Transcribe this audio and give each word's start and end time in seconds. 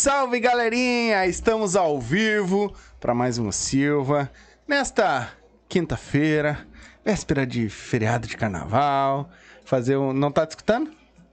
salve, 0.00 0.38
galerinha! 0.40 1.26
Estamos 1.26 1.74
ao 1.74 1.98
vivo 1.98 2.70
para 3.00 3.14
mais 3.14 3.38
um 3.38 3.50
Silva 3.50 4.30
nesta 4.68 5.30
quinta-feira, 5.68 6.58
véspera 7.04 7.46
de 7.46 7.68
feriado 7.70 8.26
de 8.26 8.36
carnaval. 8.36 9.30
Fazer 9.64 9.96
um. 9.96 10.12
Não 10.12 10.30
tá 10.30 10.44
te 10.46 10.50
escutando? 10.50 10.90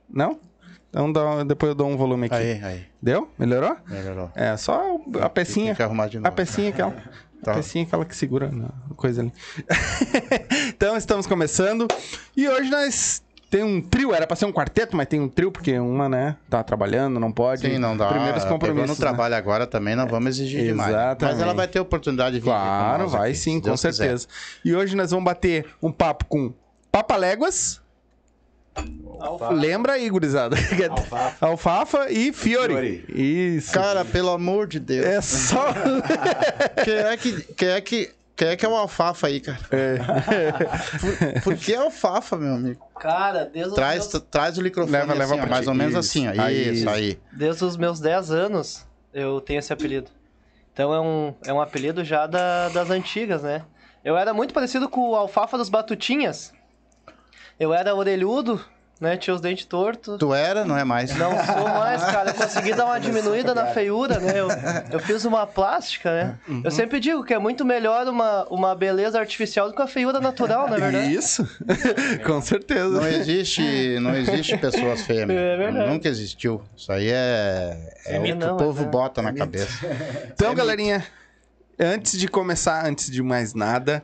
Não? 0.09 0.39
Então 0.89 1.11
dá- 1.11 1.43
depois 1.43 1.71
eu 1.71 1.75
dou 1.75 1.87
um 1.89 1.97
volume 1.97 2.27
aqui. 2.27 2.35
Aí, 2.35 2.63
aí. 2.63 2.85
Deu? 3.01 3.29
Melhorou? 3.37 3.75
Melhorou. 3.85 4.31
É, 4.33 4.55
só 4.55 4.97
a 5.21 5.29
pecinha. 5.29 5.67
Tem 5.67 5.75
que 5.75 5.83
arrumar 5.83 6.07
de 6.07 6.17
novo. 6.19 6.27
A 6.27 6.31
pecinha 6.31 6.69
aquela. 6.69 6.93
A 7.43 7.45
Tá. 7.45 7.55
pecinha 7.55 7.83
aquela 7.83 8.05
que 8.05 8.15
segura 8.15 8.49
na 8.49 8.69
coisa 8.95 9.21
ali. 9.21 9.33
então 10.69 10.95
estamos 10.95 11.27
começando. 11.27 11.89
E 12.37 12.47
hoje 12.47 12.69
nós 12.69 13.21
tem 13.53 13.63
um 13.63 13.79
trio, 13.79 14.15
era 14.15 14.25
pra 14.25 14.35
ser 14.35 14.45
um 14.45 14.51
quarteto, 14.51 14.97
mas 14.97 15.05
tem 15.07 15.21
um 15.21 15.29
trio, 15.29 15.51
porque 15.51 15.77
uma, 15.77 16.09
né, 16.09 16.35
tá 16.49 16.63
trabalhando, 16.63 17.19
não 17.19 17.31
pode. 17.31 17.61
Sim, 17.61 17.77
não 17.77 17.95
dá. 17.95 18.07
Primeiros 18.07 18.41
Pegou 18.41 18.57
compromissos. 18.57 18.89
no 18.89 18.93
né? 18.95 18.99
trabalho 18.99 19.35
agora 19.35 19.67
também, 19.67 19.95
não 19.95 20.07
vamos 20.07 20.29
exigir 20.31 20.63
demais. 20.63 20.89
Exatamente. 20.89 21.35
Mas 21.35 21.39
ela 21.39 21.53
vai 21.53 21.67
ter 21.67 21.79
oportunidade 21.79 22.33
de 22.33 22.39
vir 22.41 22.45
Claro, 22.45 23.07
vai 23.09 23.29
aqui, 23.29 23.37
sim, 23.37 23.59
com 23.59 23.65
Deus 23.67 23.79
quiser. 23.79 23.93
certeza. 23.93 24.27
E 24.65 24.75
hoje 24.75 24.95
nós 24.95 25.11
vamos 25.11 25.23
bater 25.23 25.67
um 25.83 25.91
papo 25.91 26.25
com 26.25 26.51
Papaléguas. 26.91 27.79
Lembra 29.51 29.93
aí, 29.93 30.09
gurizada. 30.09 30.55
Alfafa. 30.89 31.45
Alfafa 31.45 32.11
e 32.11 32.33
Fiore. 32.33 32.73
Fiore. 32.73 33.05
Isso. 33.55 33.71
Cara, 33.71 34.03
pelo 34.03 34.31
amor 34.31 34.65
de 34.65 34.79
Deus. 34.79 35.05
É 35.05 35.21
só. 35.21 35.75
Quem 36.83 36.93
é 36.95 37.17
que, 37.17 37.53
quem 37.53 37.69
é 37.69 37.81
que, 37.81 38.09
quem 38.35 38.47
é 38.49 38.55
que 38.55 38.65
é 38.65 38.69
o 38.69 38.75
alfafa 38.75 39.27
aí, 39.27 39.39
cara? 39.39 39.59
É. 39.71 39.97
Por, 41.39 41.41
por 41.43 41.55
que 41.55 41.75
alfafa, 41.75 42.35
meu 42.37 42.53
amigo? 42.55 42.83
Cara, 42.99 43.45
desde 43.45 43.69
os, 43.69 43.75
Traz, 43.75 44.11
meus, 44.11 44.23
traz 44.31 44.57
o 44.57 44.61
microfone 44.61 44.91
Leva, 44.97 45.13
assim, 45.13 45.19
leva 45.19 45.35
ó, 45.45 45.49
mais 45.49 45.67
ou 45.67 45.73
menos 45.73 45.91
Isso. 45.93 45.99
assim, 45.99 46.27
ó. 46.27 46.41
Aí. 46.43 46.73
Isso, 46.73 46.89
aí. 46.89 47.19
desde 47.31 47.63
os 47.63 47.77
meus 47.77 47.99
10 47.99 48.31
anos 48.31 48.85
eu 49.13 49.39
tenho 49.41 49.59
esse 49.59 49.71
apelido. 49.71 50.09
Então 50.73 50.93
é 50.93 50.99
um, 50.99 51.33
é 51.45 51.53
um 51.53 51.61
apelido 51.61 52.03
já 52.03 52.25
da- 52.25 52.69
das 52.69 52.89
antigas, 52.89 53.43
né? 53.43 53.63
Eu 54.03 54.17
era 54.17 54.33
muito 54.33 54.53
parecido 54.53 54.89
com 54.89 55.11
o 55.11 55.15
Alfafa 55.15 55.57
dos 55.57 55.69
Batutinhas. 55.69 56.51
Eu 57.59 57.73
era 57.73 57.93
orelhudo, 57.93 58.59
né? 58.99 59.17
Tinha 59.17 59.33
os 59.33 59.41
dentes 59.41 59.65
tortos. 59.65 60.17
Tu 60.17 60.33
era, 60.33 60.63
não 60.63 60.77
é 60.77 60.83
mais. 60.83 61.15
Não 61.17 61.31
sou 61.45 61.67
mais, 61.67 62.01
cara. 62.03 62.29
Eu 62.29 62.33
consegui 62.35 62.73
dar 62.73 62.85
uma 62.85 62.99
diminuída 62.99 63.53
na 63.53 63.65
feiura, 63.67 64.19
né? 64.19 64.39
Eu, 64.39 64.47
eu 64.91 64.99
fiz 64.99 65.25
uma 65.25 65.45
plástica, 65.45 66.11
né? 66.11 66.39
Eu 66.63 66.71
sempre 66.71 66.99
digo 66.99 67.23
que 67.23 67.33
é 67.33 67.39
muito 67.39 67.65
melhor 67.65 68.07
uma, 68.07 68.45
uma 68.49 68.75
beleza 68.75 69.19
artificial 69.19 69.67
do 69.69 69.75
que 69.75 69.81
a 69.81 69.87
feiura 69.87 70.19
natural, 70.21 70.69
na 70.69 70.77
verdade. 70.77 71.13
Isso. 71.13 71.45
com 72.25 72.41
certeza. 72.41 72.89
Não 73.01 73.07
existe, 73.07 73.99
não 73.99 74.15
existe 74.15 74.57
pessoas 74.57 75.01
feias. 75.01 75.27
meu. 75.27 75.37
É 75.37 75.57
verdade. 75.57 75.89
Nunca 75.89 76.07
existiu. 76.07 76.61
Isso 76.75 76.91
aí 76.91 77.09
é, 77.09 77.77
é, 78.05 78.15
É 78.15 78.19
o 78.19 78.23
que 78.23 78.33
não, 78.35 78.55
o 78.55 78.57
povo 78.57 78.83
é- 78.83 78.87
bota 78.87 79.21
na 79.21 79.33
cabeça. 79.33 79.85
Então, 80.33 80.53
galerinha, 80.55 81.05
antes 81.79 82.17
de 82.17 82.27
começar, 82.27 82.85
antes 82.85 83.11
de 83.11 83.21
mais 83.21 83.53
nada, 83.53 84.03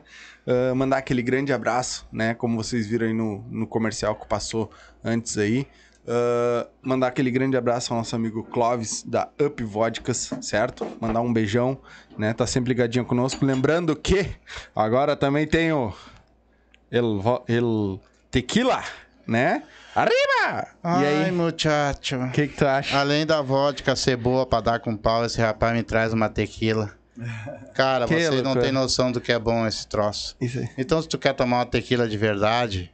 ah, 0.50 0.74
mandar 0.74 0.98
aquele 0.98 1.22
grande 1.22 1.52
abraço, 1.52 2.06
né? 2.12 2.34
Como 2.34 2.56
vocês 2.56 2.86
viram 2.86 3.06
aí 3.06 3.12
no, 3.14 3.44
no 3.50 3.66
comercial 3.66 4.14
que 4.16 4.26
passou 4.26 4.70
antes 5.04 5.38
aí. 5.38 5.66
ah, 6.08 6.66
mandar 6.82 7.06
aquele 7.08 7.30
grande 7.30 7.56
abraço 7.56 7.92
ao 7.92 7.98
nosso 7.98 8.14
amigo 8.16 8.42
Clóvis 8.44 9.02
da 9.02 9.28
Up 9.40 9.62
Vodkas, 9.62 10.30
certo? 10.40 10.86
Mandar 11.00 11.20
um 11.20 11.32
beijão, 11.32 11.78
né? 12.18 12.32
Tá 12.32 12.46
sempre 12.46 12.70
ligadinho 12.70 13.04
conosco. 13.04 13.44
Lembrando 13.44 13.94
que 13.96 14.26
agora 14.74 15.14
também 15.16 15.46
tem 15.46 15.72
o 15.72 15.92
El, 16.90 17.44
El 17.48 18.00
Tequila, 18.30 18.82
né? 19.26 19.62
Arriba! 19.94 20.16
e 20.48 20.66
Ai, 20.84 21.24
aí, 21.24 21.32
muchacho. 21.32 22.16
o 22.16 22.30
que, 22.30 22.46
que 22.48 22.56
tu 22.56 22.66
acha? 22.66 22.96
Além 22.98 23.26
da 23.26 23.42
vodka 23.42 23.94
ser 23.96 24.16
boa 24.16 24.46
pra 24.46 24.60
dar 24.60 24.78
com 24.80 24.96
pau, 24.96 25.24
esse 25.24 25.40
rapaz 25.40 25.74
me 25.74 25.82
traz 25.82 26.12
uma 26.12 26.28
tequila. 26.28 26.92
Cara, 27.74 28.06
Que 28.06 28.14
você 28.14 28.42
não 28.42 28.54
tem 28.56 28.72
noção 28.72 29.10
do 29.12 29.20
que 29.20 29.32
é 29.32 29.38
bom 29.38 29.66
esse 29.66 29.86
troço. 29.86 30.36
Então, 30.76 31.00
se 31.02 31.08
tu 31.08 31.18
quer 31.18 31.34
tomar 31.34 31.58
uma 31.58 31.66
tequila 31.66 32.08
de 32.08 32.16
verdade, 32.16 32.90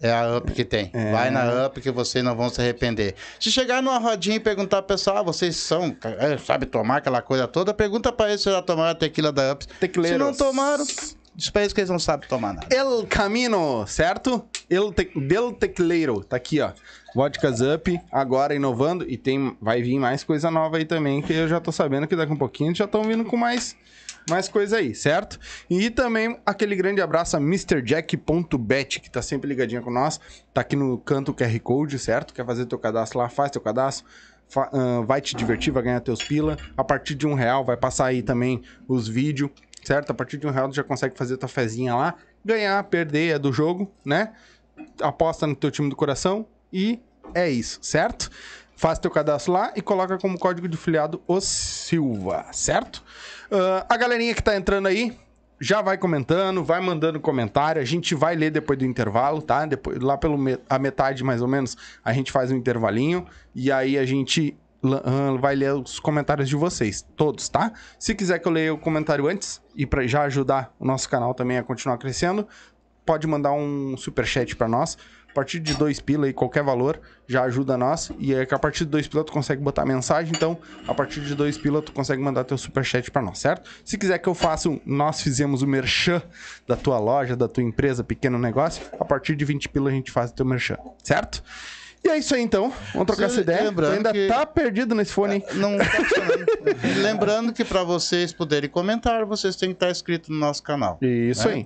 é 0.00 0.10
a 0.12 0.36
Up 0.38 0.50
que 0.52 0.64
tem. 0.64 0.90
É. 0.92 1.12
Vai 1.12 1.30
na 1.30 1.66
Up 1.66 1.80
que 1.80 1.90
vocês 1.90 2.24
não 2.24 2.34
vão 2.34 2.48
se 2.48 2.60
arrepender. 2.60 3.14
Se 3.38 3.50
chegar 3.50 3.82
numa 3.82 3.98
rodinha 3.98 4.36
e 4.36 4.40
perguntar 4.40 4.82
pro 4.82 4.96
pessoal, 4.96 5.18
ah, 5.18 5.22
vocês 5.22 5.56
são, 5.56 5.94
é, 6.18 6.38
sabe 6.38 6.66
tomar 6.66 6.96
aquela 6.96 7.20
coisa 7.20 7.46
toda, 7.46 7.74
pergunta 7.74 8.10
pra 8.10 8.28
eles 8.28 8.40
se 8.40 8.50
já 8.50 8.62
tomaram 8.62 8.90
a 8.90 8.94
tequila 8.94 9.30
da 9.30 9.52
Up. 9.52 9.64
Se 9.64 9.70
Tequileiros. 9.78 10.18
não 10.18 10.34
tomaram, 10.34 10.86
diz 11.34 11.50
pra 11.50 11.62
eles 11.62 11.72
que 11.74 11.80
eles 11.80 11.90
não 11.90 11.98
sabem 11.98 12.28
tomar 12.28 12.54
nada. 12.54 12.74
El 12.74 13.06
Camino, 13.08 13.86
certo? 13.86 14.46
El 14.70 14.92
te 14.92 15.10
Del 15.14 15.52
Tequileiro, 15.52 16.24
tá 16.24 16.36
aqui, 16.36 16.60
ó. 16.60 16.72
Vodkas 17.14 17.60
Up, 17.60 18.00
agora 18.10 18.54
inovando. 18.54 19.04
E 19.08 19.16
tem, 19.16 19.56
vai 19.60 19.82
vir 19.82 19.98
mais 19.98 20.22
coisa 20.24 20.50
nova 20.50 20.76
aí 20.76 20.84
também, 20.84 21.20
que 21.20 21.32
eu 21.32 21.48
já 21.48 21.60
tô 21.60 21.72
sabendo 21.72 22.06
que 22.06 22.14
daqui 22.16 22.30
a 22.30 22.34
um 22.34 22.38
pouquinho 22.38 22.74
já 22.74 22.84
estão 22.84 23.02
vindo 23.02 23.24
com 23.24 23.36
mais, 23.36 23.76
mais 24.28 24.48
coisa 24.48 24.76
aí, 24.78 24.94
certo? 24.94 25.38
E 25.68 25.90
também 25.90 26.38
aquele 26.46 26.76
grande 26.76 27.00
abraço 27.00 27.36
a 27.36 27.40
MrJack.bet, 27.40 29.00
que 29.00 29.10
tá 29.10 29.20
sempre 29.22 29.48
ligadinha 29.48 29.80
com 29.80 29.90
nós. 29.90 30.20
Tá 30.54 30.60
aqui 30.60 30.76
no 30.76 30.98
canto 30.98 31.34
QR 31.34 31.58
Code, 31.60 31.98
certo? 31.98 32.32
Quer 32.32 32.46
fazer 32.46 32.66
teu 32.66 32.78
cadastro 32.78 33.18
lá, 33.18 33.28
faz 33.28 33.50
teu 33.50 33.60
cadastro. 33.60 34.06
fa- 34.48 34.70
ah, 34.72 35.02
vai 35.06 35.20
te 35.20 35.36
divertir, 35.36 35.72
vai 35.72 35.82
ganhar 35.82 36.00
teus 36.00 36.22
pila. 36.22 36.56
A 36.76 36.82
partir 36.84 37.14
de 37.14 37.26
um 37.26 37.34
real 37.34 37.64
vai 37.64 37.76
passar 37.76 38.06
aí 38.06 38.20
também 38.22 38.62
os 38.88 39.06
vídeos, 39.08 39.50
certo? 39.84 40.10
A 40.10 40.14
partir 40.14 40.38
de 40.38 40.46
um 40.46 40.50
real 40.50 40.68
tu 40.68 40.74
já 40.74 40.82
consegue 40.84 41.16
fazer 41.16 41.36
tua 41.36 41.48
fezinha 41.48 41.94
lá. 41.94 42.14
Ganhar, 42.44 42.82
perder 42.84 43.34
é 43.36 43.38
do 43.38 43.52
jogo, 43.52 43.92
né? 44.04 44.32
Aposta 45.00 45.46
no 45.46 45.54
teu 45.54 45.70
time 45.70 45.88
do 45.88 45.94
coração 45.96 46.46
e 46.72 47.00
é 47.34 47.48
isso, 47.48 47.78
certo? 47.82 48.30
Faz 48.76 48.98
teu 48.98 49.10
cadastro 49.10 49.52
lá 49.52 49.72
e 49.76 49.82
coloca 49.82 50.18
como 50.18 50.38
código 50.38 50.66
de 50.66 50.76
filiado 50.76 51.22
o 51.26 51.40
Silva, 51.40 52.46
certo? 52.52 53.02
Ah, 53.50 53.86
a 53.88 53.96
galerinha 53.96 54.34
que 54.34 54.42
tá 54.42 54.56
entrando 54.56 54.86
aí, 54.86 55.16
já 55.60 55.82
vai 55.82 55.98
comentando, 55.98 56.64
vai 56.64 56.80
mandando 56.80 57.20
comentário. 57.20 57.82
A 57.82 57.84
gente 57.84 58.14
vai 58.14 58.34
ler 58.34 58.50
depois 58.50 58.78
do 58.78 58.84
intervalo, 58.84 59.42
tá? 59.42 59.66
Depois, 59.66 59.98
lá 59.98 60.16
pela 60.16 60.38
me 60.38 60.58
a 60.68 60.78
metade, 60.78 61.22
mais 61.22 61.42
ou 61.42 61.48
menos, 61.48 61.76
a 62.02 62.12
gente 62.12 62.32
faz 62.32 62.50
um 62.50 62.56
intervalinho. 62.56 63.26
E 63.54 63.70
aí 63.70 63.98
a 63.98 64.06
gente 64.06 64.56
uh, 64.82 65.36
vai 65.38 65.54
ler 65.54 65.74
os 65.74 66.00
comentários 66.00 66.48
de 66.48 66.56
vocês, 66.56 67.06
todos, 67.14 67.48
tá? 67.48 67.72
Se 67.98 68.14
quiser 68.14 68.38
que 68.38 68.48
eu 68.48 68.52
leia 68.52 68.72
o 68.72 68.78
comentário 68.78 69.26
antes 69.26 69.60
e 69.76 69.84
para 69.84 70.06
já 70.06 70.22
ajudar 70.22 70.74
o 70.78 70.86
nosso 70.86 71.08
canal 71.10 71.34
também 71.34 71.58
a 71.58 71.62
continuar 71.62 71.98
crescendo, 71.98 72.48
pode 73.04 73.26
mandar 73.26 73.52
um 73.52 73.96
super 73.98 74.24
chat 74.24 74.56
para 74.56 74.68
nós. 74.68 74.96
A 75.30 75.32
partir 75.32 75.60
de 75.60 75.74
dois 75.74 76.00
pila 76.00 76.28
e 76.28 76.32
qualquer 76.32 76.62
valor 76.62 77.00
já 77.26 77.44
ajuda 77.44 77.76
nós. 77.78 78.10
E 78.18 78.34
é 78.34 78.44
que 78.44 78.54
a 78.54 78.58
partir 78.58 78.84
de 78.84 78.90
dois 78.90 79.06
pila 79.06 79.22
tu 79.22 79.32
consegue 79.32 79.62
botar 79.62 79.84
mensagem. 79.84 80.32
Então, 80.34 80.58
a 80.86 80.92
partir 80.92 81.20
de 81.20 81.34
dois 81.34 81.56
pila 81.56 81.80
tu 81.80 81.92
consegue 81.92 82.20
mandar 82.20 82.44
teu 82.44 82.58
superchat 82.58 83.10
para 83.10 83.22
nós, 83.22 83.38
certo? 83.38 83.70
Se 83.84 83.96
quiser 83.96 84.18
que 84.18 84.28
eu 84.28 84.34
faça 84.34 84.68
um 84.68 84.80
nós 84.84 85.20
fizemos 85.20 85.62
o 85.62 85.66
merchan 85.66 86.20
da 86.66 86.76
tua 86.76 86.98
loja, 86.98 87.36
da 87.36 87.46
tua 87.46 87.62
empresa, 87.62 88.02
pequeno 88.02 88.38
negócio, 88.38 88.84
a 88.98 89.04
partir 89.04 89.36
de 89.36 89.44
20 89.44 89.68
pila 89.68 89.90
a 89.90 89.92
gente 89.92 90.10
faz 90.10 90.30
o 90.30 90.34
teu 90.34 90.44
merchan, 90.44 90.76
certo? 91.02 91.42
E 92.02 92.08
é 92.08 92.16
isso 92.16 92.34
aí 92.34 92.40
então. 92.40 92.72
Vamos 92.94 93.06
trocar 93.06 93.28
Você 93.28 93.32
essa 93.34 93.40
ideia. 93.42 93.62
Lembrando 93.64 93.94
ainda 93.96 94.12
que- 94.12 94.26
tá 94.26 94.46
perdido 94.46 94.94
nesse 94.94 95.12
fone, 95.12 95.34
hein? 95.36 95.44
Não 95.54 95.76
tá 95.76 95.84
Lembrando 97.02 97.52
que 97.52 97.64
para 97.64 97.82
vocês 97.84 98.32
poderem 98.32 98.70
comentar, 98.70 99.24
vocês 99.26 99.54
têm 99.54 99.68
que 99.70 99.74
estar 99.76 99.90
inscritos 99.90 100.30
no 100.30 100.36
nosso 100.36 100.62
canal. 100.62 100.98
Isso 101.02 101.46
É. 101.48 101.52
aí. 101.52 101.64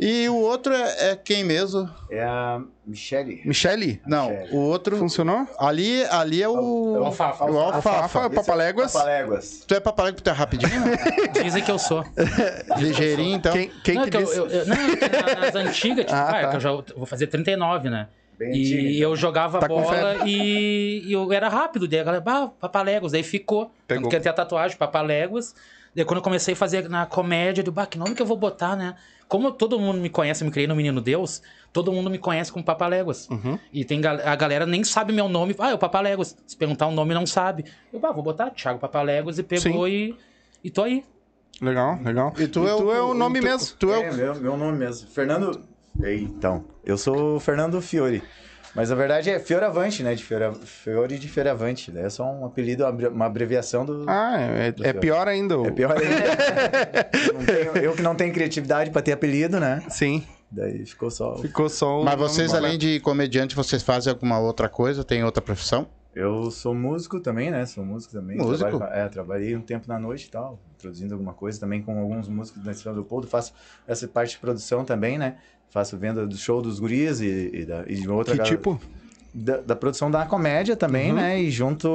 E 0.00 0.28
o 0.28 0.36
outro 0.36 0.72
é, 0.72 1.10
é 1.10 1.16
quem 1.16 1.44
mesmo? 1.44 1.90
É 2.10 2.22
a 2.22 2.60
Michele. 2.86 3.42
Michele, 3.44 4.00
Não, 4.06 4.30
Michele. 4.30 4.48
o 4.52 4.56
outro. 4.60 4.96
funcionou? 4.96 5.46
Ali, 5.58 6.04
ali 6.06 6.42
é 6.42 6.48
o. 6.48 6.54
É 6.96 7.00
o 7.00 7.04
Alfafa. 7.04 7.44
O 7.44 7.58
alfafa. 7.58 7.90
Alfafa, 7.90 8.30
Papaléguas. 8.30 8.92
Papaléguas. 8.92 9.64
Tu 9.66 9.74
é 9.74 9.80
que 10.12 10.22
tu 10.22 10.30
é 10.30 10.32
rapidinho? 10.32 10.80
né? 10.86 10.96
Dizem 11.44 11.62
que 11.62 11.70
eu 11.70 11.78
sou. 11.78 12.02
Ligeirinho, 12.78 13.36
então. 13.36 13.52
Quem, 13.52 13.70
quem 13.84 13.94
não, 13.96 14.04
que 14.04 14.10
que 14.10 14.16
eu, 14.16 14.22
disse? 14.24 14.38
eu- 14.38 14.46
eu- 14.48 14.66
não, 14.66 14.76
é 14.76 15.34
nas 15.40 15.54
antigas, 15.54 16.06
tipo, 16.06 16.16
Ah, 16.16 16.30
ah, 16.32 16.38
é 16.38 16.42
tá. 16.42 16.48
que 16.50 16.56
eu 16.56 16.60
já 16.60 16.70
vou 16.70 17.06
fazer 17.06 17.26
39, 17.26 17.90
né? 17.90 18.08
Bem 18.38 18.50
e 18.54 18.60
antiga, 18.60 18.82
então. 18.82 19.00
eu 19.10 19.16
jogava 19.16 19.58
Tá 19.58 19.66
bola 19.66 20.18
e, 20.26 21.02
e 21.04 21.12
eu 21.12 21.32
era 21.32 21.48
rápido. 21.48 21.88
Daí 21.88 22.00
a 22.00 22.04
galera, 22.04 22.22
bah, 22.22 22.48
Papaléguas. 22.60 23.12
Daí 23.12 23.22
ficou. 23.22 23.70
Pegou. 23.86 24.08
Tanto 24.08 24.22
tenho 24.22 24.32
a 24.32 24.36
tatuagem, 24.36 24.76
Papaléguas. 24.76 25.54
Daí 25.94 26.04
quando 26.04 26.18
eu 26.18 26.22
comecei 26.22 26.54
a 26.54 26.56
fazer 26.56 26.88
na 26.88 27.04
comédia, 27.06 27.62
eu 27.66 27.72
bah, 27.72 27.86
que 27.86 27.98
nome 27.98 28.14
que 28.14 28.22
eu 28.22 28.26
vou 28.26 28.36
botar, 28.36 28.76
né? 28.76 28.94
Como 29.26 29.50
todo 29.50 29.78
mundo 29.78 29.98
me 30.00 30.08
conhece, 30.08 30.42
eu 30.42 30.46
me 30.46 30.52
criei 30.52 30.66
no 30.66 30.74
Menino 30.76 31.00
Deus, 31.00 31.42
todo 31.72 31.92
mundo 31.92 32.08
me 32.08 32.16
conhece 32.16 32.50
como 32.52 32.64
Papaléguas. 32.64 33.28
Uhum. 33.28 33.58
E 33.72 33.84
tem 33.84 34.00
a 34.06 34.36
galera 34.36 34.64
nem 34.64 34.82
sabe 34.84 35.12
meu 35.12 35.28
nome. 35.28 35.54
Ah, 35.58 35.70
é 35.70 35.74
o 35.74 35.78
Papaléguas. 35.78 36.36
Se 36.46 36.56
perguntar 36.56 36.86
o 36.86 36.92
nome, 36.92 37.12
não 37.12 37.26
sabe. 37.26 37.64
Eu, 37.92 37.98
bah, 37.98 38.12
vou 38.12 38.22
botar 38.22 38.50
Thiago 38.50 38.78
Papaléguas 38.78 39.38
e 39.38 39.42
pegou 39.42 39.88
e, 39.88 40.16
e 40.62 40.70
tô 40.70 40.82
aí. 40.84 41.04
Legal, 41.60 41.98
legal. 42.04 42.32
E 42.38 42.46
tu, 42.46 42.66
é, 42.68 42.72
o, 42.74 43.10
o 43.10 43.14
nome 43.14 43.40
tu- 43.40 43.44
mesmo. 43.44 43.76
Tu 43.78 43.92
é, 43.92 44.04
É, 44.04 44.10
o. 44.10 44.14
meu, 44.14 44.34
meu 44.36 44.56
nome 44.56 44.78
mesmo. 44.78 45.08
Fernando. 45.10 45.67
Então, 46.04 46.64
eu 46.84 46.96
sou 46.96 47.36
o 47.36 47.40
Fernando 47.40 47.80
Fiore. 47.80 48.22
Mas 48.74 48.90
na 48.90 48.96
verdade 48.96 49.30
é 49.30 49.38
Fioravante, 49.40 50.02
né? 50.02 50.14
De 50.14 50.22
Fiora... 50.22 50.52
Fiore 50.52 51.18
de 51.18 51.26
Fioravante. 51.28 51.90
né? 51.90 52.04
É 52.04 52.10
só 52.10 52.24
um 52.30 52.44
apelido, 52.44 52.84
uma 52.86 53.24
abreviação 53.26 53.84
do. 53.84 54.04
Ah, 54.06 54.36
é, 54.40 54.68
é 54.68 54.72
Fiore. 54.72 54.98
pior 55.00 55.26
ainda. 55.28 55.54
É 55.66 55.70
pior 55.70 55.96
ainda. 55.96 56.14
Eu 57.38 57.46
tenho- 57.72 57.84
eu 57.84 57.92
que 57.94 58.02
não 58.02 58.14
tenho 58.14 58.32
criatividade 58.32 58.90
pra 58.90 59.00
ter 59.02 59.12
apelido, 59.12 59.58
né? 59.58 59.82
Sim, 59.88 60.22
Daí 60.50 60.84
ficou 60.86 61.10
só. 61.10 61.36
ficou 61.38 61.68
só. 61.68 62.02
Mas 62.02 62.16
vocês, 62.16 62.54
além 62.54 62.78
de 62.78 63.00
comediante, 63.00 63.54
vocês 63.56 63.82
fazem 63.82 64.12
alguma 64.12 64.38
outra 64.38 64.68
coisa? 64.68 65.02
Tem 65.04 65.24
outra 65.24 65.42
profissão? 65.42 65.86
Eu 66.18 66.50
sou 66.50 66.74
músico 66.74 67.20
também, 67.20 67.50
né? 67.50 67.64
Sou 67.66 67.84
músico 67.84 68.12
também. 68.12 68.36
Músico? 68.36 68.70
Trabalho- 68.70 68.92
é, 68.92 69.08
trabalhei 69.08 69.54
um 69.56 69.60
tempo 69.60 69.86
na 69.86 69.98
noite 69.98 70.26
e 70.26 70.30
tal, 70.30 70.58
produzindo 70.76 71.14
alguma 71.14 71.32
coisa 71.32 71.60
também 71.60 71.80
com 71.82 71.98
alguns 71.98 72.28
músicos 72.28 72.62
da 72.64 72.72
Estrela 72.72 72.94
do 72.96 73.00
Leopoldo. 73.02 73.26
Faço 73.28 73.52
essa 73.86 74.08
parte 74.08 74.32
de 74.32 74.38
produção 74.38 74.84
também, 74.84 75.16
né? 75.16 75.36
Faço 75.70 75.96
venda 75.96 76.26
do 76.26 76.36
show 76.36 76.60
dos 76.62 76.80
guris 76.80 77.20
e, 77.20 77.50
e, 77.52 77.64
da, 77.66 77.84
e 77.86 77.94
de 77.94 78.08
outra 78.08 78.36
Que 78.36 78.42
tipo? 78.42 78.80
Da, 79.34 79.58
da 79.58 79.76
produção 79.76 80.10
da 80.10 80.24
comédia 80.24 80.74
também, 80.74 81.10
Uhum. 81.10 81.16
né? 81.16 81.38
E 81.40 81.50
junto 81.50 81.86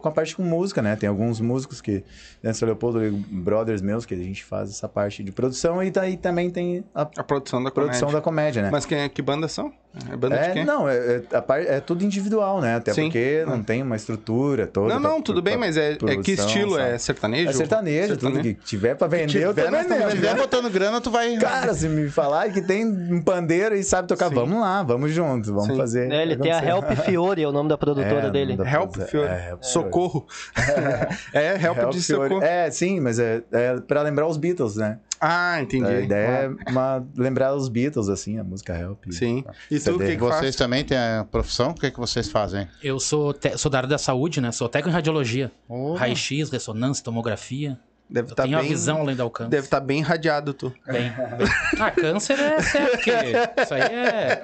com 0.00 0.08
a 0.08 0.10
parte 0.10 0.34
com 0.34 0.42
música, 0.42 0.80
né? 0.80 0.96
Tem 0.96 1.06
alguns 1.08 1.38
músicos 1.38 1.80
que, 1.82 2.02
dentro 2.42 2.60
do 2.60 2.66
Leopoldo, 2.66 3.04
e 3.04 3.10
brothers 3.10 3.82
meus, 3.82 4.06
que 4.06 4.14
a 4.14 4.16
gente 4.16 4.42
faz 4.42 4.70
essa 4.70 4.88
parte 4.88 5.22
de 5.22 5.30
produção. 5.30 5.82
E 5.82 5.90
daí 5.90 6.16
também 6.16 6.50
tem 6.50 6.82
a 6.94 7.02
A 7.02 7.22
produção 7.22 7.62
da 7.62 7.70
produção 7.70 8.08
comédia. 8.08 8.18
da 8.18 8.22
comédia, 8.24 8.62
né? 8.62 8.68
Mas 8.72 8.86
quem, 8.86 9.08
que 9.10 9.20
bandas 9.20 9.52
são? 9.52 9.70
É 10.10 10.16
banda 10.16 10.38
de 10.38 10.44
É, 10.44 10.50
quem? 10.54 10.64
não, 10.64 10.88
é, 10.88 10.96
é, 11.30 11.36
a 11.36 11.42
par- 11.42 11.60
é 11.60 11.78
tudo 11.78 12.02
individual, 12.02 12.62
né? 12.62 12.76
Até 12.76 12.94
Sim. 12.94 13.02
porque 13.04 13.44
não 13.46 13.62
tem 13.62 13.82
uma 13.82 13.94
estrutura 13.94 14.66
toda. 14.66 14.94
Não, 14.94 14.98
não, 15.00 15.10
pra- 15.16 15.22
tudo 15.22 15.42
pra- 15.42 15.50
bem, 15.52 15.60
mas 15.60 15.76
é, 15.76 15.90
é 15.92 15.96
que 15.96 15.98
produção, 16.06 16.46
estilo? 16.46 16.78
É 16.78 16.86
sabe? 16.92 16.98
sertanejo? 17.02 17.50
É 17.50 17.52
sertanejo, 17.52 18.16
tudo 18.16 18.40
que 18.40 18.54
tiver 18.54 18.94
pra 18.96 19.06
vender, 19.06 19.42
eu 19.44 19.52
tô 19.54 19.60
tiver, 19.62 19.70
vendendo. 19.86 20.10
Se 20.10 20.16
vier 20.16 20.34
botando 20.36 20.70
grana, 20.70 20.98
tu 21.02 21.10
vai. 21.10 21.36
Cara, 21.36 21.74
se 21.74 21.86
me 21.90 22.08
falar 22.08 22.50
que 22.50 22.62
tem 22.62 22.86
um 22.86 23.20
pandeiro 23.20 23.74
e 23.76 23.84
sabe 23.84 24.08
tocar, 24.08 24.30
Sim. 24.30 24.34
vamos 24.36 24.58
lá, 24.58 24.82
vamos 24.82 25.10
juntos, 25.12 25.50
vamos 25.50 25.66
Sim. 25.66 25.76
fazer. 25.76 26.10
É, 26.10 26.22
ele 26.22 26.36
tem 26.38 26.50
a 26.52 26.58
Help 26.68 26.90
Fiore, 27.04 27.42
é 27.42 27.48
o 27.48 27.52
nome 27.52 27.68
da 27.68 27.76
produtora 27.78 28.26
É, 28.26 28.30
dele. 28.30 28.56
da- 28.56 28.70
Help, 28.70 28.96
É, 28.98 29.04
Fiore. 29.06 29.28
é, 29.28 29.56
Socorro. 29.60 30.26
é, 31.32 31.54
help, 31.62 31.78
Help 31.78 31.90
de 31.92 32.02
Fiore. 32.02 32.28
socorro. 32.28 32.42
É, 32.42 32.70
sim, 32.70 33.00
mas 33.00 33.18
é, 33.18 33.42
é 33.52 33.80
pra 33.80 34.02
lembrar 34.02 34.26
os 34.26 34.36
Beatles, 34.36 34.76
né? 34.76 34.98
Ah, 35.20 35.60
entendi. 35.62 35.86
A 35.86 36.00
ideia 36.00 36.26
é 36.66 36.70
uma, 36.70 37.06
lembrar 37.16 37.54
os 37.54 37.68
Beatles, 37.68 38.08
assim, 38.08 38.38
a 38.38 38.44
música 38.44 38.76
Help. 38.76 39.04
Sim. 39.10 39.44
E 39.70 39.78
tu, 39.78 39.94
o 39.94 39.98
que, 39.98 40.16
que 40.16 40.16
Vocês 40.16 40.40
faz? 40.40 40.56
também 40.56 40.84
têm 40.84 40.98
a 40.98 41.24
profissão? 41.30 41.70
O 41.70 41.74
que, 41.74 41.90
que 41.92 41.98
vocês 42.00 42.28
fazem? 42.28 42.66
Eu 42.82 42.98
sou, 42.98 43.32
te- 43.32 43.56
sou 43.56 43.70
da 43.70 43.78
área 43.78 43.88
da 43.88 43.98
saúde, 43.98 44.40
né? 44.40 44.50
Sou 44.50 44.68
técnico 44.68 44.90
em 44.90 44.92
radiologia. 44.94 45.52
Oh, 45.68 45.94
Raio-X, 45.94 46.50
ressonância, 46.50 47.04
tomografia. 47.04 47.78
Deve 48.12 48.28
Eu 48.28 48.32
estar 48.32 48.42
tenho 48.44 48.58
bem... 48.58 48.66
a 48.66 48.68
visão 48.68 49.00
além 49.00 49.16
do 49.16 49.22
alcance. 49.22 49.50
Deve 49.50 49.64
estar 49.64 49.80
bem 49.80 50.02
radiado, 50.02 50.52
tu. 50.54 50.72
Bem, 50.86 51.10
bem. 51.38 51.48
Ah, 51.80 51.90
câncer 51.90 52.38
é 52.38 52.60
certo, 52.60 52.90
porque 52.92 53.10
isso 53.10 53.74
aí 53.74 53.80
é. 53.80 54.42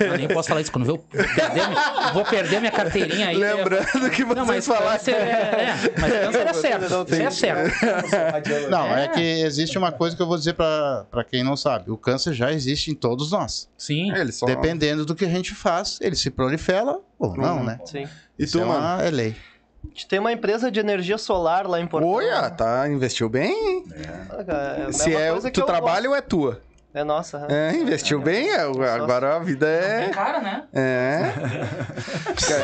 Eu 0.00 0.18
nem 0.18 0.28
posso 0.28 0.48
falar 0.48 0.60
isso 0.60 0.72
quando 0.72 0.84
eu 0.88 0.96
vou 0.96 0.98
perder, 0.98 1.52
minha- 1.52 2.12
vou 2.12 2.24
perder 2.24 2.60
minha 2.60 2.72
carteirinha 2.72 3.28
aí. 3.28 3.36
Lembrando 3.36 4.10
que 4.10 4.24
vocês 4.24 4.36
Não, 4.36 4.46
mas 4.46 4.66
falaram... 4.66 4.92
câncer 4.92 5.12
é, 5.12 5.16
é. 5.16 5.94
Mas 6.00 6.12
câncer 6.12 6.46
é 6.46 6.52
certo. 6.52 6.84
Isso 7.12 7.22
é 7.22 7.30
certo. 7.30 8.70
Não, 8.70 8.86
é. 8.86 9.04
É. 9.04 9.08
que 9.08 9.20
existe 9.20 9.78
uma 9.78 9.92
coisa 9.92 10.16
que 10.16 10.22
eu 10.22 10.26
vou 10.26 10.36
dizer 10.36 10.54
pra, 10.54 11.06
pra 11.10 11.22
quem 11.24 11.44
não 11.44 11.56
sabe. 11.56 11.90
O 11.90 11.96
câncer 11.96 12.32
já 12.34 12.52
existe 12.52 12.90
em 12.90 12.94
todos 12.94 13.30
nós. 13.30 13.68
Sim. 13.78 14.12
É, 14.12 14.20
Ele 14.20 14.32
só... 14.32 14.46
Dependendo 14.46 15.04
do 15.06 15.14
que 15.14 15.24
a 15.24 15.28
gente 15.28 15.54
faz, 15.54 15.98
ele 16.00 16.16
se 16.16 16.30
prolifera 16.30 16.98
ou 17.18 17.36
não, 17.36 17.58
Uhum. 17.58 17.64
né? 17.64 17.78
Sim. 17.84 18.08
E 18.38 18.44
Isso 18.44 18.58
tu, 18.58 18.62
é, 18.62 18.66
mano? 18.66 18.80
uma, 18.80 19.02
é 19.02 19.10
lei. 19.10 19.36
A 19.84 19.88
gente 19.88 20.08
tem 20.08 20.18
uma 20.18 20.32
empresa 20.32 20.70
de 20.70 20.80
energia 20.80 21.16
solar 21.16 21.66
lá 21.66 21.80
em 21.80 21.86
Porto 21.86 22.06
Olha, 22.06 22.50
tá, 22.50 22.88
investiu 22.88 23.28
bem, 23.28 23.52
hein? 23.52 23.84
Ah, 24.30 24.44
cara, 24.44 24.92
Se 24.92 25.14
é, 25.14 25.32
que 25.40 25.50
tu 25.50 25.62
trabalha 25.64 26.08
ou 26.08 26.16
é 26.16 26.20
tua? 26.20 26.60
É 26.96 27.04
nossa. 27.04 27.36
aham. 27.36 27.46
É, 27.50 27.74
investiu 27.76 28.18
bem, 28.22 28.48
é, 28.48 28.60
agora 28.62 29.36
a 29.36 29.38
vida 29.38 29.68
É 29.68 30.06
é... 30.06 30.08
cara, 30.08 30.40
né? 30.40 30.64
É. 30.72 31.30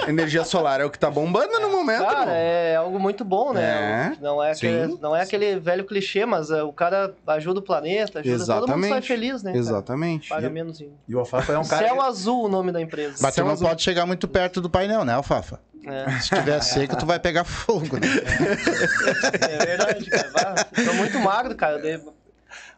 Energia 0.09 0.43
solar 0.43 0.81
é 0.81 0.87
o 0.87 0.91
que 0.91 0.99
tá 0.99 1.11
bombando 1.11 1.61
no 1.61 1.69
momento. 1.71 2.03
Cara, 2.03 2.33
é 2.33 2.77
algo 2.77 2.99
muito 2.99 3.27
bom, 3.27 3.53
né? 3.53 4.15
É, 4.17 4.23
Não, 4.23 4.43
é 4.43 4.53
aquele, 4.53 4.93
sim. 4.93 4.99
não 5.03 5.15
é 5.15 5.21
aquele 5.21 5.61
velho 5.61 5.85
clichê, 5.85 6.25
mas 6.25 6.51
é, 6.51 6.63
o 6.63 6.73
cara 6.73 7.13
ajuda 7.27 7.61
o 7.61 7.63
planeta, 7.63 8.21
ajuda 8.21 8.39
todo 8.39 8.61
mundo 8.61 8.69
sai 8.69 8.75
Exatamente. 8.77 9.07
feliz, 9.07 9.43
né? 9.43 9.51
cara? 9.51 9.61
Exatamente. 9.61 10.29
Paga 10.31 10.49
menos. 10.49 10.81
E 10.81 11.15
o 11.15 11.19
Alfafa 11.19 11.53
é 11.53 11.59
um 11.59 11.65
cara. 11.67 11.87
Céu 11.89 12.01
Azul 12.01 12.45
o 12.45 12.49
nome 12.49 12.73
da 12.73 12.81
empresa. 12.81 13.17
Mas 13.21 13.33
tu 13.33 13.37
Céu 13.37 13.45
não 13.45 13.53
azul. 13.53 13.69
pode 13.69 13.83
chegar 13.83 14.07
muito 14.07 14.27
perto 14.27 14.63
do 14.63 14.71
painel, 14.71 15.05
né, 15.05 15.13
Alfafa? 15.13 15.61
É, 15.87 16.21
Se 16.21 16.29
tiver 16.29 16.61
seco, 16.63 16.97
tu 16.97 17.07
vai 17.07 17.19
pegar 17.19 17.45
fogo, 17.45 17.97
né? 17.97 18.07
é 19.41 19.67
verdade, 19.67 20.05
cara. 20.09 20.55
Tô 20.65 20.93
muito 20.95 21.19
magro, 21.19 21.55
cara. 21.57 21.79
Eu, 21.79 22.15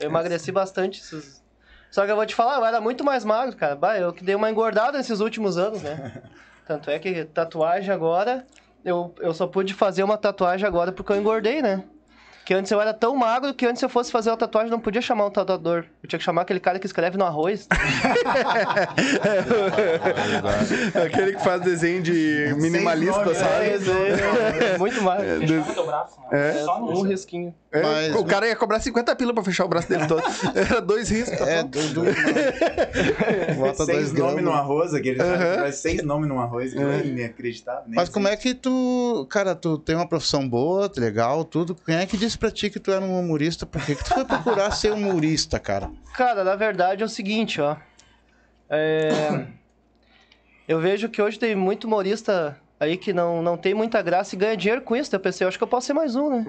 emagreci 0.01 0.51
bastante 0.51 1.01
esses... 1.01 1.43
Só 1.91 2.05
que 2.05 2.11
eu 2.11 2.17
vou 2.17 2.27
te 2.27 2.35
falar, 2.35 2.57
eu 2.57 2.65
era 2.65 2.81
muito 2.81 3.05
mais 3.05 3.25
magro, 3.25 3.57
cara. 3.57 3.77
Bah, 3.77 3.99
eu 3.99 4.13
que 4.13 4.25
dei 4.25 4.35
uma 4.35 4.51
engordada 4.51 4.99
nesses 4.99 5.21
últimos 5.21 5.57
anos, 5.57 5.83
né? 5.83 6.23
Tanto 6.67 6.91
é 6.91 6.99
que 6.99 7.25
tatuagem 7.27 7.93
agora... 7.93 8.47
Eu, 8.85 9.15
eu 9.19 9.33
só 9.33 9.47
pude 9.47 9.73
fazer 9.73 10.03
uma 10.03 10.19
tatuagem 10.19 10.67
agora 10.67 10.93
porque 10.93 11.11
eu 11.11 11.17
engordei, 11.17 11.63
né? 11.63 11.85
Que 12.45 12.53
antes 12.53 12.71
eu 12.71 12.79
era 12.81 12.93
tão 12.93 13.17
magro 13.17 13.55
que 13.55 13.65
antes 13.65 13.79
se 13.79 13.85
eu 13.85 13.89
fosse 13.89 14.13
fazer 14.13 14.29
uma 14.31 14.37
tatuagem 14.37 14.71
não 14.71 14.79
podia 14.79 15.01
chamar 15.01 15.27
um 15.27 15.31
tatuador. 15.31 15.87
Eu 16.03 16.09
tinha 16.09 16.19
que 16.19 16.25
chamar 16.25 16.43
aquele 16.43 16.61
cara 16.61 16.79
que 16.79 16.85
escreve 16.87 17.17
no 17.17 17.25
arroz. 17.25 17.67
Aquele 21.07 21.33
que 21.35 21.43
faz 21.43 21.63
desenho 21.63 22.03
de 22.03 22.55
minimalista, 22.59 23.35
sabe? 23.35 23.65
É, 23.65 24.79
muito 24.79 25.01
magro. 25.03 25.25
Fechava 25.41 25.73
teu 25.73 25.87
braço? 25.87 26.17
É. 26.31 26.53
Só 26.65 26.81
no 26.81 26.99
Um 26.99 27.03
risquinho. 27.03 27.55
É, 27.75 27.83
Mas- 27.83 28.15
o 28.15 28.25
cara 28.25 28.47
ia 28.47 28.55
cobrar 28.55 28.79
50 28.79 29.17
pila 29.17 29.35
pra 29.35 29.43
fechar 29.43 29.65
o 29.65 29.69
braço 29.69 29.89
dele 29.89 30.07
todo. 30.07 30.23
Era 30.55 30.81
dois 30.81 31.09
riscos. 31.11 31.37
tá 31.37 31.45
É, 31.51 31.63
bom? 31.65 31.71
do, 31.71 31.89
do- 31.95 32.05
Bota 33.59 33.85
dois 33.85 33.99
seis 33.99 34.13
nomes 34.13 34.45
no 34.45 34.53
arroz, 34.53 34.95
aquele 34.95 35.19
faz 35.19 35.75
seis 35.77 36.01
nomes 36.05 36.29
no 36.29 36.39
arroz, 36.39 36.73
que 36.73 36.79
é 36.79 37.05
inacreditável. 37.05 37.83
nem 37.87 37.97
Mas 37.97 38.05
sei. 38.09 38.15
como 38.15 38.29
é 38.29 38.37
que 38.37 38.55
tu, 38.55 39.27
cara, 39.29 39.57
tu 39.57 39.77
tem 39.77 39.97
uma 39.97 40.07
profissão 40.09 40.49
boa, 40.49 40.89
legal, 40.97 41.45
tudo. 41.45 41.75
Quem 41.75 41.97
é 41.97 42.07
que 42.07 42.17
disse 42.17 42.39
pra 42.39 42.49
ti 42.51 42.71
que 42.71 42.79
tu 42.79 42.93
era 42.93 43.05
um 43.05 43.19
humorista? 43.19 43.67
Por 43.67 43.85
que, 43.85 43.97
que 43.97 44.05
tu 44.05 44.15
foi 44.15 44.25
procurar 44.25 44.71
ser 44.71 44.93
humorista, 44.93 45.59
cara? 45.59 45.91
Cara, 46.17 46.45
na 46.45 46.55
verdade 46.55 47.03
é 47.03 47.07
o 47.07 47.09
seguinte, 47.09 47.61
ó. 47.61 47.75
É, 48.71 49.47
Eu 50.69 50.81
vejo 50.81 51.09
que 51.09 51.21
hoje 51.21 51.39
tem 51.41 51.55
muito 51.57 51.89
humorista. 51.89 52.57
Aí 52.85 52.97
que 52.97 53.13
não, 53.13 53.43
não 53.43 53.57
tem 53.57 53.75
muita 53.75 54.01
graça 54.01 54.35
e 54.35 54.39
ganha 54.39 54.57
dinheiro 54.57 54.83
com 54.83 54.95
isso. 54.95 55.11
Daí 55.11 55.19
Eu 55.19 55.23
pensei, 55.23 55.45
eu 55.45 55.49
acho 55.49 55.59
que 55.59 55.65
eu 55.65 55.69
posso 55.69 55.87
ser 55.87 55.93
mais 55.93 56.15
um, 56.15 56.31
né? 56.31 56.47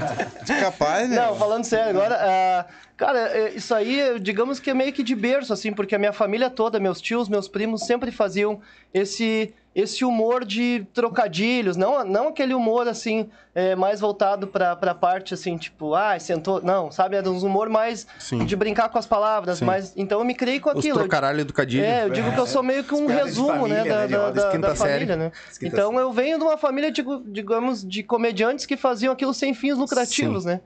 Capaz, 0.60 1.08
né? 1.08 1.16
Não, 1.16 1.34
falando 1.36 1.64
sério 1.64 1.90
agora, 1.90 2.16
ah, 2.20 2.66
cara, 2.96 3.18
é, 3.18 3.50
isso 3.50 3.74
aí, 3.74 4.18
digamos 4.20 4.60
que 4.60 4.70
é 4.70 4.74
meio 4.74 4.92
que 4.92 5.02
de 5.02 5.14
berço, 5.14 5.52
assim, 5.52 5.72
porque 5.72 5.94
a 5.94 5.98
minha 5.98 6.12
família 6.12 6.48
toda, 6.48 6.78
meus 6.78 7.00
tios, 7.00 7.28
meus 7.28 7.48
primos, 7.48 7.84
sempre 7.86 8.10
faziam 8.10 8.60
esse, 8.92 9.52
esse 9.72 10.04
humor 10.04 10.44
de 10.44 10.84
trocadilhos, 10.92 11.76
não, 11.76 12.04
não 12.04 12.28
aquele 12.28 12.52
humor, 12.54 12.88
assim, 12.88 13.30
é, 13.54 13.76
mais 13.76 14.00
voltado 14.00 14.48
pra, 14.48 14.74
pra 14.74 14.94
parte, 14.96 15.32
assim, 15.32 15.56
tipo, 15.56 15.94
ah, 15.94 16.18
sentou, 16.18 16.60
não, 16.60 16.90
sabe, 16.90 17.14
era 17.16 17.30
um 17.30 17.38
humor 17.38 17.68
mais 17.68 18.04
Sim. 18.18 18.44
de 18.44 18.56
brincar 18.56 18.88
com 18.88 18.98
as 18.98 19.06
palavras, 19.06 19.58
Sim. 19.58 19.64
mas, 19.66 19.92
então 19.96 20.18
eu 20.18 20.24
me 20.24 20.34
criei 20.34 20.58
com 20.58 20.70
Os 20.70 20.76
aquilo. 20.78 20.96
Eu- 20.98 21.02
trocaralho 21.02 21.44
do 21.44 21.52
cadilho. 21.52 21.84
é, 21.84 22.04
eu 22.04 22.10
digo 22.10 22.32
que 22.32 22.40
eu 22.40 22.46
sou 22.48 22.64
meio 22.64 22.82
que 22.82 22.92
um 22.94 23.06
de 23.06 23.12
resumo, 23.12 23.68
né, 23.68 23.76
família, 23.76 23.84
da, 23.84 24.00
né, 24.00 24.06
de 24.08 24.12
da, 24.12 24.30
de 24.30 24.40
da, 24.40 24.50
quinta 24.50 24.68
da 24.68 24.74
família, 24.74 24.98
série. 25.06 25.16
né? 25.16 25.32
Quinta 25.58 25.66
Então 25.76 26.00
eu 26.00 26.12
venho 26.12 26.36
de 26.38 26.44
uma 26.44 26.58
família, 26.58 26.90
digo- 26.90 27.22
digamos, 27.26 27.84
de 27.86 28.02
comediantes 28.02 28.66
que 28.66 28.76
faziam 28.76 29.12
aquilo 29.12 29.32
sem 29.32 29.54
fins 29.54 29.78
lucrativos, 29.78 30.44
né? 30.44 30.60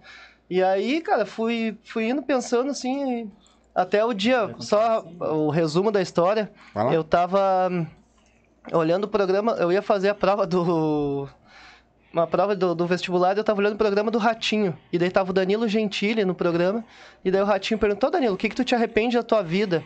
E 0.49 0.62
aí, 0.62 1.02
cara, 1.02 1.26
fui, 1.26 1.76
fui 1.84 2.08
indo 2.08 2.23
pensando 2.23 2.70
assim, 2.70 3.30
até 3.75 4.02
o 4.02 4.14
dia, 4.14 4.54
só 4.61 5.04
o 5.20 5.50
resumo 5.50 5.90
da 5.92 6.00
história, 6.00 6.50
eu 6.92 7.04
tava 7.04 7.70
olhando 8.73 9.04
o 9.04 9.09
programa, 9.09 9.52
eu 9.52 9.73
ia 9.73 9.83
fazer 9.83 10.09
a 10.09 10.14
prova 10.14 10.47
do... 10.47 11.28
Uma 12.12 12.28
prova 12.28 12.54
do, 12.54 12.76
do 12.76 12.87
vestibular, 12.87 13.37
eu 13.37 13.42
tava 13.42 13.59
olhando 13.59 13.75
o 13.75 13.78
programa 13.78 14.09
do 14.09 14.18
Ratinho. 14.18 14.78
E 14.92 14.99
daí 14.99 15.11
tava 15.11 15.30
o 15.30 15.33
Danilo 15.33 15.66
Gentili 15.66 16.25
no 16.25 16.35
programa. 16.35 16.85
E 17.25 17.30
daí 17.30 17.42
o 17.42 17.44
Ratinho 17.44 17.78
perguntou, 17.78 18.09
Danilo, 18.09 18.35
o 18.35 18.37
que 18.37 18.49
que 18.49 18.54
tu 18.54 18.62
te 18.62 18.73
arrepende 18.73 19.16
da 19.16 19.23
tua 19.25 19.42
vida? 19.42 19.83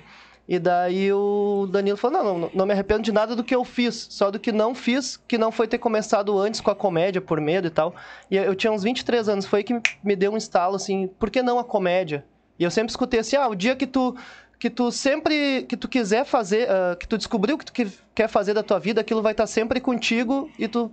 E 0.49 0.59
daí 0.59 1.13
o 1.13 1.67
Danilo 1.71 1.99
falou, 1.99 2.25
não, 2.25 2.39
não, 2.39 2.51
não 2.55 2.67
me 2.67 2.73
arrependo 2.73 3.03
de 3.03 3.13
nada 3.13 3.37
do 3.37 3.45
que 3.45 3.55
eu 3.55 3.63
fiz, 3.65 4.07
só 4.11 4.31
do 4.31 4.39
que 4.39 4.51
não 4.51 4.75
fiz, 4.75 5.17
que 5.17 5.37
não 5.37 5.53
foi 5.53 5.69
ter 5.69 5.77
começado 5.77 6.39
antes 6.39 6.61
com 6.61 6.71
a 6.71 6.75
comédia, 6.75 7.21
por 7.21 7.39
medo 7.39 7.67
e 7.67 7.71
tal. 7.71 7.95
E 8.31 8.37
eu 8.37 8.55
tinha 8.55 8.73
uns 8.73 8.83
23 8.83 9.29
anos, 9.29 9.45
foi 9.45 9.63
que 9.63 9.79
me 10.03 10.17
deu 10.17 10.33
um 10.33 10.39
estalo, 10.39 10.77
assim, 10.77 11.07
por 11.19 11.31
que 11.31 11.43
não 11.43 11.59
a 11.59 11.65
comédia? 11.65 12.25
E 12.59 12.65
eu 12.65 12.71
sempre 12.71 12.91
escutei 12.91 13.21
assim, 13.21 13.37
ah, 13.37 13.47
o 13.47 13.55
dia 13.55 13.77
que 13.77 13.87
tu 13.87 14.17
que 14.59 14.69
tu 14.69 14.91
sempre 14.91 15.63
que 15.69 15.77
tu 15.77 15.89
quiser 15.89 16.25
fazer, 16.25 16.69
ah, 16.71 16.97
que 16.97 17.07
tu 17.07 17.17
descobriu 17.17 17.55
o 17.57 17.59
que 17.59 17.65
tu 17.67 17.73
que- 17.73 17.91
quer 18.15 18.29
fazer 18.29 18.55
da 18.55 18.63
tua 18.63 18.79
vida, 18.79 19.01
aquilo 19.01 19.23
vai 19.23 19.33
estar 19.33 19.47
sempre 19.47 19.81
contigo 19.81 20.51
e 20.59 20.67
tu 20.67 20.91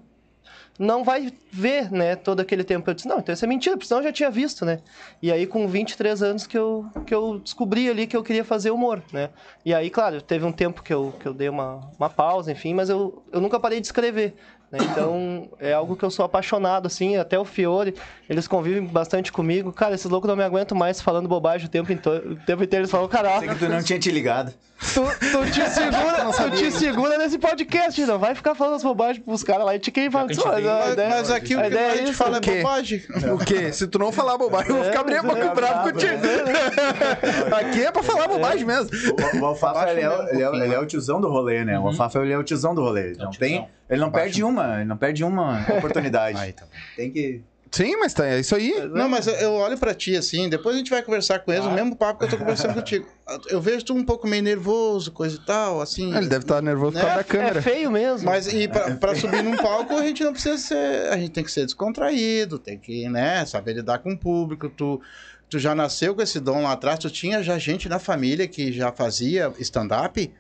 não 0.78 1.04
vai 1.06 1.32
ver, 1.52 1.90
né, 1.90 2.18
todo 2.18 2.42
aquele 2.42 2.64
tempo. 2.64 2.90
Eu 2.90 2.94
disse, 2.94 3.08
não, 3.08 3.20
então 3.20 3.32
isso 3.34 3.46
é 3.46 3.48
mentira, 3.48 3.78
porque 3.78 3.88
senão 3.88 4.02
eu 4.02 4.08
já 4.08 4.12
tinha 4.12 4.30
visto, 4.30 4.66
né? 4.66 4.80
E 5.22 5.32
aí, 5.32 5.48
com 5.48 5.66
23 5.70 6.22
anos, 6.22 6.46
que 6.46 6.58
eu, 6.58 6.86
que 7.06 7.16
eu 7.16 7.40
descobri 7.40 7.90
ali 7.90 8.06
que 8.06 8.16
eu 8.16 8.22
queria 8.22 8.44
fazer 8.44 8.72
humor, 8.72 9.02
né? 9.14 9.30
E 9.64 9.74
aí, 9.74 9.90
claro, 9.90 10.22
teve 10.22 10.44
um 10.46 10.52
tempo 10.52 10.84
que 10.84 10.94
eu, 10.94 11.14
que 11.18 11.26
eu 11.26 11.34
dei 11.34 11.48
uma, 11.48 11.90
uma 11.98 12.10
pausa, 12.10 12.52
enfim, 12.52 12.74
mas 12.74 12.90
eu, 12.90 13.24
eu 13.32 13.40
nunca 13.40 13.58
parei 13.58 13.80
de 13.80 13.88
escrever. 13.88 14.36
Né? 14.72 14.80
Então, 14.92 15.50
é 15.60 15.74
algo 15.74 15.96
que 15.96 16.04
eu 16.04 16.10
sou 16.12 16.26
apaixonado, 16.26 16.88
assim, 16.88 17.16
até 17.18 17.38
o 17.40 17.46
Fiore, 17.46 17.94
eles 18.30 18.48
convivem 18.48 18.84
bastante 18.86 19.32
comigo. 19.32 19.72
Cara, 19.72 19.96
esses 19.96 20.10
loucos 20.10 20.28
não 20.28 20.36
me 20.36 20.44
aguentam 20.44 20.78
mais 20.78 21.00
falando 21.02 21.28
bobagem 21.30 21.68
o 21.68 21.70
tempo, 21.70 21.92
into- 21.92 22.10
o 22.10 22.36
tempo 22.36 22.64
inteiro. 22.64 22.84
Eles 22.84 22.92
falam, 22.92 23.08
cara, 23.08 23.40
Sei 23.40 23.48
que 23.50 23.56
tu 23.56 23.70
não 23.70 23.82
tinha 23.84 24.00
te 24.00 24.12
ligado. 24.12 24.54
Tu, 24.80 25.04
tu 25.32 25.52
te 25.52 25.62
segura, 25.70 26.26
tu 26.32 26.52
te 26.52 26.72
segura 26.72 27.18
nesse 27.18 27.38
podcast, 27.40 28.06
não 28.06 28.20
vai 28.20 28.36
ficar 28.36 28.54
falando 28.56 28.76
as 28.76 28.84
bobagens 28.84 29.24
pros 29.24 29.44
caras 29.44 29.66
lá 29.66 29.76
e 29.76 29.80
te 29.80 29.92
quem 29.92 30.10
gente 30.34 30.42
"Só, 30.42 30.52
veio- 30.52 30.70
a 30.70 30.80
Mas, 30.80 30.94
ideia- 30.94 31.10
mas 31.10 31.32
aqui 31.32 31.56
o 31.56 31.60
a 31.60 31.62
que 31.64 31.68
ideia 31.70 31.92
a 31.92 31.96
gente 31.98 32.10
isso, 32.10 32.14
fala 32.18 32.38
o 32.38 32.42
quê? 32.42 32.50
é 32.52 32.58
bobagem. 32.62 33.02
O 33.34 33.38
quê? 33.38 33.72
Se 33.74 33.88
tu 33.88 33.98
não 34.00 34.12
falar 34.12 34.38
bobagem, 34.38 34.70
eu 34.70 34.76
vou 34.76 34.86
ficar 34.86 35.00
É, 35.02 35.04
bravo 35.04 35.56
bravo, 35.56 35.92
contigo. 35.92 36.22
Aqui 37.56 37.84
é 37.86 37.92
pra 37.92 38.04
falar 38.04 38.28
bobagem 38.28 38.66
mesmo. 38.66 38.90
O, 39.34 39.40
o 39.42 39.46
Alfafa, 39.46 39.90
ele 39.92 40.02
é, 40.02 40.10
um 40.10 40.14
o- 40.14 40.16
é, 40.16 40.24
o- 40.24 40.30
pouquinho, 40.42 40.64
ele 40.64 40.74
é 40.76 40.80
o 40.80 40.86
tiozão 40.86 41.22
do 41.22 41.30
rolê, 41.30 41.64
né? 41.66 41.80
O 41.80 41.88
Alfafa, 41.88 42.20
ele 42.20 42.34
é 42.34 42.38
o 42.38 42.44
tiozão 42.44 42.74
do 42.76 42.82
rolê. 42.82 43.12
Ele 43.12 43.18
não, 43.18 43.32
tem, 43.32 43.68
ele 43.90 44.02
não 44.02 44.12
perde 44.12 44.44
uma, 44.44 44.76
ele 44.78 44.86
não 44.86 44.98
perde 44.98 45.24
uma 45.24 45.66
oportunidade. 45.78 46.38
Aí, 46.40 46.52
tá. 46.54 46.66
Tem 46.96 47.12
que... 47.12 47.42
Sim, 47.76 47.98
mas 47.98 48.14
tá, 48.14 48.26
é 48.26 48.40
isso 48.40 48.56
aí. 48.56 48.88
Não, 48.94 49.10
mas 49.10 49.28
eu- 49.28 49.52
olho 49.54 49.78
pra 49.78 49.94
ti 49.94 50.16
assim, 50.16 50.48
depois 50.48 50.76
a 50.76 50.78
gente 50.78 50.90
vai 50.90 51.02
conversar 51.04 51.40
com 51.40 51.52
eles, 51.52 51.66
o 51.66 51.72
mesmo 51.72 51.96
papo 51.96 52.20
que 52.20 52.26
eu 52.26 52.30
tô 52.30 52.38
conversando 52.38 52.74
contigo. 52.76 53.06
Eu 53.50 53.60
vejo 53.60 53.84
tu 53.84 53.94
um 53.94 54.04
pouco 54.06 54.28
meio 54.28 54.42
nervoso, 54.42 55.12
coisa 55.12 55.36
e 55.36 55.46
tal, 55.46 55.82
assim. 55.82 56.16
Ele 56.16 56.28
deve 56.28 56.44
estar 56.46 56.62
nervoso 56.62 56.94
por 56.94 57.02
causa 57.02 57.12
Né? 57.12 57.18
da 57.18 57.24
câmera. 57.26 57.60
É 57.60 57.62
feio 57.62 57.92
mesmo. 57.92 58.26
Mas 58.30 58.48
e 58.48 58.68
pra, 58.68 58.92
pra 58.96 59.16
subir 59.16 59.44
num 59.44 59.58
palco, 59.58 59.94
a 59.94 60.02
gente 60.04 60.24
não 60.24 60.32
precisa 60.32 60.58
ser. 60.58 61.12
A 61.12 61.18
gente 61.18 61.32
tem 61.32 61.44
que 61.44 61.52
ser 61.52 61.66
descontraído, 61.66 62.58
tem 62.58 62.78
que, 62.80 63.10
né, 63.10 63.46
saber 63.46 63.74
lidar 63.74 64.00
com 64.00 64.14
o 64.14 64.18
público. 64.18 64.70
Tu, 64.70 65.02
tu 65.50 65.60
já 65.60 65.76
nasceu 65.76 66.16
com 66.16 66.22
esse 66.22 66.40
dom 66.40 66.64
lá 66.64 66.72
atrás, 66.72 67.00
tu 67.00 67.10
tinha 67.10 67.44
já 67.44 67.58
gente 67.58 67.90
na 67.90 68.00
família 68.00 68.48
que 68.48 68.72
já 68.72 68.92
fazia 68.92 69.52
stand-up? 69.60 70.32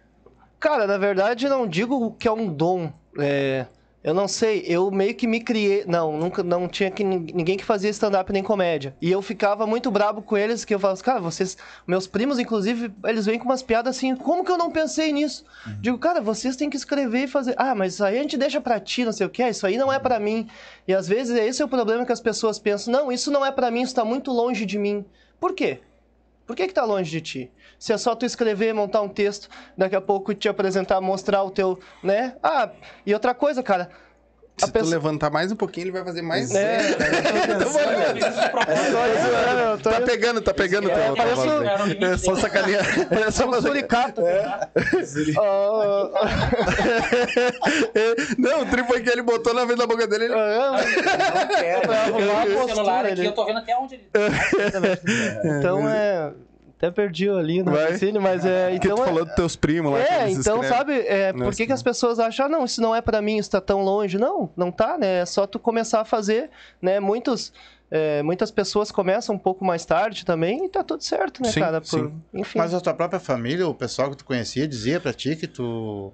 Cara, 0.59 0.87
na 0.87 0.97
verdade, 0.97 1.49
não 1.49 1.67
digo 1.67 2.11
que 2.13 2.27
é 2.27 2.31
um 2.31 2.47
dom. 2.47 2.93
É, 3.19 3.65
eu 4.07 4.13
não 4.13 4.27
sei, 4.27 4.63
eu 4.67 4.91
meio 4.91 5.15
que 5.15 5.25
me 5.25 5.39
criei. 5.39 5.83
Não, 5.87 6.15
nunca 6.15 6.43
não 6.43 6.67
tinha 6.67 6.91
que, 6.91 7.03
nin- 7.03 7.25
ninguém 7.33 7.57
que 7.57 7.65
fazia 7.65 7.89
stand-up 7.89 8.31
nem 8.31 8.43
comédia. 8.43 8.95
E 9.01 9.09
eu 9.11 9.19
ficava 9.19 9.65
muito 9.65 9.89
brabo 9.89 10.21
com 10.21 10.37
eles, 10.37 10.63
que 10.63 10.75
eu 10.75 10.79
falava, 10.79 11.01
cara, 11.01 11.19
vocês. 11.19 11.57
Meus 11.87 12.05
primos, 12.05 12.37
inclusive, 12.37 12.93
eles 13.03 13.25
vêm 13.25 13.39
com 13.39 13.45
umas 13.45 13.63
piadas 13.63 13.97
assim, 13.97 14.15
como 14.15 14.45
que 14.45 14.51
eu 14.51 14.57
não 14.59 14.69
pensei 14.69 15.11
nisso? 15.11 15.43
Digo, 15.81 15.97
cara, 15.97 16.21
vocês 16.21 16.55
têm 16.55 16.69
que 16.69 16.77
escrever 16.77 17.23
e 17.23 17.27
fazer. 17.27 17.55
Ah, 17.57 17.73
mas 17.73 17.95
isso 17.95 18.05
aí 18.05 18.19
a 18.19 18.21
gente 18.21 18.37
deixa 18.37 18.61
pra 18.61 18.79
ti, 18.79 19.03
não 19.03 19.11
sei 19.11 19.25
o 19.25 19.29
que, 19.29 19.41
isso 19.43 19.65
aí 19.65 19.75
não 19.75 19.91
é 19.91 19.97
pra 19.97 20.19
mim. 20.19 20.47
E 20.87 20.93
às 20.93 21.07
vezes 21.07 21.35
esse 21.35 21.61
é 21.63 21.65
o 21.65 21.67
problema 21.67 22.05
que 22.05 22.11
as 22.11 22.21
pessoas 22.21 22.59
pensam, 22.59 22.93
não, 22.93 23.11
isso 23.11 23.31
não 23.31 23.43
é 23.43 23.51
pra 23.51 23.71
mim, 23.71 23.81
isso 23.81 23.95
tá 23.95 24.05
muito 24.05 24.31
longe 24.31 24.67
de 24.67 24.77
mim. 24.77 25.03
Por 25.39 25.53
quê? 25.55 25.79
Por 26.45 26.55
que 26.55 26.67
que 26.67 26.73
tá 26.75 26.85
longe 26.85 27.09
de 27.09 27.21
ti? 27.21 27.51
Se 27.85 27.93
é 27.93 27.99
só 27.99 28.15
tu 28.15 28.25
escrever, 28.25 28.73
montar 28.73 28.99
um 29.03 29.07
texto, 29.07 29.47
daqui 29.77 29.95
a 29.95 30.01
pouco 30.01 30.33
te 30.33 30.49
apresentar, 30.49 30.99
mostrar 30.99 31.43
o 31.43 31.51
teu, 31.51 31.77
né? 32.01 32.33
Ah, 32.41 32.67
e 33.05 33.13
outra 33.13 33.31
coisa, 33.35 33.61
cara. 33.61 33.91
Se 34.57 34.71
tu 34.71 34.85
levantar 34.85 35.29
mais 35.29 35.51
um 35.51 35.55
pouquinho, 35.55 35.83
ele 35.83 35.91
vai 35.91 36.03
fazer 36.03 36.23
mais. 36.23 36.49
É. 36.55 36.79
Eu 39.73 39.77
tô- 39.77 39.89
Tá 39.91 40.01
pegando, 40.01 40.41
tá 40.41 40.51
pegando. 40.51 40.89
É, 40.89 40.93
teu- 40.95 41.15
parece 41.15 41.41
teu- 41.43 41.61
um- 41.61 42.05
É 42.13 42.17
só 42.17 42.35
sacanear. 42.37 42.83
É 43.27 43.29
só 43.29 43.47
um 43.49 43.61
suricato. 43.61 44.21
Ah, 44.25 44.67
Não, 48.39 48.61
o 48.61 48.65
tri 48.65 48.83
foi 48.87 49.01
que 49.01 49.09
ele 49.11 49.21
botou 49.21 49.53
na 49.53 49.65
vez 49.65 49.77
da 49.77 49.85
boca 49.85 50.07
dele. 50.07 50.25
Ele... 50.25 50.33
ah, 50.33 50.75
pra 51.81 52.01
arrumar 52.01 52.41
a 52.41 52.45
O 52.45 52.47
postura 52.53 52.75
celular 52.75 53.05
aqui, 53.05 53.11
ali. 53.13 53.25
eu 53.27 53.31
tô 53.33 53.45
vendo 53.45 53.59
até 53.59 53.77
onde 53.77 53.93
ele. 53.95 54.09
Então 55.59 55.87
é. 55.87 56.31
Até 56.77 56.91
perdi 56.91 57.29
ali 57.29 57.63
no 57.63 57.71
raciocínio, 57.71 58.21
mas 58.21 58.43
é. 58.45 58.71
que 58.71 58.75
Então 58.87 58.97
tu 58.97 59.01
é- 59.03 59.05
falou 59.05 59.25
dos 59.25 59.35
teus 59.35 59.55
primos 59.55 59.93
lá. 59.93 60.03
que 60.03 60.11
É, 60.13 60.29
então, 60.29 60.61
escrevem. 60.61 60.69
sabe, 60.69 60.93
é, 61.07 61.31
por 61.31 61.55
que, 61.55 61.65
que 61.65 61.71
as 61.71 61.81
pessoas 61.81 62.19
acham, 62.19 62.45
ah, 62.47 62.49
não, 62.49 62.65
isso 62.65 62.81
não 62.81 62.93
é 62.93 63.01
pra 63.01 63.21
mim, 63.21 63.37
isso 63.37 63.49
tá 63.51 63.61
tão 63.61 63.81
longe? 63.81 64.17
Não, 64.17 64.49
não 64.57 64.71
tá, 64.71 64.97
né? 64.97 65.21
É 65.21 65.25
só 65.25 65.47
tu 65.47 65.57
começar 65.57 66.01
a 66.01 66.05
fazer, 66.05 66.49
né? 66.81 66.99
Muitos, 66.99 67.53
é, 67.89 68.21
muitas 68.23 68.51
pessoas 68.51 68.91
começam 68.91 69.35
um 69.35 69.39
pouco 69.39 69.63
mais 69.63 69.85
tarde 69.85 70.25
também 70.25 70.65
e 70.65 70.69
tá 70.69 70.83
tudo 70.83 71.01
certo, 71.01 71.41
né, 71.41 71.49
Sim, 71.49 71.61
cara? 71.61 71.79
Por- 71.79 71.87
sim. 71.87 72.21
Enfim. 72.33 72.57
Mas 72.59 72.73
a 72.73 72.81
tua 72.81 72.93
própria 72.93 73.21
família, 73.21 73.65
o 73.67 73.73
pessoal 73.73 74.09
que 74.11 74.17
tu 74.17 74.25
conhecia, 74.25 74.67
dizia 74.67 74.99
pra 74.99 75.13
ti 75.13 75.35
que 75.37 75.47
tu. 75.47 76.11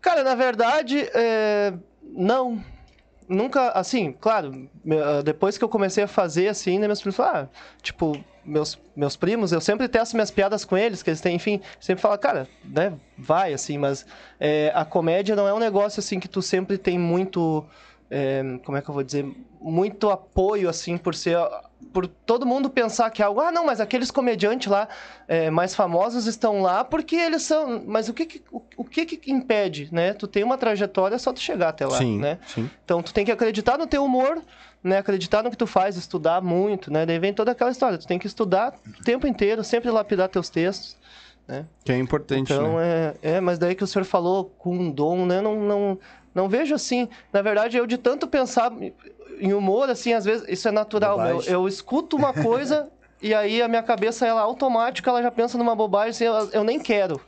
Cara, 0.00 0.24
na 0.24 0.34
verdade, 0.34 0.98
é, 1.14 1.72
não. 2.02 2.60
Nunca, 3.28 3.70
assim, 3.70 4.12
claro, 4.12 4.68
ah, 4.90 5.22
depois 5.22 5.56
que 5.56 5.64
eu 5.64 5.68
comecei 5.68 6.04
a 6.04 6.08
fazer, 6.08 6.48
assim, 6.48 6.78
né, 6.78 6.86
meus 6.86 7.00
primos 7.00 7.16
falaram, 7.16 7.48
ah, 7.52 7.76
tipo, 7.80 8.22
meus, 8.44 8.78
meus 8.94 9.16
primos, 9.16 9.52
eu 9.52 9.60
sempre 9.60 9.88
testo 9.88 10.14
minhas 10.14 10.30
piadas 10.30 10.64
com 10.64 10.76
eles, 10.76 11.02
que 11.02 11.10
eles 11.10 11.20
têm, 11.20 11.36
enfim, 11.36 11.60
sempre 11.80 12.02
fala, 12.02 12.18
cara, 12.18 12.48
né, 12.64 12.92
vai, 13.16 13.52
assim, 13.52 13.78
mas 13.78 14.04
é, 14.40 14.72
a 14.74 14.84
comédia 14.84 15.36
não 15.36 15.46
é 15.46 15.54
um 15.54 15.58
negócio, 15.58 16.00
assim, 16.00 16.18
que 16.18 16.28
tu 16.28 16.42
sempre 16.42 16.76
tem 16.76 16.98
muito, 16.98 17.64
é, 18.14 18.42
como 18.62 18.76
é 18.76 18.82
que 18.82 18.90
eu 18.90 18.94
vou 18.94 19.02
dizer, 19.02 19.26
muito 19.58 20.10
apoio, 20.10 20.68
assim, 20.68 20.98
por 20.98 21.14
ser, 21.14 21.38
por 21.94 22.06
todo 22.06 22.44
mundo 22.44 22.68
pensar 22.68 23.08
que 23.10 23.22
é 23.22 23.24
algo, 23.24 23.40
ah, 23.40 23.50
não, 23.50 23.64
mas 23.64 23.80
aqueles 23.80 24.10
comediantes 24.10 24.70
lá 24.70 24.86
é, 25.26 25.48
mais 25.50 25.74
famosos 25.74 26.26
estão 26.26 26.60
lá 26.60 26.84
porque 26.84 27.16
eles 27.16 27.42
são, 27.42 27.82
mas 27.86 28.10
o 28.10 28.12
que 28.12 28.26
que, 28.26 28.42
o, 28.52 28.60
o 28.76 28.84
que 28.84 29.06
que 29.06 29.32
impede, 29.32 29.88
né? 29.90 30.12
Tu 30.12 30.26
tem 30.26 30.44
uma 30.44 30.58
trajetória, 30.58 31.14
é 31.14 31.18
só 31.18 31.32
tu 31.32 31.40
chegar 31.40 31.70
até 31.70 31.86
lá, 31.86 31.96
Sim, 31.96 32.18
né? 32.18 32.38
sim. 32.46 32.68
Então 32.84 33.02
tu 33.02 33.14
tem 33.14 33.24
que 33.24 33.32
acreditar 33.32 33.78
no 33.78 33.86
teu 33.86 34.04
humor, 34.04 34.42
né? 34.84 34.98
Acreditar 34.98 35.42
no 35.42 35.50
que 35.50 35.56
tu 35.56 35.66
faz, 35.66 35.96
estudar 35.96 36.42
muito, 36.42 36.92
né? 36.92 37.06
Daí 37.06 37.18
vem 37.18 37.32
toda 37.32 37.52
aquela 37.52 37.70
história, 37.70 37.96
tu 37.96 38.06
tem 38.06 38.18
que 38.18 38.26
estudar 38.26 38.74
o 39.00 39.02
tempo 39.02 39.26
inteiro, 39.26 39.64
sempre 39.64 39.90
lapidar 39.90 40.28
teus 40.28 40.50
textos. 40.50 41.00
Que 41.84 41.92
é 41.92 41.98
importante, 41.98 42.52
Então 42.52 42.76
né? 42.76 43.14
é, 43.22 43.32
é, 43.32 43.40
mas 43.40 43.58
daí 43.58 43.74
que 43.74 43.84
o 43.84 43.86
senhor 43.86 44.04
falou 44.04 44.46
com 44.58 44.74
um 44.74 44.90
dom, 44.90 45.26
né? 45.26 45.40
Não, 45.40 45.60
não, 45.60 45.98
não 46.34 46.48
vejo 46.48 46.74
assim. 46.74 47.08
Na 47.32 47.42
verdade, 47.42 47.76
eu 47.76 47.86
de 47.86 47.98
tanto 47.98 48.26
pensar 48.26 48.72
em 49.38 49.52
humor, 49.52 49.90
assim, 49.90 50.12
às 50.12 50.24
vezes 50.24 50.46
isso 50.48 50.68
é 50.68 50.70
natural. 50.70 51.18
Bobagem. 51.18 51.52
Eu, 51.52 51.66
escuto 51.68 52.16
uma 52.16 52.32
coisa 52.32 52.90
e 53.20 53.34
aí 53.34 53.60
a 53.62 53.68
minha 53.68 53.82
cabeça, 53.82 54.26
ela 54.26 54.40
automática, 54.40 55.10
ela 55.10 55.22
já 55.22 55.30
pensa 55.30 55.58
numa 55.58 55.74
bobagem, 55.74 56.10
assim, 56.10 56.24
eu, 56.24 56.50
eu 56.60 56.64
nem 56.64 56.78
quero. 56.78 57.20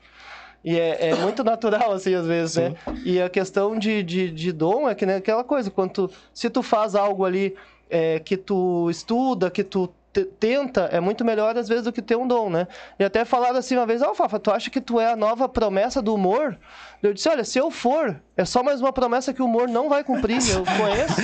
E 0.65 0.79
é, 0.79 1.11
é 1.11 1.17
muito 1.17 1.45
natural, 1.45 1.93
assim, 1.93 2.15
às 2.15 2.27
vezes, 2.27 2.57
né? 2.57 2.75
E 3.05 3.21
a 3.21 3.29
questão 3.29 3.79
de, 3.79 4.03
de, 4.03 4.31
de 4.31 4.51
dom 4.53 4.89
é 4.89 4.95
que 4.95 5.05
né, 5.05 5.17
aquela 5.17 5.45
coisa, 5.45 5.71
quando 5.71 5.91
tu- 5.93 6.11
se 6.33 6.49
tu 6.49 6.63
faz 6.63 6.95
algo 6.95 7.25
ali 7.25 7.55
é, 7.91 8.19
que 8.19 8.35
tu 8.37 8.89
estuda, 8.89 9.51
que 9.51 9.63
tu 9.63 9.95
tenta 10.23 10.83
é 10.93 11.01
muito 11.01 11.25
melhor 11.25 11.57
às 11.57 11.67
vezes 11.69 11.85
do 11.85 11.93
que 11.93 12.03
ter 12.03 12.17
um 12.17 12.29
dom, 12.29 12.51
né? 12.51 12.69
E 12.99 13.05
até 13.05 13.25
falaram 13.25 13.57
assim 13.57 13.77
uma 13.77 13.87
vez, 13.87 14.03
ó, 14.03 14.15
Fafa, 14.15 14.39
tu 14.39 14.51
acha 14.51 14.71
que 14.71 14.81
tu 14.81 15.01
é 15.01 15.11
a 15.11 15.17
nova 15.17 15.49
promessa 15.49 16.03
do 16.03 16.15
humor? 16.15 16.57
Eu 17.03 17.13
disse, 17.13 17.29
olha, 17.29 17.45
se 17.45 17.59
eu 17.59 17.71
for, 17.71 18.21
é 18.37 18.45
só 18.45 18.63
mais 18.63 18.81
uma 18.81 18.93
promessa 18.93 19.33
que 19.35 19.43
o 19.43 19.45
humor 19.45 19.69
não 19.69 19.89
vai 19.89 20.05
cumprir, 20.05 20.39
eu 20.51 20.65
conheço. 20.79 21.21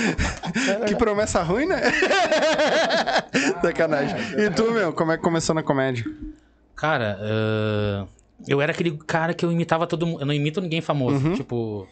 É 0.83 0.85
Que 0.85 0.95
promessa 0.95 1.41
ruim, 1.41 1.65
né? 1.65 1.81
Sacanagem. 3.61 4.17
E 4.37 4.49
tu, 4.49 4.71
meu, 4.71 4.93
como 4.93 5.11
é 5.11 5.17
que 5.17 5.23
começou 5.23 5.55
na 5.55 5.63
comédia? 5.63 6.05
Cara, 6.75 7.19
ah, 7.21 8.07
eu 8.47 8.61
era 8.61 8.71
aquele 8.71 8.97
cara 9.05 9.33
que 9.33 9.45
eu 9.45 9.51
imitava 9.51 9.85
todo 9.85 10.05
mundo. 10.05 10.21
Eu 10.21 10.25
não 10.25 10.33
imito 10.33 10.61
ninguém 10.61 10.81
famoso. 10.81 11.25
Uhum. 11.25 11.35
Tipo. 11.35 11.87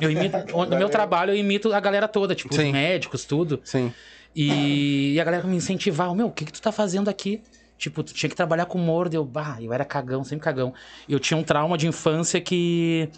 Eu 0.00 0.10
imito. 0.10 0.36
No 0.52 0.76
meu 0.76 0.88
trabalho, 0.88 1.32
eu 1.32 1.36
imito 1.36 1.72
a 1.72 1.80
galera 1.80 2.08
toda, 2.08 2.34
tipo, 2.34 2.54
Sim. 2.54 2.66
os 2.66 2.72
médicos, 2.72 3.24
tudo. 3.24 3.60
Sim. 3.64 3.92
E, 4.34 5.12
e 5.14 5.20
a 5.20 5.24
galera 5.24 5.46
me 5.46 5.56
incentivava, 5.56 6.14
meu, 6.14 6.26
o 6.26 6.32
que, 6.32 6.44
que 6.44 6.52
tu 6.52 6.60
tá 6.60 6.72
fazendo 6.72 7.08
aqui? 7.08 7.42
Tipo, 7.78 8.02
tu 8.02 8.12
tinha 8.14 8.28
que 8.30 8.36
trabalhar 8.36 8.66
com 8.66 8.78
humor, 8.78 9.08
deu, 9.08 9.24
bah, 9.24 9.58
eu 9.60 9.72
era 9.72 9.84
cagão, 9.84 10.24
sempre 10.24 10.44
cagão. 10.44 10.72
Eu 11.08 11.20
tinha 11.20 11.36
um 11.36 11.42
trauma 11.42 11.76
de 11.76 11.86
infância 11.86 12.40
que 12.40 13.08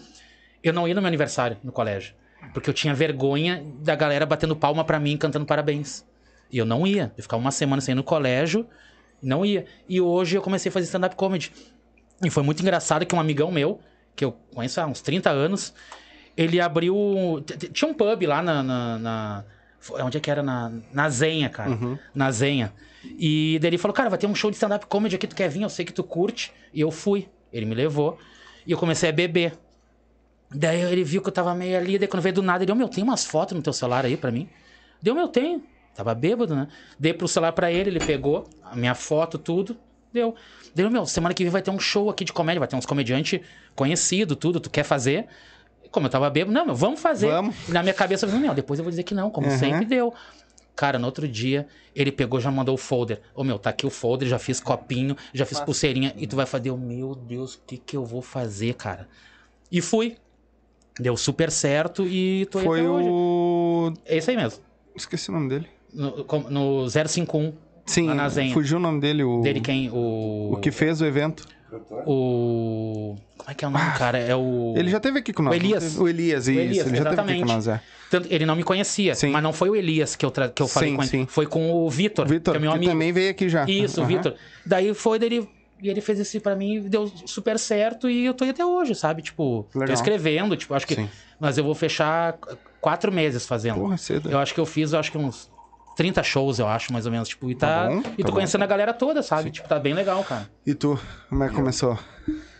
eu 0.63 0.73
não 0.73 0.87
ia 0.87 0.93
no 0.93 1.01
meu 1.01 1.07
aniversário 1.07 1.57
no 1.63 1.71
colégio. 1.71 2.13
Porque 2.53 2.69
eu 2.69 2.73
tinha 2.73 2.93
vergonha 2.93 3.63
da 3.79 3.95
galera 3.95 4.25
batendo 4.25 4.55
palma 4.55 4.83
pra 4.83 4.99
mim, 4.99 5.17
cantando 5.17 5.45
parabéns. 5.45 6.05
E 6.51 6.57
eu 6.57 6.65
não 6.65 6.85
ia. 6.85 7.11
Eu 7.17 7.23
ficava 7.23 7.39
uma 7.41 7.51
semana 7.51 7.81
sem 7.81 7.91
ir 7.93 7.95
no 7.95 8.03
colégio, 8.03 8.65
não 9.21 9.45
ia. 9.45 9.65
E 9.87 9.99
hoje 9.99 10.37
eu 10.37 10.41
comecei 10.41 10.69
a 10.69 10.71
fazer 10.73 10.85
stand-up 10.85 11.15
comedy. 11.15 11.51
E 12.23 12.29
foi 12.29 12.43
muito 12.43 12.61
engraçado 12.61 13.05
que 13.05 13.13
um 13.15 13.19
amigão 13.19 13.51
meu, 13.51 13.79
que 14.15 14.23
eu 14.25 14.31
conheço 14.53 14.79
há 14.81 14.85
uns 14.85 15.01
30 15.01 15.29
anos, 15.29 15.73
ele 16.35 16.59
abriu. 16.59 17.43
Tinha 17.73 17.89
um 17.89 17.93
pub 17.93 18.23
lá 18.25 18.41
na. 18.41 18.63
na, 18.63 18.99
na- 18.99 19.45
onde 20.01 20.17
é 20.17 20.19
que 20.19 20.29
era? 20.29 20.43
Na, 20.43 20.71
na 20.93 21.09
Zenha, 21.09 21.49
cara. 21.49 21.71
Uhum. 21.71 21.97
Na 22.13 22.31
Zenha. 22.31 22.73
E 23.03 23.57
daí 23.61 23.69
ele 23.69 23.77
falou: 23.77 23.93
Cara, 23.93 24.09
vai 24.09 24.19
ter 24.19 24.27
um 24.27 24.35
show 24.35 24.49
de 24.49 24.55
stand-up 24.55 24.85
comedy 24.87 25.15
aqui, 25.15 25.27
tu 25.27 25.35
quer 25.35 25.49
vir? 25.49 25.61
Eu 25.61 25.69
sei 25.69 25.85
que 25.85 25.93
tu 25.93 26.03
curte. 26.03 26.51
E 26.73 26.81
eu 26.81 26.91
fui. 26.91 27.27
Ele 27.51 27.65
me 27.65 27.75
levou. 27.75 28.17
E 28.65 28.71
eu 28.71 28.77
comecei 28.77 29.09
a 29.09 29.11
beber. 29.13 29.57
Daí 30.49 30.81
ele 30.81 31.03
viu 31.03 31.21
que 31.21 31.27
eu 31.27 31.33
tava 31.33 31.53
meio 31.53 31.77
ali, 31.77 31.99
daí 31.99 32.07
quando 32.07 32.23
veio 32.23 32.35
do 32.35 32.41
nada, 32.41 32.63
ele, 32.63 32.71
ô 32.71 32.75
meu, 32.75 32.87
tem 32.87 33.03
umas 33.03 33.25
fotos 33.25 33.55
no 33.55 33.61
teu 33.61 33.73
celular 33.73 34.05
aí 34.05 34.15
pra 34.15 34.31
mim? 34.31 34.47
Deu, 35.01 35.13
meu, 35.13 35.27
tenho. 35.27 35.61
Tava 35.93 36.13
bêbado, 36.13 36.55
né? 36.55 36.67
Dei 36.97 37.13
pro 37.13 37.27
celular 37.27 37.51
pra 37.51 37.71
ele, 37.71 37.89
ele 37.89 37.99
pegou 37.99 38.47
a 38.63 38.75
minha 38.75 38.95
foto, 38.95 39.37
tudo. 39.37 39.75
Deu. 40.13 40.35
Deu, 40.73 40.89
meu, 40.89 41.05
semana 41.05 41.33
que 41.33 41.43
vem 41.43 41.51
vai 41.51 41.61
ter 41.61 41.71
um 41.71 41.79
show 41.79 42.09
aqui 42.09 42.23
de 42.23 42.31
comédia, 42.31 42.59
vai 42.59 42.67
ter 42.67 42.75
uns 42.75 42.85
comediantes 42.85 43.41
conhecidos, 43.75 44.37
tudo, 44.37 44.59
tu 44.59 44.69
quer 44.69 44.83
fazer? 44.83 45.27
Como 45.97 46.05
eu 46.05 46.11
tava 46.11 46.29
bêbado, 46.29 46.53
não, 46.53 46.63
meu, 46.63 46.75
vamos 46.75 46.99
fazer. 46.99 47.27
Vamos. 47.27 47.55
E 47.67 47.71
na 47.71 47.81
minha 47.81 47.93
cabeça, 47.93 48.25
eu 48.25 48.29
falei, 48.29 48.45
meu, 48.45 48.53
depois 48.53 48.77
eu 48.79 48.83
vou 48.83 48.91
dizer 48.91 49.01
que 49.01 49.15
não, 49.15 49.31
como 49.31 49.47
Uhum. 49.47 49.57
sempre 49.57 49.83
deu. 49.83 50.13
Cara, 50.75 50.99
no 50.99 51.07
outro 51.07 51.27
dia, 51.27 51.65
ele 51.95 52.11
pegou, 52.11 52.39
já 52.39 52.51
mandou 52.51 52.75
o 52.75 52.77
folder. 52.77 53.19
Ô, 53.33 53.43
meu, 53.43 53.57
tá 53.57 53.71
aqui 53.71 53.83
o 53.87 53.89
folder, 53.89 54.27
já 54.27 54.37
fiz 54.37 54.59
copinho, 54.59 55.17
já 55.33 55.43
fiz 55.43 55.59
pulseirinha. 55.59 56.13
E 56.15 56.27
tu 56.27 56.35
vai 56.35 56.45
fazer, 56.45 56.69
oh, 56.69 56.77
meu 56.77 57.15
Deus, 57.15 57.55
o 57.55 57.61
que 57.65 57.77
que 57.79 57.97
eu 57.97 58.05
vou 58.05 58.21
fazer, 58.21 58.75
cara? 58.75 59.09
E 59.71 59.81
fui. 59.81 60.17
Deu 60.99 61.17
super 61.17 61.49
certo 61.51 62.05
e 62.05 62.45
tô 62.51 62.59
aí 62.59 62.65
Foi 62.65 62.79
até 62.79 62.89
hoje. 62.89 63.09
o. 63.09 63.93
É 64.05 64.17
isso 64.17 64.29
aí 64.29 64.37
mesmo. 64.37 64.61
Esqueci 64.95 65.29
o 65.29 65.33
nome 65.33 65.49
dele. 65.49 65.67
No, 65.93 66.23
com- 66.25 66.41
no 66.49 66.87
051, 66.89 67.53
Sim, 67.87 68.13
na 68.13 68.29
Zenha. 68.29 68.53
fugiu 68.53 68.77
o 68.77 68.79
nome 68.79 68.99
dele, 69.01 69.23
o. 69.23 69.41
dele 69.41 69.59
quem? 69.61 69.89
O... 69.91 70.51
O 70.53 70.57
que 70.57 70.69
fez 70.71 71.01
o 71.01 71.05
evento. 71.05 71.47
O... 72.05 73.15
Como 73.37 73.51
é 73.51 73.53
que 73.53 73.65
é 73.65 73.67
o 73.67 73.71
nome, 73.71 73.91
cara? 73.97 74.17
É 74.17 74.35
o... 74.35 74.73
Ele 74.77 74.89
já 74.89 74.99
teve 74.99 75.19
aqui 75.19 75.33
com 75.33 75.43
nós. 75.43 75.53
O 75.53 75.55
Elias. 75.55 75.97
O 75.97 76.07
Elias, 76.07 76.47
isso. 76.47 76.59
Elias, 76.59 76.87
ele 76.87 76.97
já 76.97 77.03
teve 77.03 77.07
aqui 77.07 77.13
exatamente. 77.13 77.41
com 77.41 77.53
nós, 77.53 77.67
é. 77.67 77.81
Tanto- 78.09 78.27
ele 78.31 78.45
não 78.45 78.55
me 78.55 78.63
conhecia, 78.63 79.15
Sim. 79.15 79.29
mas 79.31 79.43
não 79.43 79.51
foi 79.51 79.69
o 79.69 79.75
Elias 79.75 80.15
que 80.15 80.25
eu, 80.25 80.31
tra- 80.31 80.47
que 80.49 80.61
eu 80.61 80.67
falei 80.67 80.89
Sim, 80.91 80.95
com 80.95 81.01
ele. 81.03 81.09
sim. 81.11 81.25
Foi 81.27 81.45
com 81.45 81.71
o 81.71 81.89
Vitor, 81.89 82.25
Vitor, 82.27 82.53
que 82.53 82.57
é 82.57 82.61
meu 82.61 82.71
que 82.71 82.77
amigo. 82.77 82.91
também 82.91 83.11
veio 83.11 83.31
aqui 83.31 83.49
já. 83.49 83.65
Isso, 83.65 83.99
o 83.99 84.03
Aham. 84.03 84.07
Vitor. 84.15 84.35
Daí 84.65 84.93
foi 84.93 85.19
dele. 85.19 85.47
E 85.81 85.89
ele 85.89 86.01
fez 86.01 86.17
isso 86.17 86.39
pra 86.41 86.55
mim, 86.55 86.81
deu 86.81 87.05
super 87.27 87.59
certo 87.59 88.09
e 88.09 88.25
eu 88.25 88.33
tô 88.33 88.43
aí 88.43 88.49
até 88.49 88.65
hoje, 88.65 88.95
sabe? 88.95 89.21
Tipo, 89.21 89.67
Legal. 89.75 89.87
tô 89.89 89.93
escrevendo, 89.93 90.55
tipo, 90.57 90.73
acho 90.73 90.87
que. 90.87 90.95
Sim. 90.95 91.07
Mas 91.39 91.57
eu 91.57 91.63
vou 91.63 91.75
fechar 91.75 92.33
qu- 92.33 92.57
quatro 92.81 93.11
meses 93.11 93.45
fazendo. 93.45 93.75
Porra, 93.81 93.97
cedo. 93.97 94.31
Eu 94.31 94.39
acho 94.39 94.53
que 94.55 94.59
eu 94.59 94.65
fiz, 94.65 94.93
eu 94.93 94.99
acho 94.99 95.11
que 95.11 95.17
uns 95.19 95.51
30 95.97 96.21
shows, 96.21 96.59
eu 96.59 96.67
acho, 96.67 96.93
mais 96.93 97.05
ou 97.07 97.11
menos. 97.11 97.27
Tipo, 97.27 97.49
e 97.49 97.55
tá. 97.55 97.87
Tá 97.87 97.89
bom, 97.89 97.99
e 97.99 98.01
tá 98.03 98.13
tô 98.17 98.23
bom. 98.27 98.33
conhecendo 98.33 98.63
a 98.63 98.67
galera 98.67 98.93
toda, 98.93 99.23
sabe? 99.23 99.49
Tipo, 99.49 99.67
tá 99.67 99.79
bem 99.79 99.93
legal, 99.93 100.23
cara. 100.23 100.47
E 100.65 100.73
tu, 100.75 100.97
como 101.27 101.43
é 101.43 101.49
que 101.49 101.55
começou? 101.55 101.97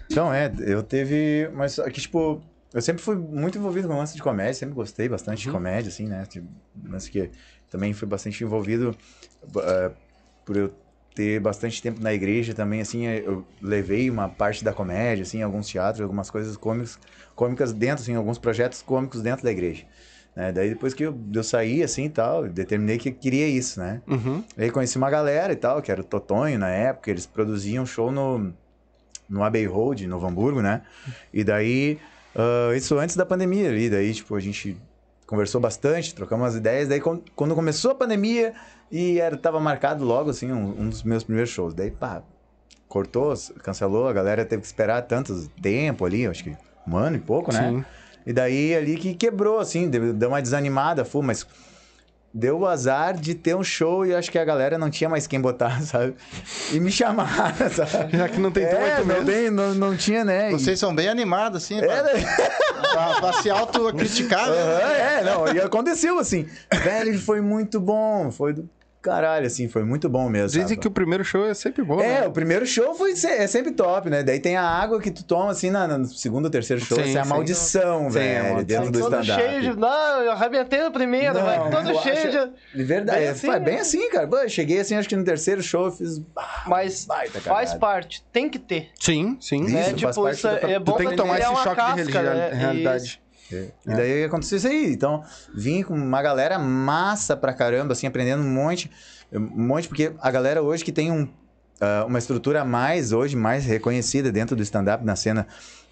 Então, 0.09 0.33
é, 0.33 0.51
eu 0.59 0.81
teve. 0.81 1.49
Mas 1.53 1.77
aqui, 1.77 2.01
tipo, 2.01 2.41
eu 2.73 2.81
sempre 2.81 3.01
fui 3.01 3.15
muito 3.15 3.57
envolvido 3.57 3.87
com 3.87 3.95
lance 3.95 4.15
de 4.15 4.23
comédia, 4.23 4.55
sempre 4.55 4.73
gostei 4.73 5.07
bastante 5.07 5.43
de 5.43 5.51
comédia, 5.51 5.89
assim, 5.89 6.07
né? 6.07 6.25
Tipo, 6.25 6.47
lance 6.83 7.11
que 7.11 7.29
também 7.69 7.93
fui 7.93 8.07
bastante 8.07 8.43
envolvido 8.43 8.97
eh, 9.55 9.91
por 10.43 10.57
eu 10.57 10.73
ter 11.13 11.39
bastante 11.39 11.81
tempo 11.81 12.01
na 12.01 12.13
igreja 12.13 12.53
também, 12.53 12.81
assim, 12.81 13.05
eh, 13.05 13.23
eu 13.25 13.45
levei 13.61 14.09
uma 14.09 14.29
parte 14.29 14.63
da 14.63 14.73
comédia, 14.73 15.23
assim, 15.23 15.41
alguns 15.41 15.67
teatros, 15.67 16.01
algumas 16.01 16.31
coisas 16.31 16.57
cômicas, 16.57 16.97
cômicas 17.35 17.73
dentro, 17.73 18.01
assim, 18.03 18.15
alguns 18.15 18.37
projetos 18.37 18.81
cômicos 18.81 19.21
dentro 19.21 19.43
da 19.43 19.51
igreja. 19.51 19.85
Né? 20.37 20.51
Daí 20.51 20.69
depois 20.69 20.93
que 20.93 21.01
eu, 21.01 21.17
eu 21.33 21.43
saí, 21.43 21.81
assim, 21.81 22.05
e 22.05 22.09
tal, 22.09 22.47
determinei 22.47 22.99
que 22.99 23.11
queria 23.11 23.47
isso, 23.47 23.79
né? 23.79 24.03
Uhum. 24.07 24.43
Aí 24.55 24.69
conheci 24.69 24.95
uma 24.95 25.09
galera 25.09 25.51
e 25.51 25.55
tal, 25.55 25.81
que 25.81 25.91
era 25.91 25.99
o 25.99 26.03
Totonho 26.03 26.59
na 26.59 26.69
época, 26.69 27.09
eles 27.09 27.25
produziam 27.25 27.87
show 27.87 28.11
no, 28.11 28.53
no 29.27 29.43
Abbey 29.43 29.65
Road, 29.65 30.05
em 30.05 30.07
Novo 30.07 30.27
Hamburgo, 30.27 30.61
né? 30.61 30.83
E 31.33 31.43
daí, 31.43 31.97
ah, 32.35 32.75
isso 32.75 32.99
antes 32.99 33.15
da 33.15 33.25
pandemia 33.25 33.67
ali, 33.67 33.89
daí, 33.89 34.13
tipo, 34.13 34.35
a 34.35 34.39
gente 34.39 34.77
conversou 35.25 35.59
bastante, 35.59 36.13
trocamos 36.13 36.43
umas 36.45 36.55
ideias, 36.55 36.87
daí 36.87 37.01
quando, 37.01 37.23
quando 37.35 37.55
começou 37.55 37.89
a 37.89 37.95
pandemia 37.95 38.53
e 38.91 39.19
era, 39.19 39.35
tava 39.35 39.59
marcado 39.59 40.05
logo, 40.05 40.29
assim, 40.29 40.51
um, 40.51 40.81
um 40.81 40.87
dos 40.87 41.01
meus 41.01 41.23
primeiros 41.23 41.49
shows, 41.49 41.73
daí, 41.73 41.89
pá, 41.89 42.21
cortou, 42.87 43.33
cancelou, 43.63 44.07
a 44.07 44.13
galera 44.13 44.45
teve 44.45 44.61
que 44.61 44.67
esperar 44.67 45.01
tanto 45.01 45.49
tempo 45.59 46.05
ali, 46.05 46.27
acho 46.27 46.43
que 46.43 46.55
um 46.87 46.95
ano 46.95 47.15
e 47.17 47.19
pouco, 47.19 47.51
né? 47.51 47.69
Sim. 47.71 47.85
E 48.27 48.33
daí 48.33 48.75
ali 48.75 48.97
que 48.97 49.13
quebrou, 49.15 49.57
assim, 49.57 49.89
deu, 49.89 50.11
deu 50.13 50.27
uma 50.27 50.41
desanimada, 50.41 51.05
fu, 51.05 51.23
mas 51.23 51.47
deu 52.33 52.59
o 52.59 52.67
azar 52.67 53.15
de 53.15 53.33
ter 53.33 53.55
um 53.55 53.63
show 53.63 54.05
e 54.05 54.13
acho 54.13 54.29
que 54.29 54.37
a 54.37 54.43
galera 54.43 54.77
não 54.77 54.89
tinha 54.89 55.09
mais 55.09 55.25
quem 55.25 55.39
botar, 55.39 55.79
sabe? 55.87 56.13
E 56.73 56.77
me 56.77 56.91
chamaram, 56.91 57.55
sabe? 57.71 58.17
Já 58.17 58.27
que 58.27 58.37
não 58.37 58.51
tem 58.51 58.67
tão 58.67 58.79
é, 58.81 58.97
muito 59.01 59.17
não, 59.17 59.25
tem, 59.25 59.49
não, 59.49 59.73
não 59.73 59.95
tinha, 59.95 60.25
né? 60.25 60.49
E- 60.49 60.51
Vocês 60.51 60.77
são 60.77 60.93
bem 60.93 61.07
animados, 61.07 61.63
assim, 61.63 61.79
pra, 61.79 61.93
Era... 61.93 62.09
pra, 62.91 63.13
pra 63.21 63.33
se 63.41 63.49
autocriticar, 63.49 64.49
né? 64.49 65.19
É, 65.19 65.23
não, 65.23 65.47
e 65.47 65.61
aconteceu 65.61 66.19
assim. 66.19 66.49
Velho, 66.83 67.17
foi 67.17 67.39
muito 67.39 67.79
bom, 67.79 68.29
foi 68.29 68.51
do 68.51 68.69
caralho, 69.07 69.47
assim, 69.47 69.67
foi 69.69 69.83
muito 69.83 70.09
bom 70.09 70.29
mesmo. 70.29 70.47
Dizem 70.49 70.67
sabe? 70.67 70.77
que 70.81 70.87
o 70.87 70.91
primeiro 70.91 71.23
show 71.23 71.45
é 71.45 71.53
sempre 71.53 71.83
bom, 71.83 72.01
É, 72.01 72.21
né? 72.21 72.27
o 72.27 72.31
primeiro 72.31 72.65
show 72.65 72.93
foi 72.93 73.11
é 73.13 73.47
sempre 73.47 73.71
top, 73.71 74.09
né? 74.09 74.21
Daí 74.23 74.39
tem 74.39 74.57
a 74.57 74.63
água 74.63 74.99
que 75.01 75.09
tu 75.09 75.23
toma 75.23 75.51
assim 75.51 75.69
na, 75.71 75.87
no 75.87 76.05
segundo 76.05 76.45
ou 76.45 76.51
terceiro 76.51 76.83
show. 76.83 76.97
Sim, 76.97 77.03
Essa 77.09 77.17
é 77.17 77.21
a 77.21 77.23
sim. 77.23 77.29
maldição, 77.29 77.99
Sim, 78.11 78.19
é 78.19 78.21
velho, 78.41 78.53
maldição. 78.55 78.81
dentro 78.83 78.91
do 78.91 78.99
todo 79.09 79.21
stand-up. 79.21 79.41
cheio 79.49 79.61
de. 79.61 79.79
Não, 79.79 80.21
eu 80.21 80.31
arrebentei 80.31 80.83
no 80.83 80.91
primeiro, 80.91 81.33
Não, 81.35 81.43
vai 81.45 81.69
todo 81.71 82.01
cheio 82.03 82.17
acho- 82.17 82.51
de. 82.73 82.77
De 82.77 82.83
verdade, 82.83 83.19
Bem 83.19 83.27
é, 83.27 83.31
assim, 83.31 83.47
foi 83.47 83.59
bem 83.59 83.75
né? 83.75 83.79
assim, 83.81 84.09
cara. 84.09 84.27
Pô, 84.27 84.37
eu 84.37 84.49
cheguei 84.49 84.79
assim, 84.79 84.95
acho 84.95 85.07
que 85.09 85.15
no 85.15 85.23
terceiro 85.23 85.61
show 85.63 85.85
eu 85.85 85.91
fiz. 85.91 86.21
Mas 86.67 87.05
baita 87.05 87.39
faz 87.41 87.73
parte, 87.73 88.23
tem 88.31 88.49
que 88.49 88.59
ter. 88.59 88.89
Sim, 88.99 89.37
sim. 89.39 89.63
Isso, 89.63 89.73
né? 89.73 89.83
faz 89.83 89.95
Tipo, 89.95 90.21
parte 90.23 90.35
isso 90.37 90.47
da- 90.47 90.69
é 90.69 90.79
Tu 90.79 90.83
bom 90.85 90.97
tem 90.97 91.07
que 91.09 91.15
tomar 91.15 91.39
esse 91.39 91.51
é 91.51 91.55
choque 91.55 91.75
casca, 91.75 92.03
de 92.05 92.11
né? 92.11 92.49
realidade. 92.53 93.21
É. 93.51 93.69
E 93.85 93.89
daí 93.89 94.23
aconteceu 94.23 94.57
isso 94.57 94.67
aí. 94.67 94.91
Então, 94.91 95.23
vim 95.53 95.83
com 95.83 95.93
uma 95.93 96.21
galera 96.21 96.59
massa 96.59 97.35
pra 97.35 97.53
caramba, 97.53 97.93
assim, 97.93 98.07
aprendendo 98.07 98.43
um 98.43 98.49
monte. 98.49 98.91
Um 99.31 99.67
monte, 99.67 99.87
porque 99.87 100.13
a 100.19 100.31
galera 100.31 100.61
hoje 100.61 100.83
que 100.83 100.91
tem 100.91 101.11
um, 101.11 101.27
ah, 101.79 102.05
uma 102.07 102.19
estrutura 102.19 102.63
mais, 102.65 103.11
hoje, 103.11 103.35
mais 103.35 103.65
reconhecida 103.65 104.31
dentro 104.31 104.55
do 104.55 104.63
stand-up, 104.63 105.03
na 105.05 105.15
cena 105.15 105.47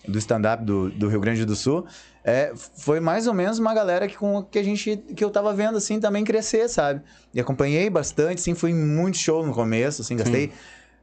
do 0.07 0.17
stand-up 0.19 0.63
do, 0.63 0.89
do 0.91 1.07
Rio 1.07 1.19
Grande 1.19 1.45
do 1.45 1.55
Sul, 1.55 1.85
é, 2.23 2.53
foi 2.77 2.99
mais 2.99 3.27
ou 3.27 3.33
menos 3.33 3.59
uma 3.59 3.73
galera 3.73 4.07
que, 4.07 4.15
com, 4.15 4.43
que 4.43 4.59
a 4.59 4.63
gente, 4.63 4.97
que 5.15 5.23
eu 5.23 5.29
tava 5.29 5.53
vendo, 5.53 5.77
assim, 5.77 5.99
também 5.99 6.23
crescer, 6.23 6.67
sabe? 6.69 7.01
E 7.33 7.39
acompanhei 7.39 7.89
bastante, 7.89 8.39
assim, 8.39 8.53
fui 8.53 8.73
muito 8.73 9.17
show 9.17 9.45
no 9.45 9.53
começo, 9.53 10.01
assim, 10.01 10.15
gastei... 10.15 10.51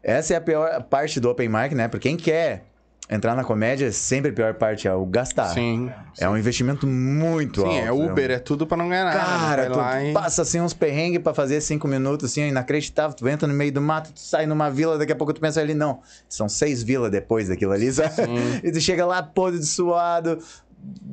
Essa 0.04 0.34
é 0.34 0.36
a 0.36 0.40
pior 0.40 0.82
parte 0.82 1.20
do 1.20 1.30
open 1.30 1.48
mic, 1.48 1.76
né? 1.76 1.86
Pra 1.86 2.00
quem 2.00 2.16
quer 2.16 2.64
entrar 3.12 3.36
na 3.36 3.44
comédia, 3.44 3.92
sempre 3.92 4.30
a 4.30 4.34
pior 4.34 4.54
parte 4.54 4.88
é 4.88 4.94
o 4.94 5.04
gastar. 5.04 5.48
Sim. 5.48 5.90
É 6.18 6.28
um 6.28 6.36
investimento 6.36 6.86
muito 6.86 7.60
Sim, 7.60 7.66
alto. 7.66 7.78
é 7.78 7.92
Uber, 7.92 8.30
é 8.30 8.38
tudo 8.38 8.66
pra 8.66 8.76
não 8.76 8.88
ganhar 8.88 9.04
nada. 9.04 9.18
Cara, 9.18 9.68
Vai 9.68 10.04
tu 10.04 10.10
e... 10.10 10.12
passa 10.14 10.42
assim 10.42 10.60
uns 10.60 10.72
perrengues 10.72 11.20
pra 11.22 11.34
fazer 11.34 11.60
cinco 11.60 11.86
minutos, 11.86 12.30
assim, 12.30 12.48
inacreditável. 12.48 13.14
Tu 13.14 13.28
entra 13.28 13.46
no 13.46 13.52
meio 13.54 13.70
do 13.70 13.82
mato, 13.82 14.12
tu 14.12 14.20
sai 14.20 14.46
numa 14.46 14.70
vila, 14.70 14.96
daqui 14.96 15.12
a 15.12 15.16
pouco 15.16 15.32
tu 15.32 15.40
pensa 15.40 15.60
ali, 15.60 15.74
não, 15.74 16.00
são 16.26 16.48
seis 16.48 16.82
vilas 16.82 17.10
depois 17.10 17.48
daquilo 17.48 17.72
ali, 17.72 17.92
sabe? 17.92 18.12
E 18.64 18.72
tu 18.72 18.80
chega 18.80 19.04
lá 19.04 19.22
podre 19.22 19.58
de 19.58 19.66
suado, 19.66 20.38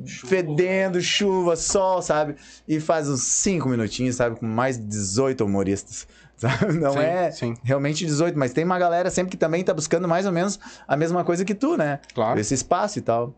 fedendo, 0.06 1.00
chuva, 1.00 1.56
sol, 1.56 2.00
sabe? 2.02 2.36
E 2.66 2.80
faz 2.80 3.08
uns 3.08 3.22
cinco 3.22 3.68
minutinhos, 3.68 4.16
sabe? 4.16 4.36
Com 4.36 4.46
mais 4.46 4.78
de 4.78 4.84
18 4.84 5.44
humoristas. 5.44 6.06
Sabe? 6.40 6.72
Não 6.78 6.92
Sim, 6.94 6.98
é 7.00 7.30
sim. 7.30 7.54
realmente 7.62 8.06
18, 8.06 8.38
mas 8.38 8.52
tem 8.54 8.64
uma 8.64 8.78
galera 8.78 9.10
sempre 9.10 9.30
que 9.30 9.36
também 9.36 9.62
tá 9.62 9.74
buscando 9.74 10.08
mais 10.08 10.24
ou 10.24 10.32
menos 10.32 10.58
a 10.88 10.96
mesma 10.96 11.22
coisa 11.22 11.44
que 11.44 11.54
tu, 11.54 11.76
né? 11.76 12.00
Claro. 12.14 12.40
Esse 12.40 12.54
espaço 12.54 12.98
e 12.98 13.02
tal. 13.02 13.34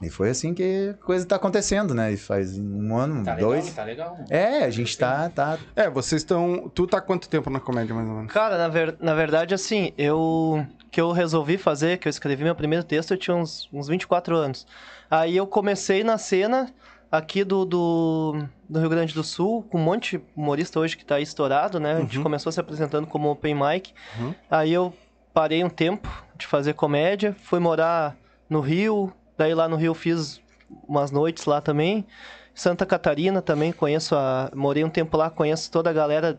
E 0.00 0.08
foi 0.08 0.30
assim 0.30 0.54
que 0.54 0.94
a 0.98 1.04
coisa 1.04 1.26
tá 1.26 1.36
acontecendo, 1.36 1.92
né? 1.92 2.12
E 2.12 2.16
faz 2.16 2.56
um 2.56 2.96
ano, 2.96 3.22
Tá 3.24 3.34
legal, 3.34 3.50
dois. 3.50 3.74
tá 3.74 3.82
legal. 3.84 4.16
É, 4.30 4.64
a 4.64 4.70
gente 4.70 4.96
tá, 4.96 5.28
tá. 5.28 5.58
É, 5.76 5.90
vocês 5.90 6.22
estão. 6.22 6.70
Tu 6.72 6.86
tá 6.86 6.98
há 6.98 7.00
quanto 7.00 7.28
tempo 7.28 7.50
na 7.50 7.58
comédia, 7.60 7.94
mais 7.94 8.08
ou 8.08 8.14
menos? 8.14 8.32
Cara, 8.32 8.56
na, 8.56 8.68
ver- 8.68 8.96
na 9.00 9.12
verdade, 9.14 9.54
assim, 9.54 9.92
eu 9.98 10.64
que 10.90 11.00
eu 11.00 11.10
resolvi 11.12 11.58
fazer, 11.58 11.98
que 11.98 12.08
eu 12.08 12.10
escrevi 12.10 12.44
meu 12.44 12.54
primeiro 12.54 12.82
texto, 12.84 13.10
eu 13.10 13.18
tinha 13.18 13.36
uns, 13.36 13.68
uns 13.72 13.88
24 13.88 14.34
anos. 14.36 14.66
Aí 15.10 15.36
eu 15.36 15.46
comecei 15.46 16.02
na 16.04 16.16
cena 16.16 16.72
aqui 17.10 17.44
do, 17.44 17.64
do, 17.64 18.44
do 18.68 18.80
Rio 18.80 18.88
Grande 18.90 19.14
do 19.14 19.24
Sul, 19.24 19.62
com 19.70 19.78
um 19.78 19.82
monte 19.82 20.18
de 20.18 20.24
humorista 20.36 20.78
hoje 20.78 20.96
que 20.96 21.04
tá 21.04 21.16
aí 21.16 21.22
estourado, 21.22 21.78
né? 21.80 21.94
A 21.96 22.00
gente 22.00 22.18
começou 22.20 22.52
se 22.52 22.60
apresentando 22.60 23.06
como 23.06 23.30
open 23.30 23.54
mic. 23.54 23.92
Uhum. 24.18 24.34
Aí 24.50 24.72
eu 24.72 24.92
parei 25.32 25.62
um 25.64 25.70
tempo 25.70 26.08
de 26.36 26.46
fazer 26.46 26.74
comédia, 26.74 27.34
fui 27.44 27.58
morar 27.60 28.16
no 28.48 28.60
Rio, 28.60 29.12
daí 29.36 29.54
lá 29.54 29.68
no 29.68 29.76
Rio 29.76 29.94
fiz 29.94 30.40
umas 30.86 31.10
noites 31.10 31.44
lá 31.46 31.60
também. 31.60 32.04
Santa 32.54 32.84
Catarina 32.84 33.40
também, 33.40 33.70
conheço 33.72 34.16
a. 34.16 34.50
Morei 34.54 34.82
um 34.84 34.90
tempo 34.90 35.16
lá, 35.16 35.30
conheço 35.30 35.70
toda 35.70 35.90
a 35.90 35.92
galera, 35.92 36.38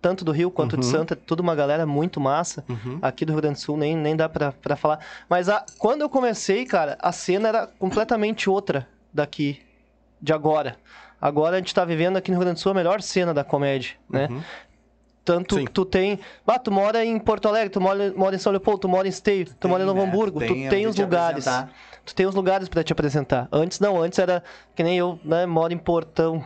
tanto 0.00 0.24
do 0.24 0.30
Rio 0.30 0.48
quanto 0.48 0.76
de 0.76 0.86
Uhum. 0.86 0.92
Santa, 0.92 1.16
tudo 1.16 1.40
uma 1.40 1.56
galera 1.56 1.84
muito 1.84 2.20
massa. 2.20 2.64
Uhum. 2.68 3.00
Aqui 3.02 3.24
do 3.24 3.32
Rio 3.32 3.42
Grande 3.42 3.56
do 3.58 3.60
Sul 3.62 3.76
nem, 3.76 3.96
nem 3.96 4.14
dá 4.14 4.28
pra, 4.28 4.52
pra 4.52 4.76
falar. 4.76 5.00
Mas 5.28 5.48
a, 5.48 5.64
quando 5.76 6.02
eu 6.02 6.08
comecei, 6.08 6.64
cara, 6.64 6.96
a 7.00 7.10
cena 7.10 7.48
era 7.48 7.66
completamente 7.66 8.48
outra 8.48 8.86
daqui, 9.12 9.58
de 10.20 10.32
agora. 10.32 10.76
Agora 11.20 11.56
a 11.56 11.58
gente 11.58 11.74
tá 11.74 11.84
vivendo 11.84 12.16
aqui 12.16 12.30
no 12.30 12.36
Rio 12.36 12.44
Grande 12.44 12.60
do 12.60 12.62
Sul 12.62 12.72
a 12.72 12.74
melhor 12.74 13.00
cena 13.00 13.32
da 13.32 13.42
comédia, 13.42 13.92
né? 14.08 14.28
Uhum. 14.30 14.42
Tanto 15.24 15.56
Sim. 15.56 15.64
que 15.64 15.72
tu 15.72 15.84
tem. 15.84 16.20
Ah, 16.46 16.58
tu 16.58 16.70
mora 16.70 17.04
em 17.04 17.18
Porto 17.18 17.48
Alegre, 17.48 17.68
tu 17.68 17.80
mora, 17.80 18.12
mora 18.16 18.36
em 18.36 18.38
São 18.38 18.52
Leopoldo, 18.52 18.82
tu 18.82 18.88
mora 18.88 19.08
em 19.08 19.10
Esteio, 19.10 19.46
tu 19.58 19.68
mora 19.68 19.82
em 19.82 19.86
Novo 19.86 20.00
né? 20.00 20.06
Hamburgo, 20.06 20.38
tu 20.38 20.46
Tem 20.46 20.68
tem 20.68 20.78
onde 20.86 20.88
os 20.90 20.94
te 20.94 21.02
lugares. 21.02 21.46
apresentar. 21.48 21.74
Tu 22.04 22.14
tem 22.14 22.26
os 22.26 22.34
lugares 22.34 22.68
pra 22.68 22.84
te 22.84 22.92
apresentar. 22.92 23.48
Antes 23.50 23.80
não, 23.80 24.00
antes 24.00 24.18
era 24.20 24.44
que 24.76 24.84
nem 24.84 24.96
eu, 24.96 25.18
né? 25.24 25.44
Moro 25.44 25.72
em 25.72 25.78
Portão. 25.78 26.44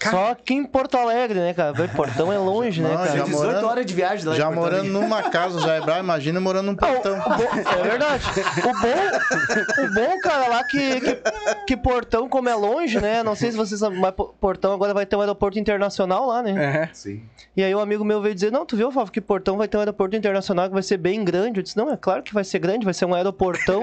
Só 0.00 0.34
que 0.34 0.54
em 0.54 0.64
Porto 0.64 0.96
Alegre, 0.96 1.40
né, 1.40 1.52
cara? 1.52 1.72
Portão 1.88 2.32
é 2.32 2.38
longe, 2.38 2.80
né, 2.80 2.88
cara? 2.94 3.16
já 3.18 3.24
18 3.24 3.30
morando- 3.46 3.66
horas 3.66 3.86
de 3.86 3.94
viagem 3.94 4.26
lá 4.26 4.34
Já 4.36 4.48
morando 4.50 4.74
Alegre. 4.80 4.90
numa 4.92 5.22
casa 5.24 5.60
já 5.60 5.74
é 5.74 5.80
bravo, 5.80 6.00
imagina 6.00 6.40
morando 6.40 6.66
num 6.66 6.76
portão. 6.76 7.18
O 7.18 7.28
bom- 7.36 7.70
é 7.78 7.82
verdade. 7.82 8.24
O 8.58 8.80
bom, 8.80 9.84
o 9.84 9.94
bom, 9.94 10.20
cara, 10.22 10.48
lá 10.48 10.62
que, 10.64 11.00
que, 11.00 11.18
que 11.66 11.76
Portão, 11.76 12.28
como 12.28 12.48
é 12.48 12.54
longe, 12.54 13.00
né? 13.00 13.22
Não 13.24 13.34
sei 13.34 13.50
se 13.50 13.56
vocês 13.56 13.80
sabem, 13.80 13.98
mas 13.98 14.12
Po- 14.12 14.34
Portão 14.40 14.72
agora 14.72 14.94
vai 14.94 15.04
ter 15.04 15.16
um 15.16 15.20
aeroporto 15.20 15.58
internacional 15.58 16.26
lá, 16.26 16.42
né? 16.42 16.84
É. 16.84 16.88
Sim. 16.92 17.22
E 17.56 17.62
aí 17.64 17.74
um 17.74 17.80
amigo 17.80 18.04
meu 18.04 18.20
veio 18.22 18.34
dizer, 18.34 18.52
não, 18.52 18.64
tu 18.64 18.76
viu, 18.76 18.92
Fábio, 18.92 19.10
que 19.12 19.20
Portão 19.20 19.56
vai 19.56 19.66
ter 19.66 19.76
um 19.76 19.80
aeroporto 19.80 20.14
internacional 20.14 20.68
que 20.68 20.74
vai 20.74 20.82
ser 20.82 20.96
bem 20.96 21.24
grande. 21.24 21.58
Eu 21.58 21.62
disse, 21.64 21.76
não, 21.76 21.90
é 21.90 21.96
claro 21.96 22.22
que 22.22 22.32
vai 22.32 22.44
ser 22.44 22.60
grande, 22.60 22.84
vai 22.84 22.94
ser 22.94 23.04
um 23.04 23.14
aeroportão. 23.14 23.82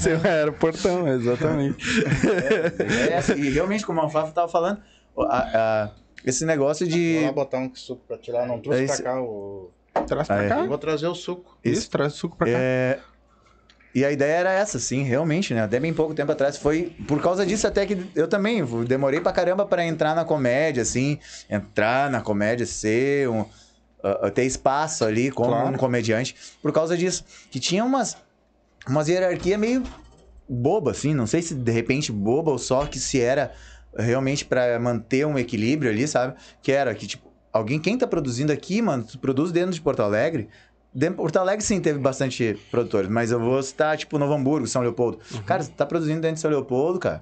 Seu 0.00 0.20
aeroportão, 0.24 1.08
exatamente. 1.08 2.04
É, 3.10 3.36
e 3.36 3.58
realmente, 3.64 3.84
como 3.86 4.00
a 4.00 4.04
Alfafa 4.04 4.32
tava 4.32 4.48
falando, 4.48 4.80
a- 5.18 5.50
a- 5.54 5.90
esse 6.24 6.44
negócio 6.46 6.86
Vou 6.86 6.96
de. 6.96 7.20
lá 7.24 7.32
botar 7.32 7.58
um 7.58 7.74
suco 7.74 8.02
pra 8.06 8.16
tirar, 8.18 8.46
não 8.46 8.60
trouxe 8.60 8.82
É 8.82 8.86
pra 8.86 8.94
isso. 8.94 9.02
cá 9.02 9.20
o... 9.20 9.70
Traz 10.06 10.28
Ah, 10.30 10.34
pra 10.34 10.44
é. 10.44 10.48
cá. 10.48 10.58
Eu 10.60 10.68
vou 10.68 10.78
trazer 10.78 11.06
o 11.06 11.14
suco. 11.14 11.56
Isso, 11.64 11.88
traz 11.90 12.14
o 12.14 12.16
suco 12.16 12.36
pra 12.36 12.46
cá. 12.46 12.52
É, 12.56 12.98
E 13.94 14.04
a 14.04 14.10
ideia 14.10 14.32
era 14.32 14.52
essa, 14.52 14.78
sim, 14.80 15.04
realmente, 15.04 15.54
né? 15.54 15.62
Até 15.62 15.78
bem 15.78 15.94
pouco 15.94 16.12
tempo 16.14 16.32
atrás. 16.32 16.56
Foi 16.56 16.92
por 17.06 17.22
causa 17.22 17.46
disso 17.46 17.64
até 17.66 17.86
que 17.86 18.10
eu 18.16 18.26
também 18.26 18.64
demorei 18.84 19.20
pra 19.20 19.30
caramba 19.30 19.64
pra 19.66 19.84
entrar 19.86 20.16
na 20.16 20.24
comédia, 20.24 20.82
assim. 20.82 21.16
Entrar 21.48 22.10
na 22.10 22.20
comédia, 22.20 22.66
ser 22.66 23.28
um... 23.28 23.44
ah, 24.02 24.30
ter 24.32 24.42
espaço 24.46 25.04
ali 25.04 25.30
como 25.30 25.50
Claro. 25.50 25.68
um 25.68 25.76
comediante. 25.78 26.34
Por 26.60 26.72
causa 26.72 26.96
disso. 26.96 27.24
Que 27.52 27.60
tinha 27.60 27.84
umas... 27.84 28.16
Umas 28.88 29.06
hierarquia 29.08 29.56
meio 29.56 29.84
boba, 30.48 30.90
assim. 30.90 31.14
Não 31.14 31.26
sei 31.26 31.42
se 31.42 31.54
de 31.54 31.72
repente 31.72 32.12
boba 32.12 32.50
ou 32.50 32.58
só 32.58 32.86
que 32.86 32.98
se 32.98 33.20
era 33.20 33.52
realmente 33.96 34.44
pra 34.44 34.78
manter 34.78 35.26
um 35.26 35.38
equilíbrio 35.38 35.90
ali, 35.90 36.06
sabe? 36.08 36.34
Que 36.62 36.72
era 36.72 36.94
que, 36.94 37.06
tipo, 37.06 37.30
alguém... 37.52 37.78
Quem 37.78 37.96
tá 37.96 38.06
produzindo 38.06 38.52
aqui, 38.52 38.82
mano, 38.82 39.04
tu 39.04 39.18
produz 39.18 39.52
dentro 39.52 39.72
de 39.72 39.80
Porto 39.80 40.00
Alegre... 40.00 40.48
Dentro 40.96 41.16
de 41.16 41.22
Porto 41.22 41.36
Alegre, 41.38 41.64
sim, 41.64 41.80
teve 41.80 41.98
bastante 41.98 42.56
produtores, 42.70 43.10
mas 43.10 43.32
eu 43.32 43.40
vou 43.40 43.60
citar, 43.60 43.96
tipo, 43.96 44.16
Novo 44.16 44.32
Hamburgo, 44.32 44.64
São 44.68 44.80
Leopoldo. 44.80 45.18
Cara, 45.44 45.64
você 45.64 45.72
tá 45.72 45.84
produzindo 45.84 46.20
dentro 46.20 46.36
de 46.36 46.40
São 46.40 46.48
Leopoldo, 46.48 47.00
cara. 47.00 47.20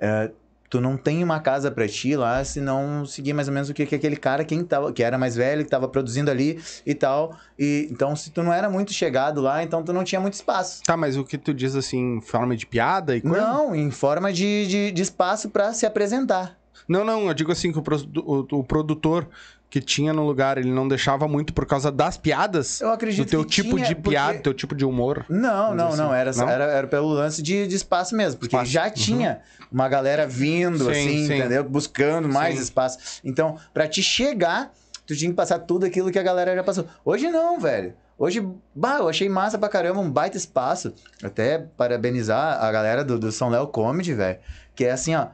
é, 0.00 0.30
tu 0.70 0.80
não 0.80 0.96
tem 0.96 1.22
uma 1.24 1.40
casa 1.40 1.68
pra 1.70 1.86
ti 1.88 2.14
lá 2.16 2.42
se 2.44 2.60
não 2.60 3.04
seguir 3.04 3.32
mais 3.32 3.48
ou 3.48 3.52
menos 3.54 3.68
o 3.68 3.74
que, 3.74 3.84
que 3.84 3.94
aquele 3.96 4.16
cara 4.16 4.44
quem 4.44 4.64
tava, 4.64 4.92
que 4.92 5.02
era 5.02 5.18
mais 5.18 5.34
velho, 5.34 5.64
que 5.64 5.70
tava 5.70 5.88
produzindo 5.88 6.30
ali 6.30 6.58
e 6.86 6.94
tal. 6.94 7.36
E, 7.58 7.88
então, 7.90 8.14
se 8.14 8.30
tu 8.30 8.40
não 8.42 8.52
era 8.52 8.70
muito 8.70 8.92
chegado 8.92 9.40
lá, 9.40 9.62
então 9.64 9.82
tu 9.82 9.92
não 9.92 10.04
tinha 10.04 10.20
muito 10.20 10.34
espaço. 10.34 10.80
Tá, 10.84 10.96
mas 10.96 11.16
o 11.16 11.24
que 11.24 11.36
tu 11.36 11.52
diz 11.52 11.74
assim, 11.74 12.18
em 12.18 12.20
forma 12.22 12.56
de 12.56 12.66
piada 12.66 13.16
e 13.16 13.20
coisa? 13.20 13.36
Não, 13.44 13.74
em 13.74 13.90
forma 13.90 14.32
de, 14.32 14.66
de, 14.68 14.90
de 14.92 15.02
espaço 15.02 15.50
pra 15.50 15.72
se 15.72 15.84
apresentar. 15.84 16.56
Não, 16.88 17.04
não, 17.04 17.26
eu 17.26 17.34
digo 17.34 17.52
assim 17.52 17.72
que 17.72 17.78
o, 17.78 17.82
o- 18.24 18.46
o 18.60 18.64
produtor 18.64 19.28
que 19.70 19.80
tinha 19.80 20.12
no 20.12 20.26
lugar, 20.26 20.58
ele 20.58 20.70
não 20.72 20.88
deixava 20.88 21.28
muito 21.28 21.54
por 21.54 21.64
causa 21.64 21.92
das 21.92 22.16
piadas? 22.18 22.80
Eu 22.80 22.90
acredito 22.90 23.24
do 23.24 23.30
teu 23.30 23.44
que 23.44 23.50
tipo 23.50 23.76
tinha, 23.76 23.86
de 23.86 23.94
porque- 23.94 24.10
piada, 24.10 24.38
teu 24.40 24.52
tipo 24.52 24.74
de 24.74 24.84
humor? 24.84 25.24
Não, 25.28 25.72
não, 25.74 25.90
dizer 25.90 26.02
não. 26.02 26.10
assim. 26.10 26.20
Era, 26.20 26.32
Não? 26.32 26.48
Era, 26.48 26.64
era 26.64 26.86
pelo 26.88 27.08
lance 27.08 27.40
de, 27.40 27.66
de 27.68 27.76
espaço 27.76 28.16
mesmo. 28.16 28.40
Porque 28.40 28.56
Espaço. 28.56 28.70
já 28.70 28.86
Uhum. 28.86 28.90
tinha 28.90 29.40
uma 29.70 29.88
galera 29.88 30.26
vindo, 30.26 30.84
Sim, 30.86 30.90
assim, 30.90 31.26
sim. 31.28 31.34
entendeu? 31.38 31.62
Buscando 31.62 32.28
mais 32.28 32.56
Sim. 32.56 32.62
espaço. 32.62 32.98
Então, 33.24 33.56
pra 33.72 33.86
te 33.86 34.02
chegar, 34.02 34.72
tu 35.06 35.14
tinha 35.14 35.30
que 35.30 35.36
passar 35.36 35.60
tudo 35.60 35.86
aquilo 35.86 36.10
que 36.10 36.18
a 36.18 36.22
galera 36.22 36.52
já 36.56 36.64
passou. 36.64 36.86
Hoje 37.04 37.30
não, 37.30 37.60
velho. 37.60 37.94
Hoje, 38.18 38.46
bah, 38.74 38.98
eu 38.98 39.08
achei 39.08 39.28
massa 39.28 39.56
pra 39.56 39.68
caramba, 39.68 40.00
um 40.00 40.10
baita 40.10 40.36
espaço. 40.36 40.92
Até 41.22 41.64
parabenizar 41.76 42.62
a 42.62 42.70
galera 42.72 43.02
do, 43.04 43.18
do 43.18 43.30
São 43.32 43.48
Léo 43.48 43.66
Comedy, 43.68 44.12
velho. 44.14 44.38
Que 44.74 44.84
é 44.86 44.90
assim, 44.90 45.14
ó. 45.14 45.28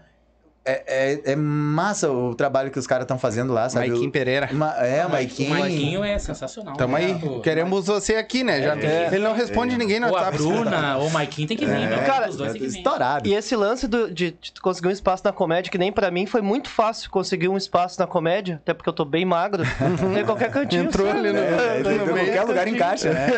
É, 0.68 0.83
é, 1.24 1.33
é 1.33 1.37
massa 1.37 2.11
o 2.11 2.35
trabalho 2.35 2.72
que 2.72 2.79
os 2.79 2.88
caras 2.88 3.05
estão 3.05 3.16
fazendo 3.18 3.52
lá, 3.52 3.68
sabe? 3.68 3.88
Maiquinho 3.88 4.11
Pereira. 4.11 4.48
Ma- 4.52 4.74
é, 4.85 5.05
o 5.05 5.09
O 5.09 5.11
Maiquinho. 5.12 5.50
Maiquinho 5.50 6.05
é 6.05 6.18
sensacional. 6.18 6.74
Tamo 6.76 6.98
né? 6.98 7.05
aí. 7.05 7.14
Pô, 7.20 7.40
Queremos 7.40 7.87
você 7.87 8.16
aqui, 8.16 8.42
né? 8.42 8.61
Já, 8.61 8.76
É. 8.76 9.07
Ele 9.12 9.22
não 9.22 9.33
responde 9.33 9.79
ninguém 9.79 10.00
no 10.00 10.09
Ou 10.09 10.16
a 10.16 10.22
WhatsApp. 10.22 10.38
Bruna, 10.38 10.96
ou 10.98 11.07
o 11.07 11.11
Maiquinho 11.12 11.46
tem 11.46 11.57
que 11.57 11.64
vir, 11.64 11.72
É, 11.83 11.87
meu. 11.87 11.98
cara, 12.02 12.29
Os 12.29 12.37
dois 12.37 12.50
tem 12.52 12.61
que 12.62 12.66
vir. 12.66 12.79
Estourado. 12.79 13.29
E 13.29 13.35
esse 13.35 13.55
lance 13.55 13.87
do- 13.87 14.11
de, 14.11 14.33
de 14.33 14.61
conseguir 14.61 14.88
um 14.88 14.90
espaço 14.90 15.22
na 15.24 15.33
comédia, 15.33 15.70
que 15.70 15.79
nem 15.79 15.92
pra 15.92 16.11
mim 16.11 16.26
foi 16.26 16.42
muito 16.42 16.68
fácil 16.68 17.09
conseguir 17.11 17.46
um 17.48 17.57
espaço 17.57 18.00
na 18.00 18.07
comédia, 18.09 18.57
até 18.57 18.74
porque 18.74 18.88
eu 18.88 18.92
tô 18.92 19.05
bem 19.05 19.24
magro. 19.24 19.62
Tem 20.14 20.24
qualquer 20.24 20.50
cantinho. 20.50 20.83
Entrou 20.85 21.07
sabe? 21.07 21.20
ali 21.20 21.33
no- 21.33 21.38
É, 21.38 21.83
meio 21.85 22.07
qualquer 22.09 22.42
lugar 22.42 22.66
encaixa, 22.66 23.12
né? 23.12 23.29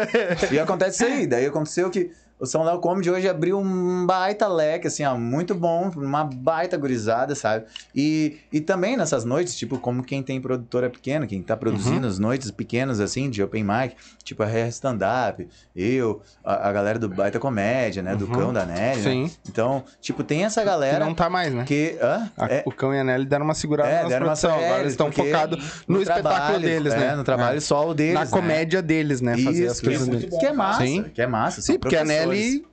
E 0.50 0.58
acontece 0.58 1.04
isso 1.04 1.12
aí. 1.12 1.26
Daí 1.26 1.44
aconteceu 1.44 1.90
que 1.90 2.10
o 2.38 2.46
São 2.46 2.62
Léo 2.64 2.78
Comedy 2.78 3.10
hoje 3.10 3.28
abriu 3.28 3.58
um 3.58 4.06
baita 4.06 4.46
leque, 4.48 4.86
assim, 4.86 5.04
ó, 5.04 5.16
muito 5.16 5.54
bom, 5.54 5.90
uma 5.96 6.24
baita 6.24 6.76
gurizada, 6.76 7.34
sabe? 7.34 7.64
E, 7.94 8.38
e 8.52 8.60
também 8.60 8.96
nessas 8.96 9.24
noites, 9.24 9.56
tipo, 9.56 9.78
como 9.78 10.02
quem 10.02 10.22
tem 10.22 10.40
produtora 10.40 10.88
pequena, 10.88 11.26
quem 11.26 11.42
tá 11.42 11.56
produzindo 11.56 12.02
Uhum. 12.02 12.08
as 12.12 12.18
noites 12.18 12.50
pequenas, 12.50 13.00
assim, 13.00 13.28
de 13.28 13.42
open 13.42 13.64
mic, 13.64 13.94
tipo 14.22 14.42
a 14.42 14.46
Hair 14.46 14.68
Stand 14.68 14.98
Up, 15.30 15.48
eu, 15.74 16.22
a, 16.44 16.68
a 16.68 16.72
galera 16.72 16.98
do 16.98 17.08
Baita 17.08 17.38
Comédia, 17.38 18.02
né? 18.02 18.14
Do 18.14 18.26
Uhum. 18.26 18.32
Cão 18.32 18.52
da 18.52 18.64
Nelly, 18.64 18.96
né? 19.00 19.02
Sim. 19.02 19.30
Então, 19.48 19.82
tipo, 20.00 20.22
tem 20.22 20.44
essa 20.44 20.60
Que 20.60 20.66
galera 20.66 21.04
não 21.04 21.14
tá 21.14 21.28
mais, 21.28 21.52
né? 21.52 21.64
que... 21.64 21.96
Hã? 22.00 22.30
A- 22.36 22.46
É, 22.46 22.62
O 22.66 22.70
Cão 22.72 22.94
e 22.94 22.98
a 23.00 23.04
Nelly 23.04 23.24
deram 23.26 23.44
uma 23.44 23.54
segurada 23.54 23.88
É, 23.90 24.02
na 24.02 24.08
deram 24.08 24.26
uma- 24.26 24.36
produção. 24.36 24.58
é, 24.60 24.64
Agora 24.66 24.80
eles 24.82 24.92
estão 24.92 25.10
focados 25.12 25.82
no, 25.88 26.00
espetáculo 26.00 26.34
trabalho, 26.34 26.60
deles, 26.60 26.92
é, 26.92 26.98
né? 26.98 27.16
No 27.16 27.24
trabalho 27.24 27.56
É. 27.58 27.60
solo 27.60 27.94
deles, 27.94 28.14
Na 28.14 28.24
né? 28.24 28.30
comédia 28.30 28.80
deles, 28.82 29.20
né? 29.20 29.36
Fazer 29.38 29.62
Isso, 29.64 29.72
as 29.72 29.80
coisas 29.80 30.06
deles. 30.08 30.24
bom, 30.30 30.38
que 30.38 30.46
é 30.46 30.52
massa, 30.52 30.84
Sim. 30.86 31.02
que 31.14 31.22
é 31.22 31.26
massa. 31.26 31.60
Sim, 31.62 31.78
porque 31.78 31.96
a 31.96 32.00
professores. 32.00 32.27
Nelly. 32.28 32.66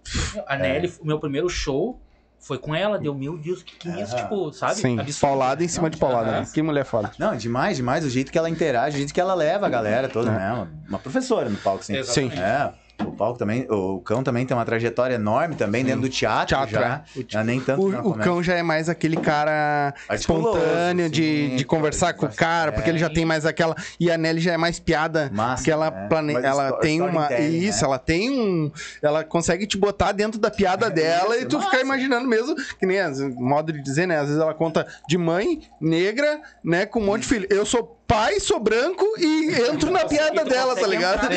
A 0.48 0.58
Nelly, 0.58 0.94
o 1.02 1.06
meu 1.08 1.20
primeiro 1.20 1.50
show 1.50 2.00
foi 2.40 2.58
com 2.60 2.76
ela, 2.76 3.00
deu 3.00 3.14
mil 3.16 3.36
views, 3.36 3.64
que, 3.64 3.76
que 3.76 3.90
isso, 4.02 4.16
tipo, 4.16 4.54
sabe? 4.54 4.76
Sim, 4.76 5.00
Absurdo. 5.00 5.20
paulada 5.22 5.64
em 5.64 5.68
cima 5.68 5.90
de 5.90 5.98
paulada. 5.98 6.32
Né? 6.42 6.48
Que 6.54 6.62
mulher 6.62 6.86
foda. 6.86 7.12
Não, 7.18 7.36
demais, 7.36 7.78
demais. 7.78 8.06
O 8.06 8.10
jeito 8.10 8.32
que 8.32 8.38
ela 8.38 8.50
interage, 8.50 8.96
o 8.96 8.98
jeito 9.00 9.12
que 9.14 9.20
ela 9.20 9.34
leva 9.34 9.66
a 9.66 9.70
galera 9.70 10.08
toda, 10.08 10.30
É. 10.30 10.34
né? 10.34 10.68
Uma, 10.88 11.00
professora 11.00 11.50
no 11.50 11.58
palco, 11.58 11.84
sim. 11.84 11.96
Exatamente. 11.96 12.40
É. 12.40 12.72
O 13.00 13.12
palco 13.12 13.38
também, 13.38 13.68
o 13.70 14.00
cão 14.00 14.24
também 14.24 14.46
tem 14.46 14.56
uma 14.56 14.66
trajetória 14.66 15.16
enorme 15.16 15.56
também 15.56 15.84
dentro 15.84 16.02
do 16.02 16.10
teatro, 16.10 16.48
Teatro, 16.56 16.72
já. 16.76 17.04
é. 17.16 17.20
O 17.20 17.26
Já 17.28 17.44
nem 17.44 17.60
tanto 17.60 17.82
O, 17.82 17.90
o 17.90 18.02
comédia. 18.04 18.24
cão 18.24 18.42
já 18.44 18.56
é 18.56 18.64
mais 18.64 18.88
aquele 18.90 19.18
cara 19.18 19.94
espontâneo 20.12 21.10
de, 21.10 21.50
sim, 21.50 21.56
de 21.56 21.66
conversar 21.66 22.14
com 22.14 22.26
o 22.26 22.34
cara, 22.34 22.72
porque 22.72 22.90
ele 22.90 22.98
já 23.00 23.10
tem 23.10 23.26
mais 23.26 23.46
aquela. 23.46 23.76
E 24.00 24.10
a 24.10 24.18
Nelly 24.18 24.40
já 24.42 24.54
é 24.54 24.58
mais 24.58 24.80
piada. 24.80 25.30
Massa, 25.34 25.56
Porque 25.58 25.72
ela, 25.72 25.92
né? 25.92 26.08
plane... 26.08 26.34
Ela 26.36 26.72
tem 26.80 27.02
uma. 27.02 27.24
storytelling, 27.24 27.58
Isso, 27.58 27.82
né? 27.82 27.88
ela 27.88 28.00
tem 28.00 28.30
um. 28.32 28.72
Ela 29.02 29.24
consegue 29.24 29.68
te 29.68 29.78
botar 29.78 30.12
dentro 30.12 30.40
da 30.40 30.50
piada 30.50 30.90
dela 30.90 31.36
isso, 31.36 31.46
e 31.46 31.48
tu 31.48 31.58
massa. 31.58 31.70
ficar 31.70 31.82
imaginando 31.82 32.28
mesmo, 32.28 32.56
que 32.80 32.86
nem 32.86 32.98
modo 33.38 33.72
de 33.72 33.82
dizer, 33.82 34.08
né? 34.08 34.18
Às 34.18 34.28
vezes 34.28 34.42
ela 34.42 34.54
conta 34.54 34.86
de 35.08 35.18
mãe 35.18 35.62
negra, 35.80 36.40
né? 36.64 36.86
Com 36.86 37.00
um 37.00 37.06
monte 37.06 37.22
de 37.22 37.28
filho. 37.28 37.48
Eu 37.50 37.66
sou 37.66 37.96
pai, 38.08 38.40
sou 38.40 38.60
branco 38.60 39.06
e 39.18 39.54
entro 39.70 39.92
na 39.92 40.06
piada 40.06 40.44
dela, 40.46 40.76
tá 40.76 40.88
ligado? 40.88 41.28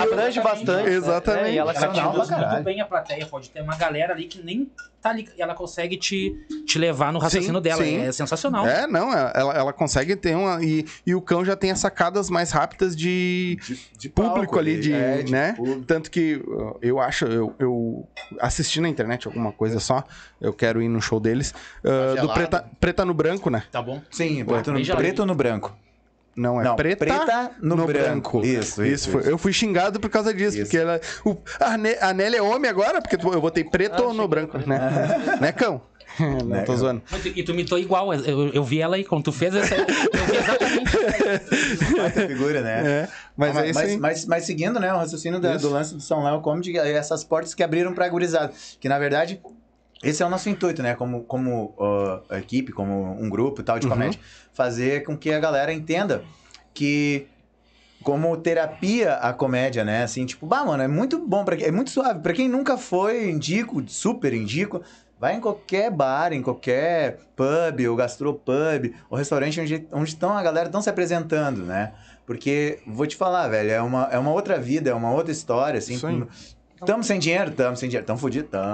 Abrange 0.00 0.40
bastante. 0.40 0.90
Exatamente. 0.90 1.42
né? 1.44 1.52
E 1.54 1.58
ela 1.58 1.72
Ela 1.72 1.88
te 1.88 1.94
pra 2.00 2.08
induz 2.10 2.28
caralho. 2.28 2.52
muito 2.52 2.64
bem 2.64 2.80
a 2.80 2.84
plateia. 2.86 3.26
Pode 3.26 3.50
ter 3.50 3.60
uma 3.62 3.76
galera 3.76 4.12
ali 4.14 4.24
que 4.26 4.42
nem 4.42 4.70
tá 5.00 5.10
ali. 5.10 5.28
E 5.36 5.42
ela 5.42 5.54
consegue 5.54 5.96
te, 5.96 6.34
te 6.66 6.78
levar 6.78 7.12
no 7.12 7.18
raciocínio 7.18 7.56
Sim, 7.56 7.62
dela. 7.62 7.84
sim. 7.84 7.98
É 7.98 8.12
sensacional. 8.12 8.66
É, 8.66 8.86
não, 8.86 9.12
ela, 9.12 9.52
ela 9.54 9.72
consegue 9.72 10.16
ter 10.16 10.36
uma. 10.36 10.62
E, 10.64 10.84
e 11.06 11.14
o 11.14 11.20
cão 11.20 11.44
já 11.44 11.56
tem 11.56 11.70
as 11.70 11.78
sacadas 11.78 12.28
mais 12.30 12.50
rápidas 12.50 12.96
de, 12.96 13.58
de 13.98 14.08
público 14.08 14.36
palco 14.36 14.58
ali, 14.58 14.80
de, 14.80 14.92
é, 14.92 15.22
de 15.22 15.32
né? 15.32 15.52
público. 15.52 15.84
Tanto 15.86 16.10
que 16.10 16.42
eu 16.82 17.00
acho, 17.00 17.26
eu, 17.26 17.54
eu 17.58 18.08
assisti 18.40 18.80
na 18.80 18.88
internet 18.88 19.26
alguma 19.26 19.52
coisa 19.52 19.80
só, 19.80 20.04
eu 20.40 20.52
quero 20.52 20.82
ir 20.82 20.88
no 20.88 21.00
show 21.00 21.20
deles, 21.20 21.54
uh, 21.84 22.20
do 22.20 22.32
preta, 22.32 22.70
preta 22.80 23.04
no 23.04 23.14
Branco, 23.14 23.50
né? 23.50 23.64
Tá 23.70 23.82
bom? 23.82 24.00
Sim, 24.10 24.44
preto 24.44 24.72
no, 24.72 24.96
preto 24.96 25.26
no 25.26 25.34
branco. 25.34 25.76
Não, 26.36 26.60
é 26.60 26.64
Não, 26.64 26.76
preta, 26.76 26.98
preta 27.06 27.50
no 27.62 27.86
branco. 27.86 28.44
Isso, 28.44 28.84
isso, 28.84 29.10
foi- 29.10 29.20
isso. 29.22 29.30
Eu 29.30 29.38
fui 29.38 29.52
xingado 29.54 29.98
por 29.98 30.10
causa 30.10 30.34
disso, 30.34 30.56
Isso. 30.58 30.64
porque 30.66 30.76
ela. 30.76 31.00
O, 31.24 31.36
a, 31.58 31.78
Ne- 31.78 31.96
a 32.00 32.12
Nelly 32.12 32.36
é 32.36 32.42
homem 32.42 32.70
agora, 32.70 33.00
porque 33.00 33.16
tu- 33.16 33.32
eu 33.32 33.40
botei 33.40 33.64
preto 33.64 34.12
no 34.12 34.28
branco, 34.28 34.58
né? 34.58 34.78
né, 35.40 35.52
cão? 35.52 35.80
Não, 36.20 36.46
Né, 36.46 36.60
tô 36.60 36.66
cão? 36.72 36.76
zoando. 36.76 37.02
E 37.34 37.42
tu 37.42 37.52
imitou 37.52 37.78
igual. 37.78 38.12
Eu, 38.12 38.48
eu 38.48 38.64
vi 38.64 38.80
ela 38.80 38.96
aí, 38.96 39.04
quando 39.04 39.24
tu 39.24 39.32
fez 39.32 39.54
essa. 39.54 39.74
Eu 39.76 39.86
vi 39.86 40.36
exatamente. 40.36 42.26
Figura, 42.28 42.60
né? 42.62 42.82
É, 43.02 43.08
mas, 43.36 43.56
é 43.56 43.70
isso 43.70 43.74
mas, 43.78 43.96
mas, 43.96 44.26
mas 44.26 44.44
seguindo, 44.44 44.78
né, 44.80 44.92
o 44.92 44.96
raciocínio 44.98 45.40
Isso. 45.40 45.58
do 45.68 45.70
lance 45.72 45.94
do 45.94 46.00
São 46.00 46.22
Léo 46.24 46.40
Comedy, 46.40 46.78
é 46.78 46.92
essas 46.92 47.24
portas 47.24 47.54
que 47.54 47.62
abriram 47.62 47.92
pra 47.92 48.08
gurizada. 48.08 48.52
Que, 48.80 48.88
na 48.88 48.98
verdade, 48.98 49.40
esse 50.02 50.22
é 50.22 50.26
o 50.26 50.30
nosso 50.30 50.48
intuito, 50.48 50.82
né? 50.82 50.94
Como, 50.94 51.24
como 51.24 51.74
ó, 51.78 52.20
equipe, 52.36 52.72
como 52.72 53.12
um 53.20 53.28
grupo 53.30 53.60
e 53.60 53.64
tal 53.64 53.78
de 53.78 53.86
Uhum. 53.86 53.92
comédia. 53.92 54.20
Fazer 54.52 55.02
com 55.04 55.16
que 55.16 55.32
a 55.32 55.40
galera 55.40 55.72
entenda 55.72 56.24
que 56.74 57.28
como 58.02 58.36
terapia 58.36 59.14
a 59.14 59.32
comédia, 59.32 59.84
né? 59.84 60.02
Assim, 60.04 60.26
tipo, 60.26 60.46
bah, 60.46 60.64
mano, 60.64 60.82
é 60.82 60.88
muito 60.88 61.18
bom, 61.26 61.44
pra, 61.44 61.56
quem- 61.56 61.66
é 61.66 61.70
muito 61.72 61.90
suave. 61.90 62.20
Pra 62.20 62.32
quem 62.32 62.48
nunca 62.48 62.76
foi, 62.76 63.30
indico, 63.30 63.82
super 63.88 64.32
indico, 64.34 64.82
vai 65.18 65.34
em 65.34 65.40
qualquer 65.40 65.90
bar, 65.90 66.32
em 66.32 66.42
qualquer 66.42 67.18
pub, 67.34 67.80
ou 67.88 67.96
gastropub, 67.96 68.94
ou 69.08 69.16
restaurante 69.16 69.60
onde, 69.60 69.88
onde 69.90 70.10
estão 70.10 70.36
a 70.36 70.42
galera 70.42 70.66
estão 70.68 70.82
se 70.82 70.90
apresentando, 70.90 71.62
né? 71.64 71.94
Porque, 72.26 72.80
vou 72.86 73.06
te 73.06 73.16
falar, 73.16 73.48
velho, 73.48 73.70
é 73.70 73.80
uma, 73.80 74.04
é 74.12 74.18
uma 74.18 74.30
outra 74.32 74.58
vida, 74.60 74.90
é 74.90 74.94
uma 74.94 75.10
outra 75.10 75.32
história, 75.32 75.78
assim. 75.78 75.98
Tamo 76.84 77.02
sem 77.02 77.18
dinheiro? 77.18 77.50
Tamo 77.52 77.76
sem 77.76 77.88
dinheiro. 77.88 78.06
Tamo 78.06 78.18
fudido? 78.18 78.48
Tamo. 78.48 78.64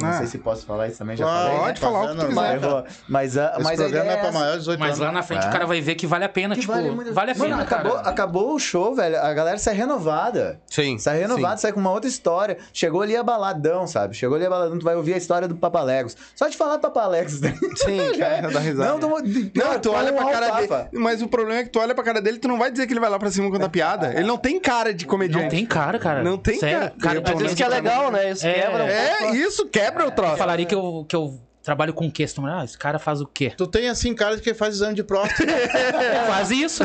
Não 0.00 0.08
Ah. 0.08 0.12
sei 0.18 0.26
se 0.26 0.38
posso 0.38 0.66
falar 0.66 0.88
isso 0.88 0.98
também, 0.98 1.16
já 1.16 1.24
Claro, 1.24 1.44
falei. 1.46 1.60
Pode 1.64 1.80
falar 1.80 2.02
o 2.04 2.08
que 2.16 2.26
quiser. 2.26 2.34
Mas, 2.34 2.60
mas, 3.08 3.36
a- 3.38 3.50
Esse 3.54 3.62
mas 3.62 3.80
a 3.80 3.82
programa 3.84 4.04
ideia 4.04 4.18
é 4.26 4.30
pra 4.30 4.50
de 4.52 4.58
18 4.58 4.80
Mas 4.80 4.88
anos. 4.88 4.98
lá 5.00 5.12
na 5.12 5.22
frente 5.22 5.44
Ah. 5.44 5.48
o 5.48 5.52
cara 5.52 5.66
vai 5.66 5.80
ver 5.80 5.94
que 5.94 6.06
vale 6.06 6.24
a 6.24 6.28
pena. 6.28 6.54
Que 6.54 6.60
tipo, 6.62 6.72
vale 6.72 6.84
vale, 6.88 6.94
muito- 6.96 7.12
a 7.18 7.24
pena, 7.34 7.56
Mano, 7.56 7.68
cara. 7.68 7.82
acabou, 7.82 7.98
acabou 8.10 8.54
o 8.54 8.58
show, 8.58 8.94
velho. 8.94 9.20
A 9.20 9.32
galera 9.32 9.56
sai 9.58 9.74
renovada. 9.74 10.60
Sim. 10.68 10.98
Sai 10.98 11.18
renovado, 11.18 11.60
sai 11.60 11.72
com 11.72 11.80
uma 11.80 11.90
outra 11.92 12.08
história. 12.08 12.58
Chegou 12.72 13.02
ali 13.02 13.16
abaladão, 13.16 13.86
sabe? 13.86 14.14
Chegou 14.14 14.36
ali 14.36 14.46
abaladão, 14.46 14.78
tu 14.78 14.84
vai 14.84 14.96
ouvir 14.96 15.14
a 15.14 15.16
história 15.16 15.46
do 15.46 15.54
Papalegos. 15.54 16.16
Só 16.34 16.48
de 16.48 16.56
falar 16.56 16.78
Papalegos, 16.78 17.40
né? 17.40 17.54
Sim, 17.76 17.98
cara, 18.18 18.50
dá 18.50 18.60
risada. 18.60 18.90
Não, 18.90 18.98
tu, 18.98 19.08
Não, 19.54 19.78
tu 19.80 19.92
olha 19.92 20.12
pra 20.12 20.24
cara 20.30 20.50
dele. 20.60 20.68
Mas 20.92 21.22
o 21.22 21.28
problema 21.28 21.60
é 21.60 21.64
que 21.64 21.70
tu 21.70 21.78
olha 21.78 21.94
pra 21.94 22.02
cara 22.04 22.20
dele, 22.20 22.38
tu 22.38 22.48
não 22.48 22.58
vai 22.58 22.70
dizer 22.70 22.86
que 22.86 22.92
ele 22.92 23.00
vai 23.00 23.10
lá 23.10 23.18
pra 23.18 23.30
cima 23.30 23.50
contar 23.50 23.68
piada. 23.68 24.12
Ele 24.12 24.26
não 24.26 24.36
tem 24.38 24.58
cara 24.60 24.92
de 24.92 25.06
comediante. 25.06 25.44
Não 25.44 25.50
tem 25.50 25.64
cara, 25.66 25.98
cara. 25.98 26.22
Não 26.22 26.36
tem 26.36 26.58
Sério, 26.58 26.90
cara. 27.00 27.20
cara. 27.22 27.44
Isso 27.54 27.56
que 27.56 27.62
é 27.62 27.68
legal, 27.68 28.10
né? 28.10 28.30
Isso 28.30 28.46
É. 28.46 28.52
quebra 28.52 28.84
É, 28.92 29.30
isso 29.36 29.66
quebra 29.66 30.04
o 30.04 30.08
Eu 30.08 30.10
troço. 30.12 30.36
falaria 30.36 30.66
que 30.66 30.74
eu, 30.74 31.04
que 31.08 31.16
eu 31.16 31.40
trabalho 31.62 31.94
com 31.94 32.06
o 32.06 32.12
quê? 32.12 32.26
Você 32.26 32.34
fala, 32.34 32.60
Ah, 32.60 32.64
esse 32.64 32.76
cara 32.76 32.98
faz 32.98 33.20
o 33.22 33.26
quê? 33.26 33.52
Tu 33.56 33.66
tem 33.66 33.88
assim 33.88 34.14
cara 34.14 34.36
de 34.36 34.42
que 34.42 34.52
faz 34.52 34.74
exame 34.74 34.94
de 34.94 35.02
próstata. 35.02 35.44
Faz 36.26 36.50
isso. 36.50 36.84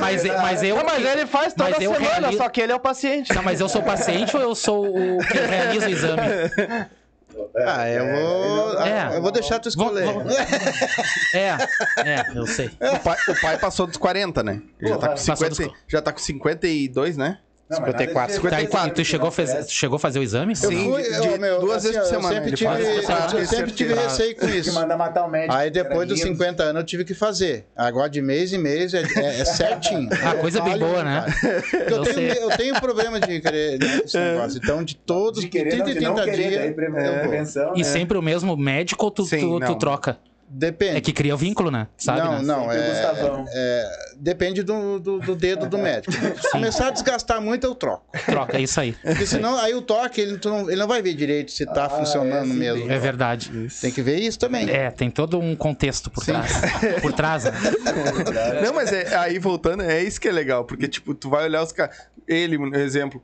mas, 0.00 0.22
mas 0.24 0.62
eu. 0.62 0.76
Não, 0.76 0.84
mas 0.84 1.04
ele 1.04 1.26
faz 1.26 1.52
toda 1.54 1.70
mas 1.70 1.82
eu 1.82 1.92
semana, 1.94 2.20
reali- 2.20 2.36
só 2.36 2.48
que 2.48 2.60
ele 2.60 2.72
é 2.72 2.74
o 2.76 2.80
paciente. 2.80 3.34
Não, 3.34 3.42
mas 3.42 3.60
eu 3.60 3.68
sou 3.68 3.80
o 3.80 3.84
paciente 3.84 4.36
ou 4.36 4.42
eu 4.42 4.54
sou 4.54 4.86
o 4.86 5.18
que 5.26 5.38
realiza 5.38 5.86
o 5.86 5.90
exame? 5.90 6.20
ah, 7.66 7.88
eu 7.88 8.04
vou. 8.04 8.78
É. 8.80 9.00
ah, 9.00 9.10
Eu 9.14 9.22
vou 9.22 9.30
deixar 9.32 9.58
tu 9.58 9.68
escolher. 9.68 10.04
Vamos- 10.04 10.34
É, 11.34 11.56
é, 12.04 12.26
eu 12.34 12.46
sei. 12.46 12.66
O 12.80 12.98
pai, 13.00 13.16
o 13.28 13.40
pai 13.40 13.58
passou 13.58 13.86
dos 13.86 13.96
40, 13.96 14.42
né? 14.42 14.60
Ele 14.80 14.90
já, 14.90 14.98
tá 14.98 15.08
com 15.08 15.14
Passou 15.14 15.36
50, 15.36 15.50
dos- 15.64 15.72
já 15.88 16.02
tá 16.02 16.12
com 16.12 16.18
52, 16.18 17.16
né? 17.16 17.38
Não, 17.72 17.80
mas 17.80 17.92
nada 17.92 18.06
de 18.06 18.12
54, 18.12 18.34
ser- 18.34 18.40
54. 18.40 18.68
Tá, 18.70 18.88
e 18.88 18.90
tu 18.92 19.04
chegou 19.04 19.28
a, 19.28 19.32
faz- 19.32 19.70
chegou 19.72 19.96
a 19.96 19.98
fazer 19.98 20.18
o 20.18 20.22
exame? 20.22 20.52
Eu 20.52 20.56
Sim, 20.70 20.90
fui, 20.92 21.02
eu, 21.02 21.20
de 21.32 21.38
meu, 21.38 21.60
duas 21.60 21.76
assim, 21.78 21.88
vezes 21.94 22.08
por 22.08 22.14
eu 22.14 22.20
semana. 22.20 22.34
sempre 22.34 22.48
Ele 22.50 22.56
tive, 22.56 22.70
faz 22.70 22.86
eu 22.86 23.02
pra 23.02 23.26
ter 23.26 23.46
sempre 23.46 23.70
tive 23.72 23.94
receio 23.94 24.36
com 24.36 24.48
isso. 24.48 24.72
manda 24.74 24.96
matar 24.96 25.24
o 25.24 25.30
médico. 25.30 25.54
Aí 25.54 25.70
depois 25.70 26.08
dos 26.08 26.20
Era 26.20 26.30
50 26.30 26.62
anos 26.62 26.80
eu 26.80 26.86
tive 26.86 27.04
que 27.04 27.14
fazer. 27.14 27.66
Agora 27.76 28.08
de 28.08 28.20
mês 28.22 28.52
em 28.52 28.58
mês 28.58 28.94
é, 28.94 29.02
é- 29.02 29.40
é 29.40 29.44
certinho. 29.44 30.08
Ah, 30.24 30.34
coisa 30.36 30.60
bem 30.60 30.78
boa, 30.78 31.02
né? 31.02 31.24
Eu, 31.72 31.96
Eu 31.96 32.02
tenho, 32.04 32.32
eu 32.34 32.50
tenho 32.56 32.80
problema 32.80 33.18
de 33.20 33.40
querer 33.40 33.78
né, 33.78 34.00
esse 34.04 34.16
negócio. 34.18 34.58
Então, 34.62 34.84
de 34.84 34.94
todos, 34.96 35.40
De 35.40 35.48
querer, 35.48 35.70
30 35.70 35.84
não, 35.84 35.90
e 35.90 35.94
de 35.94 36.00
não 36.04 36.14
30 36.14 36.30
querer, 36.30 36.50
daí 36.58 36.74
dias, 36.74 36.74
prevenção, 36.74 37.72
E 37.74 37.78
né? 37.78 37.84
sempre 37.84 38.16
o 38.18 38.22
mesmo 38.22 38.56
médico 38.56 39.04
ou 39.04 39.10
tu, 39.10 39.24
Sim, 39.24 39.58
tu, 39.66 39.74
troca? 39.76 40.18
Depende. 40.52 40.96
É 40.98 41.00
que 41.00 41.12
cria 41.12 41.34
o 41.34 41.38
vínculo, 41.38 41.70
né? 41.70 41.86
Sabe, 41.96 42.20
não, 42.20 42.32
né? 42.38 42.42
não, 42.42 42.70
é, 42.72 42.88
Gustavão. 42.90 43.44
é, 43.48 44.12
depende 44.16 44.62
do, 44.62 44.98
do, 44.98 45.18
do 45.20 45.34
dedo 45.34 45.66
do 45.66 45.78
médico. 45.78 46.12
Se 46.12 46.50
começar 46.50 46.88
a 46.88 46.90
desgastar 46.90 47.40
muito, 47.40 47.66
eu 47.66 47.74
troco. 47.74 48.04
Troca, 48.26 48.56
é 48.58 48.60
isso 48.60 48.78
aí. 48.80 48.92
Porque 49.02 49.26
senão, 49.26 49.56
aí 49.58 49.74
o 49.74 49.80
toque, 49.80 50.20
ele, 50.20 50.38
tu 50.38 50.48
não, 50.50 50.70
ele 50.70 50.78
não 50.78 50.86
vai 50.88 51.00
ver 51.00 51.14
direito 51.14 51.50
se 51.50 51.64
tá 51.64 51.86
Ah, 51.86 51.90
funcionando 51.90 52.44
é, 52.50 52.52
sim, 52.52 52.58
mesmo. 52.58 52.92
É 52.92 52.98
verdade. 52.98 53.50
Tem 53.80 53.90
que 53.90 54.02
ver 54.02 54.18
isso 54.20 54.38
também. 54.38 54.68
É, 54.70 54.90
tem 54.90 55.10
todo 55.10 55.38
um 55.38 55.56
contexto 55.56 56.10
por 56.10 56.24
trás. 56.24 56.52
Por 57.00 57.12
trás, 57.12 57.44
né? 57.44 57.52
Não, 58.62 58.72
mas 58.74 58.92
é- 58.92 59.16
aí 59.16 59.38
voltando, 59.38 59.82
é 59.82 60.02
isso 60.02 60.20
que 60.20 60.28
é 60.28 60.32
legal, 60.32 60.64
porque, 60.64 60.86
tipo, 60.86 61.14
tu 61.14 61.28
vai 61.30 61.44
olhar 61.44 61.62
os 61.62 61.72
caras. 61.72 61.96
Ele, 62.28 62.56
exemplo. 62.78 63.22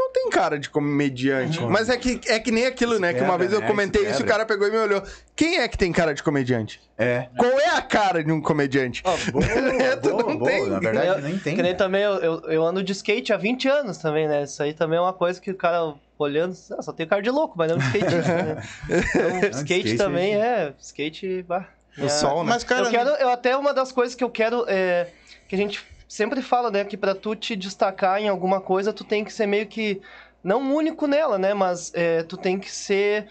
Não 0.00 0.12
tem 0.12 0.30
cara 0.30 0.58
de 0.58 0.70
comediante. 0.70 1.60
Mas 1.64 1.88
é 1.88 1.96
que, 1.96 2.20
é 2.28 2.38
que 2.38 2.52
nem 2.52 2.66
aquilo, 2.66 3.00
né? 3.00 3.12
Que 3.12 3.20
uma 3.20 3.36
vez 3.36 3.52
eu 3.52 3.60
né? 3.60 3.66
comentei 3.66 4.02
Isso 4.02 4.12
isso 4.12 4.22
e 4.22 4.24
o 4.24 4.26
cara 4.26 4.46
pegou 4.46 4.68
e 4.68 4.70
me 4.70 4.78
olhou. 4.78 5.02
Quem 5.34 5.58
é 5.58 5.66
que 5.66 5.76
tem 5.76 5.90
cara 5.90 6.14
de 6.14 6.22
comediante? 6.22 6.80
É. 6.96 7.28
Qual 7.36 7.50
é 7.58 7.70
a 7.70 7.82
cara 7.82 8.22
de 8.22 8.30
um 8.30 8.40
comediante? 8.40 9.02
Boa, 9.02 9.16
Tu 10.00 10.10
boa, 10.10 10.22
não 10.22 10.36
boa. 10.38 10.50
tem. 10.50 10.66
Na 10.70 10.78
verdade, 10.78 11.06
Eu- 11.08 11.18
nem 11.20 11.38
tem. 11.38 11.56
Que 11.56 11.62
nem 11.62 11.74
também 11.74 12.02
eu, 12.02 12.12
eu, 12.14 12.40
eu 12.50 12.64
ando 12.64 12.82
de 12.82 12.92
skate 12.92 13.32
há 13.32 13.36
20 13.36 13.68
anos 13.68 13.98
também, 13.98 14.28
né? 14.28 14.44
Isso 14.44 14.62
aí 14.62 14.72
também 14.72 14.98
é 14.98 15.00
uma 15.00 15.12
coisa 15.12 15.40
que 15.40 15.50
o 15.50 15.54
cara 15.56 15.94
olhando, 16.16 16.56
ah, 16.78 16.82
só 16.82 16.92
tem 16.92 17.06
cara 17.06 17.20
de 17.20 17.30
louco, 17.30 17.54
mas 17.58 17.70
não 17.70 17.78
de 17.78 17.84
skatista, 17.84 18.42
né? 18.42 18.62
Então, 18.88 19.40
de 19.40 19.46
skate 19.56 19.78
skate, 19.88 19.96
também 19.96 20.36
é, 20.36 20.72
skate, 20.80 21.42
bah. 21.42 21.66
O 21.98 22.04
é- 22.04 22.08
sol, 22.08 22.44
né? 22.44 22.50
Mas, 22.50 22.62
cara, 22.62 22.86
eu 22.86 22.90
quero, 22.90 23.10
eu 23.10 23.28
até 23.30 23.56
uma 23.56 23.74
das 23.74 23.90
coisas 23.90 24.14
que 24.14 24.22
eu 24.22 24.30
quero 24.30 24.64
é 24.68 25.08
que 25.48 25.54
a 25.56 25.58
gente 25.58 25.84
sempre 26.08 26.42
fala, 26.42 26.70
né, 26.70 26.84
que 26.84 26.96
pra 26.96 27.14
tu 27.14 27.36
te 27.36 27.54
destacar 27.54 28.20
em 28.20 28.28
alguma 28.28 28.60
coisa, 28.60 28.92
tu 28.92 29.04
tem 29.04 29.22
que 29.24 29.32
ser 29.32 29.46
meio 29.46 29.66
que 29.66 30.00
não 30.42 30.74
único 30.74 31.06
nela, 31.06 31.38
né, 31.38 31.52
mas 31.54 31.92
é, 31.94 32.22
tu 32.22 32.36
tem 32.36 32.58
que 32.58 32.70
ser 32.70 33.28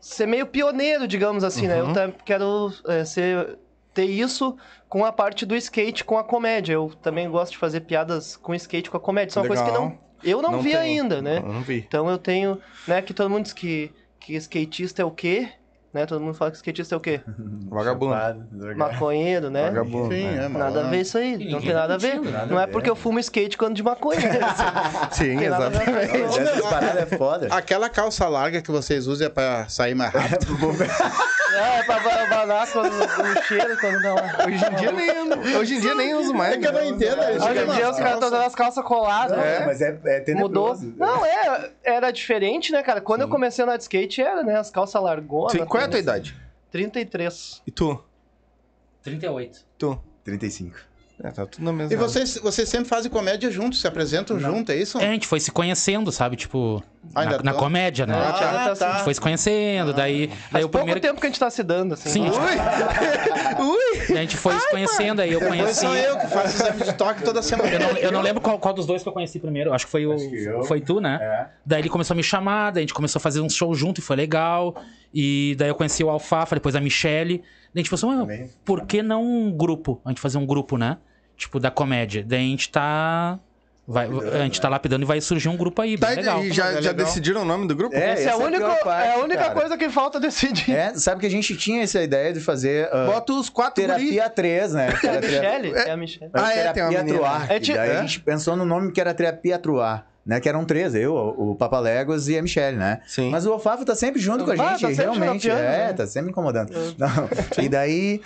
ser 0.00 0.26
meio 0.26 0.46
pioneiro, 0.46 1.06
digamos 1.06 1.44
assim, 1.44 1.68
né? 1.68 1.80
Eu 1.80 1.86
Uhum. 1.86 2.12
quero 2.24 2.72
é, 2.86 3.04
ser 3.04 3.58
ter 3.92 4.04
isso 4.04 4.56
com 4.88 5.04
a 5.04 5.12
parte 5.12 5.44
do 5.44 5.54
skate, 5.56 6.04
com 6.04 6.16
a 6.16 6.24
comédia. 6.24 6.72
Eu 6.74 6.90
também 7.02 7.28
gosto 7.28 7.52
de 7.52 7.58
fazer 7.58 7.80
piadas 7.82 8.34
com 8.36 8.54
skate, 8.54 8.90
com 8.90 8.96
a 8.96 9.00
comédia. 9.00 9.30
Isso 9.30 9.38
é 9.38 9.42
uma 9.42 9.48
coisa 9.48 9.64
que 9.64 9.70
não 9.70 9.98
eu 10.22 10.42
não, 10.42 10.52
Não 10.52 10.62
vi 10.62 10.70
tem. 10.72 10.80
ainda, 10.80 11.20
né? 11.22 11.38
Eu 11.38 11.52
não 11.52 11.62
vi. 11.62 11.84
Então 11.86 12.08
eu 12.08 12.18
tenho, 12.18 12.60
né, 12.86 13.02
que 13.02 13.12
todo 13.12 13.28
mundo 13.30 13.42
diz 13.44 13.52
que 13.52 13.92
que 14.18 14.34
skatista 14.36 15.00
é 15.00 15.04
o 15.04 15.10
quê? 15.10 15.50
Né? 15.92 16.06
Todo 16.06 16.20
mundo 16.20 16.34
fala 16.34 16.52
que 16.52 16.56
skatista 16.56 16.94
é 16.94 16.98
o 16.98 17.00
quê? 17.00 17.20
Vagabundo. 17.68 18.14
Chapado. 18.14 18.46
Maconheiro, 18.76 19.50
né? 19.50 19.64
Vagabundo. 19.70 20.08
Né? 20.10 20.44
é, 20.44 20.48
Nada 20.48 20.86
a 20.86 20.88
ver 20.88 21.00
isso 21.00 21.18
aí. 21.18 21.50
Não 21.50 21.60
tem 21.60 21.72
nada 21.72 21.94
a 21.94 21.98
ver. 21.98 22.20
nada 22.20 22.46
Não 22.46 22.60
é 22.60 22.66
ver. 22.66 22.72
porque 22.72 22.88
eu 22.88 22.94
fumo 22.94 23.18
skate 23.18 23.58
quando 23.58 23.74
de 23.74 23.82
maconha. 23.82 24.20
Sim, 25.10 25.42
exatamente. 25.42 26.16
Essas 26.16 26.66
paradas 26.66 27.12
é 27.12 27.16
foda. 27.16 27.48
Aquela 27.50 27.88
calça 27.90 28.28
larga 28.28 28.62
que 28.62 28.70
vocês 28.70 29.06
usam 29.08 29.26
é 29.26 29.30
pra 29.30 29.68
sair 29.68 29.94
mais 29.96 30.12
rápido. 30.12 30.56
É, 31.52 31.78
é 31.78 31.82
pra 31.82 32.22
abanar 32.22 32.70
quando 32.70 32.92
o 32.92 33.42
cheiro, 33.42 33.76
quando 33.78 34.02
dá 34.02 34.14
uma... 34.14 34.46
Hoje 34.46 34.64
em 34.64 34.74
dia 34.76 34.92
nem, 34.92 35.56
hoje 35.56 35.74
em 35.74 35.80
dia 35.80 35.94
nem 35.94 36.14
uso 36.14 36.34
mais. 36.34 36.54
É 36.54 36.58
que 36.58 36.66
eu 36.66 36.72
não 36.72 36.80
né? 36.80 36.88
entendo. 36.88 37.20
Hoje 37.20 37.34
em 37.34 37.60
ficam 37.60 37.74
dia 37.74 37.90
os 37.90 37.96
caras 37.96 38.14
estão 38.14 38.28
usando 38.28 38.42
as 38.42 38.54
calças 38.54 38.84
coladas. 38.84 39.36
Não, 39.36 39.44
né? 39.44 39.66
mas 39.66 39.80
é, 39.80 40.00
é 40.04 40.34
Mudou. 40.34 40.76
Não, 40.96 41.24
é, 41.24 41.72
era 41.82 42.10
diferente, 42.10 42.72
né, 42.72 42.82
cara? 42.82 43.00
Quando 43.00 43.22
eu 43.22 43.28
comecei 43.28 43.62
a 43.62 43.66
andar 43.66 43.76
de 43.76 43.82
skate, 43.82 44.22
era, 44.22 44.42
né? 44.42 44.56
As 44.56 44.70
calças 44.70 45.02
largonas. 45.02 45.52
Sim, 45.52 45.64
qual 45.64 45.82
é 45.82 45.86
a 45.86 45.88
tua 45.88 46.00
idade? 46.00 46.36
33. 46.70 47.62
E 47.66 47.70
tu? 47.70 48.02
38. 49.02 49.66
Tu? 49.78 50.02
35. 50.24 50.89
É, 51.22 51.30
tá 51.30 51.44
tudo 51.44 51.62
na 51.64 51.72
mesma. 51.72 51.92
E 51.92 51.96
vocês, 51.96 52.38
vocês 52.38 52.68
sempre 52.68 52.88
fazem 52.88 53.10
comédia 53.10 53.50
juntos, 53.50 53.80
se 53.80 53.86
apresentam 53.86 54.38
junto, 54.40 54.72
é 54.72 54.76
isso? 54.76 54.98
É, 54.98 55.08
a 55.08 55.12
gente 55.12 55.26
foi 55.26 55.38
se 55.38 55.50
conhecendo, 55.50 56.10
sabe? 56.10 56.34
Tipo, 56.34 56.82
Ainda 57.14 57.38
na, 57.38 57.52
na 57.52 57.54
comédia, 57.54 58.06
né? 58.06 58.14
Ah, 58.14 58.30
a, 58.30 58.68
gente, 58.68 58.78
tá. 58.78 58.88
a 58.88 58.92
gente 58.94 59.04
foi 59.04 59.14
se 59.14 59.20
conhecendo, 59.20 59.92
daí. 59.92 60.28
Faz 60.28 60.54
Aí 60.54 60.64
o 60.64 60.68
pouco 60.68 60.84
primeiro. 60.86 61.00
tempo 61.00 61.20
que 61.20 61.26
a 61.26 61.30
gente 61.30 61.38
tá 61.38 61.50
se 61.50 61.62
dando, 61.62 61.92
assim. 61.94 62.08
Sim? 62.08 62.28
Ui! 62.30 62.30
Ui! 64.10 64.16
a 64.16 64.20
gente 64.22 64.36
foi 64.36 64.58
se 64.58 64.70
conhecendo, 64.70 65.20
aí 65.20 65.32
eu 65.32 65.40
Depois 65.40 65.60
conheci. 65.60 65.80
sou 65.80 65.94
eu 65.94 66.18
que 66.18 66.26
faço 66.28 66.56
exame 66.56 66.82
de 66.84 66.92
toque 66.94 67.22
toda 67.22 67.42
semana. 67.42 67.68
Eu 67.70 67.78
não, 67.80 67.88
eu 67.98 68.12
não 68.12 68.20
lembro 68.22 68.40
qual, 68.40 68.58
qual 68.58 68.72
dos 68.72 68.86
dois 68.86 69.02
que 69.02 69.08
eu 69.08 69.12
conheci 69.12 69.38
primeiro. 69.38 69.72
Acho 69.74 69.84
que 69.86 69.90
foi 69.92 70.06
o. 70.06 70.16
Que. 70.16 70.62
Foi 70.66 70.80
tu, 70.80 71.00
né? 71.00 71.18
É. 71.20 71.46
Daí 71.66 71.82
ele 71.82 71.88
começou 71.88 72.14
a 72.14 72.16
me 72.16 72.22
chamar, 72.22 72.70
daí 72.70 72.80
a 72.80 72.84
gente 72.84 72.94
começou 72.94 73.18
a 73.18 73.22
fazer 73.22 73.40
um 73.40 73.48
show 73.50 73.74
junto 73.74 73.98
e 73.98 74.02
foi 74.02 74.16
legal. 74.16 74.74
E 75.12 75.54
daí 75.58 75.68
eu 75.68 75.74
conheci 75.74 76.02
o 76.02 76.08
Alfafa, 76.08 76.54
depois 76.56 76.74
a 76.74 76.80
Michelle. 76.80 77.38
Daí 77.38 77.46
a 77.76 77.78
gente 77.80 77.90
pensou, 77.90 78.08
"Mas 78.10 78.20
Também. 78.20 78.50
por 78.64 78.86
que 78.86 79.02
não 79.02 79.22
um 79.22 79.50
grupo? 79.56 80.00
A 80.04 80.08
gente 80.10 80.20
fazer 80.20 80.38
um 80.38 80.46
grupo, 80.46 80.76
né? 80.78 80.96
Tipo, 81.40 81.58
da 81.58 81.70
comédia. 81.70 82.22
Daí 82.26 82.38
a 82.38 82.42
gente 82.42 82.68
tá. 82.70 83.38
Vai, 83.88 84.06
a 84.06 84.44
gente 84.44 84.60
tá 84.60 84.68
lapidando 84.68 85.02
e 85.02 85.06
vai 85.06 85.20
surgir 85.20 85.48
um 85.48 85.56
grupo 85.56 85.82
aí, 85.82 85.96
bem 85.96 86.10
Tá, 86.10 86.14
legal. 86.14 86.44
e 86.44 86.52
já, 86.52 86.66
É 86.74 86.82
já 86.82 86.92
decidiram 86.92 87.42
o 87.42 87.44
nome 87.44 87.66
do 87.66 87.74
grupo? 87.74 87.96
É, 87.96 88.10
Essa 88.10 88.30
é 88.30 88.42
é 88.44 88.50
pior 88.58 88.78
parte, 88.84 89.08
é 89.08 89.14
a 89.14 89.18
única 89.18 89.40
cara. 89.42 89.54
coisa 89.54 89.76
que 89.76 89.88
falta 89.88 90.20
decidir. 90.20 90.70
É, 90.70 90.94
sabe 90.94 91.20
que 91.22 91.26
a 91.26 91.30
gente 91.30 91.56
tinha 91.56 91.82
essa 91.82 92.00
ideia 92.00 92.32
de 92.32 92.38
fazer 92.40 92.88
ah, 92.92 93.06
Bota 93.06 93.32
os 93.32 93.48
quatro 93.48 93.82
guri. 93.82 93.96
terapia 94.14 94.30
3, 94.30 94.72
né? 94.74 94.92
Que 95.00 95.06
É 95.08 95.10
a 95.16 95.20
Michelle? 95.20 95.72
É 95.74 95.90
a 95.90 95.96
Michelle. 95.96 96.30
Ah, 96.34 96.52
é, 96.54 96.72
tem 96.72 96.82
uma 96.84 96.90
menina. 96.90 97.14
Truar. 97.18 97.50
É 97.50 97.56
E 97.56 97.60
ti- 97.60 97.72
daí 97.74 97.90
é? 97.90 97.96
a 97.96 98.00
gente 98.02 98.20
pensou 98.20 98.54
no 98.54 98.64
nome 98.64 98.92
que 98.92 99.00
era 99.00 99.12
terapia 99.14 99.58
Truar. 99.58 100.06
Né, 100.24 100.38
que 100.38 100.48
eram 100.48 100.66
três, 100.66 100.94
eu, 100.94 101.14
o 101.16 101.56
Papaléguas 101.56 102.28
e 102.28 102.36
a 102.38 102.42
Michelle, 102.42 102.76
né? 102.76 103.00
Sim. 103.06 103.30
Mas 103.30 103.46
o 103.46 103.52
Alfafa 103.54 103.84
tá 103.86 103.94
sempre 103.96 104.20
junto 104.20 104.44
com 104.44 104.50
a 104.50 104.54
Ah, 104.54 104.76
gente, 104.76 104.94
tá 104.94 105.02
realmente. 105.02 105.44
jogando, 105.48 105.60
é, 105.64 105.86
né? 105.88 105.92
tá 105.94 106.06
sempre 106.06 106.30
incomodando. 106.30 106.70
Não. 106.98 107.64
E 107.64 107.68
daí 107.70 108.20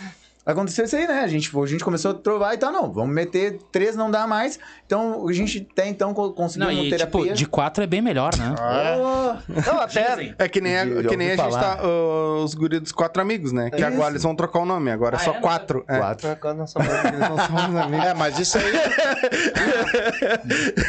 aconteceu 0.47 0.85
isso 0.85 0.97
aí, 0.97 1.07
né? 1.07 1.21
A 1.21 1.27
gente, 1.27 1.51
a 1.57 1.67
gente 1.67 1.85
começou 1.85 2.11
a 2.11 2.15
trovar 2.15 2.55
e 2.55 2.59
tal, 2.59 2.71
não, 2.73 2.93
vamos 2.93 3.15
meter 3.15 3.59
três, 3.73 3.97
não 3.97 4.11
dá 4.11 4.27
mais. 4.27 4.59
Então 4.87 5.27
a 5.29 5.33
gente 5.33 5.67
até 5.73 5.89
então 5.89 6.13
co- 6.15 6.33
conseguiu 6.33 6.69
Não, 6.69 6.75
uma 6.75 6.85
e 6.85 6.91
terapia. 6.91 7.21
tipo, 7.23 7.35
de 7.35 7.47
quatro 7.47 7.83
é 7.83 7.87
bem 7.87 8.03
melhor, 8.03 8.37
né? 8.37 8.55
Ah, 8.59 8.95
Oh, 8.97 9.35
Não, 9.67 9.81
até. 9.81 10.35
É 10.39 10.49
que 10.49 10.61
nem, 10.61 10.79
a, 10.79 10.85
que 11.09 11.17
nem 11.17 11.33
a 11.33 11.37
gente 11.37 11.51
tá. 11.55 11.79
uh, 11.83 12.43
os 12.45 12.55
guris 12.55 12.81
dos 12.81 12.93
quatro 12.93 13.21
amigos, 13.23 13.53
né? 13.53 13.71
Que 13.71 13.77
Isso. 13.77 13.87
agora 13.87 14.11
eles 14.11 14.23
vão 14.23 14.35
trocar 14.37 14.61
o 14.61 14.67
nome, 14.67 14.91
agora 14.91 15.17
é 15.17 15.21
Ah, 15.21 15.25
só 15.25 15.31
é? 15.33 15.41
quatro. 15.41 15.85
É. 15.89 15.99
quatro. 15.99 16.29
É, 16.29 18.15
mas 18.15 18.39
isso 18.39 18.59
aí. 18.59 18.65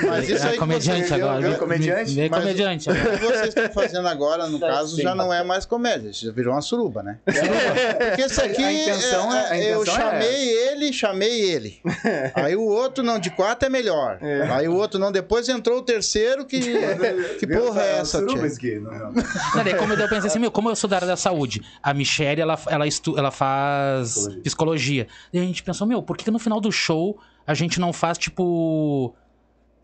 mas 0.08 0.30
isso 0.30 0.44
É 0.46 0.48
aí 0.48 0.54
que 0.54 0.60
comediante 0.60 1.08
você- 1.08 1.14
agora. 1.16 1.42
viu? 1.42 1.50
né? 1.52 1.58
Comediante? 1.58 2.16
Meio 2.16 2.32
Mas- 2.32 2.40
comediante. 2.42 2.90
O 2.90 2.94
que 2.94 3.26
vocês 3.26 3.48
estão 3.50 3.70
fazendo 3.70 4.08
agora, 4.08 4.48
no 4.48 4.54
Sim. 4.60 4.60
caso, 4.60 5.02
já 5.02 5.16
não 5.16 5.34
é 5.34 5.44
mais 5.44 5.66
comédia, 5.66 6.12
já 6.14 6.32
virou 6.32 6.54
uma 6.54 6.62
suruba, 6.62 7.04
né? 7.04 7.18
Porque 7.26 8.22
esse 8.22 8.42
aqui, 8.42 8.64
A 8.64 8.72
intenção 8.74 9.34
é- 9.36 9.45
a 9.52 9.58
eu 9.60 9.84
é 9.84 9.86
chamei 9.86 10.50
ele, 10.50 10.94
chamei 10.94 11.42
ele. 11.42 11.82
Aí 12.36 12.56
o 12.56 12.64
outro, 12.64 13.04
não, 13.04 13.20
de 13.20 13.30
quatro 13.30 13.68
é 13.68 13.70
melhor. 13.70 14.20
Aí 14.52 14.68
o 14.68 14.74
outro, 14.76 15.00
não, 15.00 15.12
depois 15.12 15.48
entrou 15.50 15.80
o 15.80 15.82
terceiro, 15.82 16.46
que, 16.46 16.60
que 17.40 17.48
porra 17.48 17.82
é 17.82 17.98
essa, 18.00 18.26
tia? 18.26 18.80
não, 18.80 18.92
não. 18.92 19.12
Não, 19.12 19.64
daí 19.64 19.76
como 19.76 19.94
eu 19.94 20.10
pensei 20.10 20.30
assim, 20.30 20.40
meu, 20.40 20.52
como 20.52 20.70
eu 20.70 20.76
sou 20.76 20.90
da 20.90 20.98
área 20.98 21.08
da 21.08 21.18
saúde, 21.18 21.62
a 21.82 21.94
Michelle, 21.94 22.42
ela, 22.42 22.60
ela, 22.68 22.88
estu, 22.88 23.18
ela 23.18 23.32
faz 23.32 24.28
Psicologia. 24.44 24.44
psicologia. 24.44 25.08
E 25.34 25.40
a 25.40 25.42
gente 25.42 25.64
pensou, 25.64 25.88
meu, 25.88 26.02
por 26.02 26.18
que, 26.18 26.26
que 26.26 26.32
no 26.32 26.40
final 26.40 26.60
do 26.60 26.72
show 26.72 27.20
a 27.46 27.54
gente 27.54 27.80
não 27.80 27.94
faz, 27.94 28.18
tipo. 28.18 29.16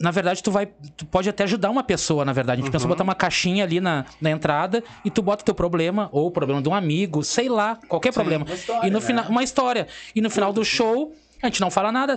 Na 0.02 0.12
verdade, 0.12 0.42
tu 0.42 0.52
vai. 0.52 0.68
Tu 0.98 1.06
pode 1.06 1.30
até 1.30 1.44
ajudar 1.44 1.70
uma 1.70 1.84
pessoa, 1.84 2.26
na 2.26 2.34
verdade. 2.34 2.62
A 2.62 2.64
gente 2.64 2.72
pensou 2.72 2.88
botar 2.88 3.04
uma 3.04 3.16
caixinha 3.16 3.64
ali 3.64 3.80
na, 3.80 4.06
na 4.20 4.32
entrada 4.32 4.84
e 5.06 5.12
tu 5.12 5.22
bota 5.22 5.44
o 5.44 5.46
teu 5.46 5.56
problema, 5.56 6.10
ou 6.12 6.28
o 6.28 6.32
problema 6.32 6.62
de 6.62 6.68
um 6.68 6.74
amigo, 6.74 7.24
sei 7.24 7.48
lá, 7.48 7.78
qualquer 7.88 8.12
problema. 8.14 8.46
uma 8.46 8.54
história, 8.54 8.88
e 8.88 8.90
no 8.90 9.00
né? 9.00 9.06
final. 9.06 9.26
Uma 9.30 9.44
história. 9.44 9.88
E 10.16 10.22
no 10.22 10.30
final 10.30 10.52
do 10.52 10.66
show, 10.66 11.14
a 11.42 11.48
gente 11.48 11.62
não 11.62 11.72
fala 11.72 11.92
nada, 11.92 12.16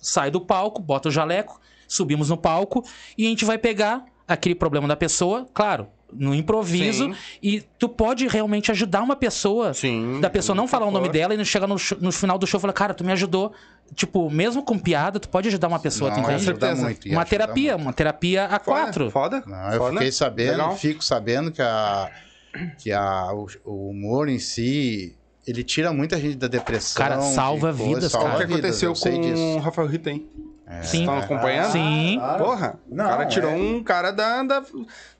sai 0.00 0.30
do 0.30 0.40
palco, 0.40 0.80
bota 0.80 1.08
o 1.08 1.12
jaleco, 1.12 1.60
subimos 1.86 2.30
no 2.30 2.36
palco 2.36 2.84
e 3.16 3.26
a 3.26 3.28
gente 3.28 3.44
vai 3.44 3.58
pegar 3.58 4.04
aquele 4.26 4.54
problema 4.54 4.88
da 4.88 4.96
pessoa, 4.96 5.48
claro, 5.52 5.86
no 6.14 6.34
improviso, 6.34 7.06
Sim. 7.06 7.14
e 7.42 7.60
tu 7.78 7.88
pode 7.88 8.26
realmente 8.28 8.70
ajudar 8.70 9.02
uma 9.02 9.16
pessoa. 9.16 9.74
Sim. 9.74 10.20
Da 10.20 10.30
pessoa 10.30 10.54
não 10.54 10.68
falar 10.68 10.86
o 10.86 10.90
nome 10.90 11.08
dela 11.08 11.34
e 11.34 11.36
não 11.36 11.44
chegar 11.44 11.66
no, 11.66 11.76
no 12.00 12.12
final 12.12 12.38
do 12.38 12.46
show 12.46 12.58
e 12.58 12.60
falar, 12.60 12.72
cara, 12.72 12.94
tu 12.94 13.04
me 13.04 13.12
ajudou. 13.12 13.52
Tipo, 13.94 14.30
mesmo 14.30 14.62
com 14.62 14.78
piada, 14.78 15.20
tu 15.20 15.28
pode 15.28 15.48
ajudar 15.48 15.68
uma 15.68 15.78
pessoa, 15.78 16.10
tu 16.10 16.14
Não, 16.16 16.20
entende? 16.24 16.36
ajuda 16.36 16.66
certeza. 16.66 16.82
muito, 16.82 17.08
Uma 17.10 17.24
terapia, 17.24 17.72
muito. 17.72 17.82
uma 17.86 17.92
terapia 17.92 18.44
a 18.46 18.58
quatro. 18.58 19.10
Foda. 19.10 19.42
Não, 19.46 19.72
eu 19.72 19.78
Foda. 19.78 19.92
fiquei 19.92 20.12
sabendo, 20.12 20.50
Legal. 20.52 20.76
fico 20.76 21.04
sabendo 21.04 21.52
que, 21.52 21.60
a, 21.60 22.10
que 22.78 22.90
a, 22.92 23.30
o, 23.34 23.46
o 23.64 23.90
humor 23.90 24.28
em 24.28 24.38
si, 24.38 25.14
ele 25.46 25.62
tira 25.62 25.92
muita 25.92 26.18
gente 26.18 26.36
da 26.36 26.48
depressão. 26.48 26.96
Cara, 27.02 27.16
de 27.18 27.34
salva 27.34 27.74
coisa, 27.74 27.94
vidas, 27.94 28.12
salva 28.12 28.28
O 28.28 28.30
que 28.32 28.36
cara. 28.38 28.46
vidas, 28.56 28.82
aconteceu 28.82 29.12
com 29.12 29.56
o 29.56 29.58
Rafael 29.58 29.86
Rita, 29.88 30.10
hein? 30.68 30.82
Sim. 30.82 31.00
Estão 31.00 31.18
acompanhando? 31.18 31.72
Sim. 31.72 32.20
Porra, 32.38 32.74
Não, 32.88 33.04
o 33.04 33.08
cara 33.08 33.26
tirou 33.26 33.50
é. 33.50 33.54
um 33.54 33.82
cara 33.82 34.10
da, 34.10 34.42
da, 34.42 34.62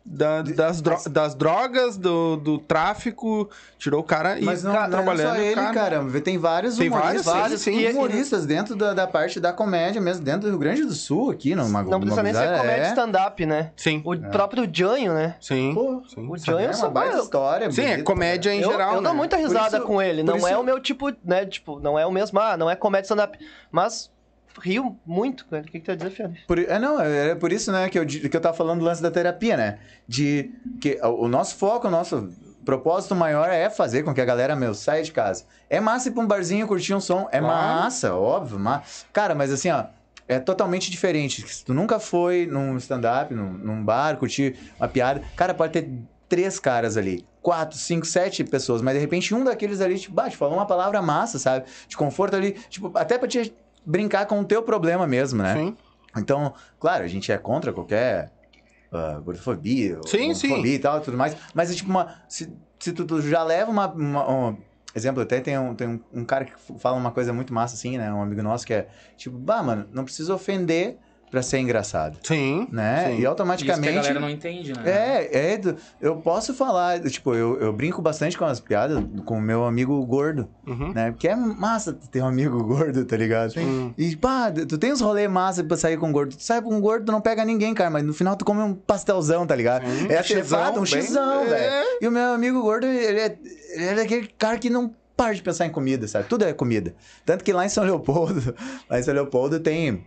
da- 0.04 0.42
das, 0.42 0.80
dro- 0.82 1.08
das 1.10 1.34
drogas, 1.34 1.96
do, 1.96 2.36
do 2.36 2.58
tráfico, 2.58 3.48
tirou 3.78 4.00
o 4.00 4.04
cara 4.04 4.38
e 4.38 4.44
Mas 4.44 4.62
não, 4.62 4.72
ca- 4.72 4.80
não 4.80 4.86
é 4.86 4.90
trabalhando. 4.90 5.36
só 5.36 5.40
ele, 5.42 5.54
cara. 5.54 5.72
cara. 6.00 6.20
Tem 6.20 6.36
vários 6.38 6.76
Tem 6.76 6.88
humoristas, 6.88 7.24
vários, 7.24 7.60
sim, 7.62 7.78
sim. 7.78 7.88
humoristas 7.90 8.46
dentro 8.46 8.76
da, 8.76 8.92
da 8.94 9.06
parte 9.06 9.40
da 9.40 9.52
comédia 9.52 10.00
mesmo, 10.00 10.24
dentro 10.24 10.42
do 10.42 10.48
Rio 10.50 10.58
Grande 10.58 10.84
do 10.84 10.92
Sul, 10.94 11.30
aqui, 11.30 11.54
numa 11.54 11.82
Não 11.82 12.00
precisa 12.00 12.22
nem 12.22 12.34
ser 12.34 12.58
comédia 12.58 12.82
é. 12.84 12.88
stand-up, 12.88 13.46
né? 13.46 13.70
Sim, 13.76 14.02
O 14.04 14.16
próprio 14.30 14.68
Janho, 14.72 15.12
né? 15.14 15.36
sim. 15.40 15.72
Pô, 15.74 16.02
sim. 16.08 16.26
O 16.26 16.36
É 16.36 16.38
Janho 16.38 16.66
uma 16.66 16.72
só 16.74 16.88
baita 16.90 17.12
vai. 17.12 17.22
história. 17.22 17.70
Sim, 17.70 17.82
é 17.82 17.86
bonita, 17.88 18.04
comédia 18.04 18.54
em 18.54 18.60
Eu, 18.60 18.70
geral, 18.70 18.96
eu 18.96 19.02
dou 19.02 19.12
né? 19.12 19.16
muita 19.18 19.36
risada 19.36 19.78
isso- 19.78 19.86
com 19.86 20.00
ele. 20.02 20.22
Não 20.22 20.36
isso- 20.36 20.46
é 20.48 20.56
o 20.56 20.62
meu 20.62 20.80
tipo, 20.80 21.12
né? 21.24 21.44
Tipo, 21.46 21.80
não 21.80 21.98
é 21.98 22.04
o 22.06 22.10
mesmo. 22.10 22.38
Ah, 22.40 22.56
não 22.56 22.68
é 22.70 22.76
comédia 22.76 23.04
stand-up. 23.06 23.38
Mas 23.70 24.10
rio 24.60 24.98
muito 25.06 25.46
com 25.46 25.56
ele. 25.56 25.66
O 25.66 25.70
que, 25.70 25.80
que 25.80 25.96
dizer, 25.96 26.10
Fiane? 26.10 26.38
Por, 26.46 26.58
é, 26.58 26.78
não, 26.78 27.00
é 27.00 27.34
por 27.34 27.52
isso, 27.52 27.70
né, 27.72 27.88
que 27.88 27.98
eu, 27.98 28.06
que 28.06 28.34
eu 28.34 28.40
tava 28.40 28.56
falando 28.56 28.80
do 28.80 28.84
lance 28.84 29.02
da 29.02 29.10
terapia, 29.10 29.56
né? 29.56 29.78
De 30.06 30.50
que 30.80 30.98
o 31.02 31.28
nosso 31.28 31.56
foco, 31.56 31.88
o 31.88 31.90
nosso 31.90 32.30
propósito 32.64 33.14
maior 33.14 33.48
é 33.50 33.68
fazer 33.68 34.02
com 34.02 34.14
que 34.14 34.20
a 34.20 34.24
galera, 34.24 34.56
meu, 34.56 34.74
saia 34.74 35.02
de 35.02 35.12
casa. 35.12 35.44
É 35.68 35.80
massa 35.80 36.08
ir 36.08 36.12
pra 36.12 36.22
um 36.22 36.26
barzinho 36.26 36.66
curtir 36.66 36.94
um 36.94 37.00
som, 37.00 37.28
é 37.30 37.38
Claro. 37.38 37.44
massa, 37.82 38.14
óbvio, 38.14 38.58
mas... 38.58 39.04
Cara, 39.12 39.34
mas 39.34 39.52
assim, 39.52 39.70
ó, 39.70 39.84
é 40.26 40.38
totalmente 40.38 40.90
diferente. 40.90 41.46
Se 41.46 41.64
tu 41.64 41.74
nunca 41.74 41.98
foi 41.98 42.46
num 42.46 42.76
stand-up, 42.78 43.34
num, 43.34 43.52
num 43.52 43.84
bar, 43.84 44.16
curtir 44.16 44.56
uma 44.78 44.88
piada, 44.88 45.22
cara, 45.36 45.52
pode 45.52 45.72
ter 45.74 45.90
três 46.28 46.58
caras 46.58 46.96
ali. 46.96 47.26
Quatro, 47.42 47.76
cinco, 47.76 48.06
sete 48.06 48.42
pessoas, 48.42 48.80
mas 48.80 48.94
de 48.94 49.00
repente 49.00 49.34
um 49.34 49.44
daqueles 49.44 49.82
ali 49.82 49.98
te 49.98 50.10
bate, 50.10 50.34
falou 50.34 50.54
uma 50.54 50.64
palavra 50.64 51.02
massa, 51.02 51.38
sabe? 51.38 51.66
De 51.86 51.94
conforto 51.94 52.34
ali, 52.34 52.52
tipo, 52.70 52.90
até 52.94 53.18
pra 53.18 53.28
te 53.28 53.54
brincar 53.84 54.26
com 54.26 54.40
o 54.40 54.44
teu 54.44 54.62
problema 54.62 55.06
mesmo, 55.06 55.42
né? 55.42 55.54
Sim. 55.56 55.76
Então, 56.16 56.54
claro, 56.78 57.04
a 57.04 57.08
gente 57.08 57.30
é 57.32 57.38
contra 57.38 57.72
qualquer 57.72 58.32
ah, 58.92 59.18
gordofobia, 59.20 59.98
Sim, 60.06 60.34
sim. 60.34 60.48
homofobia 60.48 60.74
e 60.74 60.78
tal, 60.78 61.00
tudo 61.00 61.16
mais. 61.16 61.36
Mas 61.52 61.70
é 61.70 61.74
tipo 61.74 61.90
uma. 61.90 62.22
Se, 62.28 62.56
se 62.78 62.92
tu, 62.92 63.20
já 63.20 63.42
leva 63.42 63.70
uma. 63.70 63.92
uma- 63.92 64.30
um 64.50 64.56
exemplo, 64.94 65.20
até 65.22 65.40
tem, 65.40 65.58
um, 65.58 65.74
tem 65.74 65.88
um, 65.88 66.00
um 66.20 66.24
cara 66.24 66.44
que 66.44 66.52
fala 66.78 66.96
uma 66.96 67.10
coisa 67.10 67.32
muito 67.32 67.52
massa 67.52 67.74
assim, 67.74 67.98
né? 67.98 68.12
Um 68.12 68.22
amigo 68.22 68.42
nosso 68.42 68.64
que 68.64 68.72
é 68.72 68.88
tipo, 69.16 69.36
bah, 69.36 69.60
mano, 69.62 69.88
não 69.90 70.04
precisa 70.04 70.32
ofender 70.32 70.98
pra 71.30 71.42
ser 71.42 71.58
engraçado. 71.58 72.18
Sim. 72.22 72.68
Né? 72.70 72.96
Sim. 72.96 73.04
E 73.04 73.12
Isso 73.12 73.20
que 73.20 73.26
a 73.26 73.28
automaticamente. 73.30 73.94
galera 73.94 74.20
não 74.20 74.30
entende, 74.30 74.72
né? 74.72 74.82
É, 74.84 75.52
é, 75.54 75.58
do- 75.58 75.76
eu 76.00 76.16
posso 76.16 76.54
falar, 76.54 77.00
tipo, 77.02 77.34
eu, 77.34 77.58
eu 77.60 77.72
brinco 77.72 78.00
bastante 78.00 78.38
com 78.38 78.44
as 78.44 78.60
piadas 78.60 79.02
com 79.24 79.38
o 79.38 79.40
meu 79.40 79.64
amigo 79.64 80.04
gordo, 80.06 80.48
Uhum. 80.66 80.92
né? 80.92 81.10
Porque 81.10 81.26
é 81.28 81.34
massa 81.34 81.92
ter 82.10 82.22
um 82.22 82.26
amigo 82.26 82.62
gordo, 82.64 83.04
tá 83.04 83.16
ligado? 83.16 83.52
Sim. 83.52 83.92
E 83.98 84.14
pá, 84.16 84.50
tu 84.52 84.78
tem 84.78 84.92
uns 84.92 85.00
rolês 85.00 85.28
massa 85.30 85.64
pra 85.64 85.76
sair 85.76 85.96
com 85.96 86.10
gordo. 86.12 86.36
Tu 86.36 86.42
sai 86.42 86.62
com 86.62 86.74
um 86.74 86.80
gordo, 86.80 87.06
tu 87.06 87.12
não 87.12 87.20
pega 87.20 87.44
ninguém, 87.44 87.74
cara, 87.74 87.90
mas 87.90 88.04
no 88.04 88.14
final 88.14 88.36
tu 88.36 88.44
come 88.44 88.60
um 88.60 88.74
pastelzão, 88.74 89.46
tá 89.46 89.56
ligado? 89.56 89.84
Sim, 89.86 90.06
é 90.10 90.20
um 90.20 90.22
chefado, 90.22 90.80
um 90.80 90.86
xizão, 90.86 91.44
bem- 91.44 91.52
é. 91.54 91.58
velho. 91.58 91.86
E 92.00 92.06
o 92.08 92.10
meu 92.10 92.32
amigo 92.32 92.62
gordo, 92.62 92.86
ele 92.86 93.18
é, 93.20 93.38
ele 93.74 94.00
é 94.00 94.02
aquele 94.04 94.28
cara 94.38 94.58
que 94.58 94.70
não 94.70 94.94
para 95.16 95.32
de 95.32 95.42
pensar 95.42 95.64
em 95.66 95.70
comida, 95.70 96.08
sabe? 96.08 96.26
Tudo 96.28 96.44
é 96.44 96.52
comida. 96.52 96.92
Tanto 97.24 97.44
que 97.44 97.52
lá 97.52 97.64
em 97.64 97.68
São 97.68 97.84
Leopoldo, 97.84 98.54
lá 98.90 98.98
em 98.98 99.02
São 99.02 99.14
Leopoldo 99.14 99.60
tem 99.60 100.04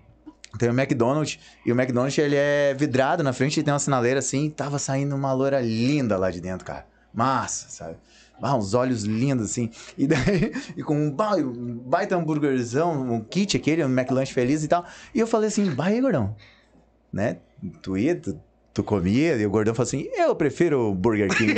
tem 0.58 0.70
o 0.70 0.80
McDonald's, 0.80 1.40
e 1.66 1.72
o 1.72 1.76
McDonald's 1.76 2.18
ele 2.18 2.36
é 2.36 2.74
vidrado 2.74 3.24
na 3.24 3.34
frente, 3.34 3.62
tem 3.64 3.74
uma 3.74 3.80
sinaleira 3.80 4.20
assim, 4.20 4.46
e 4.46 4.50
tava 4.50 4.80
saindo 4.80 5.16
uma 5.16 5.34
loira 5.34 5.62
linda 5.62 6.18
lá 6.18 6.32
de 6.32 6.42
dentro, 6.42 6.66
cara. 6.66 6.86
Massa, 7.14 7.70
sabe? 7.70 7.98
Ah, 8.42 8.56
uns 8.56 8.74
olhos 8.74 9.04
lindos, 9.04 9.52
assim. 9.52 9.72
E 9.98 10.06
daí, 10.06 10.54
e 10.78 10.84
com 10.84 10.96
um, 10.96 11.16
um 11.40 11.78
baita 11.78 12.16
hambúrguerzão, 12.16 13.14
um 13.14 13.22
kit 13.22 13.58
aquele, 13.58 13.84
um 13.84 13.90
McLanche 13.90 14.34
feliz 14.34 14.64
e 14.64 14.68
tal. 14.68 14.86
E 15.14 15.20
eu 15.20 15.28
falei 15.28 15.48
assim, 15.48 15.70
vai 15.72 15.94
aí, 15.94 16.02
gordão. 16.02 16.36
Né? 17.12 17.38
Tu 17.82 17.98
ia, 17.98 18.16
tu, 18.16 18.40
tu 18.78 18.84
comia, 18.84 19.36
e 19.36 19.44
o 19.44 19.50
gordão 19.50 19.74
falou 19.74 19.88
assim, 19.88 20.08
eu 20.16 20.36
prefiro 20.36 20.92
o 20.92 20.94
Burger 20.94 21.36
King. 21.36 21.56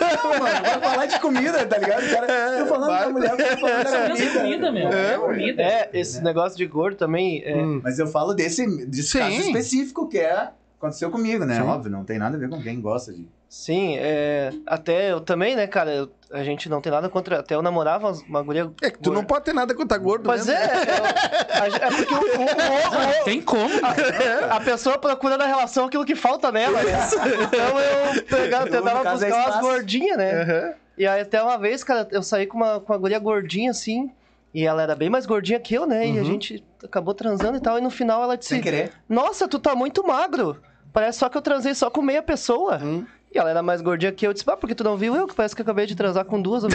Não, 0.00 0.38
mano, 0.38 0.62
vai 0.64 0.80
falar 0.80 1.06
de 1.06 1.20
comida, 1.20 1.66
tá 1.66 1.76
ligado? 1.78 2.10
Cara, 2.10 2.26
eu 2.58 2.66
falando 2.66 2.88
da 2.88 3.08
mulher, 3.10 3.30
eu 3.38 3.58
falando 3.58 3.84
da 3.84 3.98
é 3.98 4.08
comida. 4.10 4.40
comida, 4.40 4.72
meu. 4.72 4.88
É 4.88 5.18
comida. 5.18 5.62
É, 5.62 5.90
esse 5.92 6.22
negócio 6.22 6.56
de 6.56 6.66
gordo 6.66 6.96
também. 6.96 7.42
É, 7.44 7.52
Hum. 7.62 7.80
Mas 7.84 7.98
eu 7.98 8.06
falo 8.06 8.32
desse, 8.32 8.66
desse 8.86 9.18
caso 9.18 9.36
específico 9.36 10.08
que 10.08 10.18
é 10.18 10.48
aconteceu 10.78 11.10
comigo, 11.10 11.44
né? 11.44 11.56
Sim. 11.56 11.62
Óbvio, 11.62 11.90
não 11.92 12.04
tem 12.04 12.18
nada 12.18 12.36
a 12.36 12.40
ver 12.40 12.48
com 12.48 12.60
quem 12.62 12.80
gosta 12.80 13.12
de. 13.12 13.28
Sim, 13.48 13.96
é, 13.98 14.50
até 14.66 15.12
eu 15.12 15.20
também, 15.20 15.54
né, 15.54 15.66
cara? 15.66 15.92
eu- 15.92 16.08
a 16.32 16.42
gente 16.42 16.68
não 16.68 16.80
tem 16.80 16.90
nada 16.90 17.08
contra. 17.08 17.40
Até 17.40 17.54
eu 17.54 17.62
namorava 17.62 18.12
uma 18.28 18.42
guria. 18.42 18.70
É 18.82 18.90
que 18.90 18.98
tu 18.98 19.10
não 19.10 19.16
gorda. 19.16 19.28
pode 19.28 19.44
ter 19.44 19.52
nada 19.52 19.74
contra 19.74 19.98
gordo, 19.98 20.24
Pois 20.24 20.46
né? 20.46 20.54
é, 20.54 20.98
eu- 20.98 21.62
a 21.62 21.68
gente- 21.68 21.82
é 21.82 21.88
porque 21.90 22.14
o, 22.14 22.18
o- 22.18 22.20
o- 22.20 23.20
o- 23.20 23.24
Tem 23.24 23.40
como. 23.42 23.74
a 24.50 24.60
pessoa 24.60 24.98
procura 24.98 25.36
na 25.36 25.46
relação 25.46 25.86
aquilo 25.86 26.04
que 26.04 26.16
falta 26.16 26.50
nela, 26.50 26.82
né? 26.82 26.92
Então 27.42 27.78
eu 27.80 28.22
pegava, 28.24 28.64
tentava 28.68 28.90
é 29.08 29.12
buscar 29.12 29.14
umas 29.14 29.22
espaço. 29.46 29.60
gordinhas, 29.60 30.16
né? 30.16 30.42
Aham. 30.42 30.72
E 30.98 31.06
aí 31.06 31.20
até 31.22 31.42
uma 31.42 31.58
vez, 31.58 31.82
cara, 31.82 32.06
eu 32.10 32.22
saí 32.22 32.46
com 32.46 32.56
uma, 32.58 32.80
com 32.80 32.92
uma 32.92 32.98
guria 32.98 33.18
gordinha 33.18 33.70
assim. 33.70 34.10
E 34.54 34.66
ela 34.66 34.82
era 34.82 34.94
bem 34.94 35.08
mais 35.08 35.24
gordinha 35.24 35.58
que 35.58 35.74
eu, 35.74 35.86
né? 35.86 36.06
E 36.06 36.18
a 36.18 36.20
Uhum. 36.20 36.24
gente 36.26 36.62
acabou 36.84 37.14
transando 37.14 37.56
e 37.56 37.60
tal. 37.60 37.78
E 37.78 37.80
no 37.80 37.88
final 37.88 38.22
ela 38.22 38.36
disse: 38.36 38.50
Sem 38.50 38.60
querer. 38.60 38.92
Nossa, 39.08 39.48
tu 39.48 39.58
tá 39.58 39.74
muito 39.74 40.06
magro. 40.06 40.60
Parece 40.92 41.20
só 41.20 41.28
que 41.30 41.38
eu 41.38 41.40
transei 41.42 41.74
só 41.74 41.88
com 41.90 42.02
meia 42.02 42.22
pessoa. 42.22 42.78
Hum. 42.82 43.06
E 43.34 43.38
ela 43.38 43.48
era 43.50 43.62
mais 43.62 43.80
gordinha 43.80 44.12
que 44.12 44.26
eu. 44.26 44.30
Eu 44.30 44.34
disse, 44.34 44.44
ah, 44.48 44.56
porque 44.56 44.74
tu 44.74 44.84
não 44.84 44.96
viu 44.96 45.14
eu? 45.16 45.26
Que 45.26 45.34
parece 45.34 45.54
que 45.54 45.62
eu 45.62 45.64
acabei 45.64 45.86
de 45.86 45.94
transar 45.94 46.24
com 46.24 46.40
duas 46.40 46.62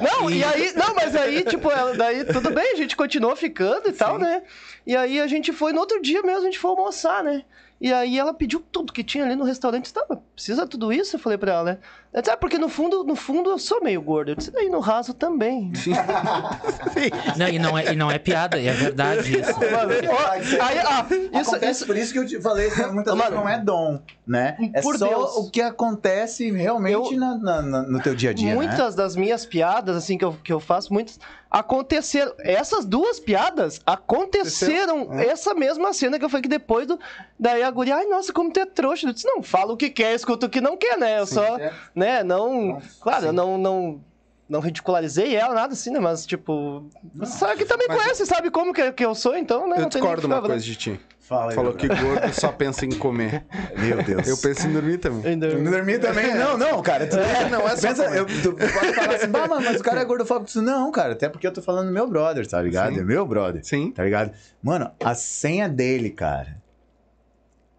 não, 0.00 0.30
e 0.30 0.44
aí... 0.44 0.72
Não, 0.74 0.94
mas 0.94 1.16
aí, 1.16 1.44
tipo, 1.44 1.70
ela, 1.70 1.94
daí 1.94 2.24
tudo 2.24 2.50
bem, 2.50 2.72
a 2.72 2.76
gente 2.76 2.96
continuou 2.96 3.36
ficando 3.36 3.88
e 3.88 3.92
tal, 3.92 4.18
né? 4.18 4.42
E 4.86 4.96
aí 4.96 5.20
a 5.20 5.26
gente 5.26 5.52
foi, 5.52 5.72
no 5.72 5.80
outro 5.80 6.00
dia 6.02 6.22
mesmo, 6.22 6.40
a 6.40 6.44
gente 6.44 6.58
foi 6.58 6.70
almoçar, 6.70 7.22
né? 7.24 7.44
E 7.80 7.90
aí 7.92 8.18
ela 8.18 8.34
pediu 8.34 8.60
tudo 8.60 8.92
que 8.92 9.02
tinha 9.02 9.24
ali 9.24 9.34
no 9.34 9.44
restaurante. 9.44 9.90
Tá, 9.92 10.04
mas 10.08 10.18
precisa 10.34 10.66
tudo 10.66 10.92
isso? 10.92 11.16
Eu 11.16 11.20
falei 11.20 11.38
pra 11.38 11.52
ela, 11.52 11.64
né? 11.64 11.78
Ela 12.12 12.20
disse, 12.20 12.30
ah, 12.34 12.36
porque 12.36 12.58
no 12.58 12.68
fundo, 12.68 13.04
no 13.04 13.16
fundo 13.16 13.48
eu 13.50 13.58
sou 13.58 13.82
meio 13.82 14.02
gordo. 14.02 14.32
Eu 14.32 14.34
disse, 14.34 14.52
e 14.54 14.68
no 14.68 14.80
raso 14.80 15.14
também. 15.14 15.72
Não, 17.36 17.48
e, 17.48 17.58
não 17.58 17.78
é, 17.78 17.92
e 17.92 17.96
não 17.96 18.10
é 18.10 18.18
piada, 18.18 18.60
é 18.60 18.72
verdade 18.72 19.38
isso. 19.40 19.58
aí, 20.60 20.78
ah, 20.80 21.06
isso, 21.40 21.56
isso, 21.64 21.86
por 21.86 21.96
isso 21.96 22.12
que 22.12 22.18
eu 22.18 22.26
te 22.26 22.40
falei, 22.40 22.68
isso 22.68 22.76
muitas 22.92 23.14
vezes 23.14 23.30
Mano, 23.30 23.42
não 23.42 23.48
é 23.48 23.58
dom, 23.58 24.00
né? 24.26 24.56
É 24.74 24.82
por 24.82 24.98
só 24.98 25.06
Deus. 25.08 25.36
o 25.36 25.50
que 25.50 25.62
acontece 25.62 26.50
realmente 26.50 27.14
Eu- 27.14 27.18
na- 27.18 27.38
na- 27.62 27.82
no 27.82 28.00
teu 28.02 28.14
dia 28.14 28.30
a 28.30 28.32
dia, 28.32 28.50
né? 28.50 28.54
muitas 28.54 28.94
das 28.94 29.16
minhas 29.16 29.46
piadas, 29.46 29.96
assim, 29.96 30.18
que 30.18 30.24
eu, 30.24 30.36
que 30.44 30.52
eu 30.52 30.60
faço, 30.60 30.92
muitas 30.92 31.18
aconteceram. 31.50 32.32
Essas 32.38 32.84
duas 32.84 33.18
piadas 33.18 33.80
aconteceram. 33.84 35.12
Essa 35.18 35.54
mesma 35.54 35.92
cena 35.92 36.18
que 36.18 36.24
eu 36.24 36.28
falei 36.28 36.42
que 36.42 36.48
depois 36.48 36.86
do. 36.86 36.98
Daí 37.38 37.62
a 37.62 37.70
guria, 37.70 37.96
ai, 37.96 38.06
nossa, 38.06 38.32
como 38.32 38.52
tu 38.52 38.60
é 38.60 38.66
trouxa. 38.66 39.08
Eu 39.08 39.12
disse, 39.12 39.26
não, 39.26 39.42
fala 39.42 39.72
o 39.72 39.76
que 39.76 39.90
quer, 39.90 40.14
escuta 40.14 40.46
o 40.46 40.50
que 40.50 40.60
não 40.60 40.76
quer, 40.76 40.96
né? 40.96 41.18
Eu 41.18 41.26
só, 41.26 41.58
é. 41.58 41.72
né, 41.94 42.22
não. 42.22 42.74
Nossa, 42.74 42.88
claro, 43.00 43.26
eu 43.26 43.30
sim. 43.30 43.36
não. 43.36 43.58
não 43.58 44.09
não 44.50 44.60
ridicularizei 44.60 45.34
ela, 45.36 45.54
nada 45.54 45.72
assim, 45.72 45.90
né? 45.90 46.00
Mas, 46.00 46.26
tipo. 46.26 46.84
Sabe 47.24 47.58
que 47.58 47.64
também 47.64 47.86
conhece, 47.86 48.26
sabe 48.26 48.50
como 48.50 48.74
que, 48.74 48.92
que 48.92 49.04
eu 49.04 49.14
sou, 49.14 49.36
então, 49.36 49.66
né? 49.68 49.76
Eu 49.76 49.82
não 49.82 49.88
discordo 49.88 50.26
uma 50.26 50.42
coisa 50.42 50.62
de 50.64 50.74
ti. 50.76 51.00
Fala 51.20 51.52
aí, 51.52 51.54
Falou 51.54 51.72
que 51.74 51.86
gordo 51.86 52.32
só 52.34 52.50
pensa 52.50 52.84
em 52.84 52.90
comer. 52.90 53.44
Meu 53.78 54.02
Deus. 54.02 54.26
Eu 54.26 54.36
penso 54.36 54.66
em 54.66 54.72
dormir 54.72 54.98
também. 54.98 55.24
Ainda- 55.30 55.46
Eu 55.46 55.62
dormi 55.62 55.96
também? 55.96 56.34
Não, 56.34 56.58
não, 56.58 56.82
cara. 56.82 57.06
Tu, 57.06 57.14
não 57.48 57.68
é 57.68 57.76
só 57.76 57.86
pensa, 57.88 58.04
comer. 58.04 58.18
eu, 58.18 58.26
tu 58.26 58.52
pode 58.54 58.92
falar 58.94 59.14
assim, 59.14 59.28
bah, 59.28 59.46
mas 59.46 59.78
o 59.80 59.84
cara 59.84 60.00
é 60.00 60.04
gordofóbico. 60.04 60.50
Tu, 60.50 60.60
Não, 60.60 60.90
cara, 60.90 61.12
até 61.12 61.28
porque 61.28 61.46
eu 61.46 61.52
tô 61.52 61.62
falando 61.62 61.86
do 61.86 61.92
meu 61.92 62.08
brother, 62.08 62.44
tá 62.48 62.60
ligado? 62.60 62.94
Sim. 62.94 63.00
É 63.00 63.04
meu 63.04 63.24
brother, 63.24 63.64
Sim. 63.64 63.92
tá 63.92 64.02
ligado? 64.02 64.32
Mano, 64.60 64.90
a 65.04 65.14
senha 65.14 65.68
dele, 65.68 66.10
cara, 66.10 66.56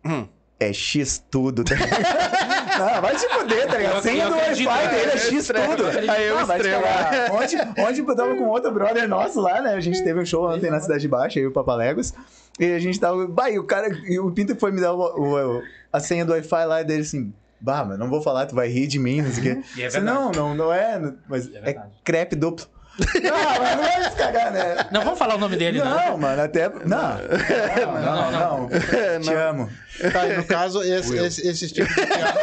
Hum. 0.06 0.26
é 0.58 0.72
X 0.72 1.22
tudo. 1.30 1.66
Tá? 1.66 1.76
não, 2.86 3.02
vai 3.02 3.18
se 3.18 3.30
fuder, 3.30 3.68
tá 3.68 3.78
ligado? 3.78 4.02
Senha 4.02 4.28
do 4.30 4.36
Wi-Fi 4.36 4.68
é, 4.68 4.88
dele 4.90 5.12
é 5.12 5.14
é 5.14 5.18
X 5.18 5.32
extremo, 5.32 5.76
tudo. 5.76 6.12
Aí 6.12 6.28
eu 6.28 6.36
cagar. 6.48 7.32
Ontem, 7.32 7.60
ontem 7.84 8.00
eu 8.08 8.16
tava 8.16 8.36
com 8.36 8.46
outro 8.48 8.72
brother 8.72 9.08
nosso 9.08 9.40
lá, 9.42 9.62
né? 9.62 9.74
A 9.74 9.80
gente 9.80 10.04
teve 10.04 10.20
um 10.20 10.26
show 10.26 10.50
ontem 10.50 10.70
na 10.70 10.80
Cidade 10.80 11.08
Baixa, 11.08 11.40
eu 11.40 11.44
e 11.46 11.48
o 11.48 11.52
Papalegos. 11.52 12.14
E 12.60 12.66
a 12.74 12.80
gente 12.80 13.00
tava. 13.00 13.28
Bah, 13.28 13.50
e 13.50 13.58
o 13.60 13.64
cara. 13.64 13.88
E 14.06 14.20
o 14.20 14.32
Pinto 14.32 14.56
foi 14.56 14.72
me 14.72 14.82
dar 14.82 14.94
o- 14.94 15.00
o- 15.58 15.64
a 15.92 16.00
senha 16.00 16.26
do 16.26 16.34
Wi-Fi 16.34 16.66
lá 16.66 16.82
e 16.82 16.84
dele 16.84 17.02
assim. 17.02 17.34
Bah, 17.60 17.86
mas 17.86 17.98
não 18.00 18.10
vou 18.10 18.22
falar, 18.22 18.46
tu 18.48 18.56
vai 18.56 18.68
rir 18.68 18.88
de 18.88 18.98
mim, 18.98 19.22
não 19.22 19.32
sei 19.32 19.40
o 19.54 19.56
quê. 19.56 19.64
E 19.78 19.84
é 19.84 20.00
não, 20.00 20.32
não, 20.32 20.56
não 20.56 20.74
é. 20.74 21.00
Mas 21.30 21.48
é, 21.54 21.60
verdade. 21.62 21.90
crepe 22.04 22.36
duplo. 22.36 22.66
Não, 23.24 23.60
mas 23.60 23.76
não 23.76 23.84
vai 23.84 24.10
se 24.10 24.18
cagar, 24.18 24.52
né? 24.52 24.88
Não 24.92 25.04
vamos 25.04 25.20
falar 25.20 25.36
o 25.36 25.38
nome 25.38 25.56
dele, 25.56 25.80
não. 25.80 25.86
Não, 25.90 26.18
mano, 26.18 26.42
até. 26.42 26.70
Não. 26.70 27.18
Não, 28.02 28.32
não, 28.32 28.32
não. 28.32 28.70
Te 29.22 29.34
amo. 29.34 29.70
Tá, 30.12 30.28
e 30.28 30.38
no 30.38 30.44
caso, 30.46 30.82
esse, 30.84 31.18
esse, 31.18 31.48
esse 31.48 31.68
tipo 31.72 31.94
de 31.94 32.06
piada. 32.06 32.34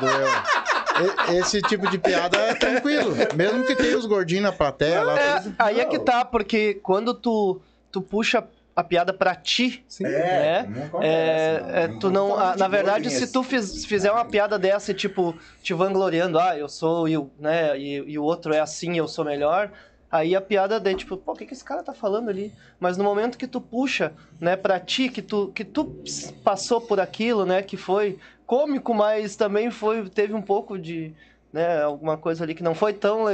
Doeu. 0.00 1.38
Esse 1.38 1.60
tipo 1.62 1.90
de 1.90 1.98
piada 1.98 2.38
é 2.38 2.54
tranquilo. 2.54 3.14
Mesmo 3.34 3.64
que 3.64 3.74
tenha 3.74 3.96
os 3.98 4.06
gordinhos 4.06 4.44
na 4.44 4.52
plateia 4.52 5.02
lá. 5.02 5.18
É, 5.18 5.40
tudo. 5.40 5.54
aí 5.58 5.80
é 5.80 5.84
que 5.84 5.98
tá, 5.98 6.24
porque 6.24 6.74
quando 6.82 7.14
tu, 7.14 7.60
tu 7.92 8.00
puxa 8.00 8.42
a 8.76 8.84
piada 8.84 9.12
pra 9.12 9.34
ti, 9.34 9.84
É, 10.02 10.62
né? 10.62 10.66
não 10.68 10.84
acontece, 10.84 11.06
É, 11.08 11.60
não. 11.62 11.70
é, 11.70 11.88
Não 11.88 11.98
tu 11.98 12.10
não, 12.10 12.52
de 12.52 12.58
na 12.58 12.68
verdade, 12.68 13.10
se 13.10 13.26
tu 13.32 13.42
fiz- 13.42 13.86
fizer 13.86 14.12
uma 14.12 14.24
piada 14.24 14.58
dessa, 14.58 14.90
e, 14.92 14.94
tipo, 14.94 15.40
te 15.62 15.72
vangloriando, 15.74 16.38
ah, 16.38 16.56
eu 16.58 16.68
sou, 16.68 17.08
e, 17.08 17.16
o- 17.16 17.32
né, 17.38 17.78
e, 17.78 17.94
e 18.12 18.18
o 18.18 18.22
outro 18.22 18.52
é 18.52 18.60
assim, 18.60 18.98
eu 18.98 19.08
sou 19.08 19.24
melhor, 19.24 19.72
aí 20.10 20.36
a 20.36 20.40
piada 20.42 20.78
daí, 20.78 20.94
tipo, 20.94 21.16
pô, 21.16 21.32
o 21.32 21.36
que, 21.36 21.46
que 21.46 21.54
esse 21.54 21.64
cara 21.64 21.82
tá 21.82 21.94
falando 21.94 22.28
ali? 22.28 22.54
Mas 22.78 22.96
no 22.98 23.04
momento 23.04 23.38
que 23.38 23.46
tu 23.48 23.60
puxa, 23.62 24.14
né, 24.38 24.56
pra 24.56 24.78
ti, 24.78 25.08
que 25.08 25.22
tu, 25.22 25.50
que 25.52 25.64
tu 25.64 25.96
passou 26.44 26.80
por 26.80 27.00
aquilo, 27.00 27.44
né, 27.46 27.62
que 27.62 27.76
foi 27.76 28.18
cômico, 28.44 28.94
mas 28.94 29.36
também 29.36 29.70
foi, 29.70 30.08
teve 30.10 30.34
um 30.34 30.42
pouco 30.42 30.78
de, 30.78 31.14
né, 31.52 31.82
alguma 31.82 32.16
coisa 32.16 32.44
ali 32.44 32.54
que 32.54 32.62
não 32.62 32.74
foi 32.74 32.92
tão, 32.92 33.24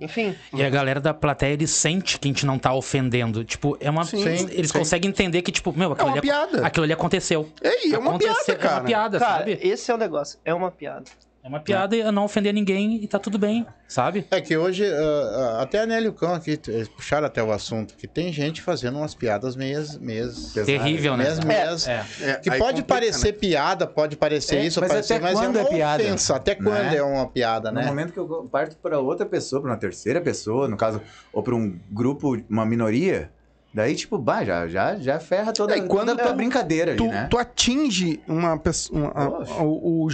enfim, 0.00 0.34
E 0.54 0.62
a 0.62 0.70
galera 0.70 1.00
da 1.00 1.12
plateia, 1.12 1.52
ele 1.52 1.66
sente 1.66 2.18
que 2.18 2.28
a 2.28 2.30
gente 2.30 2.46
não 2.46 2.58
tá 2.58 2.72
ofendendo. 2.72 3.44
Tipo, 3.44 3.76
é 3.80 3.90
uma. 3.90 4.04
Sim, 4.04 4.22
eles 4.50 4.70
sim. 4.70 4.78
conseguem 4.78 5.10
entender 5.10 5.42
que, 5.42 5.52
tipo, 5.52 5.72
meu, 5.76 5.92
aquilo, 5.92 6.08
uma 6.08 6.12
ali, 6.14 6.20
piada. 6.22 6.66
aquilo 6.66 6.84
ali 6.84 6.92
aconteceu. 6.92 7.48
Ei, 7.62 7.92
é 7.94 7.98
uma 7.98 8.10
Aconteceu- 8.10 8.34
piada, 8.44 8.56
cara. 8.58 8.74
É 8.74 8.78
uma 8.78 8.84
piada, 8.86 9.18
cara, 9.18 9.38
sabe? 9.38 9.58
esse 9.60 9.90
é 9.90 9.94
o 9.94 9.98
negócio, 9.98 10.38
é 10.44 10.54
uma 10.54 10.70
piada. 10.70 11.04
É 11.44 11.48
uma 11.48 11.58
piada 11.58 11.96
e 11.96 12.12
não 12.12 12.24
ofender 12.24 12.54
ninguém 12.54 13.02
e 13.02 13.08
tá 13.08 13.18
tudo 13.18 13.36
bem, 13.36 13.66
sabe? 13.88 14.24
É 14.30 14.40
que 14.40 14.56
hoje, 14.56 14.84
ah, 14.86 15.58
até 15.60 15.80
a 15.80 15.86
Nelly 15.86 16.06
e 16.06 16.08
o 16.08 16.12
Cão 16.12 16.32
aqui 16.34 16.56
eles 16.68 16.86
puxaram 16.86 17.26
até 17.26 17.42
o 17.42 17.50
assunto, 17.50 17.96
que 17.96 18.06
tem 18.06 18.32
gente 18.32 18.62
fazendo 18.62 18.98
umas 18.98 19.12
piadas 19.12 19.56
meias. 19.56 19.98
meias 19.98 20.52
Terrível, 20.52 21.16
né? 21.16 21.24
meias, 21.24 21.40
meias 21.44 21.88
É. 21.88 22.06
É, 22.20 22.34
Que 22.36 22.48
aí 22.48 22.58
pode 22.60 22.82
complica, 22.82 22.94
parecer 22.94 23.32
né? 23.32 23.38
piada, 23.40 23.88
pode 23.88 24.16
parecer 24.16 24.58
É, 24.58 24.64
isso, 24.66 24.80
mas 24.80 24.90
parecer, 24.92 25.14
até 25.14 25.22
mas 25.22 25.32
quando 25.40 25.56
é 25.56 25.58
é 25.58 25.62
uma 25.64 25.68
piada? 25.70 26.02
ofensa. 26.04 26.36
Até 26.36 26.54
quando 26.54 26.68
Né? 26.70 26.96
é 26.96 27.02
uma 27.02 27.26
piada, 27.26 27.72
No 27.72 27.80
né? 27.80 27.86
momento 27.86 28.12
que 28.12 28.20
eu 28.20 28.48
parto 28.50 28.76
para 28.76 29.00
outra 29.00 29.26
pessoa, 29.26 29.60
para 29.60 29.70
uma 29.72 29.76
terceira 29.76 30.20
pessoa, 30.20 30.68
no 30.68 30.76
caso, 30.76 31.02
ou 31.32 31.42
para 31.42 31.56
um 31.56 31.76
grupo, 31.90 32.40
uma 32.48 32.64
minoria, 32.64 33.32
daí, 33.74 33.96
tipo, 33.96 34.16
bah, 34.16 34.44
já, 34.44 34.68
já, 34.68 34.94
já 34.94 35.18
ferra 35.18 35.52
toda, 35.52 35.74
É, 35.74 35.78
e 35.78 35.88
quando 35.88 36.10
toda 36.10 36.22
a 36.22 36.28
tu- 36.28 36.36
brincadeira 36.36 36.94
Tu, 36.94 37.02
ali, 37.02 37.12
né? 37.12 37.26
tu 37.28 37.36
atinge 37.36 38.22
uma 38.28 38.56
pessoa. 38.56 39.12
o- 39.60 40.06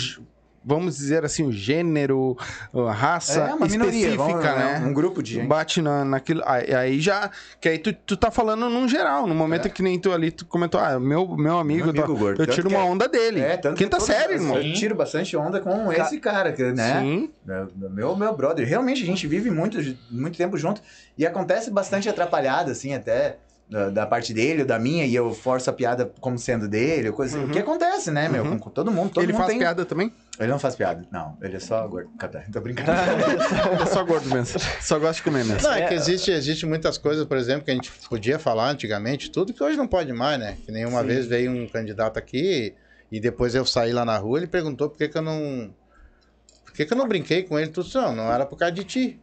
vamos 0.68 0.96
dizer 0.98 1.24
assim, 1.24 1.44
o 1.46 1.50
gênero, 1.50 2.36
a 2.74 2.92
raça 2.92 3.40
É, 3.40 3.54
uma 3.54 3.66
minoria, 3.66 4.08
específica, 4.10 4.38
vamos- 4.38 4.44
né? 4.44 4.82
um 4.86 4.92
grupo 4.92 5.22
de 5.22 5.34
gente. 5.34 5.46
Bate 5.48 5.80
na, 5.80 6.04
naquilo. 6.04 6.42
Aí, 6.44 6.74
aí 6.74 7.00
já. 7.00 7.30
Que 7.60 7.70
aí 7.70 7.78
tu, 7.78 7.92
tu 7.92 8.16
tá 8.16 8.30
falando 8.30 8.68
num 8.68 8.86
geral. 8.86 9.26
No 9.26 9.34
momento 9.34 9.70
que 9.70 9.82
nem 9.82 9.98
tu 9.98 10.12
ali, 10.12 10.30
tu 10.30 10.44
comentou, 10.44 10.78
ah, 10.78 11.00
meu, 11.00 11.26
meu 11.36 11.58
amigo, 11.58 11.84
Meu 11.84 11.90
amigo 11.90 12.06
tô- 12.06 12.14
gordo. 12.16 12.42
eu 12.42 12.46
tiro 12.46 12.68
uma 12.68 12.80
é- 12.80 12.82
onda 12.82 13.08
dele. 13.08 13.40
É, 13.40 13.56
tanto 13.56 13.76
Quinta 13.78 13.98
série, 13.98 14.34
irmão. 14.34 14.56
Eu 14.58 14.74
tiro 14.74 14.94
bastante 14.94 15.34
onda 15.36 15.58
com 15.60 15.90
esse 15.92 16.18
cara, 16.20 16.54
né? 16.74 17.00
Sim. 17.00 17.30
Meu, 17.90 18.14
meu, 18.14 18.36
brother. 18.36 18.66
Realmente 18.68 19.02
a 19.02 19.06
gente 19.06 19.26
vive 19.26 19.50
muito, 19.50 19.78
muito 20.10 20.36
tempo 20.36 20.58
junto 20.58 20.82
e 21.16 21.26
acontece 21.26 21.70
bastante 21.70 22.08
atrapalhada, 22.08 22.72
assim, 22.72 22.94
até 22.94 23.38
da, 23.68 23.90
da 23.90 24.06
parte 24.06 24.32
dele 24.32 24.62
ou 24.62 24.66
da 24.66 24.78
minha, 24.78 25.04
e 25.04 25.14
eu 25.14 25.32
forço 25.34 25.68
a 25.68 25.72
piada 25.72 26.10
como 26.20 26.38
sendo 26.38 26.66
dele, 26.66 27.08
ou 27.08 27.14
coisa 27.14 27.36
assim. 27.36 27.46
O 27.46 27.50
que 27.50 27.58
acontece, 27.58 28.10
né, 28.10 28.28
meu? 28.28 28.44
Uhum. 28.44 28.58
Com, 28.58 28.70
todo 28.70 28.90
mundo. 28.90 29.10
Todo 29.10 29.22
ele 29.22 29.32
mundo 29.32 29.40
faz 29.40 29.50
tem... 29.50 29.58
piada 29.58 29.84
também? 29.84 30.12
Ele 30.38 30.50
não 30.50 30.58
faz 30.58 30.74
piada. 30.74 31.06
Não, 31.10 31.36
ele 31.42 31.56
é 31.56 31.60
só 31.60 31.86
gordo. 31.86 32.10
Cadê? 32.18 32.40
Tô 32.50 32.60
brincando. 32.60 32.90
Ele 32.90 33.82
é 33.82 33.86
só 33.86 34.02
gordo 34.04 34.28
mesmo. 34.28 34.58
Só 34.80 34.98
gosta 34.98 35.16
de 35.16 35.22
comer 35.22 35.44
mesmo. 35.44 35.62
Não, 35.62 35.74
é 35.74 35.86
que 35.86 35.94
existe, 35.94 36.30
existe 36.30 36.64
muitas 36.64 36.96
coisas, 36.96 37.26
por 37.26 37.36
exemplo, 37.36 37.64
que 37.64 37.70
a 37.70 37.74
gente 37.74 37.90
podia 38.08 38.38
falar 38.38 38.70
antigamente, 38.70 39.30
tudo 39.30 39.52
que 39.52 39.62
hoje 39.62 39.76
não 39.76 39.86
pode 39.86 40.12
mais, 40.12 40.38
né? 40.38 40.56
Que 40.64 40.72
nem 40.72 40.86
uma 40.86 41.02
vez 41.02 41.26
veio 41.26 41.50
um 41.50 41.68
candidato 41.68 42.18
aqui 42.18 42.74
e 43.10 43.20
depois 43.20 43.54
eu 43.54 43.64
saí 43.66 43.92
lá 43.92 44.04
na 44.04 44.16
rua, 44.16 44.38
ele 44.38 44.46
perguntou 44.46 44.88
por 44.88 44.96
que, 44.96 45.08
que 45.08 45.18
eu 45.18 45.22
não. 45.22 45.74
Por 46.64 46.72
que, 46.72 46.86
que 46.86 46.92
eu 46.92 46.96
não 46.96 47.08
brinquei 47.08 47.42
com 47.42 47.58
ele? 47.58 47.70
Tudo 47.70 47.88
não, 47.94 48.14
não 48.14 48.32
era 48.32 48.46
por 48.46 48.56
causa 48.56 48.72
de 48.72 48.84
ti. 48.84 49.20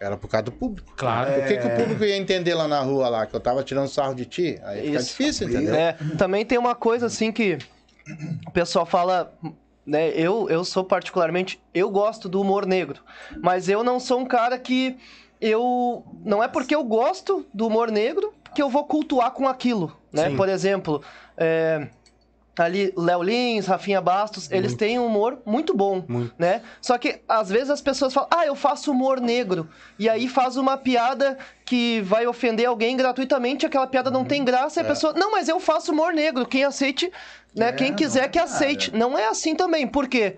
Era 0.00 0.16
por 0.16 0.28
causa 0.28 0.44
do 0.44 0.52
público. 0.52 0.94
Claro. 0.96 1.30
Por 1.34 1.44
que, 1.46 1.58
que 1.58 1.66
o 1.66 1.70
É. 1.70 1.76
público 1.76 2.02
ia 2.04 2.16
entender 2.16 2.54
lá 2.54 2.66
na 2.66 2.80
rua 2.80 3.08
lá, 3.10 3.26
que 3.26 3.36
eu 3.36 3.40
tava 3.40 3.62
tirando 3.62 3.86
sarro 3.86 4.14
de 4.14 4.24
ti? 4.24 4.58
Aí 4.64 4.86
fica 4.86 5.02
difícil, 5.02 5.48
entendeu? 5.48 5.74
É, 5.74 5.94
também 6.16 6.44
tem 6.44 6.56
uma 6.58 6.74
coisa 6.74 7.04
assim 7.06 7.30
que 7.30 7.58
o 8.46 8.50
pessoal 8.50 8.86
fala, 8.86 9.30
né? 9.84 10.08
Eu, 10.10 10.48
eu 10.48 10.64
sou 10.64 10.82
particularmente, 10.84 11.60
eu 11.74 11.90
gosto 11.90 12.30
do 12.30 12.40
humor 12.40 12.64
negro, 12.64 13.02
mas 13.42 13.68
eu 13.68 13.84
não 13.84 14.00
sou 14.00 14.18
um 14.20 14.24
cara 14.24 14.58
que 14.58 14.96
eu 15.38 16.02
não 16.24 16.42
é 16.42 16.48
porque 16.48 16.74
eu 16.74 16.82
gosto 16.82 17.46
do 17.52 17.66
humor 17.66 17.90
negro 17.90 18.32
que 18.54 18.62
eu 18.62 18.70
vou 18.70 18.84
cultuar 18.84 19.30
com 19.32 19.46
aquilo, 19.46 19.94
né? 20.10 20.30
Sim. 20.30 20.36
Por 20.36 20.48
exemplo, 20.48 21.02
é, 21.36 21.88
ali 22.58 22.92
Léo 22.96 23.22
Lins, 23.22 23.66
Rafinha 23.66 24.00
Bastos, 24.00 24.50
eles 24.50 24.74
têm 24.74 24.98
um 24.98 25.06
humor 25.06 25.38
muito 25.46 25.74
bom, 25.74 26.04
Muito. 26.06 26.34
né? 26.38 26.62
Só 26.80 26.98
que 26.98 27.20
às 27.28 27.48
vezes 27.48 27.70
as 27.70 27.80
pessoas 27.80 28.12
falam: 28.12 28.28
"Ah, 28.32 28.46
eu 28.46 28.54
faço 28.54 28.90
humor 28.90 29.20
negro". 29.20 29.68
E 29.98 30.08
aí 30.08 30.28
faz 30.28 30.56
uma 30.56 30.76
piada 30.76 31.38
que 31.64 32.00
vai 32.02 32.26
ofender 32.26 32.66
alguém 32.66 32.96
gratuitamente, 32.96 33.66
aquela 33.66 33.86
piada 33.86 34.10
não 34.10 34.24
tem 34.24 34.44
graça, 34.44 34.80
e 34.80 34.82
a 34.82 34.86
pessoa: 34.86 35.12
"Não, 35.14 35.32
mas 35.32 35.48
eu 35.48 35.60
faço 35.60 35.92
humor 35.92 36.12
negro, 36.12 36.46
quem 36.46 36.64
aceite, 36.64 37.10
né? 37.54 37.68
É, 37.68 37.72
quem 37.72 37.94
quiser 37.94 38.24
é, 38.24 38.28
que 38.28 38.38
aceite". 38.38 38.94
Não 38.94 39.18
é 39.18 39.26
assim 39.28 39.54
também, 39.54 39.86
por 39.86 40.08
quê? 40.08 40.36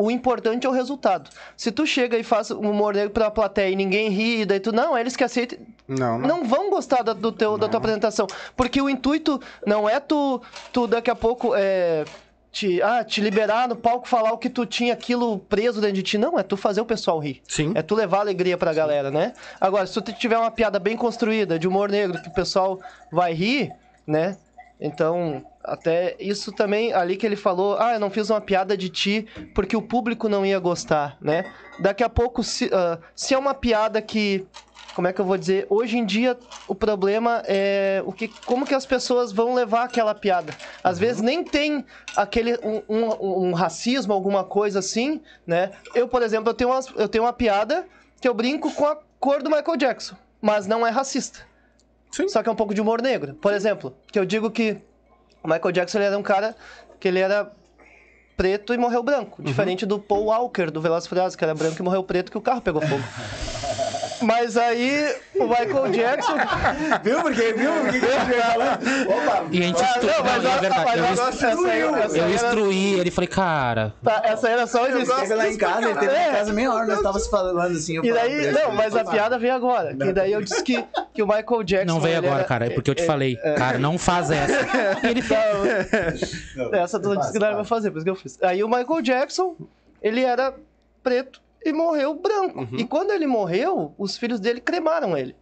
O 0.00 0.12
importante 0.12 0.64
é 0.64 0.70
o 0.70 0.72
resultado. 0.72 1.28
Se 1.56 1.72
tu 1.72 1.84
chega 1.84 2.16
e 2.16 2.22
faz 2.22 2.52
um 2.52 2.70
humor 2.70 2.94
negro 2.94 3.10
pra 3.10 3.32
plateia 3.32 3.68
e 3.68 3.74
ninguém 3.74 4.08
ri, 4.10 4.42
e 4.42 4.46
daí 4.46 4.60
tu, 4.60 4.70
não, 4.70 4.96
eles 4.96 5.16
que 5.16 5.24
aceitem, 5.24 5.58
Não, 5.88 6.16
não. 6.20 6.28
não 6.28 6.44
vão 6.44 6.70
gostar 6.70 7.02
da, 7.02 7.12
do 7.12 7.32
teu, 7.32 7.58
da 7.58 7.68
tua 7.68 7.78
apresentação. 7.78 8.28
Porque 8.56 8.80
o 8.80 8.88
intuito 8.88 9.40
não 9.66 9.88
é 9.88 9.98
tu, 9.98 10.40
tu 10.72 10.86
daqui 10.86 11.10
a 11.10 11.16
pouco 11.16 11.52
é, 11.52 12.04
te, 12.52 12.80
ah, 12.80 13.02
te 13.02 13.20
liberar 13.20 13.66
no 13.66 13.74
palco, 13.74 14.06
falar 14.06 14.32
o 14.32 14.38
que 14.38 14.48
tu 14.48 14.64
tinha 14.64 14.92
aquilo 14.92 15.40
preso 15.40 15.80
dentro 15.80 15.96
de 15.96 16.02
ti. 16.04 16.16
Não, 16.16 16.38
é 16.38 16.44
tu 16.44 16.56
fazer 16.56 16.80
o 16.80 16.84
pessoal 16.86 17.18
rir. 17.18 17.42
Sim. 17.48 17.72
É 17.74 17.82
tu 17.82 17.96
levar 17.96 18.20
alegria 18.20 18.56
pra 18.56 18.72
galera, 18.72 19.10
né? 19.10 19.32
Agora, 19.60 19.84
se 19.84 20.00
tu 20.00 20.12
tiver 20.12 20.38
uma 20.38 20.52
piada 20.52 20.78
bem 20.78 20.96
construída, 20.96 21.58
de 21.58 21.66
humor 21.66 21.90
negro, 21.90 22.22
que 22.22 22.28
o 22.28 22.32
pessoal 22.32 22.78
vai 23.10 23.32
rir, 23.32 23.72
né? 24.06 24.36
Então, 24.80 25.44
Até 25.68 26.16
isso 26.18 26.52
também, 26.52 26.92
ali 26.92 27.16
que 27.16 27.24
ele 27.26 27.36
falou, 27.36 27.76
ah, 27.78 27.94
eu 27.94 28.00
não 28.00 28.10
fiz 28.10 28.30
uma 28.30 28.40
piada 28.40 28.76
de 28.76 28.88
ti 28.88 29.26
porque 29.54 29.76
o 29.76 29.82
público 29.82 30.28
não 30.28 30.44
ia 30.44 30.58
gostar, 30.58 31.16
né? 31.20 31.44
Daqui 31.78 32.02
a 32.02 32.08
pouco, 32.08 32.42
se, 32.42 32.70
ah, 32.72 32.98
se 33.14 33.34
é 33.34 33.38
uma 33.38 33.54
piada 33.54 34.00
que, 34.02 34.46
como 34.94 35.06
é 35.08 35.12
que 35.12 35.20
eu 35.20 35.24
vou 35.24 35.36
dizer? 35.38 35.66
Hoje 35.70 35.96
em 35.98 36.04
dia, 36.04 36.36
o 36.66 36.74
problema 36.74 37.42
é 37.46 38.02
o 38.04 38.12
que, 38.12 38.28
como 38.44 38.66
que 38.66 38.74
as 38.74 38.84
pessoas 38.84 39.32
vão 39.32 39.54
levar 39.54 39.84
aquela 39.84 40.14
piada. 40.14 40.52
Às 40.82 40.98
vezes 40.98 41.22
nem 41.22 41.42
tem 41.44 41.84
aquele, 42.16 42.58
um, 42.64 42.82
um- 42.88 43.48
um 43.48 43.52
racismo, 43.52 44.12
alguma 44.12 44.44
coisa 44.44 44.80
assim, 44.80 45.20
né? 45.46 45.70
Eu, 45.94 46.08
por 46.08 46.22
exemplo, 46.22 46.50
eu 46.50 46.54
tenho, 46.54 46.70
umas- 46.70 46.92
eu 46.96 47.08
tenho 47.08 47.24
uma 47.24 47.32
piada 47.32 47.86
que 48.20 48.28
eu 48.28 48.34
brinco 48.34 48.70
com 48.72 48.86
a 48.86 48.98
cor 49.20 49.42
do 49.42 49.48
Michael 49.50 49.76
Jackson, 49.76 50.16
mas 50.42 50.66
não 50.66 50.86
é 50.86 50.90
racista. 50.90 51.40
Sim. 52.10 52.26
Só 52.28 52.42
que 52.42 52.48
é 52.48 52.52
um 52.52 52.56
pouco 52.56 52.72
de 52.74 52.80
humor 52.80 53.00
negro. 53.02 53.34
Por 53.34 53.52
exemplo, 53.52 53.94
que 54.10 54.18
eu 54.18 54.24
digo 54.24 54.50
que 54.50 54.78
o 55.48 55.54
Michael 55.54 55.72
Jackson 55.72 55.98
ele 55.98 56.06
era 56.06 56.18
um 56.18 56.22
cara 56.22 56.54
que 57.00 57.08
ele 57.08 57.18
era 57.18 57.50
preto 58.36 58.74
e 58.74 58.78
morreu 58.78 59.02
branco. 59.02 59.42
Diferente 59.42 59.86
do 59.86 59.98
Paul 59.98 60.26
Walker, 60.26 60.70
do 60.70 60.80
Velozes 60.80 61.08
Furiosos, 61.08 61.34
que 61.34 61.42
era 61.42 61.54
branco 61.54 61.76
e 61.80 61.82
morreu 61.82 62.04
preto, 62.04 62.30
que 62.30 62.38
o 62.38 62.40
carro 62.40 62.60
pegou 62.60 62.82
fogo. 62.82 63.02
Mas 64.22 64.56
aí, 64.56 65.14
o 65.36 65.44
Michael 65.46 65.88
Jackson... 65.90 66.34
Viu? 67.04 67.20
Porque, 67.22 67.52
viu? 67.52 67.70
Porque 67.82 68.00
que? 68.00 69.08
Opa! 69.12 69.44
E 69.50 69.58
a 69.58 69.62
gente 69.66 69.82
Ah, 69.82 69.86
instru... 69.86 70.06
não, 70.06 70.24
mas 70.24 70.42
não, 70.42 70.50
e 70.50 70.52
é 70.52 70.56
a- 70.56 70.60
verdade. 70.60 70.84
mas 70.84 70.98
Eu, 70.98 71.28
instru- 71.28 71.28
essa 71.28 71.46
eu 71.46 71.94
aí 71.94 72.18
era- 72.20 72.30
instruí 72.30 73.00
ele. 73.00 73.10
Falei, 73.10 73.28
cara... 73.28 73.94
Tá, 74.02 74.22
essa 74.24 74.48
era 74.48 74.66
só 74.66 74.86
Ele 74.86 75.04
teve 75.06 75.34
lá 75.34 75.48
em 75.48 75.56
casa, 75.56 75.88
ele 75.90 75.98
teve 75.98 76.12
lá 76.12 76.18
em 76.18 76.26
É. 76.28 76.30
casa 76.32 76.52
meia 76.52 76.72
hora, 76.72 76.86
nós 76.86 76.96
estávamos 76.98 77.26
falando 77.28 77.76
assim. 77.76 77.96
eu 77.96 78.04
E 78.04 78.12
daí, 78.12 78.50
não, 78.52 78.72
mas 78.72 78.94
a 78.96 79.02
"Opa, 79.02 79.10
piada 79.10 79.38
veio 79.38 79.54
agora. 79.54 79.94
Que 79.94 80.12
daí 80.12 80.32
eu 80.32 80.42
disse 80.42 80.62
que, 80.62 80.84
que 81.14 81.22
o 81.22 81.26
Michael 81.26 81.62
Jackson. 81.64 81.86
Não 81.94 82.00
veio 82.00 82.18
agora, 82.18 82.34
era- 82.36 82.44
cara. 82.44 82.66
É 82.66 82.70
porque 82.70 82.90
eu 82.90 82.94
te 82.94 83.04
falei. 83.06 83.36
Cara, 83.56 83.78
não 83.78 83.96
faz 83.98 84.30
essa. 84.30 84.52
E 85.02 85.06
ele 85.10 85.22
fez. 85.22 86.54
Não, 86.56 86.74
essa 86.74 86.98
tu 87.00 87.16
disse 87.16 87.32
que 87.32 87.38
não 87.38 87.46
era 87.46 87.56
pra 87.56 87.64
fazer, 87.64 87.90
por 87.90 87.98
isso 87.98 88.04
que 88.04 88.10
eu 88.10 88.16
fiz. 88.16 88.38
Aí 88.42 88.62
o 88.64 88.68
Michael 88.68 89.02
Jackson, 89.02 89.54
ele 90.02 90.22
era 90.24 90.52
preto 91.02 91.40
e 91.64 91.72
morreu 91.72 92.14
branco. 92.14 92.60
Uhum. 92.60 92.78
E 92.78 92.84
quando 92.84 93.10
ele 93.10 93.26
morreu, 93.26 93.94
os 93.98 94.16
filhos 94.16 94.40
dele 94.40 94.60
cremaram 94.60 95.16
ele. 95.16 95.34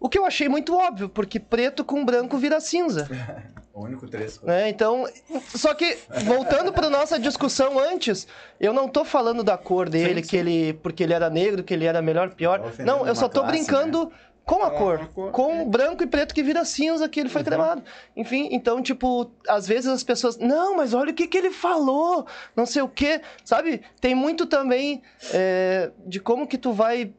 O 0.00 0.08
que 0.08 0.18
eu 0.18 0.24
achei 0.26 0.48
muito 0.48 0.76
óbvio, 0.76 1.08
porque 1.08 1.40
preto 1.40 1.84
com 1.84 2.04
branco 2.04 2.36
vira 2.36 2.60
cinza. 2.60 3.08
O 3.74 3.82
único 3.82 4.06
três. 4.06 4.40
né? 4.40 4.68
Então, 4.68 5.04
só 5.48 5.74
que 5.74 5.98
voltando 6.24 6.72
para 6.72 6.88
nossa 6.88 7.18
discussão 7.18 7.76
antes, 7.76 8.24
eu 8.60 8.72
não 8.72 8.88
tô 8.88 9.04
falando 9.04 9.42
da 9.42 9.58
cor 9.58 9.88
dele, 9.88 10.22
que 10.22 10.36
ele 10.36 10.74
porque 10.74 11.02
ele 11.02 11.12
era 11.12 11.28
negro, 11.28 11.64
que 11.64 11.74
ele 11.74 11.84
era 11.84 12.00
melhor, 12.00 12.30
pior. 12.36 12.60
Tá 12.60 12.84
Não, 12.84 13.04
eu 13.04 13.16
só 13.16 13.28
tô 13.28 13.40
classe, 13.40 13.56
brincando 13.56 14.12
com 14.44 14.62
a 14.62 14.70
cor, 14.70 15.00
a 15.00 15.06
cor, 15.06 15.30
com 15.32 15.68
branco 15.68 16.02
e 16.02 16.06
preto 16.06 16.34
que 16.34 16.42
vira 16.42 16.64
cinza 16.64 17.08
que 17.08 17.18
ele 17.18 17.28
foi 17.28 17.42
cremado. 17.42 17.82
Enfim, 18.16 18.48
então 18.52 18.82
tipo, 18.82 19.30
às 19.48 19.66
vezes 19.66 19.86
as 19.86 20.02
pessoas, 20.02 20.36
não, 20.36 20.76
mas 20.76 20.92
olha 20.92 21.10
o 21.10 21.14
que 21.14 21.26
que 21.26 21.38
ele 21.38 21.50
falou, 21.50 22.26
não 22.54 22.66
sei 22.66 22.82
o 22.82 22.88
quê, 22.88 23.22
sabe? 23.42 23.82
Tem 24.00 24.14
muito 24.14 24.46
também 24.46 25.02
é, 25.32 25.90
de 26.06 26.20
como 26.20 26.46
que 26.46 26.58
tu 26.58 26.72
vai 26.72 27.12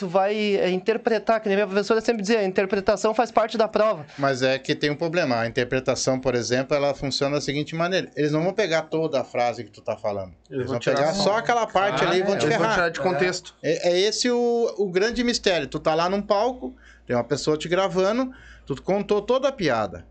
tu 0.00 0.08
vai 0.08 0.56
é, 0.56 0.70
interpretar, 0.70 1.40
que 1.40 1.48
nem 1.48 1.56
minha 1.56 1.66
professora 1.66 2.00
sempre 2.00 2.22
dizia, 2.22 2.38
a 2.38 2.44
interpretação 2.44 3.14
faz 3.14 3.30
parte 3.30 3.58
da 3.58 3.68
prova. 3.68 4.06
Mas 4.18 4.42
é 4.42 4.58
que 4.58 4.74
tem 4.74 4.90
um 4.90 4.96
problema. 4.96 5.40
A 5.40 5.46
interpretação, 5.46 6.18
por 6.18 6.34
exemplo, 6.34 6.74
ela 6.74 6.94
funciona 6.94 7.36
da 7.36 7.40
seguinte 7.40 7.74
maneira. 7.74 8.10
Eles 8.16 8.32
não 8.32 8.42
vão 8.42 8.54
pegar 8.54 8.82
toda 8.82 9.20
a 9.20 9.24
frase 9.24 9.62
que 9.62 9.70
tu 9.70 9.82
tá 9.82 9.98
falando. 9.98 10.32
Eles, 10.50 10.66
vão, 10.66 10.78
tirar 10.78 10.96
pegar 10.96 11.12
só. 11.12 11.36
aquela 11.36 11.66
parte 11.66 12.02
ali 12.02 12.20
e 12.20 12.22
vão 12.22 12.38
te 12.38 12.46
Eles 12.46 12.56
vão 12.56 12.60
ferrar. 12.60 12.74
tirar 12.74 12.88
de 12.88 13.00
contexto. 13.00 13.54
É, 13.62 13.90
é 13.90 14.00
esse 14.00 14.30
o, 14.30 14.74
o 14.78 14.90
grande 14.90 15.22
mistério. 15.22 15.66
Tu 15.66 15.78
tá 15.78 15.94
lá 15.94 16.08
num 16.08 16.22
palco, 16.22 16.74
tem 17.06 17.14
uma 17.14 17.24
pessoa 17.24 17.58
te 17.58 17.68
gravando, 17.68 18.32
tu 18.64 18.80
contou 18.82 19.20
toda 19.20 19.48
a 19.48 19.52
piada. 19.52 20.06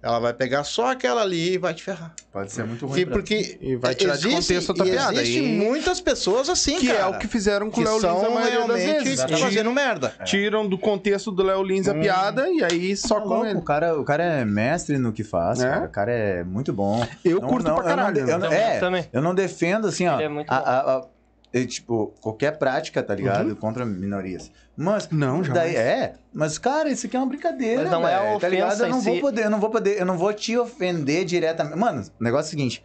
Ela 0.00 0.20
vai 0.20 0.32
pegar 0.32 0.62
só 0.62 0.92
aquela 0.92 1.22
ali 1.22 1.54
e 1.54 1.58
vai 1.58 1.74
te 1.74 1.82
ferrar. 1.82 2.14
Pode 2.32 2.52
ser 2.52 2.62
muito 2.64 2.86
ruim. 2.86 2.94
Que, 3.00 3.04
porque 3.06 3.58
E 3.60 3.74
vai 3.74 3.96
tirar 3.96 4.16
de 4.16 4.28
existe- 4.28 4.52
contexto 4.54 4.70
a 4.70 4.74
tua 4.76 4.86
e 4.86 4.90
piada. 4.92 5.20
Existe 5.20 5.40
E- 5.40 5.42
muitas 5.58 6.00
pessoas 6.00 6.48
assim, 6.48 6.78
Que 6.78 6.86
cara. 6.86 6.98
é 7.00 7.06
o 7.06 7.18
que 7.18 7.26
fizeram 7.26 7.68
com 7.68 7.80
o 7.80 7.84
que 7.84 7.90
Léo 7.90 7.94
Lins 7.96 8.04
a 8.04 8.30
maioria 8.30 8.58
das 8.68 8.76
realmente 8.78 9.04
vezes. 9.04 9.24
tá 9.24 9.36
fazendo 9.36 9.72
merda. 9.72 10.14
Tiram 10.24 10.68
do 10.68 10.78
contexto 10.78 11.32
do 11.32 11.42
Léo 11.42 11.64
Lins 11.64 11.88
a 11.88 11.92
Hum. 11.94 12.00
piada 12.00 12.48
e 12.48 12.62
aí 12.62 12.96
só 12.96 13.16
Tá 13.16 13.20
com 13.22 13.28
louco, 13.28 13.46
ele. 13.46 13.58
o 13.58 13.62
cara, 13.62 13.98
o 14.00 14.04
cara 14.04 14.22
é 14.22 14.44
mestre 14.44 14.98
no 14.98 15.12
que 15.12 15.24
faz, 15.24 15.60
É? 15.60 15.68
cara. 15.68 15.86
o 15.86 15.90
cara 15.90 16.12
é 16.12 16.44
muito 16.44 16.72
bom. 16.72 17.04
Eu 17.24 17.40
Não- 17.40 17.48
curto 17.48 17.66
não- 17.66 17.74
pra 17.74 17.84
eu 17.84 17.88
não 17.88 17.96
caralho. 17.96 18.24
de- 18.24 18.30
eu 18.30 18.38
não- 18.38 18.50
né? 18.50 18.76
é, 18.76 18.78
Também. 18.78 19.04
eu 19.12 19.20
não 19.20 19.34
defendo, 19.34 19.88
assim, 19.88 20.06
ó, 20.06 20.14
Ele 20.14 20.22
é 20.24 20.28
muito 20.28 20.48
a- 20.48 21.04
é, 21.52 21.64
tipo, 21.64 22.12
qualquer 22.20 22.58
prática, 22.58 23.02
tá 23.02 23.14
ligado? 23.14 23.48
Uhum. 23.50 23.54
Contra 23.54 23.84
minorias. 23.86 24.50
Mas, 24.76 25.08
Não, 25.10 25.42
jamais. 25.42 25.72
daí, 25.72 25.76
é, 25.76 26.14
mas, 26.32 26.58
cara, 26.58 26.88
isso 26.90 27.06
aqui 27.06 27.16
é 27.16 27.20
uma 27.20 27.26
brincadeira, 27.26 27.82
Mas 27.82 27.90
não 27.90 28.06
é 28.06 28.14
a 28.14 28.22
velho, 28.22 28.38
tá 28.40 28.48
ligado? 28.48 28.68
ofensa 28.68 28.84
Eu 28.84 28.90
não 28.90 29.00
vou 29.00 29.14
si. 29.14 29.20
poder, 29.20 29.44
eu 29.44 29.50
não 29.50 29.60
vou 29.60 29.70
poder, 29.70 30.00
eu 30.00 30.06
não 30.06 30.18
vou 30.18 30.32
te 30.32 30.56
ofender 30.58 31.24
diretamente. 31.24 31.76
Mano, 31.78 32.02
o 32.20 32.22
negócio 32.24 32.46
é 32.46 32.48
o 32.48 32.50
seguinte, 32.50 32.84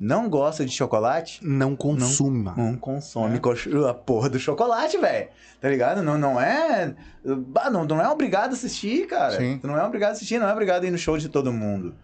não 0.00 0.28
gosta 0.28 0.64
de 0.64 0.72
chocolate? 0.72 1.38
Não 1.46 1.76
consuma. 1.76 2.54
Não 2.56 2.74
consome 2.76 3.38
co- 3.38 3.54
a 3.88 3.94
porra 3.94 4.28
do 4.28 4.38
chocolate, 4.38 4.98
velho. 4.98 5.28
Tá 5.60 5.68
ligado? 5.68 6.02
Não, 6.02 6.18
não 6.18 6.40
é. 6.40 6.92
Não, 7.24 7.84
não 7.84 8.00
é 8.02 8.08
obrigado 8.08 8.50
a 8.50 8.54
assistir, 8.54 9.06
cara. 9.06 9.36
Sim. 9.36 9.58
Tu 9.60 9.66
não 9.68 9.78
é 9.78 9.84
obrigado 9.84 10.10
a 10.10 10.12
assistir, 10.14 10.38
não 10.40 10.48
é 10.48 10.52
obrigado 10.52 10.82
a 10.82 10.86
ir 10.86 10.90
no 10.90 10.98
show 10.98 11.16
de 11.16 11.28
todo 11.28 11.52
mundo. 11.52 11.94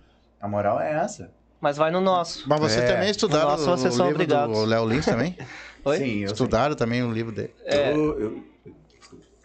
A 0.40 0.46
moral 0.46 0.80
é 0.80 0.92
essa. 0.92 1.30
Mas 1.60 1.76
vai 1.76 1.90
no 1.90 2.00
nosso. 2.00 2.48
Mas 2.48 2.60
você 2.60 2.78
É. 2.78 2.86
também 2.86 3.10
estudaram 3.10 3.50
Nossa, 3.50 3.62
o, 3.64 3.76
vocês 3.76 3.94
o 3.94 3.96
são 3.96 4.06
livro 4.06 4.22
obrigados. 4.22 4.56
do 4.56 4.64
Léo 4.64 4.86
Lins 4.88 5.04
também? 5.06 5.36
Oi? 5.84 5.98
Sim, 5.98 6.18
eu 6.24 6.32
Estudaram 6.32 6.74
também 6.74 7.02
o 7.02 7.10
livro 7.12 7.32
dele. 7.32 7.54
É. 7.64 7.92
Eu, 7.92 8.20
eu, 8.20 8.44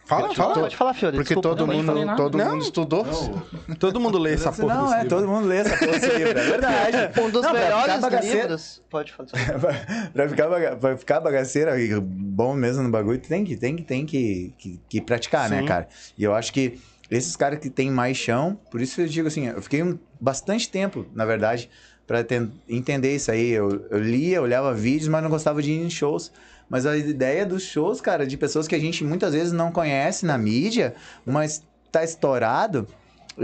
Fala, 0.06 0.34
fala. 0.34 0.54
Pode 0.54 0.76
falar, 0.76 0.92
Fiore. 0.92 1.16
Porque 1.16 1.34
desculpa. 1.34 1.56
todo 1.56 1.66
mundo, 1.66 2.16
todo 2.16 2.36
Não. 2.36 2.50
mundo 2.50 2.62
estudou. 2.62 3.06
Todo 3.80 3.98
mundo 3.98 4.18
lê 4.18 4.34
essa 4.34 4.52
porra 4.52 4.74
não, 4.74 4.92
é, 4.92 5.02
livro. 5.02 5.08
todo 5.16 5.26
mundo 5.26 5.46
lê 5.48 5.56
essa 5.56 5.76
porra 5.78 5.92
desse 5.92 6.12
livro, 6.18 6.38
é 6.38 6.44
verdade. 6.50 7.20
Um 7.20 7.30
dos 7.30 7.42
Não, 7.42 7.52
melhores 7.54 7.94
livros. 8.22 8.82
Pode 8.90 9.12
falar. 9.14 9.28
pra, 10.12 10.28
ficar 10.28 10.48
baga... 10.48 10.76
pra 10.76 10.96
ficar 10.98 11.20
bagaceira 11.20 11.80
e 11.80 11.98
bom 11.98 12.52
mesmo 12.52 12.82
no 12.82 12.90
bagulho, 12.90 13.18
tem 13.18 13.42
que, 13.44 13.56
tem 13.56 13.74
que, 13.76 13.82
tem 13.82 14.04
que, 14.04 14.54
que, 14.58 14.80
que 14.90 15.00
praticar, 15.00 15.48
né, 15.48 15.60
Sim. 15.60 15.66
cara? 15.66 15.88
E 16.18 16.22
eu 16.22 16.34
acho 16.34 16.52
que 16.52 16.78
esses 17.10 17.34
caras 17.34 17.58
que 17.58 17.70
têm 17.70 17.90
mais 17.90 18.18
chão, 18.18 18.60
por 18.70 18.82
isso 18.82 19.00
eu 19.00 19.06
digo 19.06 19.28
assim, 19.28 19.46
eu 19.48 19.62
fiquei 19.62 19.82
um- 19.82 19.98
bastante 20.20 20.68
tempo, 20.70 21.06
na 21.14 21.24
verdade, 21.24 21.70
pra 22.06 22.22
ten- 22.24 22.50
entender 22.68 23.14
isso 23.14 23.30
aí. 23.30 23.50
Eu, 23.50 23.86
eu 23.90 23.98
lia, 23.98 24.40
olhava 24.42 24.72
vídeos, 24.74 25.08
mas 25.08 25.22
não 25.22 25.30
gostava 25.30 25.62
de 25.62 25.72
ir 25.72 25.84
em 25.84 25.90
shows. 25.90 26.30
Mas 26.68 26.86
a 26.86 26.96
ideia 26.96 27.44
dos 27.44 27.62
shows, 27.62 28.00
cara, 28.00 28.26
de 28.26 28.36
pessoas 28.36 28.66
que 28.66 28.74
a 28.74 28.78
gente 28.78 29.04
muitas 29.04 29.34
vezes 29.34 29.52
não 29.52 29.70
conhece 29.70 30.24
na 30.24 30.36
mídia, 30.38 30.94
mas 31.24 31.62
tá 31.92 32.02
estourado. 32.02 32.86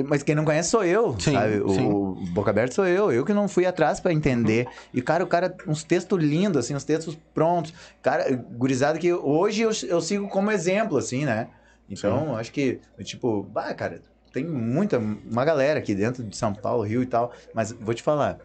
Mas 0.07 0.23
quem 0.23 0.37
não 0.37 0.45
conhece 0.45 0.71
sou 0.71 0.85
eu, 0.85 1.19
Sim, 1.19 1.33
sabe? 1.33 1.61
O, 1.61 1.69
sim. 1.71 1.89
o 1.89 2.15
Boca 2.33 2.51
Aberta 2.51 2.75
sou 2.77 2.87
eu. 2.87 3.11
Eu 3.11 3.25
que 3.25 3.33
não 3.35 3.49
fui 3.49 3.67
atrás 3.67 3.99
pra 3.99 4.13
entender. 4.13 4.69
E, 4.95 5.03
cara, 5.03 5.25
o 5.25 5.27
cara, 5.27 5.53
uns 5.67 5.83
textos 5.83 6.23
lindos, 6.23 6.65
assim, 6.65 6.77
uns 6.77 6.85
textos 6.85 7.19
prontos. 7.35 7.75
Cara, 8.01 8.31
gurizada 8.53 8.99
que 9.01 9.13
hoje 9.13 9.63
eu, 9.63 9.71
eu 9.89 10.01
sigo 10.01 10.29
como 10.29 10.51
exemplo, 10.51 10.97
assim, 10.97 11.25
né? 11.25 11.49
Então, 11.89 12.37
acho 12.37 12.53
que, 12.53 12.79
tipo, 13.03 13.43
bah, 13.43 13.75
cara, 13.75 14.01
tem 14.33 14.45
muita, 14.45 14.97
uma 14.99 15.45
galera 15.45 15.81
aqui 15.81 15.93
dentro 15.93 16.23
de 16.23 16.37
São 16.37 16.55
Paulo, 16.55 16.85
Rio 16.85 17.03
e 17.03 17.07
tal. 17.07 17.33
Mas 17.53 17.73
vou 17.73 17.93
te 17.93 18.03
falar, 18.03 18.39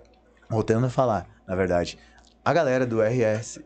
voltando 0.49 0.85
a 0.85 0.89
falar, 0.89 1.25
na 1.47 1.55
verdade, 1.55 1.97
a 2.43 2.53
galera 2.53 2.85
do 2.85 3.01
RS 3.01 3.59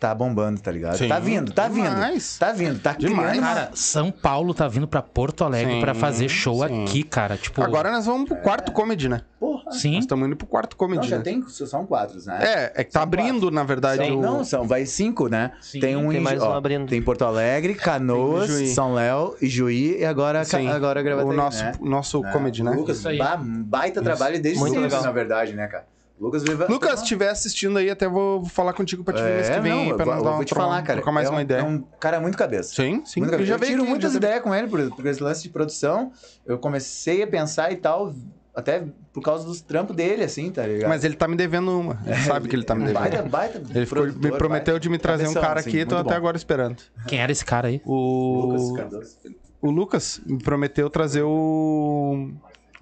tá 0.00 0.14
bombando, 0.14 0.60
tá 0.60 0.70
ligado? 0.70 0.98
Sim, 0.98 1.08
tá 1.08 1.18
vindo, 1.18 1.50
tá 1.52 1.66
demais. 1.68 2.32
vindo. 2.32 2.38
Tá 2.38 2.52
vindo, 2.52 2.78
tá 2.80 2.92
Demais. 2.92 3.30
criando. 3.30 3.42
Cara, 3.44 3.70
São 3.74 4.10
Paulo 4.10 4.52
tá 4.52 4.68
vindo 4.68 4.86
pra 4.86 5.00
Porto 5.00 5.44
Alegre 5.44 5.80
pra 5.80 5.94
fazer 5.94 6.28
show 6.28 6.66
sim. 6.68 6.84
aqui, 6.84 7.02
cara. 7.04 7.38
Tipo, 7.38 7.62
Agora 7.62 7.90
nós 7.90 8.04
vamos 8.04 8.28
pro 8.28 8.36
quarto 8.36 8.70
comedy, 8.72 9.08
né? 9.08 9.22
Porra. 9.40 9.70
sim. 9.72 9.94
Nós 9.94 10.00
estamos 10.04 10.26
indo 10.26 10.36
pro 10.36 10.46
quarto 10.46 10.72
Não, 10.74 10.78
comedy, 10.78 11.08
já 11.08 11.16
né? 11.18 11.22
tem, 11.22 11.42
são 11.48 11.86
quatro, 11.86 12.18
né? 12.26 12.38
É, 12.42 12.72
é 12.80 12.84
que 12.84 12.90
tá 12.92 12.98
São 12.98 13.02
abrindo, 13.02 13.50
na 13.50 13.62
verdade, 13.64 14.04
São- 14.06 14.18
o... 14.18 14.20
Não, 14.20 14.44
são, 14.44 14.66
vai 14.68 14.84
cinco, 14.84 15.28
né? 15.28 15.52
Sim, 15.62 15.80
tem 15.80 15.96
um 15.96 16.08
tem 16.10 16.18
em, 16.18 16.22
mais 16.22 16.42
ó, 16.42 16.50
um 16.50 16.54
abrindo. 16.54 16.86
Tem 16.86 17.00
Porto 17.00 17.24
Alegre, 17.24 17.74
Canoas. 17.74 18.50
São 18.74 18.92
Léo 18.92 19.36
e 19.40 19.46
Juí 19.46 20.00
e 20.00 20.04
agora, 20.04 20.44
Sim, 20.44 20.68
agora 20.68 21.02
Gravataí, 21.02 21.30
o 21.32 21.34
nosso, 21.34 21.64
né? 21.64 21.72
nosso 21.80 22.20
Né? 22.20 22.30
comedy, 22.32 22.62
né? 22.62 22.72
Lucas, 22.72 22.98
Isso 22.98 23.16
ba- 23.16 23.38
baita 23.40 24.02
trabalho 24.02 24.38
desde 24.42 24.60
Muito 24.60 24.72
sempre, 24.74 24.88
legal. 24.88 25.02
na 25.02 25.12
verdade, 25.12 25.54
né, 25.54 25.66
cara? 25.66 25.86
Lucas 26.20 26.42
vive... 26.44 26.64
Lucas, 26.66 26.98
se 27.00 27.02
estiver 27.04 27.28
assistindo 27.28 27.76
aí, 27.76 27.90
até 27.90 28.08
vou 28.08 28.44
falar 28.46 28.72
contigo 28.72 29.02
pra 29.02 29.14
te 29.14 29.22
ver 29.22 29.34
mês 29.34 29.48
que 29.50 29.60
vem, 29.60 29.72
É, 29.86 29.88
não, 29.90 29.96
pra 29.96 30.06
eu, 30.06 30.10
nós 30.10 30.18
eu 30.18 30.22
dar 30.24 30.30
vou 30.30 30.38
uma 30.38 30.44
te 30.44 30.54
falar, 30.54 30.82
cara. 30.82 30.98
trocar 31.00 31.12
mais 31.12 31.26
é 31.26 31.30
um, 31.30 31.34
uma 31.34 31.42
ideia. 31.42 31.58
É 31.58 31.64
um 31.64 31.82
cara 31.98 32.20
muito 32.20 32.38
cabeça. 32.38 32.72
Sim, 32.74 33.02
sim. 33.04 33.20
Muito 33.20 33.32
cabeça. 33.32 33.48
já 33.48 33.54
eu 33.54 33.58
veio 33.58 33.70
tiro 33.72 33.82
aqui, 33.82 33.90
muitas 33.90 34.14
ideias 34.14 34.40
com 34.42 34.54
ele 34.54 34.68
por, 34.68 34.90
por 34.94 35.06
esse 35.06 35.22
lance 35.22 35.42
de 35.42 35.48
produção. 35.48 36.12
Eu 36.46 36.56
comecei 36.58 37.22
a 37.22 37.26
pensar 37.26 37.72
e 37.72 37.76
tal, 37.76 38.14
até 38.54 38.84
por 39.12 39.22
causa 39.22 39.44
dos 39.44 39.60
trampos 39.60 39.96
dele, 39.96 40.22
assim, 40.22 40.52
tá 40.52 40.64
ligado? 40.64 40.88
Mas 40.88 41.02
ele 41.02 41.16
tá 41.16 41.26
me 41.26 41.34
devendo 41.34 41.78
uma. 41.80 41.98
Ele 42.06 42.16
sabe 42.22 42.48
que 42.48 42.54
ele 42.54 42.64
tá 42.64 42.76
me 42.76 42.84
devendo. 42.84 43.00
Baita, 43.00 43.22
baita 43.22 43.62
Ele 43.74 43.84
ficou- 43.84 44.06
me 44.06 44.12
prometeu 44.30 44.74
baita 44.74 44.80
de 44.80 44.88
me 44.88 44.98
trazer 44.98 45.24
um 45.24 45.26
cabeção, 45.34 45.42
cara 45.42 45.60
assim, 45.60 45.70
aqui, 45.70 45.84
tô 45.84 45.96
muito 45.96 46.06
até 46.06 46.10
bom. 46.14 46.16
agora 46.16 46.36
esperando. 46.36 46.76
Quem 47.08 47.18
era 47.20 47.32
esse 47.32 47.44
cara 47.44 47.66
aí? 47.68 47.82
O 47.84 48.40
Lucas 48.46 48.72
Cardoso. 48.76 49.16
o 49.60 49.70
Lucas 49.70 50.20
me 50.24 50.38
prometeu 50.38 50.88
trazer 50.88 51.22
o 51.22 52.30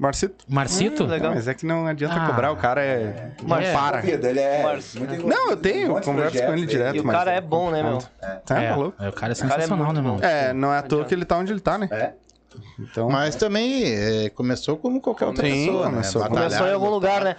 Marcito. 0.02 0.44
Marcito? 0.48 1.04
Hum, 1.04 1.06
legal. 1.06 1.32
Mas 1.32 1.46
é 1.46 1.54
que 1.54 1.64
não 1.64 1.86
adianta 1.86 2.16
Ah. 2.16 2.26
cobrar, 2.26 2.50
o 2.50 2.56
cara 2.56 2.82
é. 2.82 3.30
Não 3.40 3.56
É. 3.56 3.72
para. 3.72 4.04
Ele 4.04 4.40
é 4.40 4.60
envolvido 4.96 5.28
Não, 5.28 5.50
eu 5.50 5.56
tenho, 5.56 5.96
um 5.96 6.00
converso 6.00 6.06
com 6.06 6.14
projetos 6.16 6.54
ele 6.54 6.66
direto. 6.66 6.96
E 6.96 7.00
o 7.00 7.06
mas 7.06 7.16
cara 7.16 7.30
é 7.30 7.40
bom, 7.40 7.70
né, 7.70 7.84
meu? 7.84 7.98
Tá 8.44 8.60
é, 8.60 8.70
maluco? 8.70 9.00
é, 9.00 9.08
o 9.08 9.12
cara 9.12 9.12
é 9.12 9.12
cara 9.12 9.32
é 9.32 9.34
sensacional, 9.36 9.86
muito 9.86 10.02
né, 10.02 10.10
meu? 10.10 10.18
É, 10.28 10.52
não 10.52 10.74
é 10.74 10.78
à 10.78 10.82
toa 10.82 11.04
que 11.04 11.14
ele 11.14 11.24
tá 11.24 11.38
onde 11.38 11.52
ele 11.52 11.60
tá, 11.60 11.78
né? 11.78 11.88
É. 11.92 12.12
Então, 12.78 13.08
Mas 13.08 13.34
também 13.36 13.84
é, 13.84 14.28
começou 14.30 14.76
como 14.76 15.00
qualquer 15.00 15.24
outra 15.26 15.46
Sim, 15.46 15.66
pessoa, 15.66 15.84
começou 15.84 16.22
né? 16.22 16.28
Começou 16.28 16.66
em 16.66 16.72
algum 16.72 16.90
lugar, 16.90 17.24
né? 17.24 17.36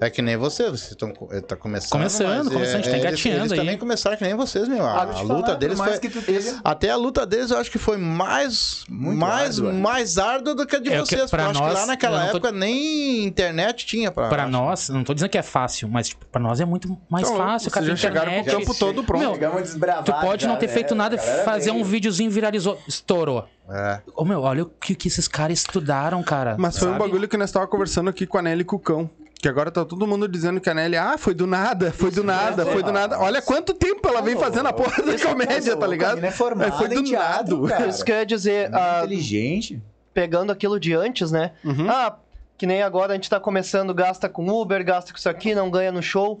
É 0.00 0.10
que 0.10 0.20
nem 0.20 0.36
você, 0.36 0.70
você 0.70 0.94
é, 1.30 1.40
tá 1.40 1.56
começando. 1.56 1.90
Começando, 1.92 2.44
mas, 2.44 2.52
começando, 2.52 2.74
a 2.74 2.76
gente 2.78 2.84
tá 2.84 2.90
eles, 2.96 3.04
engatinhando 3.06 3.40
eles 3.42 3.52
aí. 3.52 3.58
também 3.58 3.78
começaram 3.78 4.16
que 4.16 4.24
nem 4.24 4.34
vocês, 4.34 4.68
meu. 4.68 4.84
A, 4.84 4.90
Ah, 4.90 5.02
a 5.02 5.06
falar, 5.06 5.22
luta 5.22 5.52
por 5.52 5.58
deles 5.58 5.78
mais 5.78 5.90
foi. 5.92 6.00
que 6.00 6.08
tu 6.10 6.18
esteja- 6.18 6.60
Até 6.62 6.90
a 6.90 6.96
luta 6.96 7.24
deles 7.24 7.50
eu 7.50 7.58
acho 7.58 7.70
que 7.70 7.78
foi 7.78 7.96
mais, 7.96 8.84
Muito 8.88 9.18
mais, 9.18 9.58
árdua. 9.58 9.72
mais 9.72 10.18
árdua 10.18 10.54
do 10.54 10.66
que 10.66 10.76
a 10.76 10.78
de 10.78 10.92
É, 10.92 10.98
vocês. 10.98 11.30
pra 11.30 11.44
eu 11.44 11.50
acho 11.50 11.60
nós, 11.60 11.72
que 11.72 11.78
lá 11.80 11.86
naquela 11.86 12.18
não 12.20 12.26
tô- 12.30 12.36
época 12.36 12.52
nem 12.52 13.24
internet 13.24 13.86
tinha 13.86 14.10
pra. 14.10 14.28
Pra 14.28 14.46
nós, 14.46 14.88
não 14.88 15.02
tô 15.02 15.14
dizendo 15.14 15.30
que 15.30 15.38
é 15.38 15.42
fácil, 15.42 15.88
mas 15.88 16.08
tipo, 16.08 16.26
pra 16.26 16.40
nós 16.40 16.60
é 16.60 16.64
muito 16.64 16.96
mais 17.08 17.26
Então, 17.26 17.38
fácil, 17.38 17.70
vocês 17.70 17.74
cara. 17.74 17.86
já 17.86 17.96
chegaram 17.96 18.32
com 18.32 18.36
o 18.38 18.40
internet. 18.40 18.66
campo 18.66 18.78
todo 18.78 19.02
pronto. 19.04 19.38
Meu, 19.40 19.62
Tu 20.04 20.12
pode 20.20 20.46
não 20.46 20.54
já, 20.54 20.60
ter 20.60 20.66
né? 20.66 20.72
feito 20.72 20.94
nada 20.94 21.16
A 21.16 21.18
e 21.18 21.44
fazer 21.44 21.70
veio. 21.70 21.82
um 21.82 21.84
videozinho 21.84 22.30
viralizou, 22.30 22.78
estourou. 22.86 23.46
É. 23.68 24.00
Ô 24.14 24.24
meu, 24.24 24.42
olha 24.42 24.62
o 24.62 24.66
que, 24.66 24.94
que 24.94 25.08
esses 25.08 25.26
caras 25.26 25.58
estudaram, 25.58 26.22
cara. 26.22 26.54
Mas 26.58 26.78
foi 26.78 26.88
um 26.88 26.98
bagulho 26.98 27.26
que 27.28 27.36
nós 27.36 27.50
tava 27.50 27.66
conversando 27.66 28.08
aqui 28.10 28.26
com 28.26 28.38
a 28.38 28.42
Nelly 28.42 28.60
e 28.60 28.64
com 28.64 28.76
o 28.76 28.78
Cão. 28.78 29.10
Que 29.40 29.48
agora 29.48 29.70
tá 29.70 29.84
todo 29.84 30.06
mundo 30.06 30.26
dizendo 30.26 30.60
que 30.60 30.70
a 30.70 30.74
Nelly, 30.74 30.96
ah, 30.96 31.18
foi 31.18 31.34
do 31.34 31.46
nada, 31.46 31.92
foi 31.92 32.10
do 32.10 32.24
nada, 32.24 32.64
foi 32.64 32.82
do 32.82 32.90
nada. 32.90 33.18
Olha 33.20 33.42
quanto 33.42 33.74
tempo 33.74 34.08
ela 34.08 34.22
vem 34.22 34.36
fazendo 34.36 34.66
a 34.66 34.72
porra 34.72 35.02
da 35.02 35.18
comédia, 35.18 35.76
tá 35.76 35.86
ligado? 35.86 36.24
É 36.24 36.30
formada 36.30 36.72
foi 36.72 36.88
do 36.88 37.04
teatro, 37.04 37.66
nada. 37.66 37.86
Isso 37.86 38.04
que 38.04 38.10
eu 38.12 38.16
ia 38.16 38.26
dizer, 38.26 38.74
ah, 38.74 39.00
inteligente. 39.04 39.80
pegando 40.14 40.50
aquilo 40.50 40.80
de 40.80 40.94
antes, 40.94 41.30
né? 41.30 41.52
Uhum. 41.62 41.88
Ah, 41.88 42.16
que 42.56 42.66
nem 42.66 42.82
agora 42.82 43.12
a 43.12 43.14
gente 43.14 43.28
tá 43.28 43.38
começando, 43.38 43.92
gasta 43.92 44.28
com 44.28 44.48
Uber, 44.48 44.82
gasta 44.82 45.12
com 45.12 45.18
isso 45.18 45.28
aqui, 45.28 45.54
não 45.54 45.70
ganha 45.70 45.92
no 45.92 46.02
show. 46.02 46.40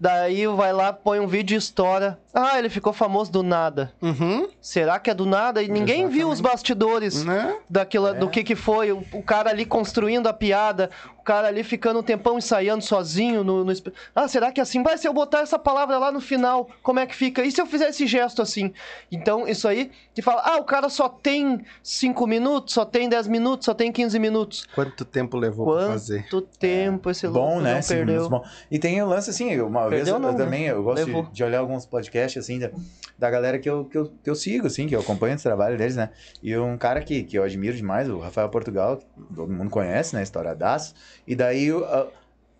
Daí 0.00 0.46
vai 0.46 0.72
lá, 0.72 0.92
põe 0.92 1.20
um 1.20 1.26
vídeo 1.26 1.54
e 1.54 1.58
estoura. 1.58 2.18
Ah, 2.32 2.58
ele 2.58 2.68
ficou 2.68 2.92
famoso 2.92 3.32
do 3.32 3.42
nada. 3.42 3.92
Uhum, 4.02 4.48
Será 4.60 4.98
que 4.98 5.10
é 5.10 5.14
do 5.14 5.24
nada? 5.24 5.62
E 5.62 5.68
ninguém 5.68 6.08
viu 6.08 6.28
os 6.28 6.40
bastidores 6.40 7.24
né? 7.24 7.56
daquilo, 7.70 8.12
do 8.14 8.28
que 8.28 8.44
que 8.44 8.54
foi. 8.54 8.92
O, 8.92 9.02
o 9.12 9.22
cara 9.22 9.50
ali 9.50 9.64
construindo 9.64 10.26
a 10.26 10.32
piada, 10.32 10.90
o 11.18 11.22
cara 11.22 11.48
ali 11.48 11.64
ficando 11.64 12.00
um 12.00 12.02
tempão 12.02 12.36
ensaiando 12.36 12.84
sozinho 12.84 13.42
no, 13.42 13.64
no 13.64 13.72
Ah, 14.14 14.28
será 14.28 14.52
que 14.52 14.60
é 14.60 14.62
assim? 14.62 14.82
Vai, 14.82 14.98
se 14.98 15.08
eu 15.08 15.12
botar 15.12 15.40
essa 15.40 15.58
palavra 15.58 15.96
lá 15.98 16.12
no 16.12 16.20
final, 16.20 16.68
como 16.82 17.00
é 17.00 17.06
que 17.06 17.14
fica? 17.14 17.42
E 17.44 17.50
se 17.50 17.60
eu 17.60 17.66
fizer 17.66 17.88
esse 17.88 18.06
gesto 18.06 18.42
assim? 18.42 18.72
Então, 19.10 19.48
isso 19.48 19.66
aí, 19.66 19.90
que 20.14 20.20
fala, 20.20 20.42
ah, 20.44 20.58
o 20.58 20.64
cara 20.64 20.88
só 20.90 21.08
tem 21.08 21.64
5 21.82 22.26
minutos, 22.26 22.74
só 22.74 22.84
tem 22.84 23.08
10 23.08 23.26
minutos, 23.28 23.64
só 23.64 23.72
tem 23.72 23.90
15 23.90 24.18
minutos. 24.18 24.66
Quanto 24.74 25.04
tempo 25.04 25.36
levou 25.38 25.74
pra 25.74 25.86
fazer? 25.88 26.26
Quanto 26.28 26.42
tempo 26.58 27.08
esse 27.10 27.26
louco 27.26 27.40
Bom, 27.40 27.60
né? 27.60 27.76
não 27.76 27.82
perdeu? 27.82 28.16
muito 28.20 28.30
bom. 28.30 28.44
E 28.70 28.78
tem 28.78 29.02
o 29.02 29.06
lance 29.06 29.30
assim, 29.30 29.58
uma 29.60 29.88
vez 29.88 30.02
Perdeu 30.02 30.14
eu, 30.16 30.18
não, 30.20 30.28
eu 30.30 30.38
né? 30.38 30.44
também 30.44 30.64
eu 30.66 30.82
gosto 30.82 31.06
de, 31.06 31.32
de 31.32 31.44
olhar 31.44 31.60
alguns 31.60 31.86
podcasts 31.86 32.17
assim 32.22 32.58
da, 32.58 32.70
da 33.18 33.30
galera 33.30 33.58
que 33.58 33.68
eu, 33.68 33.84
que, 33.84 33.96
eu, 33.98 34.12
que 34.22 34.28
eu 34.30 34.34
sigo, 34.34 34.66
assim, 34.66 34.86
que 34.86 34.94
eu 34.96 35.00
acompanho 35.00 35.34
esse 35.34 35.44
trabalho 35.44 35.76
deles, 35.78 35.96
né? 35.96 36.10
E 36.42 36.56
um 36.56 36.76
cara 36.78 37.00
que, 37.00 37.22
que 37.24 37.38
eu 37.38 37.42
admiro 37.42 37.76
demais, 37.76 38.08
o 38.08 38.18
Rafael 38.18 38.48
Portugal, 38.48 39.00
todo 39.34 39.52
mundo 39.52 39.70
conhece, 39.70 40.14
né? 40.14 40.22
História 40.22 40.54
das. 40.54 40.94
E 41.26 41.34
daí 41.36 41.72
o- 41.72 41.84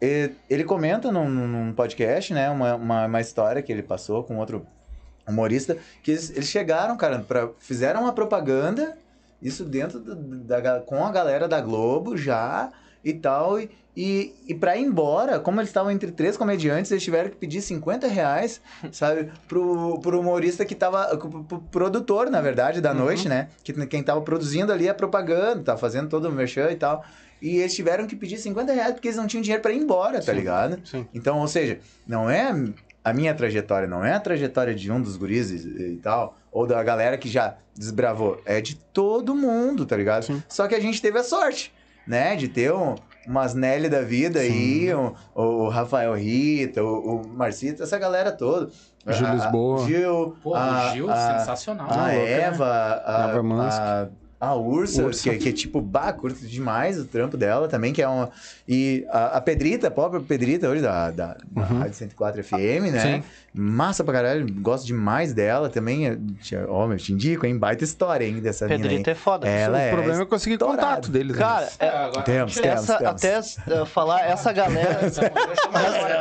e- 0.01 0.31
ele 0.49 0.65
comenta 0.65 1.11
num, 1.11 1.29
num 1.29 1.73
podcast, 1.73 2.33
né? 2.33 2.49
Uma, 2.51 2.75
uma, 2.77 3.07
uma 3.07 3.21
história 3.21 3.63
que 3.63 3.73
ele 3.73 3.83
passou 3.83 4.23
com 4.25 4.37
outro 4.39 4.67
humorista, 5.29 5.77
que 6.03 6.13
eles, 6.13 6.31
eles 6.31 6.49
chegaram, 6.49 6.97
cara, 6.97 7.19
pra, 7.19 7.51
fizeram 7.59 8.03
uma 8.03 8.13
propaganda, 8.13 8.97
isso 9.43 9.65
dentro 9.65 10.01
da, 10.01 10.81
com 10.81 11.05
a 11.05 11.13
galera 11.13 11.47
da 11.47 11.61
Globo 11.61 12.17
já 12.17 12.71
e 13.11 13.15
tal, 13.15 13.59
e, 13.59 13.71
e, 13.97 14.35
e 14.47 14.55
pra 14.55 14.77
ir 14.77 14.85
embora, 14.85 15.41
como 15.41 15.61
eles 15.61 15.71
estavam 15.71 15.91
entre 15.91 16.13
três 16.13 16.37
comediantes, 16.37 16.91
eles 16.91 17.03
tiveram 17.03 17.31
que 17.31 17.37
pedir 17.37 17.61
50 17.61 18.07
reais, 18.07 18.61
sabe, 18.93 19.31
pro, 19.49 19.99
pro 20.01 20.21
humorista 20.21 20.65
que 20.65 20.75
tava, 20.75 21.17
pro, 21.17 21.45
pro 21.45 21.59
produtor, 21.61 22.31
na 22.31 22.41
verdade, 22.41 22.81
da 22.81 22.95
noite, 22.95 23.29
né, 23.29 23.49
que 23.65 23.73
quem 23.87 24.03
tava 24.03 24.21
produzindo 24.21 24.73
ali 24.73 24.89
a 24.89 24.95
propaganda, 24.95 25.63
tava 25.63 25.79
fazendo 25.79 26.09
todo 26.09 26.29
o 26.29 26.33
merchan 26.33 26.71
e 26.71 26.77
tal, 26.77 27.05
e 27.41 27.59
eles 27.59 27.75
tiveram 27.75 28.07
que 28.07 28.17
pedir 28.17 28.37
50 28.37 28.73
reais 28.73 28.93
porque 28.93 29.09
eles 29.09 29.17
não 29.17 29.27
tinham 29.27 29.43
dinheiro 29.43 29.63
pra 29.63 29.73
ir 29.73 29.79
embora, 29.79 30.21
tá 30.21 30.33
ligado? 30.33 30.81
Sim. 30.85 31.07
Então, 31.15 31.39
ou 31.39 31.49
seja, 31.49 31.79
não 32.07 32.29
é 32.29 32.53
a 33.05 33.13
minha 33.13 33.35
trajetória, 33.35 33.89
não 33.89 34.05
é 34.05 34.13
a 34.15 34.21
trajetória 34.21 34.75
de 34.75 34.91
um 34.91 35.01
dos 35.01 35.17
guris 35.17 35.51
e, 35.51 35.95
e 35.95 35.97
tal, 35.97 36.37
ou 36.51 36.67
da 36.67 36.83
galera 36.83 37.17
que 37.17 37.29
já 37.29 37.57
desbravou, 37.77 38.41
é 38.45 38.61
de 38.61 38.77
todo 38.77 39.35
mundo, 39.35 39.87
tá 39.87 39.97
ligado? 39.97 40.25
Sim. 40.25 40.43
Só 40.49 40.67
que 40.67 40.75
a 40.75 40.81
gente 40.81 41.01
teve 41.01 41.19
a 41.19 41.23
sorte, 41.23 41.73
né, 42.09 42.35
de 42.35 42.49
ter 42.49 42.73
um, 42.73 42.95
umas 43.27 43.55
Nelly 43.55 43.89
da 43.89 44.01
vida 44.01 44.41
aí, 44.41 44.93
um- 44.95 45.13
o 45.35 45.69
Rafael 45.69 46.15
Rita, 46.15 46.83
o, 46.83 47.21
o 47.23 47.29
Marcito, 47.29 47.83
essa 47.83 47.99
galera 47.99 48.33
toda. 48.33 48.71
Gil 49.07 49.27
A- 49.27 49.31
a- 49.31 49.35
Lisboa. 49.35 49.87
Gil, 49.87 50.37
Pô, 50.43 50.55
a- 50.55 50.89
o 50.89 50.93
Gil, 50.93 51.11
a- 51.11 51.39
sensacional. 51.39 51.87
a 51.91 51.95
louca, 51.95 52.13
né? 52.13 52.41
Eva, 52.41 53.03
a, 53.05 53.29
Eva 53.31 53.43
Mansky. 53.43 53.81
a, 53.81 54.09
a 54.41 54.55
Ursa, 54.55 55.03
Ursa. 55.05 55.31
Que, 55.31 55.39
que 55.39 55.49
é 55.49 55.53
tipo, 55.53 55.81
bah, 55.81 56.13
curto 56.13 56.47
demais 56.47 56.99
o 56.99 57.05
trampo 57.05 57.37
dela 57.37 57.67
também, 57.69 57.93
que 57.93 58.01
é 58.01 58.07
uma... 58.09 58.31
E 58.69 59.05
a, 59.11 59.39
a 59.39 59.41
Pedrita, 59.41 59.89
a 59.89 59.91
própria 59.91 60.21
Pedrita 60.21 60.69
hoje 60.69 60.81
da, 60.83 61.11
da, 61.11 61.37
da 61.51 61.63
Uhum. 61.63 61.79
Rádio 61.81 61.95
104 61.95 62.45
FM, 62.45 62.93
né? 62.93 63.01
Sim. 63.01 63.23
Massa 63.53 64.05
pra 64.05 64.13
caralho, 64.15 64.47
gosto 64.61 64.87
demais 64.87 65.33
dela 65.33 65.69
também. 65.69 66.05
eu 66.07 66.19
te- 66.41 66.55
Ó, 66.69 66.93
eu 66.93 66.97
te 66.97 67.13
indico, 67.13 67.45
hein? 67.47 67.59
Baita 67.59 67.83
história, 67.83 68.25
hein, 68.25 68.39
dessa. 68.41 68.69
Pedrito 68.69 69.11
é 69.11 69.15
foda. 69.17 69.49
Ela 69.49 69.79
o 69.79 69.81
é 69.81 69.91
problema 69.91 70.23
é 70.23 70.27
conseguir 70.27 70.55
estourado. 70.55 70.81
contato 70.81 71.11
deles. 71.11 71.33
né? 71.35 71.39
Cara, 71.43 71.69
é- 71.81 72.23
Temos, 72.23 72.55
temos, 72.55 72.57
essa, 72.91 72.99
temos. 72.99 73.59
até 73.59 73.83
uh, 73.83 73.87
falar, 73.87 74.21
essa 74.21 74.53
galera. 74.53 75.01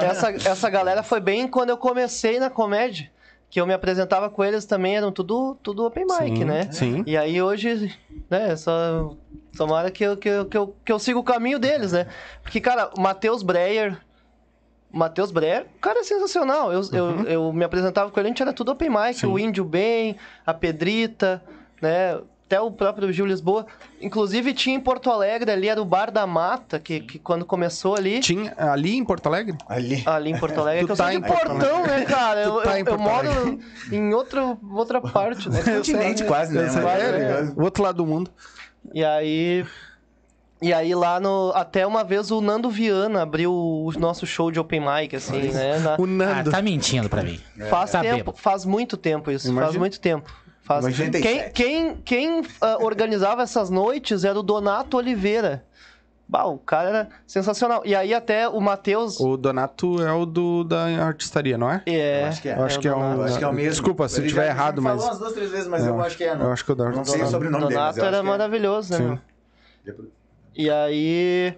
essa, 0.09 0.31
essa 0.49 0.69
galera 0.69 1.03
foi 1.03 1.19
bem 1.19 1.47
quando 1.47 1.69
eu 1.69 1.77
comecei 1.77 2.39
na 2.39 2.49
comédia. 2.49 3.09
Que 3.49 3.61
eu 3.61 3.65
me 3.65 3.73
apresentava 3.73 4.29
com 4.29 4.43
eles 4.43 4.65
também, 4.65 4.97
eram 4.97 5.11
tudo, 5.11 5.55
tudo 5.63 5.85
open 5.85 6.05
mic, 6.05 6.37
Sim, 6.37 6.43
né? 6.43 6.71
Sim. 6.71 7.03
E 7.07 7.15
aí 7.15 7.41
hoje, 7.41 7.97
né, 8.29 8.55
só. 8.55 9.15
Tomara 9.55 9.89
que 9.89 10.03
eu, 10.03 10.17
que, 10.17 10.29
eu, 10.29 10.45
que, 10.45 10.57
eu, 10.57 10.75
que 10.85 10.91
eu 10.91 10.99
siga 10.99 11.17
o 11.17 11.23
caminho 11.23 11.57
deles, 11.57 11.91
né? 11.91 12.07
Porque, 12.43 12.59
cara, 12.59 12.91
o 12.95 13.01
Matheus 13.01 13.41
Breyer. 13.41 13.97
o 14.93 14.97
Matheus 14.97 15.31
Breyer, 15.31 15.65
o 15.77 15.79
cara 15.79 15.99
é 15.99 16.03
sensacional. 16.03 16.71
Eu, 16.71 16.81
eu, 16.91 17.23
eu 17.23 17.53
me 17.53 17.63
apresentava 17.63 18.11
com 18.11 18.19
ele, 18.19 18.27
a 18.27 18.31
gente 18.31 18.41
era 18.41 18.53
tudo 18.53 18.71
open 18.71 18.89
mic, 18.89 19.15
Sim. 19.15 19.27
o 19.27 19.39
Índio 19.39 19.63
Bem, 19.65 20.17
a 20.45 20.53
Pedrita, 20.53 21.41
né? 21.81 22.19
Até 22.47 22.61
o 22.61 22.71
próprio 22.71 23.11
Gil 23.11 23.25
Lisboa. 23.25 23.65
Inclusive 24.01 24.53
tinha 24.53 24.73
em 24.73 24.79
Porto 24.79 25.11
Alegre 25.11 25.51
ali, 25.51 25.67
era 25.67 25.81
o 25.81 25.85
Bar 25.85 26.09
da 26.09 26.25
Mata, 26.25 26.79
que, 26.79 27.01
que 27.01 27.19
quando 27.19 27.43
começou 27.45 27.93
ali. 27.97 28.21
Tinha 28.21 28.53
ali 28.57 28.95
em 28.95 29.03
Porto 29.03 29.27
Alegre? 29.27 29.57
Ali. 29.67 30.01
Ali 30.05 30.31
em 30.31 30.39
Porto 30.39 30.57
Alegre, 30.61 30.83
Tu 30.83 30.85
que 30.87 30.91
eu 30.93 30.95
tá 30.95 31.11
sou 31.11 31.21
de 31.21 31.27
Portão, 31.27 31.85
né, 31.85 32.05
cara? 32.07 32.43
Tu 32.43 32.47
Eu, 32.49 32.61
tá 32.61 32.79
eu- 32.79 32.85
em 32.85 32.89
eu 32.89 32.97
moro 32.97 33.59
em 33.91 34.13
outro, 34.13 34.57
outra 34.71 35.01
parte, 35.01 35.49
né? 35.49 35.59
Continente 35.75 36.23
quase, 36.23 36.55
né? 36.55 36.67
Eu 36.67 36.69
sei, 36.71 36.81
mano? 36.81 37.01
é, 37.01 37.53
o 37.53 37.63
outro 37.63 37.83
lado 37.83 37.97
do 37.97 38.05
mundo. 38.05 38.31
E 38.93 39.03
aí. 39.03 39.65
E 40.61 40.73
aí 40.73 40.95
lá 40.95 41.19
no. 41.19 41.51
Até 41.53 41.85
uma 41.85 42.03
vez 42.05 42.31
o 42.31 42.39
Nando 42.39 42.69
Viana 42.69 43.23
abriu 43.23 43.51
o 43.53 43.91
nosso 43.99 44.25
show 44.25 44.49
de 44.51 44.59
open 44.59 44.79
mic, 44.79 45.13
assim, 45.17 45.51
né? 45.51 45.79
na- 45.79 45.97
O 45.99 46.03
Ah, 46.05 46.07
Nando. 46.07 46.49
tá 46.51 46.61
mentindo 46.61 47.09
pra 47.09 47.21
mim. 47.23 47.41
faz 47.69 47.91
Tá 47.91 47.99
tempo, 48.01 48.15
bêbado. 48.15 48.37
faz 48.37 48.63
muito 48.63 48.95
tempo 48.95 49.29
isso. 49.29 49.47
Faz 49.47 49.57
Imagina. 49.57 49.79
muito 49.79 49.99
tempo. 49.99 50.31
Faz... 50.67 50.85
Quem, 51.21 51.49
quem, 51.51 51.95
quem 52.03 52.41
ah, 52.59 52.77
organizava 52.81 53.41
essas 53.41 53.69
noites 53.69 54.25
era 54.25 54.37
o 54.37 54.43
Donato 54.43 54.97
Oliveira. 54.97 55.63
Bah, 56.27 56.43
o 56.43 56.57
cara 56.57 56.89
era 56.89 57.09
sensacional. 57.25 57.83
E 57.85 57.95
aí 57.95 58.13
até 58.13 58.49
o 58.49 58.59
Matheus. 58.59 59.17
O 59.17 59.37
Donato 59.37 60.03
é 60.03 60.11
o 60.11 60.25
do 60.25 60.65
da 60.65 60.83
artistaria, 61.05 61.57
não 61.57 61.71
é? 61.71 61.81
É, 61.85 62.23
Eu 62.23 62.27
acho 62.27 62.41
que 62.41 62.49
é. 62.49 62.57
Eu 62.57 62.63
acho 62.65 62.79
que 62.81 62.87
é 62.89 62.91
o 62.91 62.95
Donato. 62.95 63.15
um. 63.15 63.19
Eu 63.19 63.23
acho 63.23 63.37
que 63.37 63.43
é 63.45 63.47
o 63.47 63.53
mesmo. 63.53 63.69
Desculpa 63.71 64.09
se 64.09 64.19
eu 64.21 64.27
tiver 64.27 64.43
já- 64.45 64.51
errado, 64.51 64.81
mas. 64.81 64.95
falou 64.95 65.07
umas 65.07 65.19
duas, 65.19 65.31
três 65.33 65.49
vezes, 65.51 65.67
mas 65.69 65.85
É, 65.85 65.89
eu 65.89 66.01
acho 66.01 66.17
que 66.17 66.23
é. 66.25 66.33
Eu 66.33 66.51
acho 66.51 66.65
que 66.65 66.71
o 66.73 66.75
Não 66.75 66.91
Donato. 66.91 67.09
sei 67.11 67.21
o 67.21 67.27
sobrenome 67.27 67.63
dele. 67.63 67.75
Donato 67.75 67.99
acho 67.99 68.05
era 68.05 68.17
que 68.17 68.27
é. 68.27 68.29
maravilhoso, 68.29 68.91
né? 69.01 69.19
Sim. 69.85 69.93
E 70.53 70.69
aí. 70.69 71.57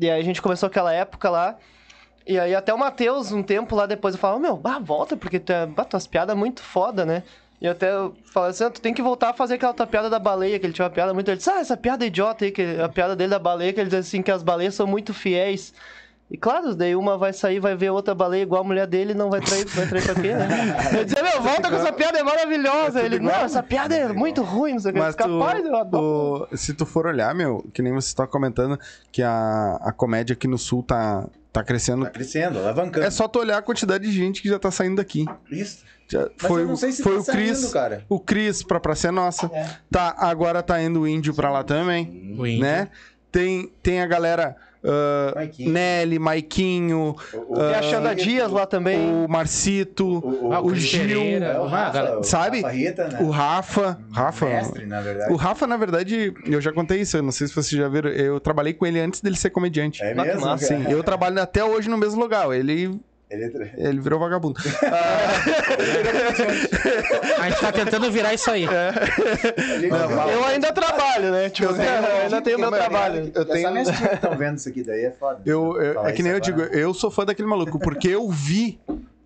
E 0.00 0.10
aí 0.10 0.20
a 0.20 0.24
gente 0.24 0.42
começou 0.42 0.66
aquela 0.66 0.92
época 0.92 1.30
lá. 1.30 1.56
E 2.26 2.40
aí 2.40 2.56
até 2.56 2.74
o 2.74 2.78
Matheus, 2.78 3.30
um 3.30 3.42
tempo 3.42 3.76
lá 3.76 3.86
depois, 3.86 4.14
eu 4.16 4.20
falava, 4.20 4.40
meu, 4.40 4.56
bah, 4.56 4.80
volta, 4.80 5.16
porque 5.16 5.38
tu 5.38 5.52
é, 5.52 5.64
bah, 5.64 5.84
tuas 5.84 6.08
piadas 6.08 6.36
muito 6.36 6.60
foda, 6.60 7.04
né? 7.04 7.22
E 7.62 7.66
eu 7.66 7.70
até 7.72 7.88
falei 8.32 8.50
assim, 8.50 8.64
ah, 8.64 8.70
tu 8.70 8.80
tem 8.80 8.92
que 8.92 9.00
voltar 9.00 9.30
a 9.30 9.32
fazer 9.32 9.54
aquela 9.54 9.72
tua 9.72 9.86
piada 9.86 10.10
da 10.10 10.18
baleia, 10.18 10.58
que 10.58 10.66
ele 10.66 10.72
tinha 10.72 10.84
uma 10.84 10.90
piada 10.90 11.14
muito. 11.14 11.28
Ele 11.28 11.36
disse, 11.36 11.48
ah, 11.48 11.60
essa 11.60 11.76
piada 11.76 12.04
é 12.04 12.08
idiota 12.08 12.44
aí, 12.44 12.50
que 12.50 12.60
a 12.82 12.88
piada 12.88 13.14
dele 13.14 13.30
da 13.30 13.38
baleia, 13.38 13.72
que 13.72 13.78
ele 13.80 13.88
diz 13.88 14.00
assim, 14.00 14.20
que 14.20 14.32
as 14.32 14.42
baleias 14.42 14.74
são 14.74 14.84
muito 14.84 15.14
fiéis. 15.14 15.72
E 16.28 16.36
claro, 16.36 16.74
daí 16.74 16.96
uma 16.96 17.16
vai 17.18 17.32
sair, 17.32 17.60
vai 17.60 17.76
ver 17.76 17.90
outra 17.90 18.14
baleia 18.14 18.42
igual 18.42 18.62
a 18.62 18.64
mulher 18.64 18.86
dele 18.86 19.12
e 19.12 19.14
não 19.14 19.28
vai 19.30 19.40
trair, 19.42 19.64
vai 19.66 19.86
trair 19.86 20.02
pra 20.04 20.14
quê, 20.14 20.34
né? 20.34 20.48
Eu 20.98 21.04
disse, 21.04 21.22
meu, 21.22 21.40
volta 21.42 21.68
com 21.68 21.76
essa 21.76 21.92
piada, 21.92 22.18
é 22.18 22.22
maravilhosa. 22.24 23.00
Ele, 23.02 23.18
não, 23.20 23.30
essa 23.30 23.62
piada 23.62 23.94
é 23.94 24.08
muito 24.12 24.42
ruim, 24.42 24.72
não 24.72 24.80
sei 24.80 24.90
o 24.90 24.94
que. 24.94 24.98
Mas 25.00 25.14
tu, 25.14 25.18
Capaz, 25.18 25.64
eu 25.64 25.76
adoro. 25.76 26.48
o- 26.50 26.56
se 26.56 26.72
tu 26.74 26.84
for 26.86 27.06
olhar, 27.06 27.32
meu, 27.34 27.64
que 27.72 27.80
nem 27.82 27.92
você 27.92 28.08
está 28.08 28.26
comentando 28.26 28.76
que 29.12 29.22
a, 29.22 29.78
a 29.82 29.92
comédia 29.92 30.32
aqui 30.34 30.48
no 30.48 30.56
Sul 30.58 30.82
tá, 30.82 31.26
tá 31.52 31.62
crescendo. 31.62 32.06
Tá 32.06 32.10
crescendo, 32.10 32.58
alavancando. 32.58 33.06
É 33.06 33.10
só 33.10 33.28
tu 33.28 33.38
olhar 33.38 33.58
a 33.58 33.62
quantidade 33.62 34.02
de 34.04 34.12
gente 34.12 34.40
que 34.42 34.48
já 34.48 34.58
tá 34.58 34.70
saindo 34.70 34.96
daqui. 34.96 35.26
Isso. 35.50 35.84
Mas 36.18 36.48
foi 36.48 36.62
eu 36.62 36.66
não 36.68 36.76
sei 36.76 36.92
se 36.92 37.02
foi 37.02 37.14
tá 37.16 37.20
o 37.20 37.24
Cris, 37.24 37.58
saindo, 37.58 37.72
cara. 37.72 38.04
o 38.08 38.20
Cris 38.20 38.62
pra 38.62 38.80
Praça 38.80 39.08
é 39.08 39.10
Nossa. 39.10 39.46
É. 39.52 39.66
Tá, 39.90 40.14
agora 40.18 40.62
tá 40.62 40.82
indo 40.82 41.00
o 41.00 41.08
Índio 41.08 41.34
pra 41.34 41.50
lá 41.50 41.62
também, 41.62 42.34
O 42.38 42.46
índio. 42.46 42.62
né? 42.62 42.88
Tem, 43.30 43.72
tem 43.82 44.00
a 44.02 44.06
galera 44.06 44.56
ah, 44.84 45.32
Maiquinho. 45.36 45.72
Nelly, 45.72 46.18
Maiquinho, 46.18 47.16
Tem 47.30 47.74
a 47.74 47.82
Xanda 47.82 48.14
Dias 48.14 48.50
lá 48.50 48.66
também. 48.66 48.98
o 49.24 49.28
Marcito, 49.28 50.18
O, 50.18 50.52
o 50.52 50.68
Cris 50.70 50.82
Gil, 50.82 51.20
Pereira. 51.20 51.46
É, 51.46 51.58
o 51.60 51.66
Rafa, 51.66 51.92
galera, 51.92 52.18
o 52.18 52.24
sabe? 52.24 52.60
Rafa 52.60 52.74
Rita, 52.74 53.08
né? 53.08 53.18
o 53.20 53.30
Rafa. 53.30 53.98
Rafa. 54.10 54.46
Mestre, 54.46 54.86
na 54.86 55.00
verdade. 55.00 55.32
O 55.32 55.36
Rafa, 55.36 55.66
na 55.66 55.76
verdade, 55.76 56.34
eu 56.44 56.60
já 56.60 56.72
contei 56.72 57.00
isso, 57.00 57.16
eu 57.16 57.22
não 57.22 57.32
sei 57.32 57.46
se 57.46 57.54
vocês 57.54 57.80
já 57.80 57.88
viram. 57.88 58.10
Eu 58.10 58.40
trabalhei 58.40 58.72
com 58.74 58.84
ele 58.84 58.98
antes 59.00 59.20
dele 59.20 59.36
ser 59.36 59.50
comediante. 59.50 60.02
É 60.02 60.14
mesmo? 60.14 60.58
Sim, 60.58 60.84
eu 60.90 61.02
trabalho 61.04 61.40
até 61.40 61.64
hoje 61.64 61.88
no 61.88 61.96
mesmo 61.96 62.20
lugar. 62.20 62.50
Ele, 62.52 63.00
Ele 63.32 63.44
é 63.44 63.72
ele 63.88 63.98
virou 64.00 64.20
vagabundo. 64.20 64.60
A 67.40 67.48
gente 67.48 67.60
tá 67.60 67.72
tentando 67.72 68.10
virar 68.12 68.34
isso 68.34 68.50
aí. 68.50 68.64
Eu 70.32 70.44
ainda 70.44 70.70
trabalho, 70.72 71.30
né? 71.30 71.48
Tipo, 71.48 71.72
eu, 71.72 72.22
ainda 72.24 72.42
tenho 72.42 72.58
meu 72.58 72.70
trabalho. 72.70 73.32
Eu 73.34 73.46
Só 73.46 73.52
tenho. 73.52 73.70
minhas 73.72 73.88
tias 73.88 74.08
que 74.08 74.14
estão 74.14 74.36
vendo 74.36 74.58
isso 74.58 74.68
aqui, 74.68 74.82
daí 74.82 75.04
é 75.04 75.10
foda. 75.10 75.40
Eu, 75.46 75.80
eu- 75.80 76.06
é 76.06 76.12
que 76.12 76.22
nem 76.22 76.32
eu 76.32 76.36
agora. 76.36 76.52
digo, 76.52 76.60
eu 76.76 76.92
sou 76.92 77.10
fã 77.10 77.24
daquele 77.24 77.48
maluco, 77.48 77.78
porque 77.78 78.08
eu 78.08 78.28
vi 78.30 78.78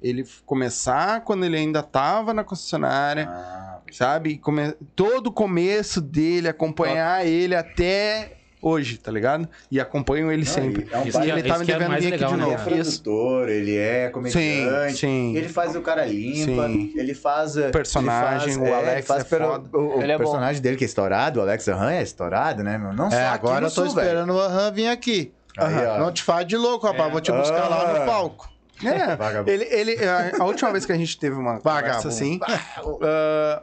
ele 0.03 0.25
começar 0.45 1.23
quando 1.23 1.45
ele 1.45 1.57
ainda 1.57 1.83
tava 1.83 2.33
na 2.33 2.45
concessionária, 2.45 3.27
Ah, 3.29 3.79
sabe? 3.91 4.39
Come... 4.39 4.73
Todo 4.95 5.29
o 5.29 5.33
começo 5.33 6.01
dele, 6.01 6.49
acompanhar 6.49 7.27
ele 7.27 7.55
até 7.57 8.35
hoje, 8.67 8.99
tá 8.99 9.11
ligado? 9.13 9.49
E 9.71 9.79
acompanho 9.81 10.31
ele 10.33 10.45
Não, 10.45 10.53
sempre. 10.53 10.89
e 10.91 10.95
é 10.95 10.99
um 10.99 11.25
E 11.25 11.31
é- 11.31 11.39
ele 11.39 11.43
tá 11.49 11.59
me 11.59 11.63
é 11.65 11.67
devendo 11.67 11.89
mais 11.91 12.05
vir 12.05 12.15
aqui 12.15 12.25
legal, 12.25 12.31
de 12.33 12.37
né, 12.37 12.43
Ele 12.45 12.53
é 12.53 12.57
novo. 12.57 12.71
produtor, 12.71 13.49
ele 13.49 13.77
é 13.77 14.09
comediante. 14.11 14.93
Sim, 14.93 14.97
sim. 14.97 15.37
Ele 15.37 15.49
faz 15.49 15.77
o 15.77 15.81
cara 15.83 16.05
limpa, 16.05 16.67
Sim. 16.69 16.93
ele 16.97 17.15
faz... 17.15 17.57
eh, 17.57 17.71
Personagem, 17.71 18.55
ele 18.55 18.63
o 18.63 18.65
faz, 18.67 18.75
Alex 18.75 18.91
ele 18.97 19.03
faz 19.03 19.21
é 19.33 19.39
foda. 19.47 19.77
O, 19.79 19.99
o 19.99 20.03
Ele 20.03 20.13
é 20.13 20.19
bom. 20.19 20.25
personagem 20.25 20.61
dele 20.63 20.77
que 20.77 20.85
é 20.85 20.87
estourado, 20.87 21.39
o 21.39 21.43
Alex 21.43 21.69
Arran 21.69 21.93
é 21.93 22.03
estourado, 22.03 22.63
né, 22.65 22.77
meu? 22.79 22.93
Não 22.93 23.11
só 23.11 23.17
É, 23.17 23.27
aqui 23.29 23.35
agora 23.35 23.61
no 23.61 23.67
eu 23.69 23.71
tô 23.71 23.85
Sul, 23.87 23.95
velho. 23.95 24.07
esperando 24.07 24.33
o 24.35 24.41
Aham 24.41 24.73
vir 24.73 24.89
aqui. 24.89 25.33
Aí. 25.59 25.99
Não 25.99 26.13
te 26.13 26.23
faz 26.23 26.47
de 26.47 26.57
louco, 26.57 26.87
rapaz. 26.87 27.11
Vou 27.11 27.21
te 27.21 27.33
buscar 27.33 27.69
lá 27.69 27.83
Ah. 27.95 27.99
no 28.01 28.05
palco. 28.07 28.51
É, 28.85 29.15
Vagabundo. 29.17 29.51
ele, 29.51 29.65
ele, 29.71 30.05
a, 30.05 30.33
a 30.41 30.45
última 30.45 30.71
vez 30.71 30.85
que 30.85 30.93
a 30.93 30.97
gente 30.97 31.19
teve 31.19 31.35
uma 31.35 31.59
conversa 31.61 31.71
Vagabundo. 32.03 32.09
assim, 32.09 32.39
ah, 32.43 33.63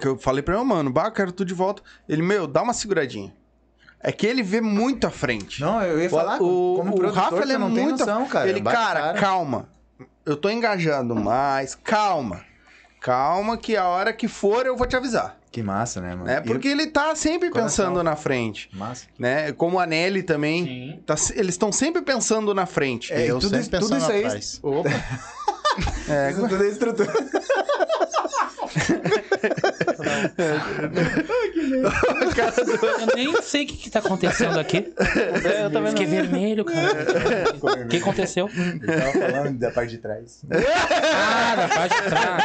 que 0.00 0.08
eu 0.08 0.18
falei 0.18 0.42
pra 0.42 0.54
ele, 0.56 0.64
mano, 0.64 0.90
bah, 0.90 1.06
eu 1.06 1.12
quero 1.12 1.30
tu 1.32 1.44
de 1.44 1.54
volta. 1.54 1.82
Ele, 2.08 2.22
meu, 2.22 2.46
dá 2.46 2.62
uma 2.62 2.72
seguradinha. 2.72 3.32
É 4.00 4.12
que 4.12 4.26
ele 4.26 4.42
vê 4.42 4.60
muito 4.60 5.06
à 5.06 5.10
frente. 5.10 5.60
Não, 5.60 5.82
eu 5.82 6.00
ia 6.00 6.08
falar, 6.08 6.40
o, 6.40 6.74
como 6.76 6.92
o 6.92 6.96
produtor, 6.96 7.12
Rafa, 7.14 7.42
ele 7.42 7.52
é 7.54 7.58
não 7.58 7.68
muito... 7.68 7.98
noção, 7.98 8.26
cara. 8.26 8.48
Ele, 8.48 8.60
Bate 8.60 8.76
cara, 8.76 9.14
calma. 9.14 9.68
Eu 10.24 10.36
tô 10.36 10.48
engajando 10.50 11.14
mais, 11.16 11.74
calma. 11.74 12.42
Calma 13.00 13.56
que 13.56 13.76
a 13.76 13.86
hora 13.86 14.12
que 14.12 14.28
for 14.28 14.66
eu 14.66 14.76
vou 14.76 14.86
te 14.86 14.94
avisar. 14.96 15.36
Que 15.50 15.62
massa, 15.62 16.00
né, 16.00 16.10
mano? 16.10 16.24
Né? 16.24 16.40
Porque 16.42 16.68
ele 16.68 16.88
tá 16.88 17.14
sempre 17.16 17.48
Coração. 17.50 17.86
pensando 17.86 18.02
na 18.04 18.14
frente. 18.16 18.68
Massa. 18.72 19.06
Né? 19.18 19.50
Como 19.52 19.80
a 19.80 19.86
Nelly 19.86 20.22
também. 20.22 20.64
Sim. 20.64 21.02
tá 21.06 21.14
eles 21.34 21.54
estão 21.54 21.72
sempre 21.72 22.02
pensando 22.02 22.52
na 22.54 22.66
frente. 22.66 23.12
É, 23.12 23.22
eu 23.30 23.38
tudo 23.38 23.56
sempre 23.56 23.60
isso- 23.60 23.70
tudo 23.70 23.80
pensando 23.80 23.98
isso 24.02 24.10
aí- 24.12 24.24
atrás. 24.26 24.60
Opa. 24.62 24.90
É, 26.08 26.30
Isso 26.32 26.48
tudo 26.48 26.64
é 26.64 26.68
estrutura. 26.68 27.12
Eu 33.08 33.14
nem 33.16 33.42
sei 33.42 33.64
o 33.64 33.66
que, 33.66 33.76
que 33.76 33.90
tá 33.90 33.98
acontecendo 33.98 34.58
aqui. 34.58 34.92
É, 35.44 35.64
eu 35.64 35.70
também 35.70 35.90
Fiquei 35.92 36.06
vermelho, 36.06 36.64
cara. 36.64 37.54
O 37.84 37.88
que 37.88 37.96
aconteceu? 37.96 38.48
Ele 38.54 38.80
tava 38.86 39.12
falando 39.12 39.58
da 39.58 39.70
parte 39.70 39.90
de 39.90 39.98
trás. 39.98 40.42
Ah, 40.50 41.56
da 41.56 41.68
parte 41.68 42.02
de 42.02 42.08
trás. 42.08 42.44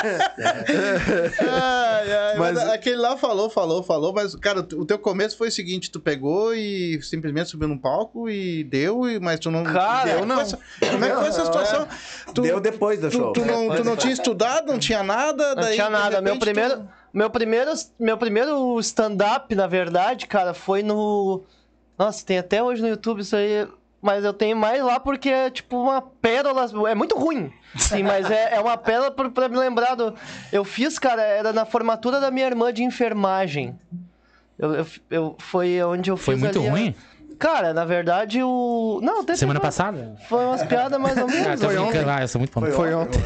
Ai, 1.39 2.11
ai, 2.13 2.37
mas... 2.37 2.53
Mas- 2.55 2.69
aquele 2.69 2.95
lá 2.97 3.17
falou, 3.17 3.49
falou, 3.49 3.83
falou, 3.83 4.13
mas, 4.13 4.35
cara, 4.35 4.59
o 4.61 4.85
teu 4.85 4.97
começo 4.97 5.37
foi 5.37 5.49
o 5.49 5.51
seguinte: 5.51 5.91
tu 5.91 5.99
pegou 5.99 6.53
e 6.55 6.99
simplesmente 7.01 7.49
subiu 7.49 7.67
num 7.67 7.77
palco 7.77 8.29
e 8.29 8.63
deu, 8.63 9.07
e- 9.09 9.19
mas 9.19 9.39
tu 9.39 9.51
não. 9.51 9.63
Cara, 9.63 10.15
deu, 10.17 10.25
não. 10.25 10.43
Como 10.45 11.05
é 11.05 11.09
que 11.09 11.15
foi 11.15 11.27
essa 11.27 11.45
situação? 11.45 11.87
Tu, 12.33 12.41
Deu 12.41 12.59
depois 12.59 12.99
do 12.99 13.09
tu, 13.09 13.17
show. 13.17 13.33
tu 13.33 13.45
não, 13.45 13.75
tu 13.75 13.83
não 13.83 13.95
tinha 13.95 14.13
estudado, 14.13 14.67
não 14.71 14.79
tinha 14.79 15.03
nada? 15.03 15.55
Não 15.55 15.63
daí, 15.63 15.75
tinha 15.75 15.89
nada. 15.89 16.21
Meu 16.21 16.37
primeiro, 16.39 16.77
tu- 16.77 16.87
meu 17.13 17.29
primeiro, 17.29 17.71
meu 17.99 18.17
primeiro 18.17 18.79
stand-up, 18.79 19.53
na 19.55 19.67
verdade, 19.67 20.25
cara, 20.27 20.53
foi 20.53 20.81
no. 20.81 21.43
Nossa, 21.97 22.25
tem 22.25 22.39
até 22.39 22.61
hoje 22.63 22.81
no 22.81 22.87
YouTube 22.87 23.21
isso 23.21 23.35
aí. 23.35 23.67
Mas 24.01 24.25
eu 24.25 24.33
tenho 24.33 24.57
mais 24.57 24.83
lá 24.83 24.99
porque 24.99 25.29
é 25.29 25.49
tipo 25.49 25.77
uma 25.81 26.01
pérola. 26.01 26.65
É 26.89 26.95
muito 26.95 27.15
ruim. 27.17 27.53
Sim, 27.77 28.03
mas 28.03 28.29
é, 28.29 28.55
é 28.55 28.59
uma 28.59 28.75
pérola 28.75 29.09
pra, 29.11 29.29
pra 29.29 29.47
me 29.47 29.55
lembrar 29.57 29.95
do. 29.95 30.13
Eu 30.51 30.65
fiz, 30.65 30.99
cara, 30.99 31.21
era 31.21 31.53
na 31.53 31.63
formatura 31.65 32.19
da 32.19 32.29
minha 32.29 32.45
irmã 32.45 32.73
de 32.73 32.83
enfermagem. 32.83 33.79
Eu, 34.59 34.73
eu, 34.75 34.87
eu- 35.09 35.35
foi 35.39 35.81
onde 35.83 36.11
eu 36.11 36.17
Foi 36.17 36.33
fiz 36.35 36.43
muito 36.43 36.59
ali 36.59 36.67
a- 36.67 36.71
ruim? 36.71 36.95
Cara, 37.39 37.73
na 37.73 37.85
verdade, 37.85 38.41
o. 38.43 38.99
Não, 39.03 39.21
até 39.21 39.35
Semana 39.35 39.59
teve- 39.59 39.67
passada? 39.67 40.15
Foi 40.29 40.43
umas 40.45 40.63
piadas 40.63 40.99
mais 40.99 41.17
ou 41.17 41.23
Ah, 41.27 41.31
menos. 41.31 41.59
tô 41.59 41.67
ali. 41.67 41.77
brincando 41.77 42.05
lá, 42.07 42.21
eu 42.21 42.27
sou 42.27 42.39
muito 42.39 42.51
ponto. 42.51 42.71
Foi 42.71 42.93
ontem. 42.93 43.19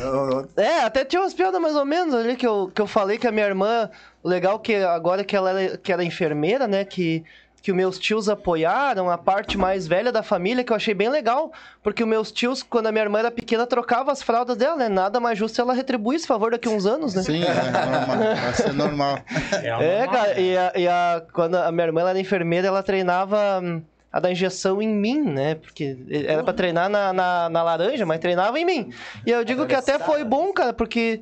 É, 0.58 0.82
até 0.84 1.06
tinha 1.06 1.22
umas 1.22 1.34
piadas 1.34 1.60
mais 1.62 1.76
ou 1.76 1.86
menos 1.86 2.14
ali 2.16 2.36
que 2.36 2.46
eu, 2.48 2.72
que 2.74 2.82
eu 2.82 2.88
falei 2.88 3.18
que 3.18 3.28
a 3.28 3.32
minha 3.32 3.46
irmã. 3.46 3.90
Legal 4.24 4.60
que 4.60 4.76
agora 4.76 5.24
que 5.24 5.36
ela 5.36 5.52
era, 5.62 5.78
que 5.78 5.92
era 5.94 6.04
enfermeira, 6.04 6.68
né? 6.68 6.84
Que, 6.84 7.24
que 7.62 7.72
os 7.72 7.78
meus 7.78 7.98
tios 7.98 8.28
apoiaram, 8.28 9.10
a 9.10 9.18
parte 9.18 9.58
mais 9.58 9.88
velha 9.88 10.12
da 10.12 10.22
família, 10.22 10.64
que 10.66 10.72
eu 10.72 10.76
achei 10.76 10.94
bem 10.94 11.08
legal. 11.10 11.52
Porque 11.82 12.04
os 12.04 12.10
meus 12.10 12.30
tios, 12.32 12.62
quando 12.62 12.88
a 12.88 12.92
minha 12.92 13.04
irmã 13.06 13.20
era 13.20 13.32
pequena, 13.32 13.66
trocavam 13.66 14.12
as 14.12 14.22
fraldas 14.22 14.58
dela, 14.58 14.76
né? 14.76 14.90
Nada 14.90 15.20
mais 15.20 15.38
justo 15.38 15.56
se 15.56 15.62
ela 15.62 15.74
retribuísse 15.74 16.22
esse 16.24 16.28
favor 16.28 16.52
daqui 16.52 16.68
a 16.68 16.72
uns 16.72 16.86
anos, 16.86 17.14
né? 17.14 17.22
Sim, 17.24 17.42
é 17.44 17.54
normal. 17.54 18.36
Vai 18.36 18.54
ser 18.54 18.74
normal. 18.74 19.20
É, 19.82 20.08
cara, 20.08 20.40
e, 20.40 20.58
a, 20.58 20.72
e 20.76 20.88
a- 20.88 21.24
quando 21.32 21.56
a 21.56 21.72
minha 21.72 21.86
irmã 21.88 22.02
ela 22.02 22.10
era 22.10 22.20
enfermeira, 22.20 22.68
ela 22.68 22.84
treinava 22.84 23.62
hum, 23.64 23.82
a 24.18 24.20
da 24.20 24.32
injeção 24.32 24.82
em 24.82 24.88
mim, 24.88 25.22
né? 25.22 25.54
Porque 25.56 25.96
era 26.10 26.44
pra 26.44 26.52
treinar 26.54 26.90
na, 26.90 27.14
na, 27.14 27.50
na 27.50 27.62
laranja, 27.64 28.04
mas 28.06 28.20
treinava 28.20 28.60
em 28.60 28.66
mim. 28.66 28.92
E 29.26 29.30
eu 29.30 29.44
digo 29.46 29.66
que 29.68 29.76
até 29.76 30.00
foi 30.00 30.24
bom, 30.24 30.52
cara, 30.52 30.74
porque 30.74 31.22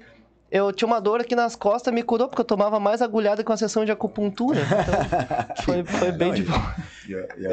eu 0.50 0.72
tinha 0.72 0.88
uma 0.88 1.02
dor 1.02 1.20
aqui 1.20 1.36
nas 1.36 1.56
costas, 1.58 1.93
me 1.93 2.02
curou, 2.02 2.30
porque 2.30 2.39
eu 2.39 2.46
tomava 2.46 2.80
mais 2.80 3.02
agulhada 3.02 3.43
com 3.43 3.52
a 3.52 3.58
sessão 3.58 3.84
de 3.84 3.91
acupuntura. 3.91 4.60
Então, 4.62 5.56
foi, 5.66 5.84
foi 5.84 6.12
bem 6.14 6.34
de 6.34 6.43
boa. 6.43 6.76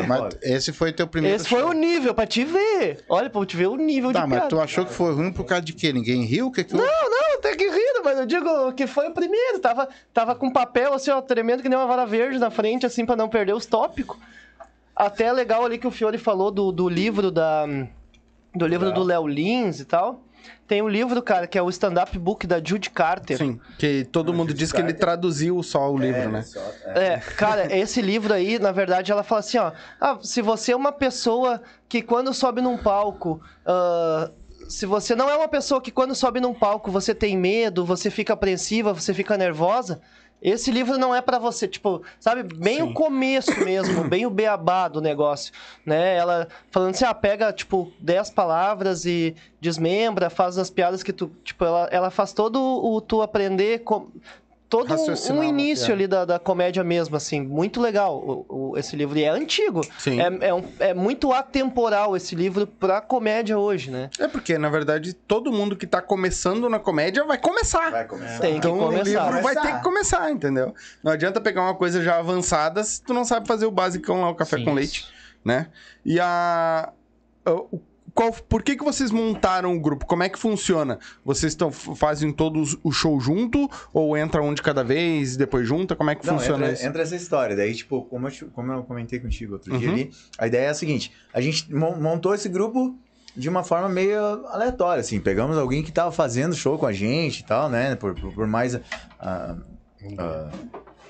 Mas 0.06 0.36
esse 0.42 0.72
foi 0.72 0.92
teu 0.92 1.06
primeiro 1.08 1.36
Esse 1.36 1.48
foi 1.48 1.60
show. 1.60 1.70
o 1.70 1.72
nível, 1.72 2.14
pra 2.14 2.26
te 2.26 2.44
ver. 2.44 3.02
Olha, 3.08 3.28
pra 3.28 3.44
te 3.44 3.56
ver 3.56 3.66
o 3.66 3.76
nível 3.76 4.12
Tá, 4.12 4.20
de 4.20 4.26
mas 4.28 4.38
piada. 4.38 4.48
tu 4.48 4.60
achou 4.60 4.86
que 4.86 4.92
foi 4.92 5.12
ruim 5.12 5.32
por 5.32 5.44
causa 5.44 5.64
de 5.64 5.72
quê? 5.72 5.92
Ninguém 5.92 6.22
riu? 6.24 6.46
O 6.46 6.52
que 6.52 6.62
que 6.62 6.74
houve? 6.74 6.86
Não, 6.86 7.10
não, 7.10 7.34
até 7.38 7.56
que 7.56 7.64
rindo, 7.68 8.02
mas 8.04 8.18
eu 8.18 8.26
digo 8.26 8.72
que 8.74 8.86
foi 8.86 9.08
o 9.08 9.12
primeiro. 9.12 9.58
Tava, 9.58 9.88
tava 10.14 10.34
com 10.36 10.50
papel 10.52 10.94
assim, 10.94 11.10
ó, 11.10 11.20
tremendo 11.20 11.62
que 11.62 11.68
nem 11.68 11.76
uma 11.76 11.86
vara 11.86 12.06
verde 12.06 12.38
na 12.38 12.50
frente, 12.50 12.86
assim, 12.86 13.04
pra 13.04 13.16
não 13.16 13.28
perder 13.28 13.54
os 13.54 13.66
tópicos. 13.66 14.16
Até 14.94 15.24
é 15.24 15.32
legal 15.32 15.64
ali 15.64 15.78
que 15.78 15.86
o 15.86 15.90
Fiore 15.90 16.18
falou 16.18 16.50
do, 16.50 16.70
do 16.70 16.88
livro 16.88 17.30
da. 17.30 17.66
Do 18.54 18.66
livro 18.66 18.92
do 18.92 19.02
Léo 19.02 19.26
Lins 19.26 19.80
e 19.80 19.84
tal. 19.84 20.22
Tem 20.66 20.82
um 20.82 20.88
livro, 20.88 21.22
cara, 21.22 21.46
que 21.46 21.56
é 21.56 21.62
o 21.62 21.68
stand-up 21.70 22.18
book 22.18 22.46
da 22.46 22.62
Judy 22.62 22.90
Carter. 22.90 23.38
Sim, 23.38 23.60
que 23.78 24.04
todo 24.04 24.32
mundo 24.34 24.52
diz 24.52 24.72
que 24.72 24.80
ele 24.80 24.92
traduziu 24.92 25.62
só 25.62 25.90
o 25.90 25.96
livro, 25.96 26.30
né? 26.30 26.44
É, 26.86 27.18
cara, 27.18 27.74
esse 27.74 28.02
livro 28.02 28.32
aí, 28.32 28.58
na 28.58 28.72
verdade, 28.72 29.12
ela 29.12 29.22
fala 29.22 29.40
assim, 29.40 29.58
ó. 29.58 29.72
Ah, 30.00 30.18
se 30.20 30.42
você 30.42 30.72
é 30.72 30.76
uma 30.76 30.92
pessoa 30.92 31.62
que 31.88 32.02
quando 32.02 32.32
sobe 32.34 32.60
num 32.60 32.76
palco. 32.76 33.40
ah, 33.64 34.30
se 34.68 34.86
você 34.86 35.14
não 35.14 35.28
é 35.28 35.36
uma 35.36 35.48
pessoa 35.48 35.82
que 35.82 35.90
quando 35.90 36.14
sobe 36.14 36.40
num 36.40 36.54
palco 36.54 36.90
você 36.90 37.14
tem 37.14 37.36
medo, 37.36 37.84
você 37.84 38.10
fica 38.10 38.32
apreensiva, 38.32 38.94
você 38.94 39.12
fica 39.12 39.36
nervosa. 39.36 40.00
Esse 40.42 40.72
livro 40.72 40.98
não 40.98 41.14
é 41.14 41.22
pra 41.22 41.38
você, 41.38 41.68
tipo, 41.68 42.02
sabe, 42.18 42.42
bem 42.42 42.82
o 42.82 42.92
começo 42.92 43.52
mesmo, 43.64 44.02
bem 44.04 44.26
o 44.26 44.30
beabá 44.30 44.88
do 44.88 45.00
negócio, 45.00 45.52
né? 45.86 46.16
Ela 46.16 46.48
falando 46.70 46.90
assim, 46.90 47.04
ah, 47.04 47.14
pega, 47.14 47.52
tipo, 47.52 47.92
10 48.00 48.30
palavras 48.30 49.04
e 49.06 49.36
desmembra, 49.60 50.28
faz 50.28 50.58
as 50.58 50.68
piadas 50.68 51.04
que 51.04 51.12
tu, 51.12 51.30
tipo, 51.44 51.64
ela, 51.64 51.88
ela 51.92 52.10
faz 52.10 52.32
todo 52.32 52.60
o 52.60 53.00
tu 53.00 53.22
aprender, 53.22 53.84
com, 53.84 54.08
todo 54.72 54.94
um- 54.94 55.32
um 55.38 55.44
início 55.44 55.86
piada. 55.88 55.92
ali 55.92 56.06
da, 56.06 56.24
da 56.24 56.38
comédia 56.38 56.82
mesmo, 56.82 57.14
assim, 57.14 57.42
muito 57.42 57.78
legal 57.78 58.16
o, 58.16 58.70
o- 58.72 58.78
esse 58.78 58.96
livro. 58.96 59.18
E 59.18 59.22
é 59.22 59.28
antigo. 59.28 59.82
Sim. 59.98 60.18
É, 60.18 60.48
é, 60.48 60.54
um- 60.54 60.64
é 60.80 60.94
muito 60.94 61.30
atemporal 61.30 62.16
esse 62.16 62.34
livro 62.34 62.66
pra 62.66 63.02
comédia 63.02 63.58
hoje, 63.58 63.90
né? 63.90 64.08
É 64.18 64.26
porque, 64.26 64.56
na 64.56 64.70
verdade, 64.70 65.12
todo 65.12 65.52
mundo 65.52 65.76
que 65.76 65.86
tá 65.86 66.00
começando 66.00 66.70
na 66.70 66.78
comédia 66.78 67.22
vai 67.24 67.36
começar. 67.36 67.90
Vai 67.90 68.06
começar. 68.06 68.38
Tem 68.40 68.52
que 68.52 68.58
Então 68.58 68.78
o 68.78 68.84
começar. 68.86 69.04
livro 69.26 69.42
vai 69.42 69.54
ter 69.54 69.76
que 69.76 69.82
começar, 69.82 70.30
entendeu? 70.30 70.74
Não 71.04 71.12
adianta 71.12 71.38
pegar 71.38 71.60
uma 71.60 71.74
coisa 71.74 72.02
já 72.02 72.18
avançada 72.18 72.82
se 72.82 73.02
tu 73.02 73.12
não 73.12 73.26
sabe 73.26 73.46
fazer 73.46 73.66
o 73.66 73.70
basicão 73.70 74.22
lá, 74.22 74.30
o 74.30 74.34
café 74.34 74.56
Sim, 74.56 74.64
com 74.64 74.70
isso. 74.70 74.76
leite, 74.78 75.06
né? 75.44 75.66
E 76.02 76.18
a... 76.18 76.90
o- 77.46 77.78
Qual, 78.14 78.30
por 78.32 78.62
que, 78.62 78.76
que 78.76 78.84
vocês 78.84 79.10
montaram 79.10 79.74
o 79.74 79.80
grupo? 79.80 80.04
Como 80.06 80.22
é 80.22 80.28
que 80.28 80.38
funciona? 80.38 80.98
Vocês 81.24 81.54
tão, 81.54 81.70
fazem 81.72 82.30
todos 82.32 82.76
o 82.84 82.92
show 82.92 83.18
junto? 83.18 83.70
Ou 83.92 84.16
entra 84.16 84.42
um 84.42 84.52
de 84.52 84.60
cada 84.62 84.84
vez 84.84 85.34
e 85.34 85.38
depois 85.38 85.66
junta? 85.66 85.96
Como 85.96 86.10
é 86.10 86.14
que 86.14 86.26
Não, 86.26 86.38
funciona 86.38 86.64
entra, 86.64 86.72
isso? 86.74 86.86
entra 86.86 87.02
essa 87.02 87.16
história. 87.16 87.56
Daí, 87.56 87.74
tipo, 87.74 88.02
como 88.02 88.28
eu, 88.28 88.32
como 88.52 88.72
eu 88.72 88.82
comentei 88.82 89.18
contigo 89.18 89.54
outro 89.54 89.76
dia 89.78 89.88
Uhum. 89.88 89.94
ali, 89.94 90.10
a 90.38 90.46
ideia 90.46 90.66
é 90.66 90.68
a 90.68 90.74
seguinte: 90.74 91.10
a 91.32 91.40
gente 91.40 91.72
mon- 91.74 91.96
montou 91.96 92.34
esse 92.34 92.48
grupo 92.48 92.94
de 93.34 93.48
uma 93.48 93.64
forma 93.64 93.88
meio 93.88 94.20
aleatória, 94.48 95.00
assim. 95.00 95.18
Pegamos 95.18 95.56
alguém 95.56 95.82
que 95.82 95.90
tava 95.90 96.12
fazendo 96.12 96.54
show 96.54 96.76
com 96.78 96.84
a 96.84 96.92
gente 96.92 97.40
e 97.40 97.44
tal, 97.44 97.70
né? 97.70 97.96
Por, 97.96 98.14
por, 98.14 98.32
por 98.34 98.46
mais. 98.46 98.78
ah, 99.18 99.56
ah, 100.18 100.50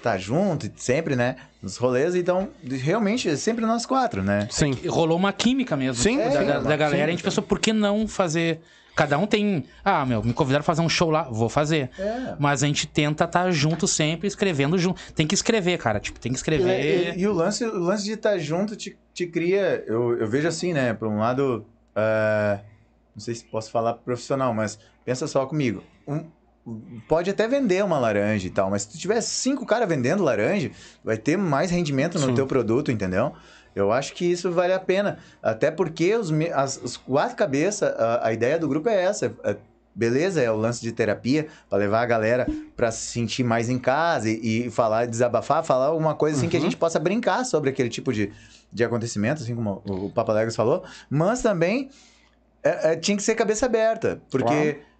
tá 0.03 0.19
junto, 0.19 0.71
sempre, 0.77 1.15
né? 1.17 1.37
Nos 1.63 1.77
rolês, 1.77 2.15
então, 2.15 2.49
realmente, 2.65 3.29
é 3.29 3.37
sempre 3.37 3.65
nós 3.65 3.87
quatro, 3.87 4.23
né? 4.23 4.49
Sim. 4.51 4.77
E 4.83 4.89
rolou 4.89 5.17
uma 5.17 5.33
química 5.33 5.77
mesmo. 5.77 6.03
Sim, 6.03 6.19
da, 6.19 6.31
sim. 6.31 6.47
da- 6.47 6.59
da 6.61 6.77
galera. 6.77 7.07
a 7.07 7.11
gente 7.11 7.23
pensou, 7.23 7.43
por 7.43 7.59
que 7.59 7.73
não 7.73 8.07
fazer. 8.09 8.61
Cada 8.95 9.17
um 9.17 9.27
tem. 9.27 9.65
Ah, 9.83 10.05
meu, 10.05 10.23
me 10.23 10.35
convidaram 10.35 10.63
pra 10.63 10.67
fazer 10.75 10.83
um 10.83 10.89
show 10.89 11.09
lá, 11.11 11.23
vou 11.23 11.49
fazer. 11.49 11.89
É. 11.99 12.35
Mas 12.39 12.63
a 12.63 12.67
gente 12.67 12.87
tenta 12.87 13.25
estar 13.25 13.51
junto 13.51 13.89
sempre, 13.89 14.29
escrevendo 14.29 14.77
junto. 14.77 15.01
Tem 15.15 15.27
que 15.27 15.35
escrever, 15.35 15.79
cara. 15.79 15.99
Tipo, 15.99 16.21
tem 16.21 16.31
que 16.31 16.37
escrever. 16.37 17.17
E, 17.17 17.21
e 17.21 17.27
o, 17.27 17.33
lance, 17.33 17.65
o 17.65 17.79
lance 17.79 18.05
de 18.05 18.13
estar 18.13 18.37
junto 18.37 18.77
te, 18.77 18.95
te 19.15 19.27
cria. 19.27 19.83
Eu, 19.87 20.19
eu 20.19 20.29
vejo 20.29 20.47
assim, 20.47 20.75
né? 20.75 20.93
Por 20.93 21.09
um 21.09 21.19
lado. 21.21 21.65
ah, 21.97 22.59
não 23.15 23.21
sei 23.23 23.35
se 23.35 23.45
posso 23.45 23.71
falar 23.71 23.95
profissional, 23.95 24.53
mas 24.53 24.79
pensa 25.07 25.27
só 25.27 25.47
comigo. 25.47 25.83
Um- 26.07 26.25
pode 27.09 27.29
até 27.31 27.49
vender 27.49 27.85
uma 27.85 27.99
laranja 27.99 28.47
e 28.47 28.51
tal, 28.51 28.71
mas 28.71 28.83
se 28.83 28.89
tu 28.91 28.99
tiver 28.99 29.21
cinco 29.21 29.67
caras 29.67 29.89
vendendo 29.89 30.23
laranja, 30.23 30.71
vai 31.03 31.17
ter 31.17 31.37
mais 31.37 31.71
rendimento 31.71 32.19
no 32.19 32.27
Sim. 32.27 32.35
teu 32.35 32.47
produto, 32.47 32.91
entendeu? 32.93 33.33
Eu 33.75 33.91
acho 33.91 34.13
que 34.13 34.25
isso 34.25 34.51
vale 34.53 34.73
a 34.73 34.79
pena. 34.79 35.19
Até 35.43 35.71
porque 35.71 36.15
os, 36.15 36.31
as, 36.55 36.77
os 36.83 36.97
quatro 36.97 37.37
cabeças, 37.37 37.93
a, 37.99 38.29
a 38.29 38.33
ideia 38.33 38.59
do 38.59 38.69
grupo 38.69 38.89
é 38.89 39.03
essa. 39.03 39.35
É, 39.43 39.57
beleza, 39.95 40.41
é 40.41 40.51
o 40.51 40.57
lance 40.57 40.81
de 40.81 40.93
terapia, 40.93 41.49
para 41.69 41.79
levar 41.79 42.03
a 42.03 42.07
galera 42.07 42.47
para 42.77 42.91
se 42.93 43.07
sentir 43.13 43.43
mais 43.45 43.69
em 43.69 43.79
casa 43.79 44.29
e, 44.31 44.67
e 44.67 44.71
falar, 44.71 45.07
desabafar, 45.07 45.65
falar 45.65 45.87
alguma 45.87 46.15
coisa 46.15 46.37
assim 46.39 46.49
que 46.49 46.57
a 46.57 46.61
Uhum. 46.61 46.65
gente 46.67 46.77
possa 46.77 46.99
brincar 46.99 47.45
sobre 47.45 47.71
aquele 47.71 47.89
tipo 47.89 48.13
de, 48.13 48.31
de 48.73 48.85
acontecimento, 48.85 49.43
assim 49.43 49.55
como 49.55 49.83
o, 49.85 50.07
o 50.07 50.11
Papa 50.11 50.33
Legos 50.33 50.55
falou. 50.57 50.85
Mas 51.11 51.43
também 51.43 51.91
é- 52.63 52.93
é, 52.93 52.97
tinha 52.97 53.17
que 53.17 53.23
ser 53.23 53.35
cabeça 53.35 53.67
aberta, 53.67 54.21
porque 54.31 54.45
Claro. 54.75 54.92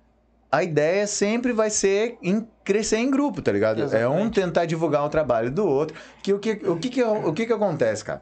A 0.53 0.63
ideia 0.63 1.07
sempre 1.07 1.53
vai 1.53 1.71
ser 1.71 2.19
em 2.23 2.47
crescer 2.63 2.99
em 2.99 3.11
grupo, 3.11 3.41
tá 3.41 3.51
ligado? 3.51 3.81
É 3.81 3.85
um 3.85 3.87
Exatamente. 3.87 4.35
tentar 4.35 4.67
divulgar 4.67 5.03
o 5.05 5.09
trabalho 5.09 5.51
do 5.51 5.67
outro. 5.67 5.97
Que 6.23 6.33
o 6.35 6.39
que, 6.39 6.53
o 6.69 6.77
que, 6.79 6.91
que, 6.91 7.03
o 7.03 7.33
que, 7.33 7.47
que 7.47 7.53
acontece, 7.53 8.05
cara? 8.05 8.21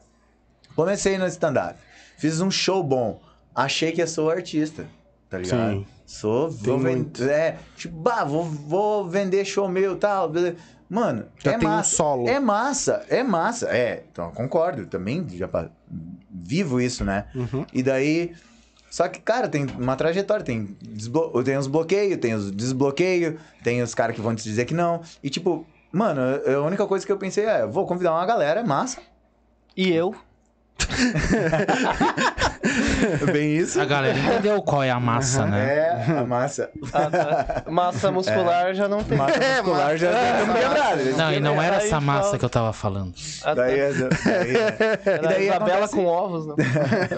Comecei 0.76 1.18
no 1.18 1.26
stand-up, 1.26 1.76
fiz 2.16 2.40
um 2.40 2.50
show 2.50 2.82
bom, 2.84 3.20
achei 3.54 3.90
que 3.90 4.00
eu 4.00 4.06
sou 4.06 4.30
artista, 4.30 4.86
tá 5.28 5.38
ligado? 5.38 5.72
Sim. 5.72 5.86
Sou, 6.06 6.48
vou 6.50 6.76
Tem 6.76 6.84
ven- 6.84 6.96
muito. 6.96 7.22
É, 7.24 7.56
tipo, 7.76 7.96
bah, 7.96 8.24
vou, 8.24 8.44
vou 8.44 9.08
vender 9.08 9.44
show 9.44 9.68
meu 9.68 9.94
e 9.94 9.96
tal. 9.96 10.32
Mano, 10.88 11.26
Já 11.38 11.52
é 11.52 11.58
tem 11.58 11.68
um 11.68 11.70
massa. 11.70 11.96
solo. 11.96 12.28
É 12.28 12.40
massa, 12.40 13.04
é 13.08 13.22
massa. 13.22 13.66
É, 13.68 14.02
então 14.10 14.30
concordo, 14.32 14.86
também 14.86 15.24
já 15.28 15.48
vivo 16.30 16.80
isso, 16.80 17.04
né? 17.04 17.26
Uhum. 17.34 17.64
E 17.72 17.82
daí. 17.82 18.32
Só 18.90 19.08
que, 19.08 19.20
cara, 19.20 19.48
tem 19.48 19.66
uma 19.78 19.94
trajetória, 19.94 20.44
tem, 20.44 20.76
desblo... 20.82 21.42
tem 21.44 21.56
os 21.56 21.68
bloqueios, 21.68 22.18
tem 22.18 22.34
os 22.34 22.50
desbloqueios, 22.50 23.40
tem 23.62 23.80
os 23.82 23.94
caras 23.94 24.16
que 24.16 24.20
vão 24.20 24.34
te 24.34 24.42
dizer 24.42 24.64
que 24.64 24.74
não. 24.74 25.00
E 25.22 25.30
tipo, 25.30 25.64
mano, 25.92 26.20
a 26.20 26.60
única 26.60 26.84
coisa 26.86 27.06
que 27.06 27.12
eu 27.12 27.16
pensei 27.16 27.44
é, 27.44 27.64
vou 27.64 27.86
convidar 27.86 28.12
uma 28.12 28.26
galera, 28.26 28.60
é 28.60 28.64
massa. 28.64 29.00
E 29.76 29.92
eu? 29.92 30.14
Bem 33.32 33.56
isso. 33.56 33.80
A 33.80 33.84
galera 33.84 34.18
entendeu 34.18 34.62
qual 34.62 34.82
é 34.82 34.90
a 34.90 35.00
massa, 35.00 35.46
né? 35.46 36.04
É, 36.08 36.18
a 36.18 36.24
massa. 36.24 36.70
Ah, 36.92 37.10
tá. 37.10 37.70
Massa 37.70 38.10
muscular 38.12 38.74
já 38.74 38.88
não 38.88 39.02
tem. 39.04 39.16
Massa 39.18 39.38
muscular 39.62 39.96
já 39.96 40.10
estamos 40.12 40.56
quebrados. 40.60 41.04
né? 41.04 41.12
Não, 41.16 41.32
e 41.32 41.40
não 41.40 41.62
era 41.62 41.78
Aí 41.78 41.86
essa 41.86 42.00
massa 42.00 42.24
fala- 42.26 42.38
que 42.38 42.44
eu 42.44 42.50
tava 42.50 42.72
falando. 42.72 43.14
Ah, 43.42 43.44
tá. 43.46 43.54
Daí, 43.54 43.78
é- 43.80 43.92
daí, 43.92 44.56
é- 44.56 45.00
Era 45.04 45.16
e 45.16 45.28
daí 45.28 45.46
Isabela 45.46 45.76
acontece- 45.84 45.94
com 45.96 46.04
ovos, 46.06 46.46
não. 46.46 46.56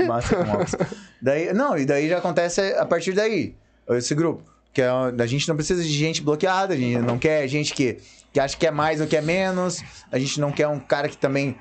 Massa 0.06 0.36
com 0.36 0.50
ovos. 0.50 0.74
Daí, 1.20 1.52
não, 1.52 1.78
e 1.78 1.84
daí 1.84 2.08
já 2.08 2.18
acontece 2.18 2.60
a 2.74 2.84
partir 2.84 3.12
daí, 3.12 3.54
esse 3.90 4.14
grupo. 4.14 4.42
Que 4.72 4.80
é, 4.80 4.88
a 4.88 5.26
gente 5.26 5.46
não 5.48 5.54
precisa 5.54 5.82
de 5.82 5.88
gente 5.92 6.22
bloqueada, 6.22 6.72
a 6.72 6.76
gente 6.76 6.98
não 6.98 7.18
quer 7.18 7.46
gente 7.46 7.74
que, 7.74 7.98
que 8.32 8.40
acha 8.40 8.56
que 8.56 8.66
é 8.66 8.70
mais 8.70 9.02
ou 9.02 9.06
que 9.06 9.16
é 9.16 9.20
menos, 9.20 9.82
a 10.10 10.18
gente 10.18 10.40
não 10.40 10.50
quer 10.50 10.66
um 10.66 10.80
cara 10.80 11.10
que 11.10 11.16
também 11.16 11.56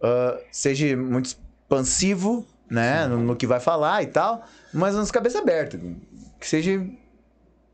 ah, 0.00 0.38
seja 0.52 0.96
muito 0.96 1.26
expansivo, 1.26 2.46
né, 2.70 3.06
no, 3.06 3.18
no 3.18 3.36
que 3.36 3.46
vai 3.46 3.58
falar 3.60 4.02
e 4.02 4.06
tal, 4.06 4.42
mas 4.72 4.94
uns 4.94 5.10
cabeça 5.10 5.38
aberta, 5.40 5.78
que 6.38 6.46
seja 6.48 6.80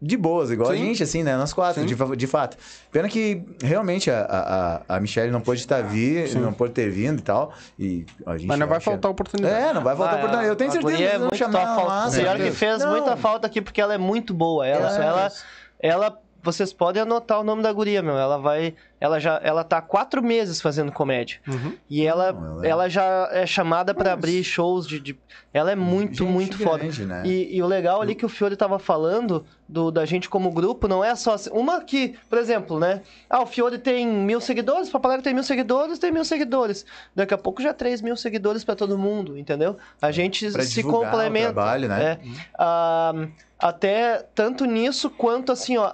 de 0.01 0.15
boas, 0.17 0.51
igual 0.51 0.71
a 0.71 0.75
Sim. 0.75 0.87
gente, 0.87 1.03
assim, 1.03 1.23
né, 1.23 1.37
nós 1.39 1.55
quatro, 1.55 1.85
de, 1.87 1.95
de 2.17 2.27
fato. 2.27 2.57
Pena 2.93 3.09
que 3.09 3.43
realmente 3.63 4.11
a, 4.11 4.21
a, 4.21 4.75
a- 4.77 4.97
a 4.97 5.01
Michelle 5.01 5.31
não 5.33 5.41
pôde 5.41 5.61
estar 5.61 5.83
vir, 5.83 6.29
Sim. 6.29 6.41
não 6.41 6.53
pôde 6.53 6.75
ter 6.75 6.91
vindo 6.91 7.19
e 7.19 7.23
tal, 7.23 7.53
e 7.79 8.05
a 8.27 8.37
gente 8.37 8.47
Mas 8.47 8.59
não 8.59 8.67
vai 8.67 8.77
acha- 8.77 8.85
faltar 8.91 9.11
oportunidade. 9.11 9.55
é, 9.55 9.73
não 9.73 9.83
vai 9.83 9.97
faltar 9.97 10.15
Ah, 10.15 10.19
oportunidade. 10.19 10.49
Eu 10.49 10.57
tenho 10.57 10.71
a 10.71 10.73
certeza 10.75 10.97
que 10.97 11.03
é 11.03 11.07
eles 11.07 11.13
vão 11.19 11.29
muito 11.29 11.37
chamar 11.39 11.75
falta. 11.77 11.89
lá. 11.89 12.11
Pior 12.11 12.37
que 12.37 12.51
fez 12.51 12.79
Não. 12.81 12.91
muita 12.91 13.17
falta 13.17 13.47
aqui 13.47 13.63
porque 13.63 13.81
ela 13.81 13.95
é 13.95 13.99
muito 13.99 14.35
boa. 14.35 14.67
Ela, 14.67 14.97
É. 15.03 15.07
ela, 15.07 15.33
ela, 15.81 16.19
vocês 16.47 16.73
podem 16.73 17.03
anotar 17.03 17.41
o 17.41 17.45
nome 17.45 17.63
da 17.63 17.73
guria, 17.73 18.01
meu. 18.03 18.17
Ela 18.17 18.39
vai, 18.39 18.75
ela 19.01 19.19
já, 19.21 19.41
ela 19.43 19.63
tá 19.65 19.79
há 19.79 19.83
quatro 19.83 20.23
meses 20.23 20.61
fazendo 20.61 20.91
comédia 20.93 21.39
Uhum. 21.47 21.73
e 21.91 22.07
ela, 22.07 22.33
Não, 22.33 22.65
ela 22.65 22.67
é- 22.67 22.69
ela 22.71 22.89
já 22.89 23.29
é 23.33 23.47
chamada 23.47 23.93
pra 23.95 24.13
abrir 24.13 24.43
shows 24.45 24.87
de, 24.87 24.99
de- 25.01 25.19
ela 25.53 25.71
é 25.73 25.75
muito, 25.77 26.19
Gente 26.25 26.31
muito 26.33 26.59
foda. 26.59 26.79
grande, 26.79 27.05
Né? 27.05 27.23
E, 27.27 27.57
e 27.57 27.63
o 27.63 27.67
legal 27.67 28.01
ali 28.01 28.15
que 28.15 28.25
o 28.25 28.29
Fiore 28.29 28.57
tava 28.57 28.79
falando 28.79 29.45
do, 29.69 29.91
da 29.91 30.05
gente 30.05 30.29
como 30.29 30.51
grupo 30.51 30.87
não 30.87 31.03
é 31.05 31.15
só 31.15 31.35
assim- 31.35 31.51
uma 31.53 31.81
que, 31.83 32.15
por 32.29 32.39
exemplo, 32.39 32.79
né? 32.79 33.03
Ah, 33.29 33.43
o 33.43 33.47
Fiore 33.47 33.79
tem 33.79 34.07
mil 34.07 34.41
seguidores, 34.41 34.89
o 34.89 34.93
Papaléguas 34.93 35.25
tem 35.25 35.35
mil 35.35 35.43
seguidores, 35.43 35.99
tem 35.99 36.13
mil 36.13 36.25
seguidores. 36.25 36.87
Daqui 37.15 37.35
a 37.35 37.39
pouco 37.39 37.61
já 37.63 37.73
três 37.75 38.01
mil 38.01 38.17
seguidores 38.17 38.63
pra 38.65 38.77
todo 38.77 38.97
mundo, 38.97 39.37
entendeu? 39.37 39.77
A 40.01 40.11
gente 40.13 40.51
Pra 40.53 40.63
se 40.63 40.75
divulgar 40.77 41.01
o 41.01 41.05
complementa. 41.13 41.53
trabalho, 41.53 41.89
né? 41.89 42.05
É. 42.05 42.19
Ah, 42.59 43.13
até 43.59 44.25
tanto 44.35 44.65
nisso 44.67 45.09
quanto 45.11 45.51
assim, 45.53 45.77
ó. 45.79 45.91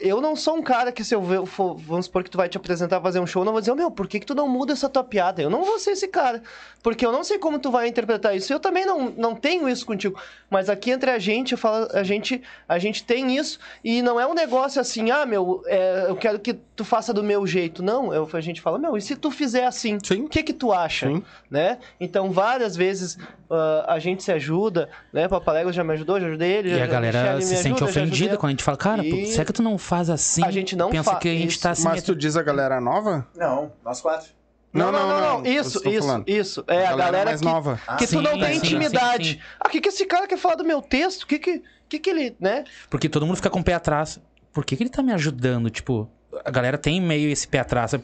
Eu 0.00 0.20
não 0.20 0.34
sou 0.34 0.56
um 0.56 0.62
cara 0.62 0.90
que 0.90 1.04
se 1.04 1.14
eu 1.14 1.46
for- 1.46 1.76
vamos 1.76 2.06
supor 2.06 2.24
que 2.24 2.30
tu 2.30 2.36
vai 2.36 2.48
te 2.48 2.56
apresentar 2.56 3.00
fazer 3.00 3.20
um 3.20 3.26
show, 3.26 3.42
eu 3.42 3.44
não 3.46 3.52
vou 3.52 3.60
dizer, 3.60 3.74
meu, 3.74 3.90
por 3.90 4.06
que, 4.08 4.18
que 4.20 4.26
tu 4.26 4.34
não 4.34 4.48
muda 4.48 4.72
essa 4.72 4.88
tua 4.88 5.04
piada? 5.04 5.40
Eu 5.40 5.48
não 5.50 5.62
vou 5.64 5.78
ser 5.78 5.92
esse 5.92 6.08
cara. 6.08 6.42
Porque 6.82 7.06
eu 7.06 7.12
não 7.12 7.24
sei 7.24 7.38
como 7.38 7.58
tu 7.58 7.70
vai 7.70 7.88
interpretar 7.88 8.36
isso. 8.36 8.52
Eu 8.52 8.60
também 8.60 8.84
não, 8.84 9.08
não 9.16 9.34
tenho 9.34 9.68
isso 9.68 9.86
contigo. 9.86 10.18
Mas 10.50 10.68
aqui 10.68 10.90
entre 10.90 11.10
a 11.10 11.18
gente, 11.18 11.52
eu 11.52 11.58
falo, 11.58 11.88
a 11.94 12.02
gente, 12.02 12.42
a 12.68 12.78
gente 12.78 13.02
tem 13.04 13.36
isso. 13.36 13.58
E 13.82 14.02
não 14.02 14.20
é 14.20 14.26
um 14.26 14.34
negócio 14.34 14.80
assim, 14.80 15.10
ah, 15.10 15.24
meu, 15.24 15.62
é, 15.66 16.06
eu 16.08 16.16
quero 16.16 16.38
que 16.38 16.52
tu 16.76 16.84
faça 16.84 17.12
do 17.14 17.22
meu 17.22 17.46
jeito. 17.46 17.82
Não, 17.82 18.12
eu, 18.12 18.28
a 18.32 18.40
gente 18.40 18.60
fala, 18.60 18.78
meu, 18.78 18.96
e 18.96 19.00
se 19.00 19.16
tu 19.16 19.30
fizer 19.30 19.64
assim? 19.66 19.98
Sim. 20.02 20.24
O 20.24 20.28
que 20.28 20.42
que 20.42 20.52
tu 20.52 20.72
acha? 20.72 21.08
Sim. 21.08 21.22
Né? 21.50 21.78
Então, 21.98 22.30
várias 22.30 22.76
vezes 22.76 23.16
ah, 23.50 23.86
a 23.94 23.98
gente 23.98 24.22
se 24.22 24.30
ajuda, 24.32 24.88
né? 25.12 25.26
Papaléguas 25.28 25.74
já 25.74 25.82
me 25.82 25.92
ajudou, 25.94 26.20
já 26.20 26.26
ajudei 26.26 26.52
ele. 26.52 26.72
E 26.72 26.76
já- 26.78 26.84
a 26.84 26.86
galera 26.86 27.18
Michele 27.22 27.36
me 27.36 27.42
se 27.42 27.56
sente 27.56 27.76
ajuda, 27.82 27.92
já 27.92 28.00
ofendida 28.02 28.36
quando 28.36 28.48
a 28.48 28.50
gente 28.50 28.64
fala, 28.64 28.76
cara, 28.76 29.04
E- 29.06 29.26
será 29.28 29.44
que 29.46 29.52
tu 29.54 29.62
não 29.62 29.78
faz 29.84 30.10
assim? 30.10 30.44
A 30.44 30.50
gente 30.50 30.74
não 30.74 30.90
Pensa 30.90 31.12
fa- 31.12 31.18
que 31.18 31.28
a 31.28 31.34
gente 31.34 31.50
isso. 31.52 31.60
tá 31.60 31.74
se 31.74 31.84
Mas 31.84 32.02
tu 32.02 32.14
diz 32.16 32.36
a 32.36 32.42
galera 32.42 32.80
nova? 32.80 33.26
Não, 33.36 33.72
nós 33.84 34.00
quatro. 34.00 34.28
Não, 34.72 34.90
não, 34.90 35.06
não, 35.06 35.20
não. 35.42 35.46
Isso, 35.46 35.80
isso, 35.88 36.00
falando. 36.06 36.28
isso. 36.28 36.64
É 36.66 36.84
a 36.86 36.96
galera, 36.96 37.26
mais 37.26 37.40
que, 37.40 37.46
nova. 37.46 37.80
que 37.96 38.06
sim, 38.08 38.16
tu 38.16 38.22
não 38.22 38.32
tem 38.38 38.54
sim, 38.54 38.66
intimidade. 38.66 39.24
sim, 39.28 39.34
sim. 39.34 39.40
Ah, 39.60 39.68
o 39.68 39.70
que, 39.70 39.80
que 39.80 39.88
esse 39.88 40.04
cara 40.04 40.26
quer 40.26 40.36
falar 40.36 40.56
do 40.56 40.64
meu 40.64 40.82
texto? 40.82 41.22
O 41.22 41.26
que 41.28 41.38
que, 41.38 41.62
que 41.88 41.98
que 42.00 42.10
ele, 42.10 42.36
né? 42.40 42.64
Porque 42.90 43.08
todo 43.08 43.24
mundo 43.24 43.36
fica 43.36 43.48
com 43.50 43.60
o 43.60 43.64
pé 43.64 43.74
atrás. 43.74 44.18
Por 44.52 44.64
que, 44.64 44.76
que 44.76 44.82
ele 44.82 44.90
tá 44.90 45.00
me 45.00 45.12
ajudando? 45.12 45.70
Tipo, 45.70 46.10
a 46.44 46.50
galera 46.50 46.76
tem 46.76 47.00
meio 47.00 47.30
esse 47.30 47.46
pé 47.46 47.60
atrás. 47.60 47.94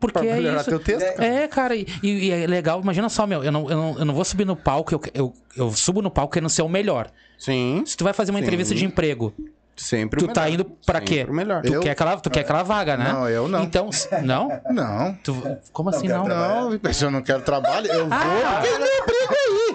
Porque 0.00 0.18
Pra 0.18 0.26
é 0.26 0.34
melhorar 0.36 0.60
isso. 0.62 0.70
teu 0.70 0.78
texto, 0.80 1.16
cara. 1.16 1.24
É, 1.26 1.48
cara, 1.48 1.76
e, 1.76 1.86
e 2.02 2.30
é 2.30 2.46
legal. 2.46 2.80
Imagina 2.80 3.10
só, 3.10 3.26
meu, 3.26 3.44
eu 3.44 3.52
não, 3.52 3.70
eu 3.70 3.76
não, 3.76 3.98
eu 3.98 4.04
não 4.06 4.14
vou 4.14 4.24
subir 4.24 4.46
no 4.46 4.56
palco, 4.56 4.94
eu, 4.94 5.00
eu, 5.12 5.34
eu 5.56 5.70
subo 5.72 6.00
no 6.00 6.10
palco 6.10 6.32
querendo 6.32 6.48
ser 6.48 6.62
o 6.62 6.68
melhor. 6.68 7.10
Sim, 7.38 7.82
Se 7.84 7.94
tu 7.94 8.04
vai 8.04 8.14
fazer 8.14 8.30
uma 8.30 8.38
Sim. 8.38 8.44
entrevista 8.44 8.74
de 8.74 8.84
emprego, 8.86 9.34
sempre 9.76 10.24
o 10.24 10.26
tu 10.28 10.32
tá 10.34 10.48
indo 10.48 10.64
pra 10.64 11.00
quê? 11.00 11.16
Sempre 11.18 11.32
o 11.32 11.34
melhor. 11.34 11.62
Tu, 11.62 11.72
Eu- 11.74 11.80
quer, 11.80 11.90
aquela, 11.90 12.16
tu 12.18 12.30
quer 12.30 12.40
aquela 12.40 12.62
vaga, 12.62 12.96
né? 12.96 13.12
Não, 13.12 13.28
eu 13.28 13.46
não. 13.48 13.62
Então, 13.62 13.90
não? 14.22 14.48
Não. 14.70 15.14
Tu- 15.22 15.56
como 15.72 15.90
assim 15.90 16.08
não? 16.08 16.26
Não, 16.26 16.92
se 16.92 17.04
eu 17.04 17.10
não 17.10 17.22
quero 17.22 17.42
trabalho, 17.42 17.86
eu 17.90 18.04
vou 18.08 18.18
Ah! 18.18 18.60
meu 18.62 18.74
emprego 18.76 19.34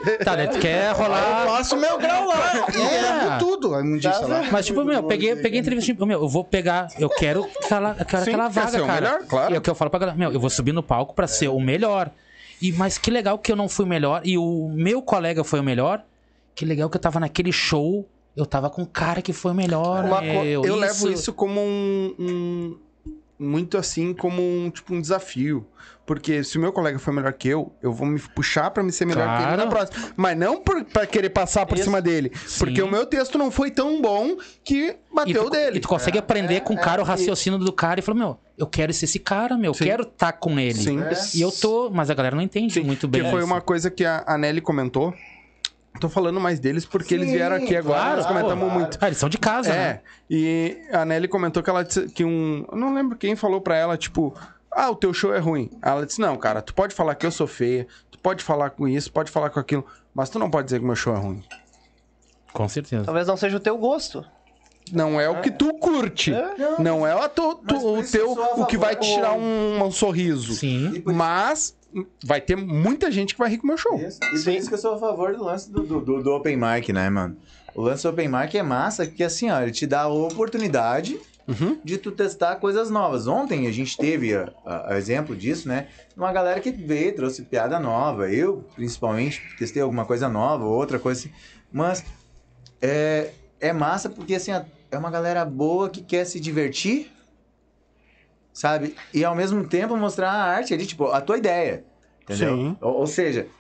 aí. 0.10 0.18
Tá, 0.26 0.36
né? 0.36 0.48
Tu 0.48 0.60
quer 0.60 0.90
Eu 0.92 0.96
rolar. 0.96 1.46
faço 1.46 1.78
meu 1.78 1.98
grau 2.00 2.26
lá. 2.28 2.52
E 2.74 2.82
É. 3.36 3.38
tudo. 3.38 3.76
Aí 3.76 3.84
um 3.84 3.98
dia, 3.98 4.12
sei 4.14 4.28
lá. 4.28 4.44
Mas, 4.52 4.66
tipo, 4.66 4.84
meu, 4.84 5.04
peguei, 5.04 5.36
peguei 5.36 5.60
a 5.60 5.62
entrevista 5.62 5.94
de. 5.94 6.06
Meu, 6.06 6.22
eu 6.24 6.28
vou 6.30 6.44
pegar. 6.44 6.88
Eu 6.98 7.10
quero 7.10 7.48
aquela, 7.64 7.96
eu 8.00 8.06
quero 8.06 8.24
Sim, 8.24 8.32
aquela 8.32 8.48
quer 8.50 8.54
vaga, 8.60 8.72
ser 8.72 8.82
o 8.82 8.86
cara. 8.88 9.02
melhor, 9.02 9.28
claro. 9.28 9.54
E 9.54 9.56
é 9.56 9.60
o 9.60 9.62
que 9.62 9.70
eu 9.70 9.76
falo 9.76 9.92
pra 9.92 10.00
galera. 10.00 10.18
Meu, 10.18 10.32
eu 10.32 10.40
vou 10.40 10.50
subir 10.50 10.72
no 10.72 10.82
palco 10.82 11.14
pra 11.14 11.28
ser 11.28 11.48
o 11.50 11.60
melhor. 11.60 12.10
E, 12.62 12.72
mas 12.74 12.98
que 12.98 13.10
legal 13.12 13.38
que 13.38 13.52
eu 13.52 13.56
não 13.56 13.70
fui 13.70 13.86
o 13.86 13.88
melhor. 13.88 14.22
E 14.24 14.38
o 14.38 14.70
meu 14.74 15.02
colega 15.02 15.44
foi 15.44 15.60
o 15.60 15.64
melhor. 15.64 16.02
Que 16.56 16.66
legal 16.66 16.90
que 16.90 16.98
eu 16.98 17.02
tava 17.02 17.20
naquele 17.20 17.52
show. 17.52 18.08
Eu 18.36 18.46
tava 18.46 18.70
com 18.70 18.86
cara 18.86 19.22
que 19.22 19.34
foi 19.34 19.52
o 19.52 19.56
melhor. 19.56 20.06
Uma 20.06 20.22
meu. 20.22 20.64
Eu 20.64 20.76
levo 20.76 21.10
isso 21.10 21.34
como 21.34 21.60
um, 21.60 22.16
um- 22.20 22.80
Muito 23.38 23.78
assim, 23.78 24.14
como 24.14 24.42
um, 24.42 24.70
tipo, 24.70 24.94
um 24.94 25.02
desafio. 25.02 25.66
Porque 26.06 26.44
se 26.44 26.58
o 26.58 26.62
meu 26.62 26.72
colega 26.74 27.00
foi 27.00 27.14
melhor 27.14 27.32
que 27.34 27.48
eu, 27.48 27.72
eu 27.82 27.92
vou 27.94 28.06
me 28.08 28.20
puxar 28.20 28.70
pra 28.72 28.84
me 28.84 28.92
ser 28.92 29.06
melhor 29.06 29.26
que 29.28 29.34
ele 29.44 29.44
Claro. 29.44 29.58
na 29.58 29.68
próxima. 29.68 30.14
Mas 30.16 30.38
não 30.38 30.62
por, 30.62 30.84
pra 30.86 31.06
querer 31.08 31.30
passar 31.30 31.66
por 31.66 31.76
Isso. 31.76 31.86
cima 31.86 32.02
dele. 32.02 32.32
Sim. 32.46 32.60
Porque 32.60 32.82
o 32.82 32.90
meu 32.90 33.06
texto 33.06 33.38
não 33.38 33.50
foi 33.50 33.72
tão 33.72 34.02
bom 34.02 34.36
que 34.64 34.90
E 34.90 34.98
bateu 35.16 35.46
tu, 35.46 35.50
dele. 35.50 35.78
e 35.78 35.80
tu 35.80 35.88
consegue 35.88 36.18
aprender 36.18 36.62
com 36.62 36.74
o 36.74 36.78
cara 36.80 37.02
o 37.02 37.06
raciocínio 37.06 37.58
do 37.60 37.72
cara 37.74 38.00
e 38.00 38.04
falar, 38.04 38.18
meu, 38.18 38.38
eu 38.58 38.68
quero 38.68 38.92
ser 38.94 39.06
esse 39.06 39.20
cara, 39.20 39.58
meu, 39.58 39.72
eu 39.72 39.76
quero 39.76 40.04
estar 40.04 40.34
com 40.34 40.60
ele. 40.60 40.74
Sim. 40.76 41.00
E 41.34 41.42
eu 41.42 41.52
tô, 41.52 41.90
mas 41.90 42.10
a 42.10 42.14
galera 42.14 42.36
não 42.36 42.44
entende 42.44 42.74
Sim, 42.74 42.82
muito 42.84 43.08
bem. 43.08 43.24
Que 43.24 43.30
foi 43.30 43.40
isso. 43.40 43.48
uma 43.48 43.62
coisa 43.62 43.90
que 43.90 44.04
a, 44.06 44.24
a 44.28 44.38
Nelly 44.38 44.62
comentou. 44.62 45.14
Tô 46.02 46.10
falando 46.10 46.40
mais 46.42 46.60
deles 46.60 46.84
porque 46.86 47.14
eles 47.14 47.28
Sim, 47.30 47.36
vieram 47.36 47.56
aqui 47.56 47.76
agora, 47.76 48.00
claro, 48.02 48.18
nós 48.18 48.26
comentamos 48.26 48.66
claro. 48.66 48.80
muito. 48.80 48.98
Ah, 49.00 49.06
eles 49.08 49.18
são 49.20 49.30
de 49.30 49.38
casa, 49.38 49.70
É, 49.72 49.74
né? 49.94 50.00
e 50.30 50.78
a 50.92 51.06
Nelly 51.06 51.28
comentou 51.28 51.62
que 51.62 51.70
ela 51.70 51.84
disse 51.84 52.10
que 52.10 52.26
um. 52.26 52.66
Eu 52.72 52.78
não 52.78 52.94
lembro 52.94 53.16
quem 53.18 53.36
falou 53.36 53.62
pra 53.62 53.76
ela, 53.78 53.96
tipo, 53.98 54.34
Ah, 54.72 54.90
o 54.90 54.96
teu 54.96 55.14
show 55.14 55.34
é 55.34 55.40
ruim. 55.40 55.70
Ela 55.82 56.06
disse: 56.06 56.20
Não, 56.20 56.36
cara, 56.38 56.62
tu 56.62 56.74
pode 56.74 56.96
falar 56.96 57.14
que 57.16 57.26
eu 57.26 57.32
sou 57.32 57.46
feia, 57.46 57.86
tu 58.10 58.18
pode 58.20 58.44
falar 58.44 58.72
com 58.72 58.88
isso, 58.88 59.12
pode 59.12 59.30
falar 59.30 59.50
com 59.52 59.60
aquilo, 59.60 59.86
mas 60.14 60.30
tu 60.30 60.40
não 60.40 60.50
pode 60.50 60.66
dizer 60.66 60.80
que 60.80 60.86
meu 60.86 60.96
show 60.96 61.14
é 61.16 61.20
ruim. 61.20 61.44
Com 62.52 62.68
certeza. 62.68 63.06
Talvez 63.06 63.28
não 63.28 63.38
seja 63.38 63.58
o 63.58 63.60
teu 63.60 63.78
gosto. 63.78 64.26
Não 64.92 65.20
é 65.20 65.30
o 65.30 65.42
que 65.42 65.52
tu 65.52 65.74
curte. 65.76 66.32
Não 66.80 67.06
é 67.08 67.16
o, 67.16 67.30
tu- 67.30 67.56
tu- 67.56 67.98
o 68.00 68.04
teu 68.04 68.42
a 68.42 68.56
o 68.62 68.66
que 68.66 68.78
vai 68.78 68.96
te 68.96 69.14
tirar 69.14 69.34
um, 69.34 69.84
um 69.84 69.92
sorriso. 69.92 70.54
Sim. 70.54 71.02
Mas 71.06 71.76
vai 72.24 72.40
ter 72.42 72.56
muita 72.56 73.12
gente 73.12 73.34
que 73.34 73.40
vai 73.40 73.50
rir 73.50 73.58
com 73.58 73.64
o 73.66 73.68
meu 73.68 73.78
show. 73.78 73.98
Isso. 74.00 74.18
E 74.24 74.30
por 74.32 74.38
Sim. 74.40 74.56
isso 74.58 74.68
que 74.70 74.74
eu 74.74 74.78
sou 74.80 74.94
a 74.96 74.98
favor 74.98 75.36
do 75.36 75.44
lance 75.44 75.70
do, 75.72 75.84
do, 75.84 76.02
do- 76.02 76.24
do 76.24 76.32
Open 76.32 76.58
Mic, 76.58 76.92
né, 76.92 77.10
mano? 77.10 77.38
O 77.76 77.82
lance 77.82 78.04
do 78.04 78.10
Open 78.10 78.28
Mic 78.28 78.58
é 78.58 78.64
massa, 78.64 79.06
porque 79.06 79.24
assim, 79.24 79.50
ó, 79.50 79.62
ele 79.62 79.72
te 79.72 79.86
dá 79.88 80.02
a 80.02 80.08
oportunidade 80.08 81.20
Uhum. 81.48 81.78
de 81.84 81.98
tu 81.98 82.12
testar 82.12 82.56
coisas 82.58 82.90
novas. 82.90 83.28
Ontem 83.28 83.68
a 83.68 83.72
gente 83.72 83.98
teve 83.98 84.34
a, 84.36 84.52
a- 84.66 84.94
a 84.94 84.98
exemplo 84.98 85.36
disso, 85.36 85.68
né? 85.68 85.88
Uma 86.16 86.32
galera 86.32 86.60
que 86.62 86.72
veio, 86.72 87.16
trouxe 87.16 87.42
piada 87.42 87.80
nova. 87.80 88.30
Eu, 88.32 88.64
principalmente, 88.76 89.42
testei 89.58 89.82
alguma 89.82 90.06
coisa 90.06 90.30
nova, 90.30 90.64
outra 90.66 91.00
coisa 91.00 91.20
assim. 91.22 91.32
Mas 91.72 92.06
é, 92.82 93.32
é 93.62 93.74
massa 93.74 94.10
porque, 94.10 94.36
assim, 94.36 94.52
é 94.92 94.98
uma 94.98 95.12
galera 95.12 95.46
boa 95.46 95.90
que 95.90 96.04
quer 96.04 96.26
se 96.26 96.40
divertir, 96.40 97.16
sabe? 98.54 99.00
E 99.14 99.24
ao 99.24 99.36
mesmo 99.36 99.68
tempo 99.68 99.96
mostrar 99.98 100.32
a 100.32 100.44
arte 100.44 100.74
ali, 100.74 100.86
tipo, 100.86 101.06
a 101.08 101.22
tua 101.22 101.38
ideia. 101.38 101.86
Entendeu? 102.24 102.58
Sim. 102.58 102.78
Ou, 102.80 103.00
ou 103.00 103.08
seja, 103.08 103.52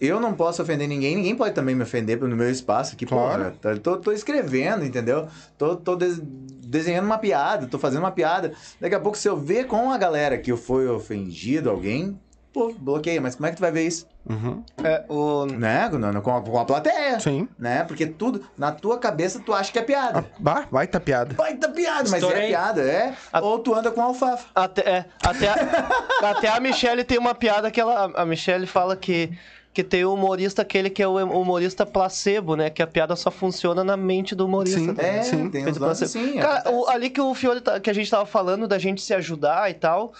eu 0.00 0.20
não 0.20 0.34
posso 0.36 0.62
ofender 0.62 0.88
ninguém, 0.88 1.16
ninguém 1.16 1.36
pode 1.36 1.54
também 1.54 1.74
me 1.74 1.82
ofender 1.82 2.18
no 2.20 2.36
meu 2.36 2.50
espaço 2.50 2.94
aqui, 2.94 3.06
Claro. 3.06 3.50
porra. 3.50 3.52
Tô, 3.60 3.78
tô, 3.80 4.00
tô 4.00 4.12
escrevendo, 4.12 4.84
entendeu? 4.84 5.28
Tô, 5.56 5.76
tô 5.76 5.96
des- 5.96 6.20
desenhando 6.22 7.06
uma 7.06 7.18
piada, 7.18 7.66
tô 7.68 7.78
fazendo 7.78 8.00
uma 8.00 8.12
piada. 8.12 8.54
Daqui 8.80 8.94
a 8.94 9.00
pouco, 9.00 9.16
se 9.18 9.28
eu 9.28 9.36
ver 9.36 9.66
com 9.66 9.90
a 9.90 9.98
galera 9.98 10.38
que 10.38 10.52
eu 10.52 10.56
fui 10.56 10.86
ofendido 10.88 11.70
alguém, 11.70 12.20
pô, 12.58 12.74
bloqueia. 12.78 13.20
Mas 13.20 13.34
como 13.36 13.46
é 13.46 13.50
que 13.50 13.56
tu 13.56 13.60
vai 13.60 13.70
ver 13.70 13.86
isso? 13.86 14.06
Uhum. 14.28 14.62
É, 14.82 15.04
o... 15.08 15.46
Né? 15.46 15.88
Com, 16.22 16.36
a, 16.36 16.42
com 16.42 16.58
a 16.58 16.64
plateia. 16.64 17.18
Sim. 17.20 17.48
Né? 17.58 17.84
Porque 17.84 18.06
tudo, 18.06 18.44
na 18.56 18.72
tua 18.72 18.98
cabeça, 18.98 19.40
tu 19.44 19.52
acha 19.54 19.70
que 19.72 19.78
é 19.78 19.82
piada. 19.82 20.24
Bah, 20.38 20.66
vai 20.70 20.86
tá 20.86 20.98
piada. 21.00 21.34
Vai 21.34 21.54
tá 21.56 21.68
piada, 21.68 22.02
mas 22.10 22.14
é 22.14 22.16
Estourei. 22.18 22.48
piada, 22.48 22.82
é. 22.82 23.14
A- 23.32 23.40
Ou 23.40 23.58
tu 23.60 23.74
anda 23.74 23.90
com 23.90 24.02
alfafa. 24.02 24.46
Até, 24.54 24.80
é, 24.82 25.04
até, 25.22 25.48
a, 25.48 25.88
até 26.30 26.48
a 26.48 26.60
Michelle 26.60 27.04
tem 27.04 27.18
uma 27.18 27.34
piada 27.34 27.70
que 27.70 27.80
ela. 27.80 28.10
A 28.14 28.26
Michelle 28.26 28.66
fala 28.66 28.94
que, 28.96 29.30
que 29.72 29.82
tem 29.82 30.04
o 30.04 30.12
humorista, 30.12 30.60
aquele 30.62 30.90
que 30.90 31.02
é 31.02 31.08
o 31.08 31.16
humorista 31.16 31.86
placebo, 31.86 32.54
né? 32.54 32.68
Que 32.68 32.82
a 32.82 32.86
piada 32.86 33.16
só 33.16 33.30
funciona 33.30 33.82
na 33.82 33.96
mente 33.96 34.34
do 34.34 34.44
humorista. 34.44 34.78
Sim. 34.80 34.94
É, 34.98 35.22
Sim. 35.22 35.48
tem 35.50 35.66
uns 35.66 35.78
placebo. 35.78 36.04
assim. 36.04 36.36
Cara, 36.38 36.70
o- 36.70 36.86
ali 36.90 37.08
que 37.08 37.20
o 37.20 37.34
Fiore, 37.34 37.60
tá- 37.62 37.80
que 37.80 37.88
a 37.88 37.94
gente 37.94 38.10
tava 38.10 38.26
falando 38.26 38.68
da 38.68 38.78
gente 38.78 39.00
se 39.00 39.14
ajudar 39.14 39.70
e 39.70 39.74
tal. 39.74 40.12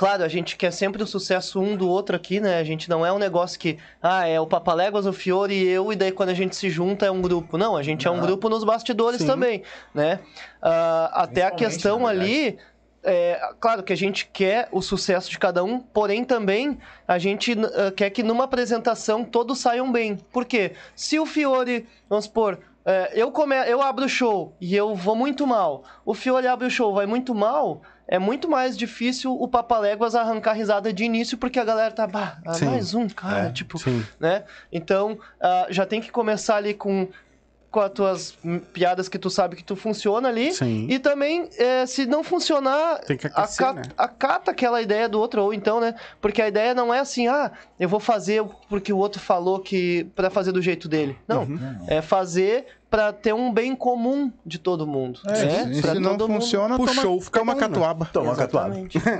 Claro, 0.00 0.24
a 0.24 0.28
gente 0.28 0.56
quer 0.56 0.70
sempre 0.70 1.02
o 1.02 1.06
sucesso 1.06 1.60
um 1.60 1.76
do 1.76 1.86
outro 1.86 2.16
aqui, 2.16 2.40
né? 2.40 2.58
A 2.58 2.64
gente 2.64 2.88
não 2.88 3.04
é 3.04 3.12
um 3.12 3.18
negócio 3.18 3.60
que, 3.60 3.76
ah, 4.02 4.26
é 4.26 4.40
o 4.40 4.46
Papaléguas, 4.46 5.04
o 5.04 5.12
Fiore 5.12 5.52
e 5.52 5.68
eu, 5.68 5.92
e 5.92 5.94
daí 5.94 6.10
quando 6.10 6.30
a 6.30 6.34
gente 6.34 6.56
se 6.56 6.70
junta 6.70 7.04
é 7.04 7.10
um 7.10 7.20
grupo. 7.20 7.58
Não, 7.58 7.76
a 7.76 7.82
gente 7.82 8.08
é 8.08 8.10
um 8.10 8.16
Não. 8.16 8.22
grupo 8.24 8.48
nos 8.48 8.64
bastidores 8.64 9.20
Sim. 9.20 9.26
também, 9.26 9.62
né? 9.92 10.20
Ah, 10.62 11.10
até 11.12 11.42
a 11.42 11.50
questão 11.50 12.06
ali, 12.06 12.56
é, 13.04 13.38
claro 13.60 13.82
que 13.82 13.92
a 13.92 13.96
gente 13.96 14.24
quer 14.32 14.70
o 14.72 14.80
sucesso 14.80 15.28
de 15.28 15.38
cada 15.38 15.62
um, 15.62 15.78
porém 15.78 16.24
também 16.24 16.78
a 17.06 17.18
gente 17.18 17.52
ah, 17.52 17.92
quer 17.94 18.08
que 18.08 18.22
numa 18.22 18.44
apresentação 18.44 19.22
todos 19.22 19.58
saiam 19.58 19.92
bem. 19.92 20.16
Por 20.32 20.46
quê? 20.46 20.72
Se 20.96 21.18
o 21.18 21.26
Fiore, 21.26 21.86
vamos 22.08 22.24
supor, 22.24 22.58
é, 22.86 23.12
eu, 23.14 23.30
come... 23.30 23.54
eu 23.68 23.82
abro 23.82 24.06
o 24.06 24.08
show 24.08 24.54
e 24.58 24.74
eu 24.74 24.94
vou 24.94 25.14
muito 25.14 25.46
mal, 25.46 25.84
o 26.06 26.14
Fiore 26.14 26.46
abre 26.46 26.66
o 26.66 26.70
show 26.70 26.94
vai 26.94 27.04
muito 27.04 27.34
mal, 27.34 27.82
é 28.12 28.18
muito 28.18 28.48
mais 28.50 28.76
difícil 28.76 29.32
o 29.32 29.46
Papaléguas 29.46 30.16
arrancar 30.16 30.52
risada 30.54 30.92
de 30.92 31.04
início, 31.04 31.38
porque 31.38 31.60
a 31.60 31.64
galera 31.64 31.92
tá, 31.92 32.06
bah, 32.08 32.38
ah, 32.44 32.58
mais 32.66 32.92
um, 32.92 33.08
cara, 33.08 33.46
É, 33.46 33.52
tipo, 33.52 33.78
Sim. 33.78 34.04
né? 34.18 34.42
Então, 34.72 35.16
ah, 35.40 35.66
já 35.70 35.86
tem 35.86 36.00
que 36.00 36.10
começar 36.10 36.56
ali 36.56 36.74
com, 36.74 37.06
com 37.70 37.78
as 37.80 37.90
tuas 37.92 38.38
piadas 38.72 39.08
que 39.08 39.16
tu 39.16 39.30
sabe 39.30 39.54
que 39.54 39.62
tu 39.62 39.76
funciona 39.76 40.28
ali. 40.28 40.52
Sim. 40.52 40.88
E 40.90 40.98
também, 40.98 41.48
eh, 41.56 41.86
se 41.86 42.04
não 42.04 42.24
funcionar, 42.24 42.96
aquecer, 42.96 43.30
aca- 43.32 43.72
né? 43.74 43.82
acata 43.96 44.50
aquela 44.50 44.82
ideia 44.82 45.08
do 45.08 45.20
outro, 45.20 45.44
ou 45.44 45.54
então, 45.54 45.78
né? 45.80 45.94
Porque 46.20 46.42
a 46.42 46.48
ideia 46.48 46.74
não 46.74 46.92
é 46.92 46.98
assim, 46.98 47.28
ah, 47.28 47.52
eu 47.78 47.88
vou 47.88 48.00
fazer 48.00 48.42
porque 48.68 48.92
o 48.92 48.98
outro 48.98 49.20
falou 49.20 49.60
que 49.60 50.02
para 50.16 50.28
fazer 50.30 50.50
do 50.50 50.60
jeito 50.60 50.88
dele. 50.88 51.16
Não, 51.28 51.44
Uhum. 51.44 51.84
é 51.86 52.02
fazer 52.02 52.66
para 52.90 53.12
ter 53.12 53.32
um 53.32 53.52
bem 53.52 53.74
comum 53.76 54.32
de 54.44 54.58
todo 54.58 54.86
mundo. 54.86 55.20
É, 55.26 55.44
né? 55.66 55.80
Pra 55.80 55.92
se 55.94 56.00
não 56.00 56.10
mundo. 56.12 56.26
funciona, 56.26 56.76
Pro 56.76 56.86
toma, 56.86 57.20
fica 57.20 57.38
toma 57.38 57.54
né? 57.54 57.60
catuaba. 57.60 58.10
Toma 58.12 58.34
catuaba. 58.36 58.68
Exatamente. 58.78 58.98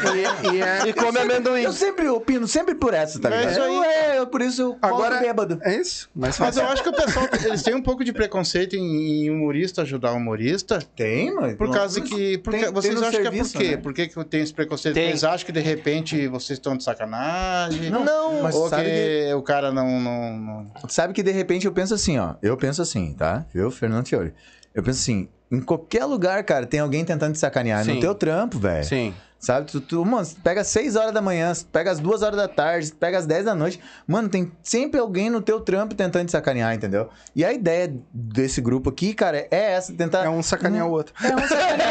E, 0.00 0.54
e 0.56 0.62
é... 0.62 0.88
E 0.88 0.92
come 0.92 1.18
amendoim. 1.18 1.62
Eu 1.62 1.72
sempre 1.72 2.08
opino, 2.08 2.46
sempre 2.48 2.74
por 2.74 2.94
essa, 2.94 3.20
tá 3.20 3.28
É 3.30 3.38
ligado? 3.38 3.52
isso 3.52 3.62
aí. 3.62 3.76
Eu, 3.76 3.84
é, 3.84 4.18
eu, 4.18 4.26
por 4.26 4.40
isso 4.40 4.62
eu 4.62 4.78
Agora- 4.82 5.18
bêbado. 5.18 5.58
É 5.62 5.76
isso. 5.76 6.08
Mas, 6.14 6.38
Mas 6.38 6.56
eu 6.56 6.66
acho 6.66 6.82
que 6.82 6.88
o 6.88 6.92
pessoal, 6.92 7.28
eles 7.44 7.62
têm 7.62 7.74
um 7.74 7.82
pouco 7.82 8.02
de 8.04 8.12
preconceito 8.12 8.74
em, 8.76 9.24
em 9.26 9.30
humorista 9.30 9.82
ajudar 9.82 10.12
humorista. 10.12 10.78
Tem, 10.96 11.32
mano. 11.34 11.56
Por 11.56 11.70
causa 11.70 12.00
que. 12.00 12.38
Porque 12.38 12.60
tem- 12.64 12.72
vocês 12.72 12.94
tem 12.98 13.08
acham 13.08 13.22
serviço, 13.22 13.58
que 13.58 13.58
é 13.58 13.60
por 13.60 13.70
quê? 13.70 13.76
né? 13.76 13.82
Por 13.82 13.94
que, 13.94 14.08
que 14.08 14.24
tem 14.24 14.40
esse 14.42 14.54
preconceito? 14.54 14.94
Tem. 14.94 15.08
Eles 15.10 15.22
acham 15.24 15.46
que 15.46 15.52
de 15.52 15.60
repente 15.60 16.26
vocês 16.28 16.58
estão 16.58 16.76
de 16.76 16.82
sacanagem? 16.82 17.90
Não, 17.90 18.42
mas 18.42 18.54
Ou 18.54 18.68
sabe 18.68 18.84
que, 18.84 19.34
o 19.34 19.42
cara 19.42 19.70
não, 19.70 20.00
não, 20.00 20.36
não- 20.38 20.66
Sabe 20.88 21.12
que 21.12 21.22
de 21.22 21.30
repente 21.30 21.66
eu 21.66 21.72
penso 21.72 21.94
assim, 21.94 21.99
ó. 22.18 22.34
Eu 22.42 22.56
penso 22.56 22.80
assim, 22.82 23.12
tá? 23.12 23.44
Viu, 23.52 23.70
Fernando 23.70 24.06
Fiore? 24.06 24.32
Eu 24.74 24.82
penso 24.82 25.00
assim, 25.00 25.28
em 25.50 25.60
qualquer 25.60 26.04
lugar, 26.04 26.42
cara, 26.44 26.64
tem 26.64 26.80
alguém 26.80 27.04
tentando 27.04 27.32
te 27.32 27.38
sacanear. 27.38 27.84
Sim. 27.84 27.94
No 27.94 28.00
teu 28.00 28.14
trampo, 28.14 28.58
velho. 28.58 28.84
Sim. 28.84 29.14
Sabe? 29.40 29.72
Tu, 29.72 29.80
tu, 29.80 30.04
mano, 30.04 30.26
tu 30.26 30.36
pega 30.42 30.60
às 30.60 30.66
6 30.66 30.96
horas 30.96 31.12
da 31.12 31.22
manhã, 31.22 31.50
pega 31.72 31.90
às 31.90 31.98
2 31.98 32.22
horas 32.22 32.36
da 32.36 32.46
tarde, 32.46 32.92
pega 32.92 33.16
às 33.16 33.24
10 33.24 33.46
da 33.46 33.54
noite. 33.54 33.80
Mano, 34.06 34.28
tem 34.28 34.52
sempre 34.62 35.00
alguém 35.00 35.30
no 35.30 35.40
teu 35.40 35.58
trampo 35.60 35.94
tentando 35.94 36.26
te 36.26 36.32
sacanear, 36.32 36.74
entendeu? 36.74 37.08
E 37.34 37.42
a 37.42 37.50
ideia 37.50 37.90
desse 38.12 38.60
grupo 38.60 38.90
aqui, 38.90 39.14
cara, 39.14 39.48
é 39.50 39.72
essa, 39.72 39.94
tentar. 39.94 40.26
É 40.26 40.28
um 40.28 40.42
sacanear 40.42 40.86
o 40.86 40.90
outro. 40.90 41.14
É 41.24 41.34
um 41.34 41.48
sacanear. 41.48 41.90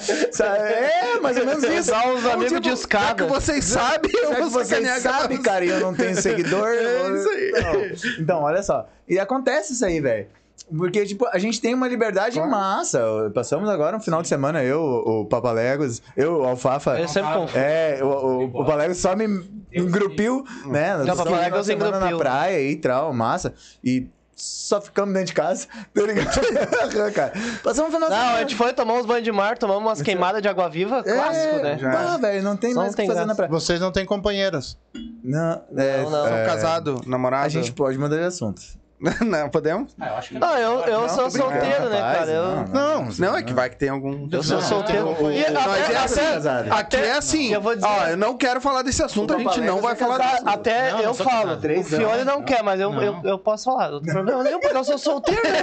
Sabe? 0.30 0.58
É, 0.60 1.20
mais 1.20 1.36
ou 1.36 1.44
menos 1.44 1.64
isso. 1.64 1.90
Usar 1.90 2.08
os 2.08 2.24
amigos 2.24 2.48
tipo, 2.48 2.60
de 2.60 2.68
escada. 2.68 3.24
que 3.24 3.30
vocês 3.30 3.64
sabem, 3.64 4.12
eu 4.14 4.34
vou 4.34 4.50
vocês 4.50 5.02
sabem, 5.02 5.42
cara, 5.42 5.64
e 5.64 5.70
eu 5.70 5.80
não 5.80 5.92
tenho 5.92 6.14
seguidor. 6.22 6.68
É 6.68 7.16
isso 7.16 7.28
aí. 7.30 7.50
Não. 7.50 8.20
Então, 8.20 8.42
olha 8.42 8.62
só. 8.62 8.88
E 9.08 9.18
acontece 9.18 9.72
isso 9.72 9.84
aí, 9.84 10.00
velho. 10.00 10.28
Porque, 10.76 11.04
tipo, 11.04 11.26
a 11.32 11.38
gente 11.38 11.60
tem 11.60 11.74
uma 11.74 11.88
liberdade 11.88 12.34
Claro. 12.36 12.50
massa. 12.50 13.00
Passamos 13.34 13.68
agora 13.68 13.96
um 13.96 14.00
final 14.00 14.22
de 14.22 14.28
semana, 14.28 14.62
eu, 14.62 14.80
o 14.80 15.24
Papalegos, 15.26 16.00
eu, 16.16 16.38
o 16.40 16.44
Alfafa. 16.44 16.98
Eu 17.00 17.08
sempre 17.08 17.32
confundo. 17.32 17.58
É, 17.58 17.98
o, 18.02 18.06
o, 18.06 18.44
o 18.44 18.52
Papalegos 18.52 18.98
só 18.98 19.16
me 19.16 19.24
engrupiu, 19.72 20.44
né? 20.66 20.96
Não, 20.96 21.00
ficamos 21.06 21.24
Papalegos 21.24 21.66
semana 21.66 21.90
na 21.92 21.96
engrupiu. 21.98 22.18
praia 22.18 22.60
e 22.60 22.76
tal, 22.76 23.12
massa. 23.12 23.52
E 23.82 24.06
só 24.36 24.80
ficamos 24.80 25.12
dentro 25.12 25.26
de 25.26 25.34
casa, 25.34 25.66
tá 25.94 26.02
ligado? 26.02 27.12
cara. 27.12 27.32
Passamos 27.62 27.90
um 27.90 27.94
final 27.94 28.08
de 28.08 28.14
Não, 28.14 28.20
semana. 28.22 28.36
a 28.36 28.40
gente 28.40 28.54
foi 28.54 28.72
tomar 28.72 28.94
uns 28.94 29.04
banhos 29.04 29.24
de 29.24 29.32
mar, 29.32 29.58
tomamos 29.58 29.82
umas 29.82 30.00
queimadas 30.00 30.40
de 30.40 30.48
água 30.48 30.68
viva, 30.70 31.02
clássico, 31.02 31.56
é, 31.56 31.62
né? 31.62 31.78
Pá, 31.92 32.16
velho, 32.16 32.42
não 32.42 32.56
tem 32.56 32.72
Só 32.72 32.80
mais 32.80 32.86
não 32.86 32.92
o 32.92 32.96
que 32.96 32.96
tem 32.96 33.06
fazer 33.06 33.20
na 33.20 33.24
graça. 33.26 33.36
praia. 33.36 33.50
Vocês 33.50 33.80
não 33.80 33.92
têm 33.92 34.06
companheiros. 34.06 34.78
Não, 35.22 35.62
é, 35.76 36.02
Não, 36.04 36.10
não. 36.10 36.26
é, 36.26 36.46
Casado, 36.46 37.02
namorado. 37.06 37.44
A 37.44 37.48
gente 37.50 37.72
pode 37.72 37.98
mudar 37.98 38.16
de 38.16 38.24
assunto. 38.24 38.62
não, 39.24 39.48
podemos? 39.48 39.94
Ah, 39.98 40.08
eu 40.08 40.14
acho 40.16 40.28
que. 40.28 40.38
Ah, 40.42 40.60
eu, 40.60 40.80
eu 40.80 41.00
Não, 41.02 41.08
sou 41.08 41.30
solteiro, 41.30 41.88
né, 41.88 41.98
rapaz, 42.00 42.18
cara? 42.18 42.30
Eu, 42.30 42.44
não, 42.44 42.64
Não, 43.04 43.08
Não, 43.18 43.36
é 43.36 43.42
que 43.42 43.52
vai 43.54 43.70
que 43.70 43.76
tem 43.76 43.88
algum. 43.88 44.28
eu 44.30 44.42
sou 44.42 44.58
Não, 44.58 44.62
solteiro. 44.62 45.14
tem- 45.14 45.38
E 45.40 45.50
Nós 45.50 45.66
até, 45.66 45.92
é 45.92 45.96
assim, 45.96 46.20
até-. 46.48 46.70
Aqui 46.70 46.96
é 46.96 47.12
assim. 47.16 47.52
Eu 47.52 47.60
vou 47.62 47.74
dizer- 47.74 47.86
Ó, 47.88 48.06
eu 48.08 48.16
não 48.16 48.36
quero 48.36 48.60
falar 48.60 48.82
desse 48.82 49.02
assunto, 49.02 49.34
a 49.34 49.38
gente 49.38 49.60
não 49.62 49.80
vai 49.80 49.94
falar 49.96 50.18
disso. 50.18 50.42
até 50.46 50.90
Não, 50.90 50.98
não 50.98 51.04
eu 51.04 51.14
falo. 51.14 51.52
O 51.54 51.82
Fiore 51.84 52.24
não 52.24 52.36
não. 52.40 52.42
quer, 52.42 52.62
mas 52.62 52.78
eu, 52.78 52.92
Não. 52.92 53.02
eu, 53.02 53.20
eu 53.24 53.38
posso 53.38 53.64
falar. 53.64 53.90
Não 53.90 54.02
tem 54.02 54.12
problema 54.12 54.44
nenhum, 54.44 54.60
porque 54.60 54.76
eu 54.76 54.84
sou 54.84 54.98
solteiro, 54.98 55.42
né? 55.44 55.62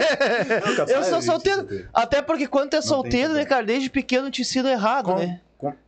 Eu 0.87 1.03
sou 1.03 1.21
solteiro. 1.21 1.67
Até 1.93 2.21
porque 2.21 2.47
quando 2.47 2.71
tu 2.71 2.75
é 2.77 2.81
solteiro, 2.81 3.33
né, 3.33 3.45
cara, 3.45 3.63
desde 3.63 3.89
pequeno 3.89 4.31
te 4.31 4.41
ensina 4.41 4.71
errado, 4.71 5.15
né? 5.15 5.39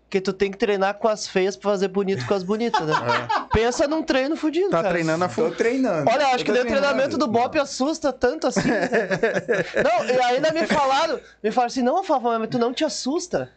Porque 0.09 0.19
tu 0.19 0.33
tem 0.33 0.49
que 0.49 0.57
treinar 0.57 0.95
com 0.95 1.07
as 1.07 1.27
feias 1.27 1.55
pra 1.55 1.69
fazer 1.69 1.87
bonito 1.87 2.25
com 2.25 2.33
as 2.33 2.41
bonitas, 2.41 2.81
né? 2.81 2.95
Pensa 3.53 3.87
num 3.87 4.01
treino 4.01 4.35
fudido, 4.35 4.71
Tá 4.71 4.77
cara. 4.77 4.89
treinando 4.89 5.23
a 5.23 5.27
Tô 5.27 5.33
full. 5.35 5.51
treinando. 5.51 6.09
Olha, 6.09 6.29
acho 6.33 6.43
que 6.43 6.51
tô 6.51 6.59
o 6.59 6.65
treinamento 6.65 7.15
do. 7.15 7.27
Bop 7.27 7.59
assusta 7.59 8.11
tanto 8.11 8.47
assim. 8.47 8.67
né? 8.67 8.89
não, 9.85 10.05
e 10.07 10.19
ainda 10.23 10.51
me 10.51 10.65
falaram, 10.65 11.19
me 11.43 11.51
falaram 11.51 11.67
assim, 11.67 11.83
não, 11.83 12.03
Fafa, 12.03 12.39
mas 12.39 12.49
tu 12.49 12.57
não 12.57 12.73
te 12.73 12.83
assusta. 12.83 13.51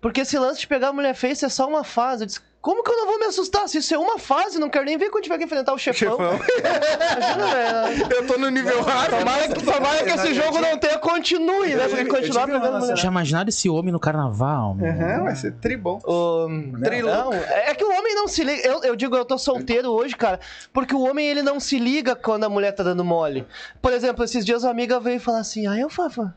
Porque 0.00 0.22
esse 0.22 0.38
lance 0.38 0.60
de 0.60 0.66
pegar 0.66 0.88
a 0.88 0.92
mulher 0.94 1.14
feia 1.14 1.32
isso 1.32 1.44
é 1.44 1.50
só 1.50 1.68
uma 1.68 1.84
fase. 1.84 2.22
Eu 2.22 2.26
disse, 2.28 2.40
como 2.60 2.84
que 2.84 2.90
eu 2.90 2.96
não 2.96 3.06
vou 3.06 3.18
me 3.18 3.24
assustar? 3.24 3.66
Se 3.68 3.78
isso 3.78 3.94
é 3.94 3.98
uma 3.98 4.18
fase, 4.18 4.58
não 4.58 4.68
quero 4.68 4.84
nem 4.84 4.98
ver 4.98 5.08
quando 5.08 5.24
tiver 5.24 5.38
que 5.38 5.44
enfrentar 5.44 5.72
o 5.72 5.78
chefão. 5.78 6.18
Chefão. 6.18 6.38
Eu 8.14 8.26
tô 8.26 8.36
no 8.36 8.50
nível 8.50 8.82
raro. 8.82 9.16
Tomara 9.16 9.48
que, 9.48 9.64
tomara 9.64 10.04
que 10.04 10.10
esse 10.10 10.34
jogo 10.34 10.60
não 10.60 10.76
tenha 10.76 10.98
continue, 10.98 11.74
né? 11.74 11.88
Porque 11.88 12.04
continuar 12.04 12.46
pegando 12.46 12.78
mulher. 12.78 12.98
Já 12.98 13.08
imaginaram 13.08 13.48
esse 13.48 13.68
homem 13.70 13.90
no 13.90 13.98
carnaval? 13.98 14.76
Aham, 14.78 15.24
vai 15.24 15.36
ser 15.36 15.52
tribom. 15.52 16.00
Trilo. 16.84 17.08
Não, 17.08 17.32
é 17.32 17.74
que 17.74 17.82
o 17.84 17.98
homem 17.98 18.14
não 18.14 18.28
se 18.28 18.44
liga. 18.44 18.60
Eu, 18.66 18.82
eu 18.84 18.94
digo, 18.94 19.16
eu 19.16 19.24
tô 19.24 19.38
solteiro 19.38 19.88
hoje, 19.90 20.14
cara, 20.14 20.38
porque 20.70 20.94
o 20.94 21.00
homem 21.00 21.26
ele 21.26 21.42
não 21.42 21.58
se 21.58 21.78
liga 21.78 22.14
quando 22.14 22.44
a 22.44 22.50
mulher 22.50 22.72
tá 22.72 22.82
dando 22.82 23.02
mole. 23.02 23.46
Por 23.80 23.92
exemplo, 23.94 24.22
esses 24.22 24.44
dias 24.44 24.64
uma 24.64 24.70
amiga 24.70 25.00
veio 25.00 25.18
falar 25.18 25.38
assim: 25.38 25.66
Ah, 25.66 25.78
eu, 25.78 25.88
Fafa, 25.88 26.34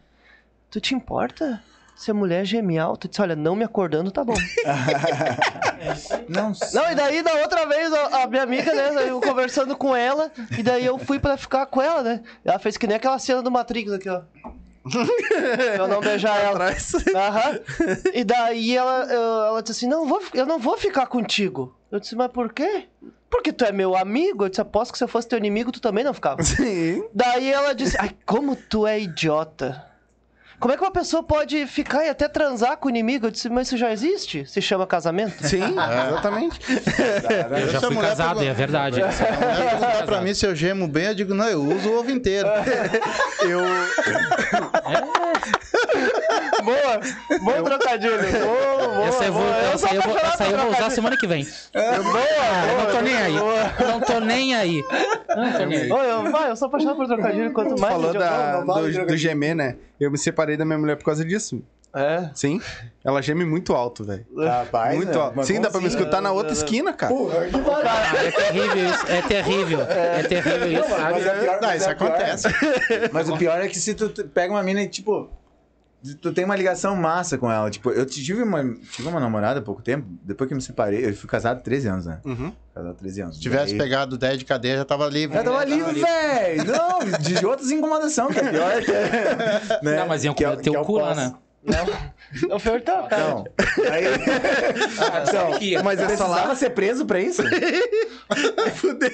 tu 0.72 0.80
te 0.80 0.96
importa 0.96 1.62
Se 2.04 2.12
a 2.12 2.14
mulher 2.14 2.44
geme 2.44 2.78
alto, 2.78 3.08
eu 3.08 3.10
disse, 3.10 3.22
olha, 3.22 3.34
não 3.34 3.56
me 3.56 3.64
acordando, 3.64 4.12
tá 4.12 4.26
bom. 4.26 4.34
Não, 6.28 6.52
Não, 6.74 6.92
e 6.92 6.96
daí, 6.96 7.22
da 7.22 7.34
outra 7.36 7.66
vez, 7.66 7.94
a, 7.94 8.24
a 8.24 8.28
minha 8.28 8.44
amiga, 8.44 8.74
né, 8.74 9.10
eu 9.10 9.22
conversando 9.22 9.76
com 9.78 9.96
ela, 9.96 10.32
e 10.58 10.64
daí 10.64 10.86
eu 10.86 10.98
fui 10.98 11.18
pra 11.20 11.38
ficar 11.38 11.66
com 11.66 11.82
ela, 11.82 12.02
né? 12.04 12.22
Ela 12.44 12.60
fez 12.60 12.76
que 12.78 12.88
nem 12.88 12.98
aquela 12.98 13.18
cena 13.20 13.42
do 13.42 13.50
Matrix 13.52 13.92
aqui, 13.92 14.10
ó. 14.10 14.22
eu 15.78 15.88
não 15.88 16.02
beijar 16.02 16.38
ela. 16.42 16.52
Atrás. 16.56 16.92
Aham. 17.16 17.60
E 18.14 18.24
daí 18.26 18.76
ela, 18.76 19.06
eu- 19.06 19.44
ela 19.46 19.64
disse 19.64 19.78
assim: 19.86 19.88
não, 19.88 20.06
vou, 20.06 20.22
eu 20.34 20.46
não 20.46 20.60
vou 20.60 20.78
ficar 20.78 21.06
contigo. 21.06 21.74
Eu 21.90 22.02
disse, 22.02 22.16
mas 22.18 22.30
por 22.30 22.52
quê? 22.52 22.88
Porque 23.30 23.54
tu 23.54 23.64
é 23.64 23.72
meu 23.72 23.96
amigo. 23.96 24.44
Eu 24.44 24.50
disse, 24.50 24.60
aposto 24.60 24.92
que 24.92 24.98
se 24.98 25.04
eu 25.06 25.08
fosse 25.08 25.30
teu 25.30 25.38
inimigo, 25.38 25.72
tu 25.72 25.80
também 25.80 26.04
não 26.04 26.14
ficava. 26.14 26.44
Sim. 26.44 27.02
Daí 27.14 27.50
ela 27.50 27.74
disse: 27.74 27.96
Ai, 27.98 28.12
como 28.26 28.58
tu 28.58 28.86
é 28.86 29.00
idiota. 29.00 29.86
Como 30.64 30.74
é 30.74 30.78
que 30.78 30.84
uma 30.86 30.92
pessoa 30.92 31.22
pode 31.22 31.68
ficar 31.68 32.06
e 32.06 32.10
até 32.10 32.26
transar 32.30 32.78
com 32.78 32.88
o 32.88 32.90
inimigo? 32.90 33.26
Eu 33.28 33.32
disse, 33.32 33.50
mas 33.50 33.68
isso 33.68 33.76
já 33.76 33.92
existe? 33.92 34.46
Se 34.46 34.62
chama 34.62 34.88
casamento? 34.88 35.46
Sim, 35.46 35.62
exatamente. 36.08 36.58
Eu 37.62 37.70
já 37.70 37.82
fui 37.82 37.98
casado, 37.98 38.42
é 38.42 38.54
verdade. 38.54 39.02
A 39.02 39.08
mulher 39.08 39.70
perguntar 39.78 40.06
pra 40.06 40.22
mim 40.22 40.34
se 40.34 40.46
eu 40.46 40.56
gemo 40.56 40.88
bem, 40.88 41.08
eu 41.08 41.16
digo, 41.16 41.34
não, 41.34 41.50
eu 41.50 41.62
uso 41.62 41.90
o 41.90 42.00
ovo 42.00 42.10
inteiro. 42.12 42.48
Eu. 43.42 43.60
Boa! 46.64 47.40
Bom 47.42 47.64
trocadilho! 47.64 48.18
Boa, 48.18 48.88
boa, 48.88 49.06
Essa, 49.08 49.26
eu 49.26 49.34
vou, 49.34 49.42
boa. 49.44 49.58
essa, 49.58 49.90
aí 49.90 49.96
eu 49.96 50.02
vou, 50.02 50.18
essa 50.18 50.44
eu 50.46 50.58
vou 50.58 50.72
usar 50.72 50.90
semana 50.90 51.18
que 51.18 51.26
vem. 51.28 51.48
Ah, 51.74 51.96
eu 52.72 52.78
não 52.86 52.92
tô 52.94 53.02
nem 53.02 53.16
aí. 53.16 53.34
Não 53.34 54.00
tô 54.02 54.20
nem 54.20 54.56
aí. 54.56 54.84
Não 55.36 55.52
tô 55.54 55.66
nem 55.66 55.78
aí. 55.82 55.92
Ô, 55.92 55.98
eu, 55.98 56.32
vai, 56.32 56.50
eu 56.52 56.56
sou 56.56 56.68
apaixonado 56.68 56.98
por 56.98 57.08
trocadilho. 57.08 57.54
Quanto 57.54 57.80
mais 57.80 57.94
Falou 57.94 58.14
da, 58.14 58.58
não 58.60 58.66
vale 58.66 58.92
do, 58.92 59.06
do 59.08 59.18
gemer, 59.18 59.56
né? 59.56 59.76
Eu 60.00 60.12
me 60.12 60.18
separei 60.18 60.56
da 60.58 60.66
minha 60.66 60.78
mulher 60.78 60.96
por 60.98 61.06
causa 61.06 61.24
disso. 61.26 61.62
É. 61.96 62.28
Sim. 62.34 62.60
Ela 63.06 63.22
geme 63.22 63.46
muito 63.46 63.72
alto, 63.76 64.04
velho. 64.04 64.26
Rapaz, 64.36 64.96
Muito 64.96 65.12
né? 65.12 65.16
alto. 65.16 65.34
Mas 65.38 65.46
Sim, 65.46 65.62
dá 65.62 65.70
pra 65.70 65.80
me 65.80 65.86
assim? 65.86 65.96
escutar 65.96 66.22
na 66.22 66.32
outra 66.32 66.52
esquina, 66.52 66.92
cara. 66.92 67.14
Porra, 67.14 67.46
que 67.46 67.58
barulho. 67.60 67.88
É 67.88 68.32
terrível 68.32 68.90
isso. 68.90 69.06
É 69.08 69.22
terrível. 69.22 69.82
É 69.84 70.24
terrível 70.24 70.72
isso, 70.72 70.90
Mas 70.90 71.00
sabe? 71.00 71.22
é 71.22 71.40
pior, 71.40 71.62
Não, 71.62 71.68
mas 71.68 71.82
isso 71.82 71.90
é 71.92 71.94
pior. 71.96 72.08
acontece. 72.10 72.48
Mas 73.12 73.30
o 73.30 73.38
pior 73.38 73.62
é 73.62 73.68
que 73.68 73.78
se 73.78 73.94
tu 73.94 74.10
tu 74.10 74.24
pega 74.24 74.52
uma 74.52 74.64
mina 74.64 74.82
e, 74.82 74.88
tipo, 74.88 75.30
tu 76.22 76.34
tem 76.34 76.44
uma 76.46 76.56
ligação 76.56 76.96
massa 76.96 77.38
com 77.38 77.52
ela. 77.52 77.70
Tipo, 77.70 77.92
eu 77.92 78.06
tive 78.06 78.42
uma, 78.44 78.64
tive 78.92 79.08
uma 79.08 79.20
namorada 79.20 79.60
há 79.60 79.64
pouco 79.64 79.82
tempo, 79.82 80.06
depois 80.24 80.48
que 80.48 80.54
eu 80.54 80.58
me 80.58 80.62
separei, 80.62 81.06
eu 81.10 81.14
fui 81.16 81.30
casado 81.30 81.58
há 81.58 81.62
13 81.62 81.88
anos, 81.88 82.06
né? 82.06 82.20
Uhum. 82.26 82.52
Casado 82.74 82.92
há 82.92 82.94
13 82.96 83.22
anos. 83.22 83.36
Se 83.38 83.42
tivesse 83.42 83.70
Daí- 83.76 83.78
pegado 83.78 84.18
10 84.18 84.40
de 84.40 84.46
cadeia, 84.46 84.78
já 84.78 84.86
tava 84.86 85.08
livre. 85.08 85.38
Eu 85.38 85.44
tava 85.44 85.64
livre, 85.64 86.02
velho! 86.02 86.64
Não, 86.66 87.20
de 87.20 87.46
outras 87.46 87.72
incomodações, 87.72 88.34
que 88.34 88.40
é 88.40 88.50
pior 88.52 88.82
que 88.84 88.92
é. 88.92 89.62
Né? 89.84 89.98
Não, 89.98 90.08
mas 90.08 90.24
iam 90.24 90.34
é- 90.34 90.36
comer 90.36 90.58
teu 90.62 90.74
que 90.74 90.78
é 90.78 90.82
o 90.82 90.86
cu 90.86 90.98
lá, 90.98 91.16
né? 91.16 91.34
Não, 91.66 92.60
tá, 92.82 93.04
cara. 93.04 93.28
Não. 93.30 93.46
Aí... 93.92 94.04
então, 95.28 95.60
que- 95.60 95.82
mas 95.82 96.00
eu 96.00 96.08
precisava 96.08 96.56
ser 96.56 96.72
preso 96.72 97.06
pra 97.06 97.20
isso? 97.20 97.42
Fudeu. 98.76 99.10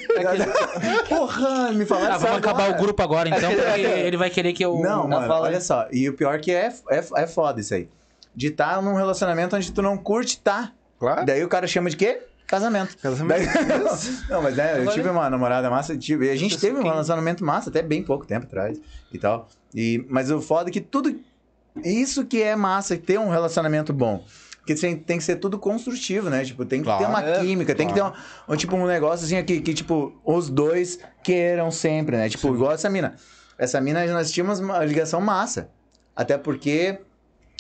Porra, 1.07 1.71
me 1.71 1.85
falaram 1.85 2.09
Tá, 2.09 2.15
isso 2.15 2.25
vamos 2.25 2.37
acabar 2.39 2.63
agora. 2.63 2.77
o 2.77 2.81
grupo 2.81 3.03
agora, 3.03 3.29
então, 3.29 3.51
porque 3.53 3.81
ele 3.81 4.17
vai 4.17 4.29
querer 4.29 4.53
que 4.53 4.63
eu... 4.63 4.79
Não, 4.79 5.07
mano, 5.07 5.27
fala 5.27 5.47
olha 5.47 5.61
só. 5.61 5.87
E 5.91 6.09
o 6.09 6.13
pior 6.13 6.35
é 6.35 6.39
que 6.39 6.51
é, 6.51 6.73
é, 6.89 7.03
é 7.17 7.27
foda 7.27 7.59
isso 7.59 7.73
aí. 7.73 7.87
De 8.35 8.47
estar 8.47 8.81
num 8.81 8.95
relacionamento 8.95 9.55
onde 9.55 9.71
tu 9.71 9.81
não 9.81 9.97
curte 9.97 10.39
tá. 10.39 10.71
Claro. 10.99 11.25
Daí 11.25 11.43
o 11.43 11.47
cara 11.49 11.67
chama 11.67 11.89
de 11.89 11.97
quê? 11.97 12.21
Casamento. 12.47 12.97
Casamento. 12.97 13.43
Não, 14.27 14.41
mas 14.41 14.55
né, 14.55 14.83
eu 14.83 14.87
tive 14.91 15.07
uma 15.07 15.29
namorada 15.29 15.69
massa, 15.69 15.95
tive, 15.95 16.25
e 16.25 16.29
a 16.31 16.35
gente 16.35 16.57
teve 16.57 16.79
um 16.79 16.83
relacionamento 16.83 17.45
massa 17.45 17.69
até 17.69 17.83
bem 17.83 18.01
pouco 18.01 18.25
tempo 18.25 18.47
atrás 18.47 18.81
e 19.13 19.19
tal. 19.19 19.47
E, 19.73 20.03
mas 20.09 20.31
o 20.31 20.41
foda 20.41 20.69
é 20.69 20.73
que 20.73 20.81
tudo. 20.81 21.15
Isso 21.83 22.25
que 22.25 22.41
é 22.41 22.55
massa, 22.55 22.97
ter 22.97 23.19
um 23.19 23.29
relacionamento 23.29 23.91
bom. 23.93 24.23
Porque 24.57 24.75
tem, 24.75 25.17
que 25.17 25.23
ser 25.23 25.37
tudo 25.37 25.57
construtivo, 25.57 26.29
né? 26.29 26.45
Tipo, 26.45 26.63
tem 26.63 26.79
que 26.81 26.85
Claro. 26.85 27.03
ter 27.03 27.09
uma 27.09 27.23
É, 27.23 27.39
química, 27.39 27.73
tem 27.73 27.87
que 27.87 27.93
ter 27.93 28.03
um, 28.03 28.11
um, 28.47 28.55
tipo, 28.55 28.75
um 28.75 28.85
negócio 28.85 29.25
assim 29.25 29.43
que, 29.43 29.61
que, 29.61 29.73
tipo, 29.73 30.13
os 30.23 30.47
dois 30.49 30.99
queiram 31.23 31.71
sempre, 31.71 32.15
né? 32.17 32.29
Tipo, 32.29 32.53
igual 32.53 32.71
essa 32.73 32.89
mina. 32.89 33.15
Essa 33.57 33.81
mina, 33.81 34.05
nós 34.07 34.31
tínhamos 34.31 34.59
uma 34.59 34.83
ligação 34.85 35.19
massa. 35.21 35.69
Até 36.15 36.37
porque 36.37 36.99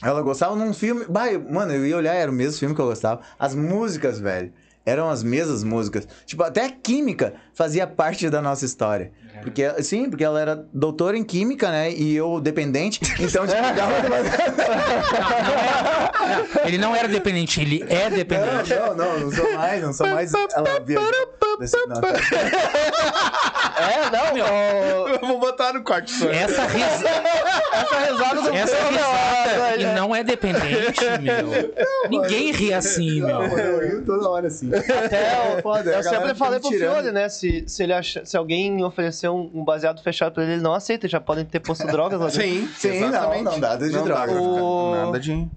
ela 0.03 0.21
gostava 0.21 0.55
num 0.55 0.73
filme. 0.73 1.05
Bah, 1.09 1.31
eu- 1.31 1.41
mano, 1.49 1.73
eu 1.73 1.85
ia 1.85 1.97
olhar, 1.97 2.13
era 2.13 2.29
o 2.29 2.33
mesmo 2.33 2.59
filme 2.59 2.75
que 2.75 2.81
eu 2.81 2.85
gostava. 2.85 3.21
As 3.39 3.55
músicas, 3.55 4.19
velho. 4.19 4.53
Eram 4.85 5.09
as 5.09 5.23
mesmas 5.23 5.63
músicas. 5.63 6.07
Tipo, 6.25 6.43
até 6.43 6.65
a 6.65 6.69
química 6.71 7.33
fazia 7.53 7.85
parte 7.87 8.29
da 8.29 8.41
nossa 8.41 8.65
história. 8.65 9.11
Porque, 9.41 9.83
sim, 9.83 10.09
porque 10.09 10.23
ela 10.23 10.39
era 10.39 10.55
doutora 10.73 11.17
em 11.17 11.23
química, 11.23 11.69
né? 11.69 11.91
E 11.91 12.15
eu 12.15 12.39
dependente. 12.41 12.99
Então, 13.19 13.45
tipo, 13.47 13.61
dava 13.61 13.99
Não, 16.59 16.65
ele 16.65 16.77
não 16.77 16.95
era 16.95 17.07
dependente, 17.07 17.61
ele 17.61 17.85
é 17.89 18.09
dependente. 18.09 18.73
Não, 18.73 18.95
não, 18.95 19.19
não 19.19 19.31
sou 19.31 19.53
mais, 19.53 19.81
não 19.81 19.93
sou 19.93 20.07
mais. 20.07 20.33
Ela 20.33 20.79
viajou. 20.85 21.11
Desse- 21.59 21.75
não, 21.87 21.99
tá. 21.99 22.07
É, 23.79 24.09
não, 24.11 24.45
ó, 24.45 25.07
Eu 25.09 25.19
vou 25.27 25.39
botar 25.39 25.73
no 25.73 25.83
corte 25.83 26.13
aí. 26.25 26.35
Essa 26.37 26.65
risada... 26.65 27.09
essa 27.73 27.99
risada 28.11 28.41
do 28.41 28.49
Essa 28.55 28.75
filme, 28.75 28.97
risada 28.97 29.75
e 29.77 29.85
não 29.95 30.15
é 30.15 30.23
dependente, 30.23 31.03
meu. 31.21 31.73
Ninguém 32.09 32.51
ri 32.51 32.73
assim, 32.73 33.19
Não, 33.21 33.27
meu. 33.27 33.39
mano, 33.49 33.59
eu 33.59 33.79
rio 33.89 34.05
toda 34.05 34.29
hora 34.29 34.47
assim. 34.47 34.69
Até 34.73 35.55
eu, 35.57 35.61
Foda, 35.61 35.91
eu 35.91 36.03
sempre 36.03 36.33
falei 36.35 36.59
pro. 36.59 36.69
Fiore, 36.69 37.11
né? 37.11 37.27
Se, 37.29 37.63
se, 37.67 37.83
ele 37.83 37.93
acha, 37.93 38.23
se 38.25 38.35
alguém 38.37 38.83
oferecer 38.83 39.18
um, 39.27 39.49
um 39.53 39.63
baseado 39.63 40.01
fechado 40.03 40.33
pra 40.33 40.43
ele, 40.43 40.53
ele 40.53 40.61
não 40.61 40.73
aceita. 40.73 41.07
Já 41.07 41.19
podem 41.19 41.43
ter 41.43 41.59
posto 41.59 41.87
drogas 41.87 42.19
lá 42.19 42.27
dentro. 42.27 42.41
Sim, 42.41 42.69
Sim, 42.75 42.99
não, 42.99 43.07
exatamente. 43.09 43.43
não, 43.43 43.57
nada 43.57 43.87
de 43.89 43.93
Não 43.95 44.07
dá, 44.07 44.25
droga. 44.25 44.27
cara. 44.27 44.41
O- 44.41 44.95
Nada 45.05 45.19
de... 45.19 45.47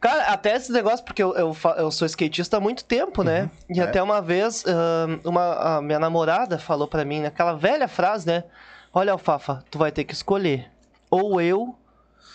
Cara, 0.00 0.22
até 0.28 0.54
esse 0.56 0.70
negócio, 0.72 1.04
porque 1.04 1.22
eu, 1.22 1.34
eu, 1.34 1.56
eu 1.76 1.90
sou 1.90 2.06
skatista 2.06 2.56
há 2.56 2.60
muito 2.60 2.84
tempo, 2.84 3.22
né? 3.22 3.50
E 3.68 3.80
É. 3.80 3.82
até 3.82 4.02
uma 4.02 4.22
vez, 4.22 4.64
uma, 5.24 5.76
a 5.76 5.82
minha 5.82 5.98
namorada 5.98 6.58
falou 6.58 6.88
pra 6.88 7.04
mim, 7.04 7.20
naquela 7.20 7.52
velha 7.54 7.86
frase, 7.88 8.26
né? 8.26 8.44
Olha, 8.94 9.12
Alfafa, 9.12 9.62
tu 9.70 9.76
vai 9.78 9.92
ter 9.92 10.04
que 10.04 10.14
escolher. 10.14 10.70
Ou 11.10 11.38
eu, 11.40 11.74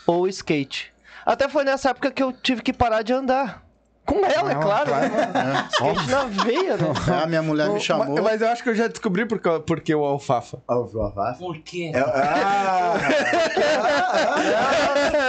ou 0.06 0.22
o 0.22 0.28
skate. 0.28 0.94
Até 1.26 1.50
foi 1.50 1.64
nessa 1.64 1.90
época 1.90 2.12
que 2.12 2.22
eu 2.22 2.32
tive 2.32 2.62
que 2.62 2.72
parar 2.72 3.02
de 3.02 3.12
andar. 3.14 3.65
Com 4.06 4.24
ela, 4.26 4.52
é 4.52 4.56
claro. 4.56 4.92
né? 4.96 5.68
Skate 5.72 6.10
na 6.12 6.24
veia, 6.26 6.78
né? 6.78 6.94
A 7.24 7.26
minha 7.30 7.42
mulher 7.42 7.70
me 7.70 7.80
chamou. 7.80 8.22
Mas, 8.22 8.42
eu 8.42 8.50
acho 8.50 8.62
que 8.64 8.70
eu 8.70 8.76
já 8.76 8.88
descobri 8.88 9.26
porque, 9.26 9.50
porque 9.66 9.96
o 9.96 10.04
alfafa. 10.06 10.60
Alfafa. 10.68 11.38
Por 11.40 11.58
quê? 11.62 11.92
É, 11.94 12.00
ah, 12.00 12.94
ah, 12.96 13.00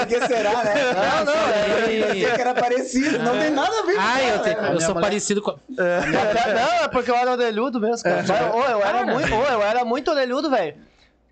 Por 0.00 0.06
que 0.08 0.26
será, 0.26 0.64
né? 0.64 0.74
Não, 0.92 1.24
não, 1.24 1.32
é- 1.32 2.00
Eu 2.00 2.06
pensei 2.06 2.32
que 2.34 2.40
era 2.40 2.54
parecido, 2.54 3.18
não 3.20 3.38
tem 3.38 3.50
nada 3.50 3.80
a 3.80 3.86
ver 3.86 3.94
com 3.96 4.02
Ah, 4.02 4.22
eu, 4.22 4.28
ela, 4.34 4.38
te- 4.40 4.54
né? 4.60 4.70
eu 4.74 4.80
sou 4.80 4.94
mulher- 4.94 5.06
parecido 5.08 5.42
com... 5.42 5.52
Não, 5.76 6.84
é 6.84 6.88
porque 6.88 7.10
eu 7.10 7.14
era 7.16 7.32
orelhudo 7.32 7.80
mesmo, 7.80 8.02
cara. 8.02 8.24
Mas, 8.26 8.54
ô, 8.54 8.60
eu 8.70 8.82
era 8.82 9.04
muito, 9.06 9.34
ô, 9.34 9.42
eu 9.44 9.62
era 9.62 9.84
muito 9.84 10.10
orelhudo, 10.10 10.50
velho. 10.50 10.74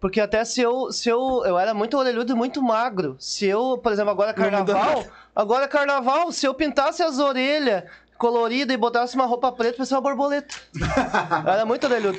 Porque 0.01 0.21
até 0.21 0.45
se 0.45 0.61
eu, 0.61 0.93
se 0.93 1.09
eu, 1.09 1.43
eu 1.47 1.59
era 1.59 1.73
muito 1.73 1.97
orelhudo 1.97 2.33
e 2.33 2.37
muito 2.37 2.63
magro. 2.63 3.17
Se 3.19 3.47
eu, 3.47 3.79
por 3.83 3.91
exemplo, 3.91 4.11
agora 4.11 4.31
é 4.31 4.35
carnaval, 4.35 5.03
agora 5.35 5.65
é 5.65 5.69
carnaval, 5.69 6.31
se 6.33 6.47
eu 6.47 6.55
pintasse 6.55 7.03
as 7.03 7.19
orelhas 7.19 7.85
coloridas 8.17 8.73
e 8.73 8.77
botasse 8.79 9.15
uma 9.17 9.27
roupa 9.27 9.51
preta, 9.53 9.77
parecia 9.79 9.97
uma 9.97 10.03
borboleta. 10.03 10.55
era 11.47 11.67
muito 11.67 11.85
orelhudo. 11.85 12.17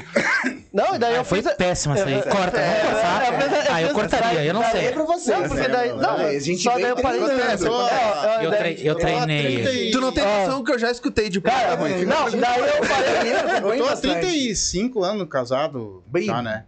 Não, 0.73 0.93
e 0.95 0.99
daí 0.99 1.13
Ah, 1.15 1.19
eu 1.19 1.23
foi 1.23 1.41
fiz... 1.41 1.53
péssima 1.53 1.95
essa 1.97 2.05
aí. 2.05 2.21
Corta, 2.21 2.59
É, 2.59 2.83
vamos 2.83 3.01
cortar. 3.01 3.55
é, 3.55 3.65
é, 3.65 3.71
Ah, 3.71 3.81
eu 3.81 3.87
é, 3.89 3.93
cortaria, 3.93 4.43
eu 4.45 4.53
não 4.53 4.61
é 4.63 4.71
sei. 4.71 4.91
pra 4.91 5.03
vocês, 5.03 5.39
Não, 5.39 5.47
porque 5.47 5.67
daí... 5.69 5.93
Não, 5.93 6.15
a 6.17 6.39
gente 6.39 6.61
só 6.61 6.73
daí 6.73 6.83
eu 6.83 6.95
parei... 6.97 7.21
ó, 7.21 8.41
Eu, 8.41 8.51
eu 8.83 8.95
treinei. 8.95 9.91
Tu 9.91 10.01
não 10.01 10.11
tem 10.11 10.23
noção 10.23 10.63
que 10.63 10.71
eu 10.73 10.77
já 10.79 10.91
escutei 10.91 11.29
de 11.29 11.39
cara, 11.39 11.75
ruim. 11.75 12.03
Não, 12.05 12.29
daí 12.29 12.59
eu 12.59 12.81
parei... 12.87 13.33
Eu 13.73 13.77
tô 13.77 13.85
há 13.85 13.89
bastante. 13.91 14.19
35 14.19 15.03
anos 15.03 15.27
casado 15.29 16.03
Bem- 16.07 16.25
já, 16.25 16.41
né? 16.41 16.65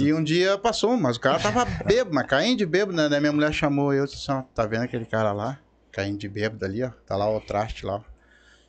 E 0.00 0.12
um 0.12 0.22
dia 0.22 0.56
passou, 0.58 0.96
mas 0.96 1.16
o 1.16 1.20
cara 1.20 1.38
tava 1.38 1.64
bêbado, 1.84 2.14
mas 2.14 2.26
caindo 2.26 2.58
de 2.58 2.66
bêbado, 2.66 2.96
né? 3.08 3.20
Minha 3.20 3.32
mulher 3.32 3.52
chamou 3.52 3.92
eu 3.92 4.04
e 4.04 4.06
disse, 4.06 4.30
ó, 4.30 4.42
tá 4.54 4.66
vendo 4.66 4.82
aquele 4.84 5.04
cara 5.04 5.32
lá? 5.32 5.58
Caindo 5.94 6.18
de 6.18 6.28
bêbado 6.28 6.64
ali, 6.64 6.82
ó. 6.82 6.90
Tá 7.06 7.16
lá 7.16 7.30
o 7.30 7.40
traste 7.40 7.86
lá, 7.86 8.04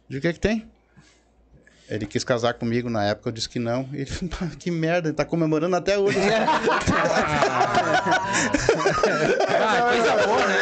disse, 0.08 0.20
o 0.20 0.22
que 0.22 0.34
que 0.34 0.40
tem? 0.40 0.75
Ele 1.88 2.08
quis 2.08 2.24
casar 2.24 2.56
comigo 2.56 2.90
na 2.90 3.06
época, 3.06 3.30
eu 3.30 3.34
disse 3.34 3.48
que 3.48 3.60
não. 3.60 3.88
Ele 3.94 4.08
falou, 4.08 4.34
"Pá, 4.38 4.48
que 4.58 4.72
merda, 4.72 5.10
ele 5.10 5.16
tá 5.16 5.24
comemorando 5.24 5.76
até 5.76 5.98
hoje. 5.98 6.18
Ah, 9.48 9.90
coisa 9.90 10.28
boa, 10.28 10.48
né? 10.48 10.56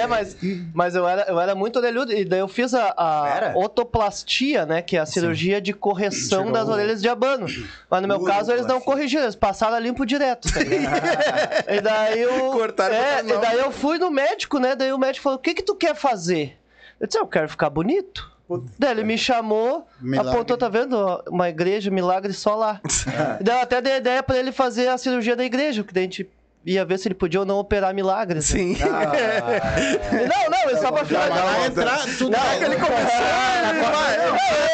É, 0.00 0.06
mas, 0.06 0.36
mas 0.72 0.94
eu, 0.94 1.06
era, 1.08 1.22
eu 1.22 1.40
era 1.40 1.54
muito 1.54 1.78
orelhudo. 1.78 2.12
E 2.12 2.24
daí 2.24 2.40
eu 2.40 2.48
fiz 2.48 2.74
a, 2.74 2.94
a 2.96 3.52
otoplastia, 3.56 4.66
né? 4.66 4.82
Que 4.82 4.96
é 4.96 5.00
a 5.00 5.06
cirurgia 5.06 5.60
de 5.60 5.72
correção 5.72 6.46
Tirou 6.46 6.52
das 6.52 6.68
orelhas 6.68 7.02
de 7.02 7.08
abano. 7.08 7.46
Mas 7.88 8.02
no 8.02 8.08
meu 8.08 8.20
caso 8.22 8.52
eles 8.52 8.66
não 8.66 8.80
corrigiram, 8.80 9.24
eles 9.24 9.36
passaram 9.36 9.76
a 9.76 9.80
limpo 9.80 10.04
direto. 10.04 10.48
tá 10.52 10.60
e 11.72 11.80
daí 11.80 12.22
eu. 12.22 12.50
Cortaram 12.52 12.94
é, 12.94 13.20
e 13.20 13.38
daí 13.38 13.58
eu 13.58 13.70
fui 13.70 13.98
no 13.98 14.10
médico, 14.10 14.58
né? 14.58 14.74
Daí 14.74 14.92
o 14.92 14.98
médico 14.98 15.22
falou: 15.22 15.38
o 15.38 15.42
que, 15.42 15.54
que 15.54 15.62
tu 15.62 15.74
quer 15.74 15.94
fazer? 15.94 16.58
Eu 17.00 17.06
disse, 17.06 17.18
"Ah, 17.18 17.22
eu 17.22 17.26
quero 17.26 17.48
ficar 17.48 17.70
bonito. 17.70 18.32
Daí 18.78 18.90
ele 18.90 19.04
me 19.04 19.16
chamou, 19.16 19.86
Milagre. 20.00 20.30
apontou, 20.30 20.56
tá 20.56 20.68
vendo? 20.68 20.96
Uma 21.28 21.48
igreja, 21.48 21.90
milagre 21.90 22.32
só 22.32 22.54
lá. 22.54 22.80
Daí 23.40 23.56
eu 23.56 23.62
até 23.62 23.80
dei 23.80 23.96
ideia 23.96 24.22
pra 24.22 24.36
ele 24.36 24.52
fazer 24.52 24.88
a 24.88 24.98
cirurgia 24.98 25.34
da 25.34 25.44
igreja, 25.44 25.82
que 25.82 25.94
daí 25.94 26.02
a 26.02 26.06
gente 26.06 26.28
ia 26.66 26.84
ver 26.84 26.98
se 26.98 27.08
ele 27.08 27.14
podia 27.14 27.40
ou 27.40 27.46
não 27.46 27.58
operar 27.58 27.94
milagres. 27.94 28.50
né? 28.52 28.58
Sim. 28.58 28.76
Não, 28.84 30.50
não, 30.50 30.70
é 30.70 30.76
só 30.80 30.90
pra 30.92 31.04
finalizar. 31.04 31.54
A 31.62 31.66
entrada, 31.66 32.02
tu 32.18 32.30
não, 32.30 32.38
É 32.38 32.56
ele 32.56 32.76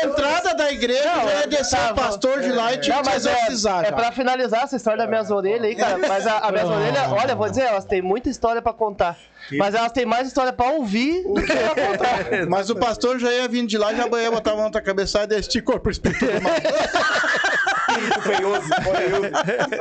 A 0.02 0.06
entrada 0.06 0.54
da 0.54 0.70
igreja 0.72 1.02
já 1.02 1.30
é 1.42 1.46
descer 1.46 1.78
tá, 1.78 1.92
o 1.92 1.94
pastor 1.94 2.40
de 2.40 2.52
lá 2.52 2.72
e 2.74 2.78
te, 2.78 2.90
Não, 2.90 3.02
te 3.02 3.06
mas 3.10 3.26
é, 3.26 3.30
é 3.48 3.54
já. 3.56 3.82
pra 3.92 4.12
finalizar 4.12 4.62
essa 4.64 4.76
história 4.76 4.98
das 4.98 5.08
minhas 5.08 5.30
orelhas 5.30 5.64
aí, 5.64 5.74
cara. 5.76 5.98
Mas 5.98 6.26
a, 6.26 6.38
a 6.38 6.52
minhas 6.52 6.68
orelhas, 6.70 7.12
olha, 7.12 7.34
vou 7.34 7.48
dizer, 7.48 7.62
elas 7.62 7.84
têm 7.84 8.02
muita 8.02 8.28
história 8.28 8.62
pra 8.62 8.72
contar. 8.72 9.16
Mas 9.52 9.74
elas 9.74 9.90
têm 9.90 10.04
mais 10.06 10.28
história 10.28 10.52
pra 10.52 10.66
ouvir 10.70 11.22
do 11.24 11.34
que 11.42 11.52
pra 11.56 11.74
contar. 11.86 12.46
Mas 12.48 12.70
o 12.70 12.76
pastor 12.76 13.18
já 13.18 13.32
ia 13.32 13.48
vindo 13.48 13.66
de 13.68 13.76
lá, 13.78 13.92
já 13.94 14.06
banhava, 14.06 14.36
botava 14.36 14.54
a 14.56 14.58
mão 14.58 14.66
na 14.66 14.70
tua 14.72 14.80
cabeçada 14.82 15.34
e 15.34 15.40
esticou 15.40 15.80
pro 15.80 15.90
espírito 15.90 16.24
do 16.24 16.40
mal. 16.40 16.52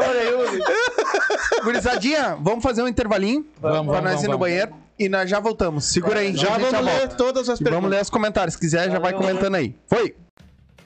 Olha 0.09 0.37
Uri. 0.37 0.59
Gurizadinha, 1.63 2.35
vamos 2.39 2.63
fazer 2.63 2.81
um 2.83 2.87
intervalinho 2.87 3.45
Vamos, 3.59 3.91
pra 3.91 4.01
vamos, 4.01 4.11
nós 4.11 4.21
ir 4.23 4.27
no 4.27 4.33
vamos. 4.33 4.39
banheiro 4.47 4.73
e 4.97 5.07
nós 5.09 5.29
já 5.29 5.39
voltamos. 5.39 5.85
Segura 5.85 6.19
aí, 6.19 6.35
Já 6.35 6.55
a 6.55 6.57
vamos 6.57 6.71
ler 6.85 6.99
volta. 6.99 7.15
todas 7.15 7.49
as 7.49 7.59
E 7.59 7.63
vamos 7.63 7.71
perguntas. 7.77 7.91
ler 7.91 8.01
os 8.01 8.09
comentários. 8.09 8.53
Se 8.55 8.59
quiser, 8.59 8.91
já 8.91 8.99
vai 8.99 9.13
Valeu. 9.13 9.27
comentando 9.27 9.55
aí. 9.55 9.75
Foi! 9.87 10.15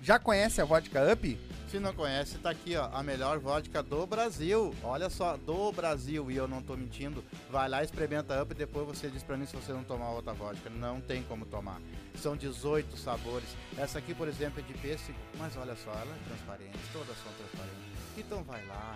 Já 0.02 0.20
conhece 0.20 0.62
a 0.62 0.66
vodka 0.66 1.12
Up? 1.14 1.40
Se 1.72 1.80
não 1.80 1.92
conhece, 1.92 2.38
tá 2.38 2.52
aqui, 2.52 2.76
ó, 2.76 2.88
a 2.94 3.02
melhor 3.02 3.40
vodka 3.40 3.82
do 3.82 4.06
Brasil. 4.06 4.76
Olha 4.84 5.10
só, 5.10 5.36
do 5.38 5.72
Brasil, 5.72 6.30
e 6.30 6.36
eu 6.38 6.48
não 6.48 6.62
tô 6.62 6.76
mentindo. 6.78 7.24
Vai 7.50 7.68
lá, 7.68 7.84
experimenta 7.84 8.40
Up 8.44 8.52
e 8.54 8.56
depois 8.56 8.86
você 8.86 9.08
diz 9.08 9.24
pra 9.24 9.36
mim 9.36 9.48
se 9.48 9.56
você 9.56 9.72
não 9.74 9.84
tomar 9.84 10.12
outra 10.12 10.34
vodka. 10.34 10.70
Não 10.70 11.02
tem 11.02 11.24
como 11.24 11.46
tomar. 11.46 11.82
São 12.22 12.36
18 12.38 12.96
sabores. 12.96 13.48
Essa 13.76 13.98
aqui, 13.98 14.14
por 14.14 14.28
exemplo, 14.28 14.60
é 14.60 14.72
de 14.72 14.78
pêssego, 14.78 15.18
mas 15.40 15.58
olha 15.58 15.76
só, 15.84 15.90
ela 15.90 16.12
é 16.14 16.28
transparente, 16.28 16.78
todas 16.92 17.16
são 17.24 17.32
transparentes. 17.40 17.82
Então 18.20 18.44
vai 18.44 18.64
lá, 18.68 18.96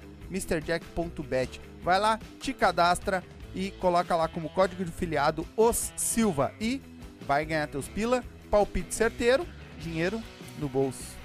MrJack.bet. 0.31 1.59
Vai 1.83 1.99
lá, 1.99 2.19
te 2.39 2.53
cadastra 2.53 3.23
e 3.53 3.71
coloca 3.71 4.15
lá 4.15 4.27
como 4.27 4.49
código 4.49 4.85
de 4.85 4.91
filiado 4.91 5.45
os 5.57 5.91
Silva 5.97 6.53
e 6.59 6.81
vai 7.27 7.45
ganhar 7.45 7.67
teus 7.67 7.87
pila, 7.87 8.23
palpite 8.49 8.95
certeiro, 8.95 9.45
dinheiro 9.79 10.21
no 10.57 10.69
bolso. 10.69 11.20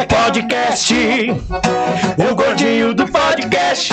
Do 0.00 0.06
podcast. 0.06 0.94
O 2.30 2.34
gordinho 2.34 2.94
do 2.94 3.06
podcast. 3.06 3.92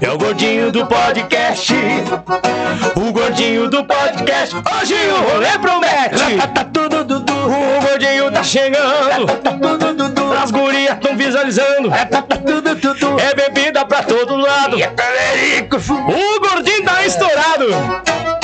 É 0.00 0.10
o 0.10 0.16
gordinho 0.16 0.72
do 0.72 0.86
podcast. 0.86 1.74
O 2.96 3.12
gordinho 3.12 3.68
do 3.68 3.84
podcast. 3.84 4.56
Hoje 4.56 4.94
o 4.94 5.32
rolê 5.32 5.58
promete. 5.58 6.48
Tá 6.54 6.64
tudo 6.64 7.04
dudu. 7.04 7.32
O 7.32 7.86
gordinho 7.86 8.32
tá 8.32 8.42
chegando. 8.42 9.26
Tá 9.26 9.52
tudo 9.52 9.94
dudu. 9.94 10.32
As 10.32 10.50
gurias 10.50 10.98
tão 11.00 11.14
visualizando. 11.16 11.90
Tá 11.90 12.22
tudo 12.22 12.74
dudu. 12.74 13.20
É 13.20 13.34
bebida 13.34 13.84
pra 13.84 14.02
todo 14.02 14.36
lado. 14.36 14.76
O 14.78 16.40
gordinho 16.40 16.84
tá 16.84 17.04
estourado. 17.04 17.66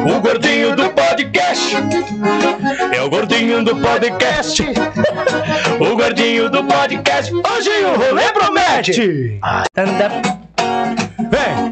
O 0.00 0.20
gordinho 0.20 0.74
do 0.74 0.90
podcast. 0.90 1.76
É 2.94 3.02
o 3.02 3.10
gordinho 3.10 3.64
do 3.64 3.76
podcast. 3.76 4.62
O 5.80 5.96
gordinho 5.96 6.48
do 6.48 6.62
podcast. 6.64 7.32
Hoje 7.34 7.70
o 7.84 7.96
rolê 7.96 8.30
promete. 8.32 9.40
Vem. 11.30 11.71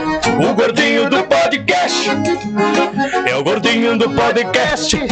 O 0.27 0.53
gordinho 0.53 1.09
do 1.09 1.23
podcast. 1.23 2.09
É 3.27 3.35
o 3.35 3.43
gordinho 3.43 3.97
do 3.97 4.09
podcast. 4.09 4.97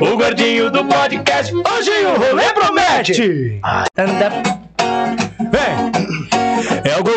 O 0.00 0.16
gordinho 0.16 0.70
do 0.70 0.84
podcast. 0.84 1.52
Hoje 1.52 1.90
o 2.06 2.18
rolê 2.18 2.52
promete. 2.54 3.60
Vem. 5.50 5.97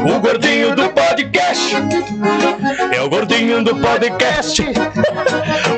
O 0.00 0.20
gordinho 0.20 0.74
do 0.74 0.88
podcast. 0.90 1.76
É 2.94 3.00
o 3.00 3.08
gordinho 3.08 3.62
do 3.62 3.76
podcast. 3.76 4.62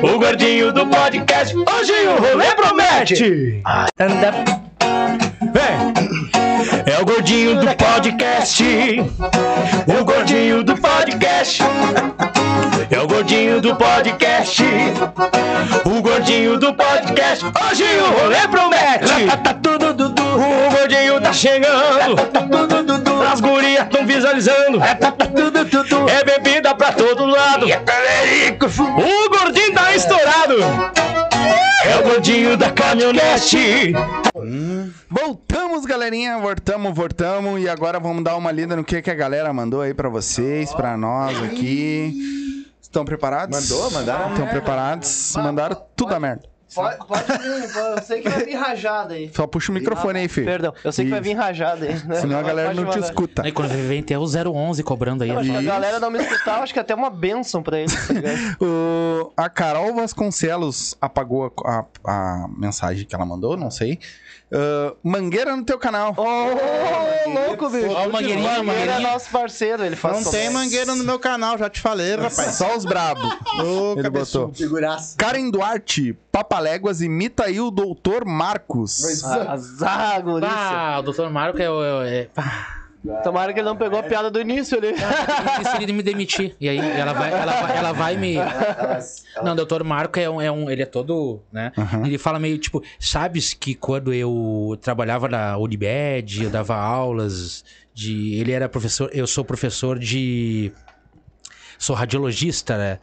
O 0.01 0.19
gordinho 0.19 0.71
do 0.71 0.87
podcast. 0.87 1.55
Hoje 1.55 1.93
o 2.07 2.21
rolê 2.21 2.55
promete. 2.55 3.61
Anda. 3.99 4.33
Vem. 5.53 5.93
É 6.85 7.01
o 7.01 7.05
gordinho 7.05 7.59
do 7.59 7.67
podcast. 7.75 8.63
O 9.99 10.05
gordinho 10.05 10.63
do 10.63 10.75
podcast. 10.75 11.63
É 12.89 12.99
o 12.99 13.07
gordinho 13.07 13.61
do 13.61 13.75
podcast. 13.75 14.63
O 15.85 16.01
gordinho 16.01 16.57
do 16.59 16.73
podcast. 16.73 17.45
Hoje 17.45 17.83
o 17.83 18.21
rolê 18.21 18.47
promete. 18.47 19.27
Tá 19.43 19.53
tudo, 19.53 19.93
dudu. 19.93 20.23
O 20.23 20.71
gordinho 20.71 21.21
tá 21.21 21.33
chegando. 21.33 22.15
Tá 22.15 22.41
tudo, 22.41 22.83
dudu. 22.83 23.21
As 23.23 23.41
gurias 23.41 23.87
tão 23.89 24.05
visualizando. 24.05 24.79
Tá 24.79 25.11
tudo, 25.11 25.65
tudo. 25.65 26.09
É 26.09 26.23
bebida 26.23 26.75
pra 26.75 26.91
todo 26.91 27.25
lado. 27.25 27.65
O 27.65 29.29
gordinho 29.29 29.73
tá 29.73 29.95
estourado. 29.95 30.55
É 31.83 31.97
o 31.99 32.03
gordinho 32.03 32.57
da 32.57 32.71
caminhonete. 32.71 33.93
Voltamos, 35.09 35.85
galerinha. 35.85 36.37
Voltamos, 36.39 36.95
voltamos. 36.95 37.61
E 37.61 37.69
agora 37.69 37.99
vamos 37.99 38.23
dar 38.23 38.35
uma 38.35 38.51
lida 38.51 38.75
no 38.75 38.83
que, 38.83 39.01
que 39.01 39.11
a 39.11 39.15
galera 39.15 39.51
mandou 39.53 39.81
aí 39.81 39.93
pra 39.93 40.09
vocês, 40.09 40.73
pra 40.73 40.97
nós 40.97 41.41
aqui. 41.43 42.53
Estão 42.95 43.03
preparados? 43.03 43.69
Mandou, 43.69 43.91
mandaram. 43.91 44.31
Estão 44.31 44.47
preparados? 44.47 45.33
Mandaram 45.35 45.81
tudo 45.97 46.15
a 46.15 46.19
merda. 46.19 46.43
Pode, 46.73 46.97
pode 47.07 47.23
vir, 47.37 47.75
eu 47.75 48.01
sei 48.03 48.21
que 48.21 48.27
vai 48.29 48.43
vir 48.43 48.55
rajada 48.55 49.13
aí. 49.13 49.31
Só 49.33 49.45
puxa 49.47 49.71
o 49.71 49.75
microfone 49.75 50.19
aí, 50.19 50.27
filho. 50.27 50.45
Perdão, 50.45 50.73
eu 50.83 50.91
sei 50.91 51.05
que 51.05 51.11
vai 51.11 51.21
vir 51.21 51.33
rajada 51.33 51.85
aí. 51.85 51.93
Né? 52.03 52.15
Senão 52.15 52.39
a 52.39 52.41
galera 52.41 52.69
Pode 52.69 52.81
não 52.81 52.89
te 52.91 52.99
escuta. 52.99 53.43
Aí 53.45 53.51
quando 53.51 53.69
vem 53.87 54.01
tem 54.03 54.17
o 54.17 54.23
011 54.25 54.81
cobrando 54.83 55.23
aí. 55.23 55.29
Eu 55.29 55.39
acho 55.39 55.51
a 55.55 55.61
galera 55.61 55.99
não 55.99 56.09
me 56.09 56.19
escutar, 56.19 56.57
eu 56.57 56.63
acho 56.63 56.73
que 56.73 56.79
é 56.79 56.81
até 56.81 56.93
uma 56.95 57.09
benção 57.09 57.61
pra 57.63 57.79
eles, 57.79 58.07
tá 58.07 58.13
ligado? 58.13 58.35
O- 58.59 59.31
a 59.37 59.47
Carol 59.49 59.93
Vasconcelos 59.95 60.95
apagou 60.99 61.53
a, 61.65 61.79
a- 61.79 61.85
a 62.43 62.47
mensagem 62.57 63.05
que 63.05 63.13
ela 63.15 63.25
mandou, 63.25 63.55
não 63.55 63.69
sei. 63.71 63.99
Ah, 64.51 64.93
mangueira 65.03 65.55
no 65.55 65.63
teu 65.63 65.77
canal. 65.77 66.13
Ô, 66.17 67.29
louco, 67.29 67.69
bicho. 67.69 67.89
Ó, 67.89 68.07
o 68.07 68.11
Mangueirinha, 68.11 68.63
Mangueira 68.63 68.93
é 68.93 68.99
nosso 68.99 69.29
parceiro, 69.29 69.83
ele 69.83 69.95
faz 69.95 70.23
Não 70.23 70.31
tem 70.31 70.49
mangueira 70.49 70.95
no 70.95 71.03
meu 71.03 71.19
canal, 71.19 71.57
já 71.57 71.69
te 71.69 71.81
falei, 71.81 72.15
rapaz. 72.15 72.55
Só 72.55 72.75
os 72.75 72.85
brabo. 72.85 73.21
Ô, 73.63 73.99
Ele 73.99 74.09
botou. 74.09 74.53
Figuraça. 74.53 75.15
Karen 75.17 75.49
Duarte, 75.49 76.17
Papaléguas, 76.31 77.01
imita 77.01 77.45
aí 77.45 77.59
o 77.59 77.71
doutor 77.71 78.25
Marcos. 78.25 79.23
Azar, 79.23 80.21
gurícia. 80.21 80.55
Ah, 80.55 80.99
o 80.99 81.03
doutor 81.03 81.29
Marco 81.29 81.61
é 81.61 81.69
o. 81.69 82.03
É, 82.03 82.19
é, 82.21 82.29
Tomara 83.23 83.53
que 83.53 83.59
ele 83.59 83.67
não 83.67 83.75
pegou 83.75 83.99
a 83.99 84.03
piada 84.03 84.29
do 84.29 84.39
início 84.39 84.77
ali. 84.77 84.93
se 84.97 85.83
ele 85.83 85.93
me 85.93 86.03
demitir? 86.03 86.55
E 86.59 86.69
aí 86.69 86.77
ela 86.77 87.13
vai, 87.13 87.31
ela 87.31 87.61
vai, 87.61 87.77
ela 87.77 87.91
vai 87.91 88.17
me. 88.17 88.35
Não, 89.43 89.53
o 89.53 89.55
doutor 89.55 89.83
Marco 89.83 90.19
é 90.19 90.29
um, 90.29 90.41
é 90.41 90.51
um. 90.51 90.69
Ele 90.69 90.81
é 90.83 90.85
todo. 90.85 91.41
né? 91.51 91.71
Ele 92.05 92.17
fala 92.17 92.39
meio 92.39 92.57
tipo. 92.57 92.83
Sabes 92.99 93.53
que 93.53 93.75
quando 93.75 94.13
eu 94.13 94.77
trabalhava 94.81 95.27
na 95.27 95.57
Unimed, 95.57 96.43
eu 96.43 96.49
dava 96.49 96.75
aulas 96.75 97.63
de. 97.93 98.35
Ele 98.35 98.51
era 98.51 98.67
professor. 98.67 99.09
Eu 99.13 99.27
sou 99.27 99.43
professor 99.43 99.97
de. 99.99 100.71
Sou 101.77 101.95
radiologista, 101.95 102.77
né? 102.77 102.99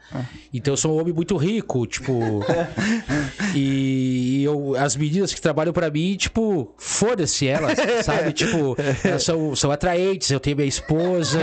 Então 0.52 0.72
eu 0.72 0.76
sou 0.76 0.96
um 0.96 1.00
homem 1.00 1.12
muito 1.12 1.36
rico, 1.36 1.86
tipo. 1.86 2.44
e 3.54 4.42
eu, 4.44 4.74
as 4.76 4.96
meninas 4.96 5.32
que 5.32 5.40
trabalham 5.40 5.72
pra 5.72 5.90
mim, 5.90 6.16
tipo, 6.16 6.74
foda-se 6.78 7.46
elas, 7.46 7.78
sabe? 8.04 8.32
Tipo, 8.42 8.76
elas 9.04 9.22
são, 9.22 9.54
são 9.54 9.70
atraentes. 9.70 10.30
Eu 10.30 10.40
tenho 10.40 10.56
minha 10.56 10.68
esposa, 10.68 11.38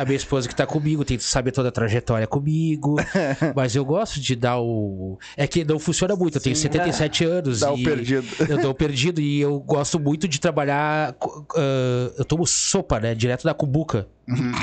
a 0.00 0.04
minha 0.04 0.16
esposa 0.16 0.48
que 0.48 0.54
tá 0.54 0.66
comigo, 0.66 1.04
tem 1.04 1.16
que 1.18 1.24
saber 1.24 1.50
toda 1.52 1.68
a 1.68 1.72
trajetória 1.72 2.26
comigo. 2.26 2.96
Mas 3.54 3.74
eu 3.74 3.84
gosto 3.84 4.20
de 4.20 4.34
dar 4.36 4.58
o. 4.60 5.18
É 5.36 5.46
que 5.46 5.64
não 5.64 5.78
funciona 5.78 6.14
muito, 6.16 6.38
eu 6.38 6.40
tenho 6.40 6.56
77 6.56 7.24
anos. 7.24 7.60
Dá 7.60 7.72
o 7.72 7.82
perdido. 7.82 8.26
Eu 8.48 8.58
dou 8.58 8.70
o 8.70 8.74
perdido 8.74 9.20
e 9.20 9.40
eu 9.40 9.58
gosto 9.60 9.98
muito 9.98 10.26
de 10.28 10.40
trabalhar. 10.40 11.14
ah, 11.56 12.12
eu 12.18 12.24
tomo 12.24 12.46
sopa, 12.46 12.98
né? 13.00 13.14
Direto 13.14 13.44
da 13.44 13.52
cumbuca. 13.54 14.06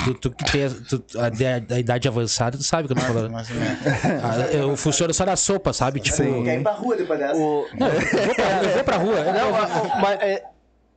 Tu, 0.05 0.13
tu 0.13 0.29
tem 0.51 0.63
a, 0.65 0.69
tu- 0.69 1.03
a- 1.19 1.29
da- 1.29 1.81
da 1.83 1.88
idade 1.89 2.07
avançada, 2.07 2.57
tu 2.57 2.63
sabe 2.63 2.83
o 2.83 2.87
que 2.87 2.93
eu 2.93 2.97
tô 2.97 3.01
falando. 3.13 3.35
Ah, 3.35 4.53
eu 4.53 4.77
funciono 4.77 5.11
só 5.13 5.25
na 5.25 5.35
sopa, 5.35 5.73
sabe? 5.73 5.99
Tipo, 5.99 6.17
Quer 6.43 6.59
ir 6.59 6.63
pra 6.63 6.71
rua 6.73 6.95
depois 6.95 7.19
dessa. 7.19 7.35
O- 7.35 7.65
eu 7.79 8.25
vou 8.27 8.35
pra, 8.35 8.63
eu 8.63 8.73
vou 8.75 8.83
pra 8.83 8.97
rua. 8.97 9.23
Não, 9.23 9.55
a- 9.55 9.81
o- 9.97 10.01
mas 10.01 10.19
é, 10.21 10.43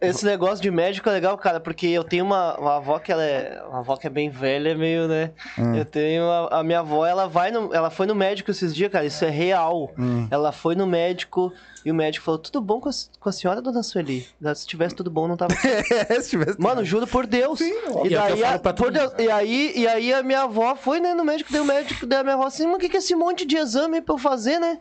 esse 0.02 0.24
negócio 0.24 0.60
de 0.62 0.70
médico 0.70 1.08
é 1.08 1.12
legal, 1.12 1.36
cara, 1.38 1.60
porque 1.60 1.86
eu 1.86 2.04
tenho 2.04 2.24
uma, 2.24 2.56
uma 2.58 2.76
avó 2.76 2.98
que 2.98 3.10
ela 3.12 3.22
é. 3.24 3.62
Uma 3.68 3.78
avó 3.78 3.96
que 3.96 4.06
é 4.06 4.10
bem 4.10 4.28
velha, 4.28 4.70
é 4.70 4.74
meio, 4.74 5.06
né? 5.08 5.30
Eu 5.76 5.84
tenho. 5.84 6.24
A, 6.30 6.58
a 6.60 6.62
minha 6.62 6.80
avó, 6.80 7.06
ela 7.06 7.26
vai 7.28 7.50
no. 7.50 7.72
Ela 7.74 7.88
foi 7.90 8.06
no 8.06 8.14
médico 8.14 8.50
esses 8.50 8.74
dias, 8.74 8.90
cara. 8.90 9.04
Isso 9.04 9.24
é 9.24 9.30
real. 9.30 9.92
Ela 10.30 10.52
foi 10.52 10.74
no 10.74 10.86
médico 10.86 11.52
e 11.84 11.90
o 11.90 11.94
médico 11.94 12.24
falou: 12.24 12.38
tudo 12.38 12.60
bom 12.60 12.80
com 12.80 12.88
a, 12.88 12.92
com 13.20 13.28
a 13.28 13.32
senhora, 13.32 13.62
dona 13.62 13.82
Sueli? 13.82 14.26
Se 14.54 14.66
tivesse 14.66 14.94
tudo 14.94 15.10
bom, 15.10 15.26
não 15.28 15.36
tava. 15.36 15.54
Se 16.20 16.30
tivesse- 16.30 16.60
Mano, 16.60 16.84
juro 16.84 17.06
por 17.06 17.26
Deus. 17.26 17.60
E 17.60 18.08
e, 18.08 18.14
é 18.14 18.18
daí, 18.18 18.44
a, 18.44 18.58
por 18.58 18.90
Deus, 18.90 19.12
e 19.18 19.30
aí, 19.30 19.72
e 19.76 19.86
aí 19.86 20.12
a 20.12 20.22
minha 20.22 20.42
avó 20.42 20.74
foi, 20.76 21.00
né, 21.00 21.14
no 21.14 21.24
médico, 21.24 21.52
deu 21.52 21.62
o 21.62 21.66
médico, 21.66 22.06
daí 22.06 22.20
a 22.20 22.22
minha 22.24 22.34
avó 22.34 22.46
assim, 22.46 22.66
mas 22.66 22.76
o 22.76 22.78
que, 22.78 22.88
que 22.88 22.96
é 22.96 22.98
esse 22.98 23.14
monte 23.14 23.44
de 23.46 23.56
exame 23.56 23.96
aí 23.96 24.02
pra 24.02 24.14
eu 24.14 24.18
fazer, 24.18 24.58
né? 24.58 24.78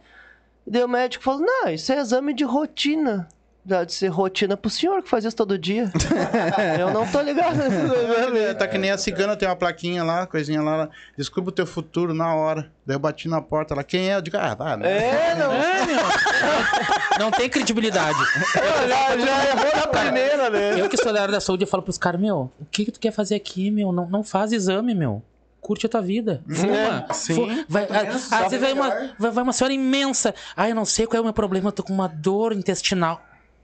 E 0.66 0.72
daí 0.72 0.84
o 0.84 0.88
médico 0.88 1.24
falou, 1.24 1.42
não, 1.42 1.70
isso 1.70 1.92
é 1.92 1.98
exame 2.00 2.34
de 2.34 2.44
rotina. 2.44 3.28
De 3.64 3.94
ser 3.94 4.08
rotina 4.08 4.58
pro 4.58 4.72
senhor 4.72 5.04
que 5.04 5.10
faz 5.10 5.24
isso 5.24 5.36
todo 5.36 5.56
dia. 5.56 5.92
eu 6.80 6.92
não 6.92 7.06
tô 7.06 7.22
ligado 7.22 7.58
nesse 7.58 7.76
exame. 7.76 8.56
Tá 8.56 8.68
que 8.68 8.78
nem 8.78 8.90
a 8.90 8.98
cigana, 8.98 9.38
tem 9.38 9.48
uma 9.48 9.56
plaquinha 9.56 10.04
lá, 10.04 10.26
coisinha 10.26 10.64
lá. 10.64 10.90
Desculpa 11.16 11.50
o 11.50 11.52
teu 11.52 11.68
futuro 11.68 12.12
na 12.12 12.34
hora. 12.34 12.72
Daí 12.84 12.96
eu 12.96 13.00
bati 13.00 13.28
na 13.28 13.40
porta 13.40 13.76
lá. 13.76 13.84
Quem 13.84 14.10
é? 14.10 14.16
Eu 14.16 14.22
digo, 14.22 14.36
ah, 14.38 14.56
vai, 14.56 14.78
né? 14.78 14.92
É, 14.92 15.36
não. 15.38 15.54
É, 15.54 15.86
meu. 15.86 17.20
Não 17.20 17.30
tem 17.30 17.48
credibilidade. 17.48 18.18
já, 18.56 19.18
já 19.18 19.50
errou 19.50 19.78
na 19.80 19.88
primeira, 19.88 20.50
né? 20.50 20.82
Eu 20.82 20.90
que 20.90 20.98
sou 20.98 21.14
da 21.14 21.22
área 21.22 21.32
da 21.32 21.40
saúde, 21.40 21.64
eu 21.64 21.68
falo 21.68 21.84
pros 21.84 22.00
caras, 22.00 22.20
meu, 22.20 22.52
o 22.60 22.66
que, 22.66 22.86
que 22.86 22.92
tu 22.92 23.00
quer 23.00 23.12
fazer 23.12 23.36
aqui, 23.36 23.70
meu? 23.70 23.92
Não, 23.92 24.10
não 24.10 24.24
faz 24.24 24.52
exame, 24.52 24.96
meu. 24.96 25.22
Curte 25.60 25.86
a 25.86 25.90
tua 25.90 26.02
vida. 26.02 26.42
Fuma. 26.50 27.14
sim. 27.14 27.64
Vai, 27.70 27.84
ah, 27.84 28.44
às 28.44 28.52
vezes 28.52 28.60
vai 28.60 28.74
uma, 28.74 28.90
vai, 29.20 29.32
vai 29.32 29.44
uma 29.44 29.54
senhora 29.54 29.74
imensa. 29.74 30.34
Ah, 30.58 30.68
eu 30.68 30.74
não 30.74 30.86
sei 30.86 31.06
qual 31.06 31.18
é 31.18 31.22
o 31.22 31.24
meu 31.24 31.34
problema, 31.34 31.68
eu 31.68 31.72
tô 31.72 31.84
com 31.84 31.94
uma 31.94 32.08
dor 32.08 32.54
intestinal. 32.54 33.22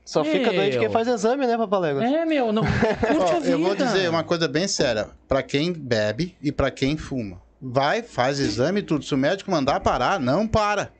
Só 0.08 0.24
fica 0.24 0.52
Meu. 0.52 0.54
doente 0.54 0.80
quem 0.80 0.90
faz 0.90 1.06
exame, 1.06 1.46
né, 1.46 1.58
Papalégua? 1.58 2.02
É, 2.02 2.26
meu, 2.26 2.54
não. 2.54 2.64
Curte 2.64 3.34
Ó, 3.34 3.36
a 3.36 3.40
vida. 3.42 3.50
eu 3.52 3.60
vou 3.60 3.76
dizer 3.76 4.10
uma 4.10 4.24
coisa 4.24 4.48
bem 4.48 4.66
séria. 4.66 5.10
Pra 5.28 5.44
quem 5.44 5.74
bebe 5.74 6.34
e 6.42 6.50
pra 6.50 6.72
quem 6.72 6.96
fuma. 6.96 7.42
Vai, 7.62 8.02
faz 8.02 8.40
exame 8.40 8.80
e 8.80 8.84
tudo. 8.84 9.04
Se 9.04 9.14
o 9.14 9.18
médico 9.18 9.52
mandar 9.52 9.82
parar, 9.82 10.18
não 10.18 10.48
para. 10.48 10.92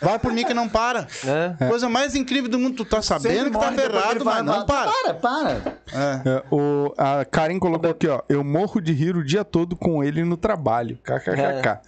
Vai 0.00 0.18
por 0.18 0.32
mim 0.32 0.44
que 0.44 0.54
não 0.54 0.68
para. 0.70 1.06
É. 1.26 1.68
Coisa 1.68 1.86
mais 1.86 2.14
incrível 2.14 2.50
do 2.50 2.58
mundo. 2.58 2.76
Tu 2.76 2.84
tá 2.86 3.02
sabendo 3.02 3.50
que 3.50 3.58
tá 3.58 3.72
ferrado, 3.72 4.24
mas 4.24 4.42
não 4.42 4.64
para. 4.64 4.90
Para, 4.90 5.14
para. 5.14 5.50
É. 5.92 6.28
É, 6.28 6.42
o, 6.50 6.94
a 6.96 7.26
Karen 7.26 7.58
colocou 7.58 7.90
aqui, 7.90 8.08
ó. 8.08 8.22
Eu 8.26 8.42
morro 8.42 8.80
de 8.80 8.92
rir 8.92 9.16
o 9.16 9.24
dia 9.24 9.44
todo 9.44 9.76
com 9.76 10.02
ele 10.02 10.24
no 10.24 10.36
trabalho. 10.36 10.98
KKKK. 11.02 11.80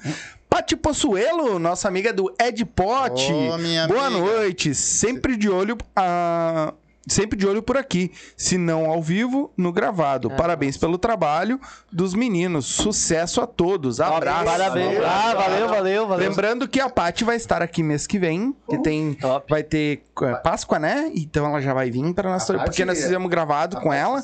Pati 0.58 0.74
Possuelo, 0.74 1.56
nossa 1.60 1.86
amiga 1.86 2.12
do 2.12 2.34
Ed 2.36 2.64
Pot. 2.64 3.32
Minha 3.60 3.86
Boa 3.86 4.06
amiga. 4.08 4.20
noite. 4.24 4.74
Sempre 4.74 5.36
de 5.36 5.48
olho. 5.48 5.78
ah, 5.94 6.74
Sempre 7.06 7.38
de 7.38 7.46
olho 7.46 7.62
por 7.62 7.76
aqui. 7.76 8.10
Se 8.36 8.58
não 8.58 8.86
ao 8.90 9.00
vivo, 9.00 9.52
no 9.56 9.72
gravado. 9.72 10.28
Parabéns 10.30 10.76
pelo 10.76 10.98
trabalho 10.98 11.60
dos 11.92 12.12
meninos. 12.12 12.66
Sucesso 12.66 13.40
a 13.40 13.46
todos. 13.46 14.00
Abraço. 14.00 14.44
Parabéns. 14.46 14.98
Ah, 15.04 15.32
valeu, 15.36 15.68
valeu, 15.68 16.06
valeu. 16.08 16.28
Lembrando 16.28 16.66
que 16.66 16.80
a 16.80 16.88
Paty 16.90 17.22
vai 17.22 17.36
estar 17.36 17.62
aqui 17.62 17.80
mês 17.84 18.04
que 18.04 18.18
vem, 18.18 18.52
que 18.68 18.78
tem 18.78 19.14
top. 19.14 19.46
vai 19.48 19.62
ter 19.62 20.02
é, 20.22 20.34
Páscoa, 20.42 20.80
né? 20.80 21.08
Então 21.14 21.46
ela 21.46 21.60
já 21.62 21.72
vai 21.72 21.88
vir 21.88 22.12
para 22.12 22.30
nós, 22.30 22.42
A 22.50 22.54
Paty- 22.54 22.64
porque 22.64 22.84
nós 22.84 23.00
fizemos 23.00 23.30
gravado 23.30 23.80
com 23.80 23.92
ela. 23.92 24.20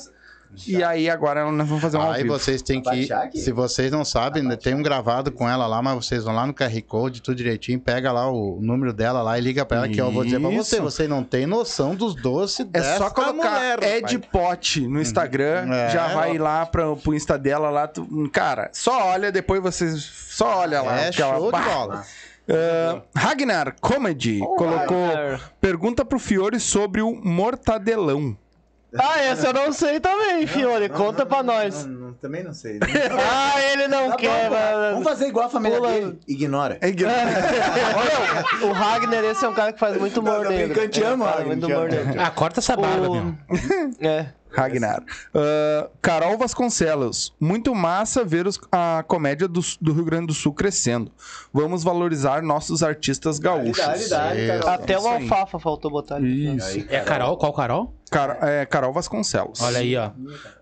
E 0.66 0.82
aí 0.82 1.08
agora 1.10 1.50
nós 1.50 1.66
vamos 1.68 1.82
fazer 1.82 1.96
um 1.96 2.00
ao 2.02 2.12
Aí 2.12 2.22
vivo. 2.22 2.38
vocês 2.38 2.62
têm 2.62 2.80
que? 2.82 3.08
Se 3.38 3.52
vocês 3.52 3.90
não 3.90 4.04
sabem, 4.04 4.42
né, 4.42 4.56
tem 4.56 4.74
um 4.74 4.82
gravado 4.82 5.32
com 5.32 5.48
ela 5.48 5.66
lá, 5.66 5.80
mas 5.82 5.94
vocês 6.06 6.24
vão 6.24 6.34
lá 6.34 6.46
no 6.46 6.54
QR 6.54 6.80
Code, 6.82 7.22
tudo 7.22 7.36
direitinho, 7.36 7.80
pega 7.80 8.12
lá 8.12 8.30
o 8.30 8.58
número 8.60 8.92
dela 8.92 9.22
lá 9.22 9.38
e 9.38 9.40
liga 9.40 9.64
pra 9.64 9.78
ela 9.78 9.88
que 9.88 10.00
eu 10.00 10.10
vou 10.10 10.24
dizer 10.24 10.40
pra 10.40 10.50
você. 10.50 10.80
Você 10.80 11.08
não 11.08 11.22
tem 11.24 11.46
noção 11.46 11.94
dos 11.94 12.14
doces 12.14 12.60
É 12.60 12.64
dessa 12.64 12.98
só 12.98 13.10
colocar 13.10 13.32
mulher, 13.32 13.82
Ed. 13.82 14.18
Pot 14.30 14.80
no 14.86 15.00
Instagram, 15.00 15.72
É, 15.72 15.90
já 15.90 16.08
vai 16.08 16.38
ó. 16.38 16.42
lá 16.42 16.66
pra, 16.66 16.94
pro 16.96 17.14
Insta 17.14 17.38
dela 17.38 17.70
lá. 17.70 17.86
tu- 17.88 18.06
cara, 18.32 18.70
só 18.72 19.08
olha, 19.08 19.30
depois 19.32 19.62
vocês. 19.62 20.02
Só 20.30 20.58
olha 20.58 20.82
lá. 20.82 21.00
É 21.00 21.10
que 21.10 21.22
ela- 21.22 21.36
show 21.38 21.52
de 21.52 21.60
bola. 21.60 22.04
Ah, 22.46 23.00
Ragnar 23.16 23.74
Comedy 23.80 24.38
colocou. 24.40 25.06
Ragnar. 25.06 25.52
Pergunta 25.60 26.04
pro 26.04 26.18
Fiore 26.18 26.60
sobre 26.60 27.00
o 27.00 27.14
mortadelão. 27.14 28.36
Ah, 28.98 29.20
essa 29.22 29.48
eu 29.48 29.52
não 29.52 29.72
sei 29.72 29.98
também, 30.00 30.46
Fiore. 30.46 30.88
Conta 30.88 31.26
pra 31.26 31.42
nós. 31.42 31.84
Não, 31.86 31.94
não, 32.08 32.12
também 32.14 32.42
não 32.44 32.52
sei. 32.54 32.78
Ah, 33.18 33.60
ele 33.72 33.88
não 33.88 34.10
Tá 34.10 34.16
quer, 34.16 34.48
bom, 34.48 34.54
mas... 34.56 34.90
Vamos 34.92 35.04
fazer 35.04 35.26
igual 35.28 35.46
a 35.46 35.50
família 35.50 35.78
Pula. 35.78 35.92
dele. 35.92 36.18
Ignora. 36.28 36.78
É 36.80 36.92
que- 36.92 37.04
Olha, 37.04 38.68
o 38.68 38.72
Ragnar, 38.72 39.24
esse 39.24 39.44
é 39.44 39.48
um 39.48 39.54
cara 39.54 39.72
que 39.72 39.78
faz 39.80 39.96
muito 39.98 40.20
humor 40.20 40.44
Não, 40.44 40.50
negro. 40.50 40.66
brincando, 40.74 40.88
te 40.88 41.02
amo, 41.02 41.24
Ragnar. 41.24 42.26
Ah, 42.26 42.30
corta 42.30 42.60
essa 42.60 42.76
barba, 42.76 43.08
meu. 43.10 43.22
O... 43.22 43.34
É. 44.04 44.26
Ragnar. 44.56 45.02
Ah, 45.34 45.88
Carol 46.00 46.38
Vasconcelos. 46.38 47.34
Muito 47.40 47.74
massa 47.74 48.24
ver 48.24 48.46
os- 48.46 48.60
a 48.70 49.04
comédia 49.06 49.48
do, 49.48 49.60
do 49.80 49.92
Rio 49.92 50.04
Grande 50.04 50.26
do 50.28 50.34
Sul 50.34 50.52
crescendo. 50.52 51.10
Vamos 51.52 51.82
valorizar 51.82 52.40
nossos 52.42 52.82
artistas 52.82 53.38
gaúchos. 53.40 54.08
Dá-lhe, 54.08 54.46
Carol. 54.46 54.68
Até 54.68 54.98
o 54.98 55.06
alfafa 55.08 55.58
faltou 55.58 55.90
botar 55.90 56.16
ali. 56.16 56.54
Isso. 56.56 56.84
É 56.88 57.00
Carol? 57.00 57.36
Qual 57.36 57.52
Carol? 57.52 57.92
Car- 58.10 58.38
é, 58.42 58.64
Carol 58.66 58.92
Vasconcelos. 58.92 59.60
Olha 59.60 59.78
aí, 59.80 59.96
ó. 59.96 60.10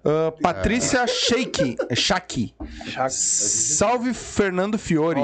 Ah, 0.04 0.32
Patrícia 0.42 1.06
Sheik. 1.06 1.76
Shaki. 1.94 2.54
Salve 3.10 4.14
Fernando 4.14 4.78
Fiore. 4.78 5.20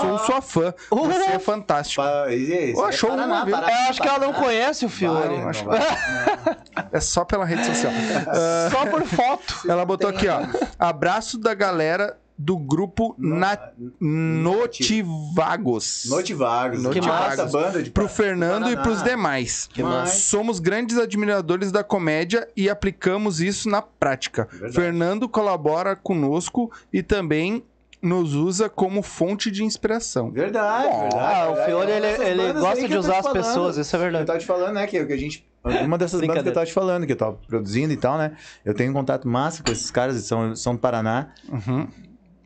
Sou 0.00 0.18
sua 0.20 0.40
fã. 0.42 0.74
Você 0.90 1.22
é 1.32 1.38
fantástico. 1.38 2.02
Pa- 2.02 2.30
isso, 2.32 2.80
Ô, 2.80 2.88
é 2.88 2.92
show, 2.92 3.10
Paraná, 3.10 3.44
ver. 3.44 3.50
Paraná, 3.52 3.72
Eu 3.84 3.90
acho 3.90 4.00
que 4.02 4.08
ela 4.08 4.18
não 4.18 4.32
conhece 4.32 4.84
o 4.84 4.88
Fiore. 4.88 5.36
Vai, 5.36 5.44
acho- 5.44 5.64
vai. 5.64 5.78
É 6.92 7.00
só 7.00 7.24
pela 7.24 7.44
rede 7.44 7.64
social. 7.66 7.92
Ah, 8.28 8.68
Só 8.70 8.86
por 8.86 9.04
foto. 9.04 9.54
ela 9.68 9.84
botou 9.84 10.08
aqui, 10.08 10.26
ó. 10.28 10.40
Abraço 10.78 11.38
da 11.38 11.52
galera 11.54 12.16
do 12.38 12.56
grupo 12.56 13.14
Na- 13.18 13.58
Notivagos. 14.00 16.04
Notivagos. 16.08 16.86
Que 16.88 17.00
massa, 17.00 17.46
banda 17.46 17.82
de 17.82 17.90
Pro 17.90 18.08
Fernando 18.08 18.68
e 18.68 18.76
Paraná. 18.76 18.82
pros 18.82 19.02
demais. 19.02 19.68
Que. 19.72 19.82
Somos 20.06 20.60
grandes 20.60 20.96
admiradores 20.98 21.72
da 21.72 21.82
comédia 21.82 22.46
e 22.56 22.70
aplicamos 22.70 23.40
isso 23.40 23.68
na 23.68 23.82
prática. 23.82 24.46
Verdade. 24.50 24.74
Fernando 24.74 25.28
colabora 25.28 25.96
conosco 25.96 26.70
e 26.92 27.02
também 27.02 27.64
nos 28.00 28.32
usa 28.34 28.68
como 28.68 29.02
fonte 29.02 29.50
de 29.50 29.64
inspiração. 29.64 30.30
Verdade, 30.30 30.88
verdade. 30.88 31.16
Ah, 31.18 31.50
o. 31.50 31.56
Fiore, 31.64 31.90
ele, 31.90 32.06
ele 32.06 32.52
gosta 32.52 32.86
de 32.86 32.94
eu 32.94 33.00
usar 33.00 33.18
as 33.18 33.26
falando. 33.26 33.42
pessoas, 33.44 33.76
isso 33.76 33.96
é 33.96 33.98
Eu 33.98 34.02
verdade. 34.02 34.26
tava 34.26 34.38
te 34.38 34.46
falando, 34.46 34.74
né, 34.74 34.86
que, 34.86 35.04
que 35.04 35.12
a 35.12 35.16
gente... 35.16 35.44
Uma 35.84 35.98
dessas 35.98 36.20
bandas 36.20 36.44
que 36.44 36.48
eu 36.48 36.52
tava 36.54 36.66
te 36.66 36.72
falando, 36.72 37.04
que 37.04 37.12
eu 37.12 37.16
tava 37.16 37.36
produzindo 37.48 37.92
e 37.92 37.96
tal, 37.96 38.16
né? 38.16 38.36
Eu 38.64 38.72
tenho 38.72 38.90
um 38.90 38.94
contato 38.94 39.26
massa 39.26 39.62
com 39.64 39.72
esses 39.72 39.90
caras, 39.90 40.14
eles 40.14 40.26
são, 40.26 40.54
são 40.54 40.74
do 40.74 40.78
Paraná. 40.78 41.30
Uhum. 41.48 41.88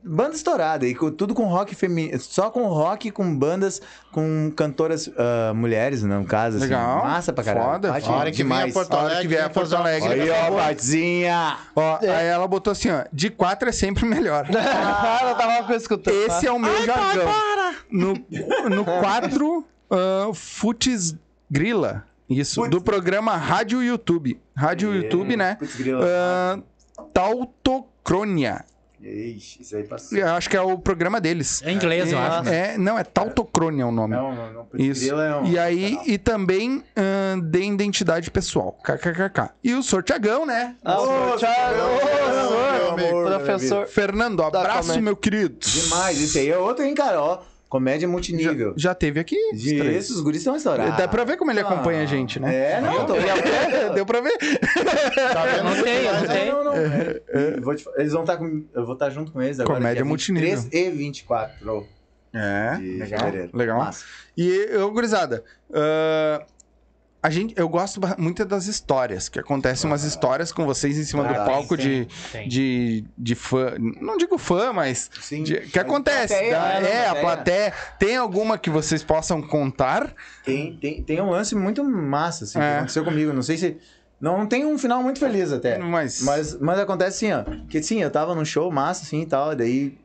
Banda 0.05 0.35
estourada, 0.35 0.87
e 0.87 0.95
com- 0.95 1.11
tudo 1.11 1.33
com 1.35 1.45
rock 1.45 1.75
feminino. 1.75 2.19
Só 2.19 2.51
com 2.51 2.65
rock, 2.67 3.11
com 3.11 3.37
bandas, 3.37 3.81
com 4.11 4.51
cantoras 4.57 5.09
ah, 5.17 5.53
mulheres, 5.55 6.03
no 6.03 6.25
caso. 6.25 6.57
assim. 6.57 6.67
Legal. 6.67 7.05
Massa 7.05 7.33
pra 7.33 7.45
caralho. 7.45 7.67
Foda, 7.73 8.01
foda. 8.01 8.13
Hora 8.13 8.31
que 8.31 8.37
demais. 8.39 8.73
Porto 8.75 8.93
A 8.93 8.97
hora 8.99 9.09
que 9.09 9.15
Alegre, 9.15 9.29
vier 9.29 9.45
a 9.45 9.51
Porto 9.51 9.77
Alegre. 9.77 10.13
Aí, 10.13 10.31
ó, 10.31 10.57
Patinha! 10.57 11.57
Ó, 11.77 11.99
aí 12.01 12.27
ela 12.27 12.49
botou 12.49 12.71
assim, 12.73 12.91
ó. 12.91 13.05
De 13.13 13.31
quatro 13.31 13.69
é 13.69 13.73
sempre 13.73 14.05
melhor. 14.05 14.47
Ah, 14.55 15.21
eu 15.31 15.35
tava 15.37 15.75
escutando. 15.77 16.15
Esse 16.15 16.47
é 16.47 16.53
o 16.53 16.59
meu 16.59 16.85
jargão. 16.85 17.31
No, 17.91 18.15
no 18.71 18.85
4, 18.85 19.65
Futs 20.35 21.15
Grila. 21.51 22.05
Isso, 22.29 22.61
Putz. 22.61 22.71
do 22.71 22.81
programa 22.81 23.37
Rádio 23.37 23.83
YouTube. 23.83 24.41
Rádio 24.57 24.95
YouTube, 24.95 25.37
né? 25.37 25.57
Putz, 25.57 25.77
grila. 25.77 26.07
Ah, 26.09 26.59
Tautocrônia. 27.13 28.65
Ixi, 29.03 29.63
isso 29.63 29.77
aí 29.77 29.83
passou. 29.83 30.17
Eu 30.17 30.29
acho 30.29 30.49
que 30.49 30.57
é 30.57 30.61
o 30.61 30.79
programa 30.79 31.21
deles. 31.21 31.61
É 31.65 31.73
inglês, 31.73 32.13
eu 32.13 32.19
acho. 32.19 32.49
É, 32.49 32.79
não, 32.79 32.97
é 32.97 33.03
Tautocrônia 33.03 33.87
o 33.87 33.91
nome. 33.91 34.15
Não, 34.15 34.33
não, 34.35 34.53
não. 34.53 34.67
Isso. 34.75 35.13
é 35.13 35.37
um 35.37 35.45
E 35.47 35.59
aí, 35.59 35.91
canal. 35.91 36.05
e 36.09 36.19
também 36.19 36.85
de 37.51 37.59
identidade 37.75 38.31
pessoal. 38.31 38.79
KKKK. 38.85 39.51
E 39.65 39.75
o 39.75 39.83
Sorteagão, 39.83 40.47
né? 40.47 40.77
Ah, 40.85 41.01
o 41.01 42.97
meu 42.97 43.25
professor. 43.27 43.87
Fernando, 43.89 44.43
abraço, 44.43 45.01
meu 45.01 45.17
querido. 45.17 45.59
Demais, 45.61 46.21
esse 46.21 46.39
aí 46.39 46.51
é 46.51 46.59
outro, 46.59 46.85
hein, 46.85 46.95
cara? 46.95 47.21
Ó, 47.21 47.41
comédia 47.73 48.07
multinível. 48.07 48.75
Já 48.77 48.95
teve 48.95 49.19
aqui? 49.19 49.35
os 49.51 49.63
De 49.63 49.79
três. 49.79 49.97
esses 50.05 50.21
guris 50.21 50.41
estão 50.43 50.55
estourados. 50.55 50.95
Dá 50.99 51.09
pra 51.09 51.25
ver 51.25 51.39
como 51.39 51.51
ele 51.51 51.61
acompanha 51.61 52.03
a 52.03 52.05
gente, 52.05 52.39
né? 52.39 52.55
É, 52.55 52.81
não, 52.83 53.07
tô 53.07 53.15
Deu 53.95 54.05
pra 54.05 54.21
ver. 54.21 54.37
Tá 54.37 55.47
vendo? 55.47 55.65
Não 55.65 55.83
tem, 55.83 56.05
eu 56.05 56.13
não 56.13 56.27
tenho. 56.27 56.53
Não, 56.53 56.65
não, 56.65 56.73
é. 56.77 57.21
Eu 57.57 57.63
vou 57.63 57.75
te 57.75 57.83
Eles 57.97 58.13
vão 58.13 58.25
estar 58.25 58.37
com. 58.37 58.63
Eu 58.75 58.85
vou 58.85 58.93
estar 58.93 59.09
junto 59.09 59.33
com 59.33 59.41
eles 59.41 59.59
agora. 59.59 59.79
Comédia 59.79 60.03
dia 60.03 60.05
multinível. 60.05 60.61
23 60.61 60.87
e 60.87 60.91
24 60.91 61.87
É, 62.35 62.77
de 62.77 62.99
legal. 62.99 63.21
fevereiro. 63.21 63.57
Legal. 63.57 63.79
Massa. 63.79 64.05
E 64.37 64.67
eu, 64.71 64.91
gurizada, 64.93 65.43
ah, 65.73 66.45
a 67.23 67.31
gente, 67.31 67.55
eu 67.57 67.69
gosto 67.69 68.01
muito 68.19 68.45
das 68.45 68.67
histórias, 68.67 69.29
que 69.29 69.39
acontecem 69.39 69.89
umas 69.89 70.03
histórias 70.03 70.51
com 70.51 70.67
vocês 70.67 70.99
em 70.99 71.05
cima 71.05 71.23
do 71.23 71.33
Ah, 71.35 71.45
palco 71.45 71.77
de, 71.77 72.09
Tem. 72.33 72.49
de, 72.49 73.05
de 73.17 73.35
fã. 73.37 73.75
Não 73.79 74.17
digo 74.17 74.37
fã, 74.39 74.73
mas. 74.73 75.09
Sim. 75.21 75.45
de- 75.45 75.61
que 75.61 75.79
acontece. 75.79 76.35
plateia, 76.35 76.53
da- 76.59 76.81
né, 76.81 76.91
é, 76.91 77.09
a 77.09 77.15
plateia. 77.15 77.73
Tem 77.99 78.17
alguma 78.17 78.59
que 78.59 78.69
vocês 78.69 79.05
possam 79.05 79.41
contar? 79.41 80.13
Tem, 80.45 80.77
tem, 80.77 81.03
tem 81.03 81.21
um 81.21 81.31
lance 81.31 81.55
muito 81.55 81.85
massa, 81.85 82.43
assim, 82.45 82.59
que 82.59 82.65
É. 82.65 82.77
aconteceu 82.79 83.05
comigo. 83.05 83.33
Não 83.33 83.43
sei 83.43 83.57
se. 83.57 83.77
Não, 84.21 84.39
não 84.39 84.47
tem 84.47 84.65
um 84.67 84.77
final 84.79 85.03
muito 85.03 85.19
feliz 85.21 85.53
até. 85.53 85.79
Mas. 85.79 86.23
Mas, 86.23 86.59
mas 86.61 86.79
acontece 86.79 87.25
assim, 87.27 87.33
ó. 87.35 87.67
Que 87.69 87.83
sim, 87.83 88.03
eu 88.03 88.11
tava 88.11 88.35
num 88.35 88.45
show 88.45 88.71
massa, 88.71 89.03
assim 89.05 89.23
e 89.23 89.27
tal. 89.27 89.55
Daí 89.55 89.97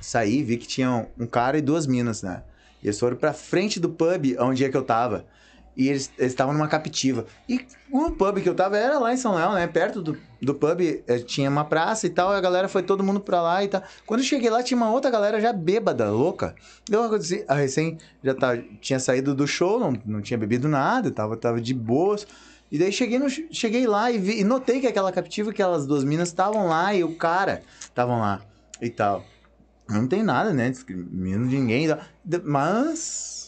saí, 0.00 0.42
vi 0.42 0.56
que 0.56 0.66
tinha 0.66 0.90
um, 0.90 1.24
um 1.24 1.26
cara 1.26 1.58
e 1.58 1.60
duas 1.60 1.86
minas, 1.86 2.22
né? 2.22 2.42
E 2.82 2.86
eles 2.88 2.98
foram 2.98 3.16
pra 3.16 3.32
frente 3.32 3.78
do 3.78 3.88
pub 3.88 4.34
onde 4.40 4.64
é 4.64 4.68
que 4.68 4.76
eu 4.76 4.82
tava. 4.82 5.24
E 5.74 5.88
eles 5.88 6.12
estavam 6.18 6.52
numa 6.52 6.68
captiva. 6.68 7.24
E 7.48 7.66
o 7.90 8.10
pub 8.10 8.40
que 8.42 8.48
eu 8.48 8.54
tava 8.54 8.76
era 8.76 8.98
lá 8.98 9.12
em 9.12 9.16
São 9.16 9.34
Léo, 9.34 9.52
né? 9.54 9.66
Perto 9.66 10.02
do, 10.02 10.18
do 10.40 10.54
pub 10.54 10.80
eh, 10.82 11.18
tinha 11.20 11.48
uma 11.48 11.64
praça 11.64 12.06
e 12.06 12.10
tal. 12.10 12.32
E 12.32 12.36
a 12.36 12.40
galera 12.40 12.68
foi 12.68 12.82
todo 12.82 13.02
mundo 13.02 13.20
pra 13.20 13.40
lá 13.40 13.64
e 13.64 13.68
tal. 13.68 13.82
Quando 14.04 14.20
eu 14.20 14.26
cheguei 14.26 14.50
lá, 14.50 14.62
tinha 14.62 14.76
uma 14.76 14.90
outra 14.90 15.10
galera 15.10 15.40
já 15.40 15.50
bêbada, 15.52 16.10
louca. 16.10 16.54
Eu 16.90 17.02
assim, 17.14 17.42
a 17.48 17.54
recém 17.54 17.96
já 18.22 18.34
tá, 18.34 18.56
tinha 18.80 18.98
saído 18.98 19.34
do 19.34 19.46
show, 19.46 19.80
não, 19.80 19.92
não 20.04 20.20
tinha 20.20 20.36
bebido 20.36 20.68
nada, 20.68 21.10
tava, 21.10 21.36
tava 21.38 21.60
de 21.60 21.72
boas. 21.72 22.26
E 22.70 22.78
daí 22.78 22.92
cheguei, 22.92 23.18
no, 23.18 23.28
cheguei 23.28 23.86
lá 23.86 24.10
e, 24.10 24.18
vi- 24.18 24.40
e 24.40 24.44
notei 24.44 24.80
que 24.80 24.86
aquela 24.86 25.10
captiva, 25.12 25.50
aquelas 25.50 25.86
duas 25.86 26.04
minas 26.04 26.28
estavam 26.28 26.66
lá 26.68 26.94
e 26.94 27.02
o 27.04 27.16
cara 27.16 27.62
estavam 27.80 28.18
lá 28.20 28.40
e 28.80 28.90
tal. 28.90 29.24
Não 29.88 30.06
tem 30.06 30.22
nada, 30.22 30.52
né? 30.52 30.70
Discrimino 30.70 31.48
de 31.48 31.56
ninguém. 31.56 31.86
e 31.86 31.88
tal. 31.88 31.98
Mas 32.44 33.41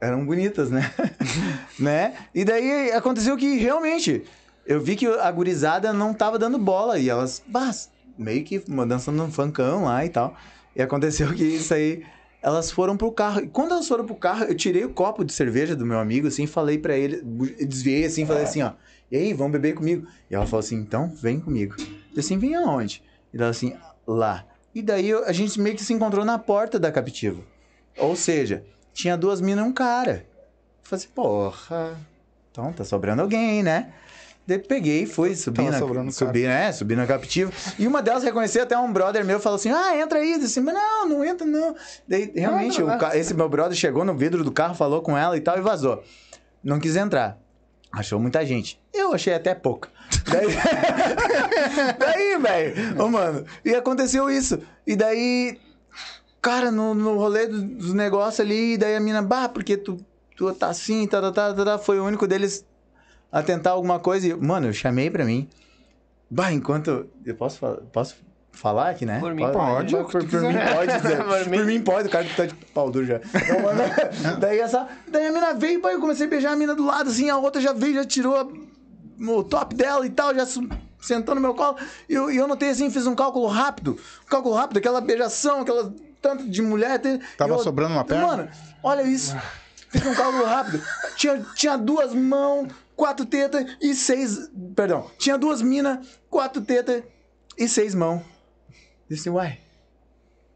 eram 0.00 0.24
bonitas, 0.24 0.70
né? 0.70 0.92
né? 1.78 2.14
E 2.34 2.44
daí 2.44 2.92
aconteceu 2.92 3.36
que 3.36 3.56
realmente 3.56 4.24
eu 4.66 4.80
vi 4.80 4.96
que 4.96 5.06
a 5.06 5.30
gurizada 5.30 5.92
não 5.92 6.14
tava 6.14 6.38
dando 6.38 6.58
bola 6.58 6.98
e 6.98 7.08
elas, 7.08 7.42
bah, 7.46 7.70
meio 8.18 8.44
que 8.44 8.58
dançando 8.86 9.22
um 9.22 9.30
funkão 9.30 9.84
lá 9.84 10.04
e 10.04 10.08
tal. 10.08 10.36
E 10.74 10.82
aconteceu 10.82 11.32
que 11.32 11.44
isso 11.44 11.72
aí 11.72 12.02
elas 12.42 12.70
foram 12.70 12.96
pro 12.96 13.10
carro. 13.10 13.40
E 13.40 13.46
quando 13.46 13.72
elas 13.72 13.88
foram 13.88 14.04
pro 14.04 14.14
carro, 14.14 14.44
eu 14.44 14.54
tirei 14.54 14.84
o 14.84 14.90
copo 14.90 15.24
de 15.24 15.32
cerveja 15.32 15.74
do 15.74 15.86
meu 15.86 15.98
amigo, 15.98 16.28
assim, 16.28 16.46
falei 16.46 16.78
pra 16.78 16.96
ele, 16.96 17.22
desviei 17.66 18.04
assim, 18.04 18.26
falei 18.26 18.42
assim, 18.44 18.62
ó, 18.62 18.72
e 19.10 19.16
aí, 19.16 19.32
vamos 19.32 19.52
beber 19.52 19.74
comigo? 19.74 20.06
E 20.30 20.34
ela 20.34 20.44
falou 20.44 20.60
assim, 20.60 20.76
então, 20.76 21.08
vem 21.08 21.38
comigo. 21.38 21.76
Eu 21.78 22.18
assim, 22.18 22.38
vem 22.38 22.54
aonde? 22.56 23.02
E 23.32 23.36
ela 23.36 23.50
assim, 23.50 23.76
lá. 24.06 24.44
E 24.74 24.82
daí 24.82 25.12
a 25.12 25.32
gente 25.32 25.60
meio 25.60 25.76
que 25.76 25.84
se 25.84 25.92
encontrou 25.92 26.24
na 26.24 26.38
porta 26.38 26.78
da 26.78 26.90
captiva. 26.90 27.40
Ou 27.96 28.16
seja, 28.16 28.64
tinha 28.94 29.16
duas 29.16 29.40
minas 29.40 29.64
e 29.64 29.68
um 29.68 29.72
cara. 29.72 30.24
Eu 30.82 30.88
falei 30.88 31.04
assim, 31.04 31.08
porra, 31.14 31.98
então 32.50 32.72
tá 32.72 32.84
sobrando 32.84 33.20
alguém, 33.20 33.62
né? 33.62 33.92
Daí 34.46 34.58
peguei, 34.58 35.06
fui, 35.06 35.34
subi 35.34 35.64
Tava 35.70 36.02
na, 36.04 36.10
subi, 36.12 36.42
né? 36.42 36.70
Subi 36.70 36.94
na 36.94 37.06
captiva. 37.06 37.50
E 37.78 37.86
uma 37.86 38.02
delas 38.02 38.22
reconheceu 38.22 38.62
até 38.62 38.76
um 38.78 38.92
brother 38.92 39.24
meu, 39.24 39.40
falou 39.40 39.56
assim: 39.56 39.70
Ah, 39.70 39.96
entra 39.98 40.18
aí. 40.18 40.32
Eu 40.34 40.38
disse, 40.38 40.60
mas 40.60 40.74
não, 40.74 41.08
não 41.08 41.24
entra, 41.24 41.46
não. 41.46 41.74
Daí, 42.06 42.30
realmente, 42.36 42.82
o 42.82 42.86
ca- 42.98 43.16
esse 43.16 43.32
meu 43.32 43.48
brother 43.48 43.74
chegou 43.74 44.04
no 44.04 44.14
vidro 44.14 44.44
do 44.44 44.52
carro, 44.52 44.74
falou 44.74 45.00
com 45.00 45.16
ela 45.16 45.34
e 45.34 45.40
tal, 45.40 45.56
e 45.56 45.62
vazou. 45.62 46.04
Não 46.62 46.78
quis 46.78 46.94
entrar. 46.94 47.38
Achou 47.90 48.20
muita 48.20 48.44
gente. 48.44 48.78
Eu 48.92 49.14
achei 49.14 49.32
até 49.32 49.54
pouca. 49.54 49.88
Daí, 50.30 50.46
daí 51.98 52.38
velho, 52.38 53.02
ô 53.02 53.08
mano, 53.08 53.46
e 53.64 53.74
aconteceu 53.74 54.28
isso. 54.28 54.60
E 54.86 54.94
daí, 54.94 55.58
cara, 56.44 56.70
no, 56.70 56.94
no 56.94 57.16
rolê 57.16 57.46
do- 57.46 57.62
dos 57.62 57.94
negócios 57.94 58.38
ali, 58.40 58.76
daí 58.76 58.94
a 58.94 59.00
mina, 59.00 59.22
bah, 59.22 59.48
porque 59.48 59.76
tu, 59.78 59.96
tu 60.36 60.52
tá 60.54 60.68
assim, 60.68 61.06
tá, 61.06 61.20
tá, 61.22 61.32
tá, 61.32 61.54
tá, 61.54 61.64
tá, 61.64 61.78
foi 61.78 61.98
o 61.98 62.04
único 62.04 62.26
deles 62.26 62.64
a 63.32 63.42
tentar 63.42 63.70
alguma 63.70 63.98
coisa. 63.98 64.28
E, 64.28 64.34
mano, 64.34 64.66
eu 64.66 64.72
chamei 64.74 65.10
pra 65.10 65.24
mim. 65.24 65.48
Bah, 66.30 66.52
enquanto. 66.52 67.06
Eu 67.24 67.34
posso, 67.34 67.58
falar- 67.58 67.76
posso 67.92 68.16
falar 68.52 68.90
aqui, 68.90 69.06
né? 69.06 69.18
Por 69.20 69.34
mim 69.34 69.42
pode, 69.50 69.94
que 69.96 70.02
Por, 70.04 70.24
por 70.26 70.40
mim 70.42 70.54
pode. 70.74 70.92
dizer. 71.02 71.24
Por 71.24 71.48
mim. 71.50 71.56
por 71.58 71.66
mim 71.66 71.80
pode, 71.82 72.08
o 72.08 72.10
cara 72.10 72.24
que 72.24 72.36
tá 72.36 72.46
de 72.46 72.54
pau 72.74 72.90
duro 72.90 73.06
já. 73.06 73.16
Então, 73.16 73.60
mano, 73.62 73.80
daí, 74.38 74.58
essa, 74.60 74.86
daí 75.08 75.26
a 75.26 75.32
mina 75.32 75.54
veio, 75.54 75.80
pai, 75.80 75.94
eu 75.94 76.00
comecei 76.00 76.26
a 76.26 76.30
beijar 76.30 76.52
a 76.52 76.56
mina 76.56 76.74
do 76.74 76.84
lado, 76.84 77.08
assim, 77.10 77.30
a 77.30 77.36
outra 77.38 77.60
já 77.60 77.72
veio, 77.72 77.94
já 77.94 78.04
tirou 78.04 78.36
a- 78.36 78.46
o 79.32 79.42
top 79.44 79.74
dela 79.74 80.06
e 80.06 80.10
tal, 80.10 80.34
já 80.34 80.46
sentou 81.00 81.34
no 81.34 81.40
meu 81.40 81.54
colo. 81.54 81.76
E 82.08 82.14
eu, 82.14 82.30
e 82.30 82.36
eu 82.36 82.46
notei 82.46 82.68
assim, 82.70 82.90
fiz 82.90 83.06
um 83.06 83.14
cálculo 83.14 83.46
rápido. 83.46 83.98
Um 84.24 84.28
cálculo 84.28 84.54
rápido, 84.54 84.76
aquela 84.78 85.00
beijação, 85.00 85.60
aquela 85.62 85.92
tanto 86.24 86.48
de 86.48 86.62
mulher. 86.62 86.98
tem- 86.98 87.20
Tava 87.36 87.52
eu- 87.52 87.58
sobrando 87.58 87.92
uma 87.92 88.04
perna? 88.04 88.26
Mano, 88.26 88.48
olha 88.82 89.02
isso. 89.02 89.36
Fiz 89.90 90.04
um 90.06 90.14
cálculo 90.14 90.44
rápido. 90.46 90.82
Tinha, 91.16 91.44
tinha 91.54 91.76
duas 91.76 92.14
mãos, 92.14 92.68
quatro 92.96 93.26
tetas 93.26 93.76
e 93.80 93.94
seis. 93.94 94.50
Perdão. 94.74 95.10
Tinha 95.18 95.36
duas 95.36 95.60
minas, 95.60 95.98
quatro 96.30 96.62
tetas 96.62 97.02
e 97.58 97.68
seis 97.68 97.94
mãos. 97.94 98.22
Disse, 99.08 99.28
uai. 99.28 99.58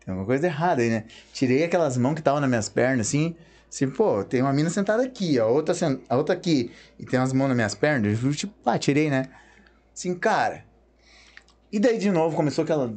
Tem 0.01 0.13
alguma 0.13 0.25
coisa 0.27 0.47
errada 0.47 0.81
aí, 0.81 0.89
né? 0.89 1.05
Tirei 1.35 1.63
aquelas 1.63 1.99
mãos 1.99 2.15
que 2.15 2.21
estavam 2.21 2.41
nas 2.41 2.49
minhas 2.49 2.69
pernas, 2.71 3.09
assim. 3.09 3.37
Assim, 3.71 3.91
pô, 3.91 4.25
tem 4.25 4.41
uma 4.41 4.53
mina 4.55 4.71
sentada 4.71 5.03
aqui, 5.03 5.39
a 5.39 5.45
outra, 5.45 5.75
a 6.09 6.17
outra 6.17 6.35
aqui, 6.35 6.73
e 6.99 7.05
tem 7.05 7.21
umas 7.21 7.35
mãos 7.35 7.49
nas 7.49 7.57
minhas 7.57 7.75
pernas. 7.75 8.25
Eu, 8.25 8.35
tipo, 8.35 8.55
ah, 8.65 8.79
tirei, 8.79 9.11
né? 9.11 9.27
Assim, 9.95 10.15
cara. 10.15 10.65
E 11.71 11.79
daí 11.79 11.99
de 11.99 12.11
novo 12.11 12.35
começou 12.35 12.65
aquela 12.65 12.91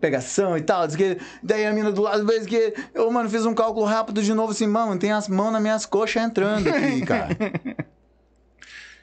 pegação 0.00 0.56
e 0.56 0.62
tal. 0.62 0.86
diz 0.86 0.94
que- 0.96 1.18
Daí 1.42 1.66
a 1.66 1.72
mina 1.72 1.90
do 1.90 2.02
lado, 2.02 2.24
vez 2.24 2.46
que 2.46 2.72
eu, 2.94 3.10
mano, 3.10 3.28
fiz 3.28 3.44
um 3.44 3.54
cálculo 3.54 3.84
rápido 3.84 4.22
de 4.22 4.32
novo, 4.32 4.52
assim, 4.52 4.66
mano, 4.68 4.96
tem 4.98 5.10
as 5.12 5.28
mãos 5.28 5.50
nas 5.50 5.60
minhas 5.60 5.84
coxas 5.86 6.22
entrando 6.22 6.68
aqui, 6.68 7.00
cara. 7.06 7.36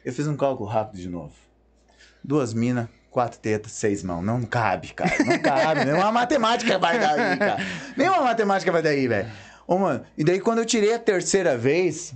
Eu 0.04 0.14
fiz 0.14 0.28
um 0.28 0.36
cálculo 0.36 0.70
rápido 0.70 1.00
de 1.00 1.10
novo. 1.10 1.34
Duas 2.24 2.54
minas, 2.54 2.88
quatro 3.10 3.40
tetas, 3.40 3.72
seis 3.74 4.02
mãos. 4.04 4.24
Não 4.24 4.42
cabe, 4.44 4.94
cara. 4.94 5.12
Não 5.24 5.40
cabe. 5.40 5.86
Nenhuma 5.86 6.10
matemática 6.14 6.80
vai 6.80 6.98
daí, 7.00 7.38
cara. 7.38 7.58
Nenhuma 7.98 8.22
matemática 8.22 8.72
vai 8.72 8.82
daí, 8.82 9.08
velho. 9.08 9.30
Ô, 9.68 9.78
mano, 9.78 10.04
e 10.18 10.24
daí 10.24 10.40
quando 10.40 10.60
eu 10.60 10.66
tirei 10.66 10.94
a 10.94 11.00
terceira 11.00 11.58
vez. 11.58 12.14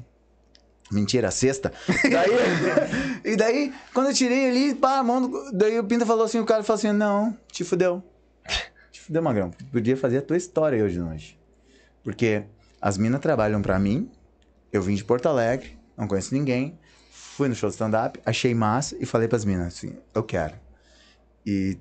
Mentira, 0.91 1.31
sexta. 1.31 1.71
Daí, 1.87 2.31
e 3.33 3.35
daí, 3.35 3.73
quando 3.93 4.07
eu 4.07 4.13
tirei 4.13 4.49
ali, 4.49 4.75
pá, 4.75 4.99
a 4.99 5.03
mão 5.03 5.27
do, 5.27 5.51
Daí 5.51 5.79
o 5.79 5.83
Pinta 5.83 6.05
falou 6.05 6.25
assim: 6.25 6.39
o 6.39 6.45
cara 6.45 6.63
falou 6.63 6.77
assim: 6.77 6.91
não, 6.91 7.35
te 7.51 7.63
fudeu. 7.63 8.03
Te 8.91 9.01
fudeu, 9.01 9.21
Magrão. 9.21 9.51
Podia 9.71 9.97
fazer 9.97 10.19
a 10.19 10.21
tua 10.21 10.37
história 10.37 10.83
hoje 10.83 10.95
de 10.95 11.01
noite. 11.01 11.39
Porque 12.03 12.43
as 12.79 12.97
minas 12.97 13.19
trabalham 13.19 13.61
pra 13.61 13.79
mim. 13.79 14.09
Eu 14.71 14.81
vim 14.81 14.95
de 14.95 15.03
Porto 15.03 15.27
Alegre, 15.27 15.77
não 15.97 16.07
conheço 16.07 16.33
ninguém. 16.33 16.77
Fui 17.09 17.49
no 17.49 17.55
show 17.55 17.69
de 17.69 17.75
stand-up, 17.75 18.19
achei 18.25 18.53
massa 18.53 18.95
e 18.99 19.05
falei 19.05 19.27
pras 19.27 19.43
minas 19.43 19.67
assim: 19.67 19.97
eu 20.13 20.23
quero. 20.23 20.53
E 21.45 21.77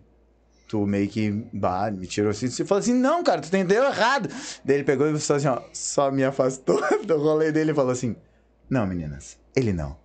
tu 0.67 0.87
meio 0.87 1.09
que 1.09 1.31
bah, 1.53 1.91
me 1.91 2.07
tirou 2.07 2.31
assim. 2.31 2.49
Você 2.49 2.65
falou 2.65 2.81
assim: 2.81 2.95
não, 2.95 3.23
cara, 3.23 3.41
tu 3.41 3.49
entendeu 3.49 3.85
errado. 3.85 4.29
Daí 4.65 4.77
ele 4.77 4.85
pegou 4.85 5.07
e 5.07 5.19
falou 5.19 5.39
assim: 5.39 5.49
ó, 5.49 5.61
só 5.73 6.11
me 6.11 6.25
afastou 6.25 6.81
do 7.05 7.19
rolê 7.19 7.53
dele 7.53 7.73
e 7.73 7.75
falou 7.75 7.93
assim: 7.93 8.17
não, 8.69 8.87
meninas, 8.87 9.39
ele 9.55 9.73
não. 9.73 9.97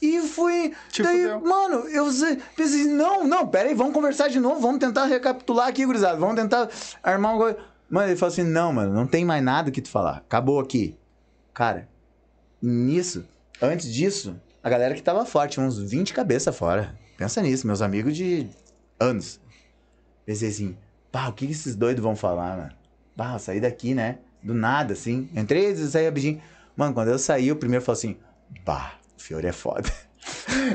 E 0.00 0.20
fui. 0.20 0.74
Te 0.90 1.02
daí, 1.02 1.22
fudeu. 1.22 1.40
mano, 1.40 1.88
eu 1.88 2.06
pensei, 2.54 2.84
não, 2.84 3.26
não, 3.26 3.48
pera 3.48 3.68
aí, 3.68 3.74
vamos 3.74 3.94
conversar 3.94 4.28
de 4.28 4.38
novo, 4.38 4.60
vamos 4.60 4.78
tentar 4.78 5.06
recapitular 5.06 5.68
aqui, 5.68 5.86
gurizada, 5.86 6.18
vamos 6.18 6.36
tentar 6.36 6.68
armar 7.02 7.36
coisa. 7.36 7.58
Mano, 7.88 8.08
ele 8.08 8.16
falou 8.16 8.32
assim: 8.32 8.42
não, 8.42 8.72
mano, 8.72 8.92
não 8.92 9.06
tem 9.06 9.24
mais 9.24 9.42
nada 9.42 9.70
que 9.70 9.80
tu 9.80 9.88
falar, 9.88 10.18
acabou 10.18 10.60
aqui. 10.60 10.98
Cara, 11.54 11.88
nisso, 12.60 13.24
antes 13.62 13.92
disso, 13.92 14.36
a 14.62 14.68
galera 14.68 14.94
que 14.94 15.02
tava 15.02 15.24
forte, 15.24 15.60
uns 15.60 15.78
20 15.78 16.12
cabeça 16.12 16.52
fora. 16.52 16.94
Pensa 17.16 17.40
nisso, 17.40 17.66
meus 17.66 17.80
amigos 17.80 18.14
de 18.14 18.48
anos. 19.00 19.40
Pensei 20.26 20.48
assim, 20.48 20.76
pá, 21.10 21.28
o 21.28 21.32
que 21.32 21.46
que 21.46 21.52
esses 21.52 21.74
doidos 21.74 22.02
vão 22.02 22.14
falar, 22.14 22.56
mano? 22.56 22.72
Pá, 23.16 23.34
eu 23.34 23.38
saí 23.38 23.60
daqui, 23.60 23.94
né? 23.94 24.18
Do 24.42 24.52
nada, 24.52 24.92
assim. 24.92 25.30
Entrei 25.34 25.70
e 25.70 25.76
saí 25.86 26.04
rapidinho. 26.04 26.42
Mano, 26.76 26.92
quando 26.94 27.08
eu 27.08 27.18
saí, 27.18 27.50
o 27.50 27.56
primeiro 27.56 27.84
falou 27.84 27.96
assim, 27.98 28.16
pá, 28.64 28.92
o 29.18 29.22
Fiore 29.22 29.46
é 29.46 29.52
foda. 29.52 29.90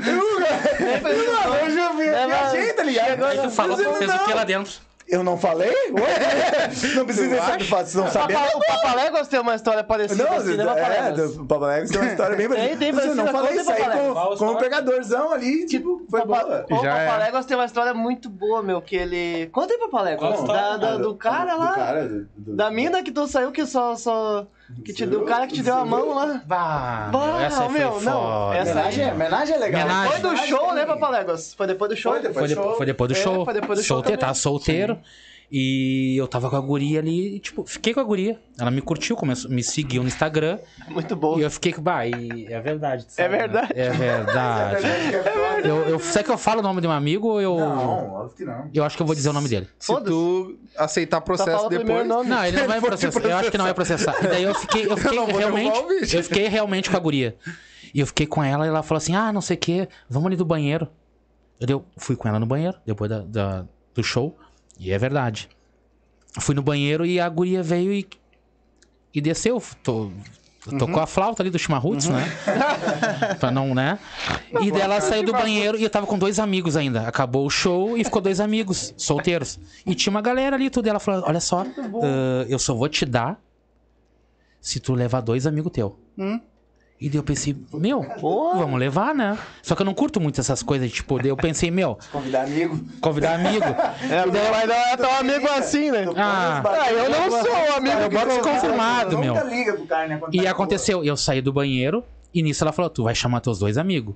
Eu, 0.06 0.40
eu 1.58 1.70
já 1.70 1.92
vi, 1.92 2.04
viajei, 2.04 2.72
tá 2.72 2.82
ligado? 2.82 3.24
Aí 3.24 3.38
tu 3.42 3.50
falou, 3.50 3.76
fez 3.76 4.10
não- 4.10 4.16
o 4.16 4.24
que 4.24 4.32
lá 4.34 4.44
dentro? 4.44 4.72
Eu 5.08 5.22
não 5.22 5.36
falei? 5.36 5.68
Ué? 5.90 6.70
Não 6.94 7.04
precisa 7.04 7.36
saber, 7.42 7.64
vocês 7.64 7.94
não 7.96 8.06
O 8.06 8.10
sabem. 8.10 8.34
Papa- 8.34 8.56
O 8.56 8.60
Papaléguas 8.60 9.28
tem 9.28 9.40
uma 9.40 9.54
história 9.54 9.84
parecida 9.84 10.24
Não, 10.24 10.32
assim, 10.36 10.56
né, 10.56 10.64
é, 10.64 11.12
do 11.12 11.44
Papaléguas 11.44 11.90
tem 11.90 12.00
uma 12.00 12.10
história 12.10 12.36
bem 12.36 12.48
Tem, 12.48 12.76
tem, 12.78 12.92
Mas 12.92 13.04
eu 13.06 13.14
não 13.16 13.24
parecida, 13.30 13.64
falei 13.64 13.80
isso 13.80 13.92
aí 13.92 14.14
com, 14.14 14.36
com 14.36 14.46
um 14.52 14.56
pegadorzão 14.56 15.32
ali, 15.32 15.66
tipo, 15.66 16.06
foi 16.08 16.24
boa. 16.24 16.64
O 16.70 16.86
é. 16.86 17.06
Papaléguas 17.06 17.44
tem 17.44 17.56
uma 17.56 17.66
história 17.66 17.92
muito 17.92 18.30
boa, 18.30 18.62
meu, 18.62 18.80
que 18.80 18.96
ele... 18.96 19.48
Conta 19.52 19.74
aí, 19.74 19.80
Papaléguas. 19.80 20.36
Como? 20.36 20.48
Da, 20.48 20.76
da- 20.78 20.96
do 20.96 21.14
cara 21.14 21.56
lá. 21.56 21.66
Do 21.70 21.74
cara, 21.74 22.08
do, 22.08 22.24
do- 22.36 22.56
Da 22.56 22.70
mina 22.70 23.02
que 23.02 23.10
tu 23.12 23.26
saiu 23.26 23.52
que 23.52 23.66
só... 23.66 23.94
só 23.96 24.46
que 24.84 24.92
te 24.92 25.04
deu, 25.06 25.22
o 25.22 25.24
cara 25.26 25.46
que 25.46 25.54
te 25.54 25.62
deu 25.62 25.74
a 25.74 25.84
mão 25.84 26.14
lá. 26.14 26.40
Bah, 26.46 27.08
Bah, 27.12 27.42
essa 27.42 27.62
aí 27.64 27.68
foi 27.70 27.78
meu, 27.78 28.00
não, 28.00 28.12
foda. 28.12 28.56
essa- 28.56 28.70
Homenagem, 28.72 29.04
é- 29.04 29.12
homenagem 29.12 29.54
é 29.54 29.58
legal. 29.58 29.80
Homenagem. 29.84 30.12
Foi 30.20 30.30
do 30.30 30.36
show, 30.38 30.72
né, 30.74 30.84
Papaléguas? 30.86 31.54
Foi 31.54 31.66
depois 31.66 31.90
do 31.90 31.96
show. 31.96 32.12
Foi 32.12 32.22
depois 32.22 32.38
Foi, 32.38 32.48
de- 32.48 32.76
foi 32.76 32.86
depois 32.86 33.08
do 33.08 33.14
É, 33.18 33.22
show. 33.22 33.44
foi 33.44 33.54
depois 33.54 33.78
do 33.78 33.82
show 33.84 33.96
solteiro, 33.96 34.18
também. 34.18 34.28
tava 34.28 34.34
solteiro. 34.34 34.98
E 35.54 36.16
eu 36.16 36.26
tava 36.26 36.48
com 36.48 36.56
a 36.56 36.60
guria 36.60 36.98
ali, 36.98 37.36
e, 37.36 37.38
tipo, 37.38 37.62
fiquei 37.66 37.92
com 37.92 38.00
a 38.00 38.02
guria. 38.02 38.40
Ela 38.58 38.70
me 38.70 38.80
curtiu, 38.80 39.14
começou, 39.14 39.50
me 39.50 39.62
seguiu 39.62 40.00
no 40.00 40.08
Instagram. 40.08 40.58
Muito 40.88 41.14
bom. 41.14 41.38
E 41.38 41.42
eu 41.42 41.50
fiquei 41.50 41.74
com. 41.74 41.82
Bah, 41.82 42.06
e 42.06 42.46
é 42.48 42.58
verdade. 42.58 43.04
tu 43.04 43.10
É 43.18 43.24
sabe, 43.24 43.28
né? 43.32 43.38
verdade. 43.38 43.72
É 43.76 43.90
verdade. 43.90 44.82
Eu, 45.62 45.76
eu, 45.88 45.98
será 46.00 46.24
que 46.24 46.30
eu 46.30 46.36
falo 46.38 46.58
o 46.58 46.62
nome 46.62 46.80
de 46.80 46.88
um 46.88 46.90
amigo 46.90 47.28
ou 47.28 47.40
eu. 47.40 47.56
Não, 47.56 48.14
óbvio 48.14 48.36
que 48.36 48.44
não. 48.44 48.68
Eu 48.74 48.82
acho 48.82 48.96
que 48.96 49.02
eu 49.02 49.06
vou 49.06 49.14
dizer 49.14 49.28
o 49.28 49.32
nome 49.32 49.48
dele. 49.48 49.68
Se 49.78 49.94
tu 50.02 50.58
aceitar 50.76 51.20
processo 51.20 51.68
depois. 51.68 52.04
nome. 52.04 52.28
Não, 52.28 52.44
ele 52.44 52.56
não 52.56 52.66
vai 52.66 52.80
processar. 52.80 53.20
Eu 53.20 53.36
acho 53.36 53.50
que 53.50 53.58
não 53.58 53.66
vai 53.66 53.74
processar. 53.74 54.16
E 54.24 54.26
daí 54.26 54.42
eu 54.42 54.54
fiquei, 54.56 54.86
eu 54.90 54.96
fiquei 54.98 55.18
derrubar 55.18 55.38
realmente. 55.38 56.16
Eu 56.16 56.24
fiquei 56.24 56.48
realmente 56.48 56.90
com 56.90 56.96
a 56.96 57.00
guria. 57.00 57.36
E 57.94 58.00
eu 58.00 58.06
fiquei 58.08 58.26
com 58.26 58.42
ela 58.42 58.64
e 58.64 58.68
ela 58.70 58.82
falou 58.82 58.98
assim: 58.98 59.14
ah, 59.14 59.32
não 59.32 59.40
sei 59.40 59.56
o 59.56 59.60
quê, 59.60 59.88
vamos 60.10 60.26
ali 60.26 60.36
do 60.36 60.44
banheiro. 60.44 60.88
Eu 61.60 61.84
fui 61.96 62.16
com 62.16 62.26
ela 62.26 62.40
no 62.40 62.46
banheiro, 62.46 62.76
depois 62.84 63.08
da, 63.08 63.18
da- 63.20 63.64
do 63.94 64.02
show. 64.02 64.36
E 64.78 64.90
é 64.92 64.98
verdade. 64.98 65.48
Fui 66.40 66.54
no 66.54 66.62
banheiro 66.62 67.04
e 67.04 67.20
a 67.20 67.28
guria 67.28 67.62
veio 67.62 67.92
e, 67.92 68.06
e 69.14 69.20
desceu. 69.20 69.62
To- 69.82 70.12
Tocou 70.78 71.00
a 71.02 71.08
flauta 71.08 71.42
ali 71.42 71.50
do 71.50 71.58
chimarruts, 71.58 72.08
né? 72.08 72.24
pra 73.40 73.50
não, 73.50 73.74
né? 73.74 73.98
E 74.60 74.70
daí 74.70 74.80
ela 74.82 75.00
saiu 75.00 75.24
do 75.24 75.32
banheiro 75.32 75.76
e 75.76 75.82
eu 75.82 75.90
tava 75.90 76.06
com 76.06 76.16
dois 76.16 76.38
amigos 76.38 76.76
ainda. 76.76 77.08
Acabou 77.08 77.44
o 77.44 77.50
show 77.50 77.98
e 77.98 78.04
ficou 78.04 78.22
dois 78.22 78.38
amigos 78.38 78.94
solteiros. 78.96 79.58
E 79.84 79.92
tinha 79.92 80.12
uma 80.12 80.20
galera 80.22 80.54
ali, 80.54 80.70
tudo. 80.70 80.86
E 80.86 80.90
ela 80.90 81.00
falou: 81.00 81.24
Olha 81.26 81.40
só, 81.40 81.62
ah, 81.66 82.46
eu 82.48 82.60
só 82.60 82.74
vou 82.76 82.88
te 82.88 83.04
dar 83.04 83.40
se 84.60 84.78
tu 84.78 84.94
levar 84.94 85.20
dois 85.20 85.48
amigos 85.48 85.72
teus. 85.72 85.92
E 87.02 87.08
daí 87.08 87.18
eu 87.18 87.22
pensei, 87.24 87.56
meu, 87.72 88.06
vamos 88.20 88.78
levar, 88.78 89.12
né? 89.14 89.36
Só 89.60 89.74
que 89.74 89.82
eu 89.82 89.86
não 89.86 89.92
curto 89.92 90.20
muito 90.20 90.40
essas 90.40 90.62
coisas, 90.62 90.90
tipo, 90.92 91.18
daí 91.18 91.28
eu 91.28 91.36
pensei, 91.36 91.68
meu, 91.70 91.98
Convidar 92.12 92.44
amigo. 92.44 92.78
convidar 93.00 93.34
amigo. 93.34 93.64
É, 93.64 94.24
mas 94.24 94.68
não 94.68 94.74
é 94.74 94.96
tão 94.96 95.14
amigo 95.16 95.48
assim, 95.48 95.90
né? 95.90 96.04
Ah, 96.16 96.62
Ah, 96.64 96.92
eu 96.92 97.10
não 97.10 97.30
sou 97.30 97.52
um 97.52 97.76
amigo 97.76 97.98
eu 98.00 98.10
boto 98.10 98.26
desconfirmado, 98.28 99.18
meu. 99.18 99.34
Nunca 99.34 99.46
liga 99.46 99.72
pro 99.72 99.86
cara, 99.86 100.06
né? 100.08 100.18
quando 100.18 100.34
E 100.34 100.42
tá 100.42 100.50
aconteceu, 100.50 101.04
eu 101.04 101.16
saí 101.16 101.40
do 101.40 101.52
banheiro 101.52 102.04
e 102.32 102.42
nisso 102.42 102.62
ela 102.62 102.72
falou: 102.72 102.88
Tu 102.88 103.02
vai 103.02 103.14
chamar 103.14 103.40
teus 103.40 103.58
dois 103.58 103.76
amigos. 103.76 104.14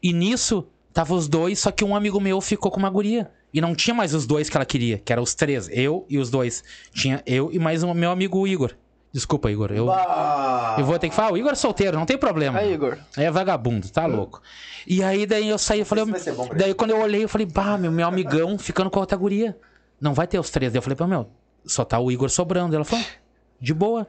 E 0.00 0.12
nisso, 0.12 0.64
tava 0.92 1.14
os 1.14 1.26
dois, 1.26 1.58
só 1.58 1.70
que 1.72 1.84
um 1.84 1.96
amigo 1.96 2.20
meu 2.20 2.40
ficou 2.40 2.70
com 2.70 2.78
uma 2.78 2.90
guria. 2.90 3.30
E 3.52 3.60
não 3.60 3.74
tinha 3.74 3.94
mais 3.94 4.14
os 4.14 4.26
dois 4.26 4.48
que 4.50 4.56
ela 4.56 4.66
queria, 4.66 4.98
que 4.98 5.12
eram 5.12 5.22
os 5.22 5.34
três, 5.34 5.68
eu 5.72 6.04
e 6.08 6.18
os 6.18 6.30
dois. 6.30 6.62
Tinha 6.92 7.22
eu 7.26 7.50
e 7.52 7.58
mais 7.58 7.82
um 7.82 7.92
meu 7.94 8.10
amigo 8.10 8.46
Igor. 8.46 8.72
Desculpa, 9.12 9.50
Igor. 9.50 9.72
Eu, 9.72 9.90
Ah, 9.90 10.76
eu 10.78 10.84
vou 10.84 10.98
ter 10.98 11.08
que 11.08 11.14
falar, 11.14 11.32
o 11.32 11.36
Igor 11.38 11.52
é 11.52 11.54
solteiro, 11.54 11.96
não 11.98 12.04
tem 12.06 12.18
problema. 12.18 12.58
Aí, 12.58 12.74
Igor. 12.74 12.98
É 13.16 13.30
vagabundo, 13.30 13.88
tá 13.88 14.06
louco. 14.06 14.42
E 14.86 15.02
aí 15.02 15.26
daí 15.26 15.48
eu 15.48 15.58
saí, 15.58 15.80
eu 15.80 15.86
falei, 15.86 16.04
bom 16.04 16.48
daí 16.54 16.74
quando 16.74 16.90
eu 16.90 17.00
olhei, 17.00 17.24
eu 17.24 17.28
falei, 17.28 17.46
bah, 17.46 17.76
meu, 17.78 17.90
meu 17.90 18.06
amigão 18.06 18.58
ficando 18.58 18.90
com 18.90 18.98
a 18.98 19.02
outra 19.02 19.16
guria. 19.16 19.56
Não 20.00 20.14
vai 20.14 20.26
ter 20.26 20.38
os 20.38 20.50
três. 20.50 20.72
Daí 20.72 20.78
eu 20.78 20.82
falei, 20.82 20.96
pô, 20.96 21.06
meu, 21.06 21.28
só 21.66 21.84
tá 21.84 21.98
o 21.98 22.10
Igor 22.12 22.30
sobrando. 22.30 22.74
Ela 22.74 22.84
falou, 22.84 23.04
de 23.60 23.74
boa. 23.74 24.06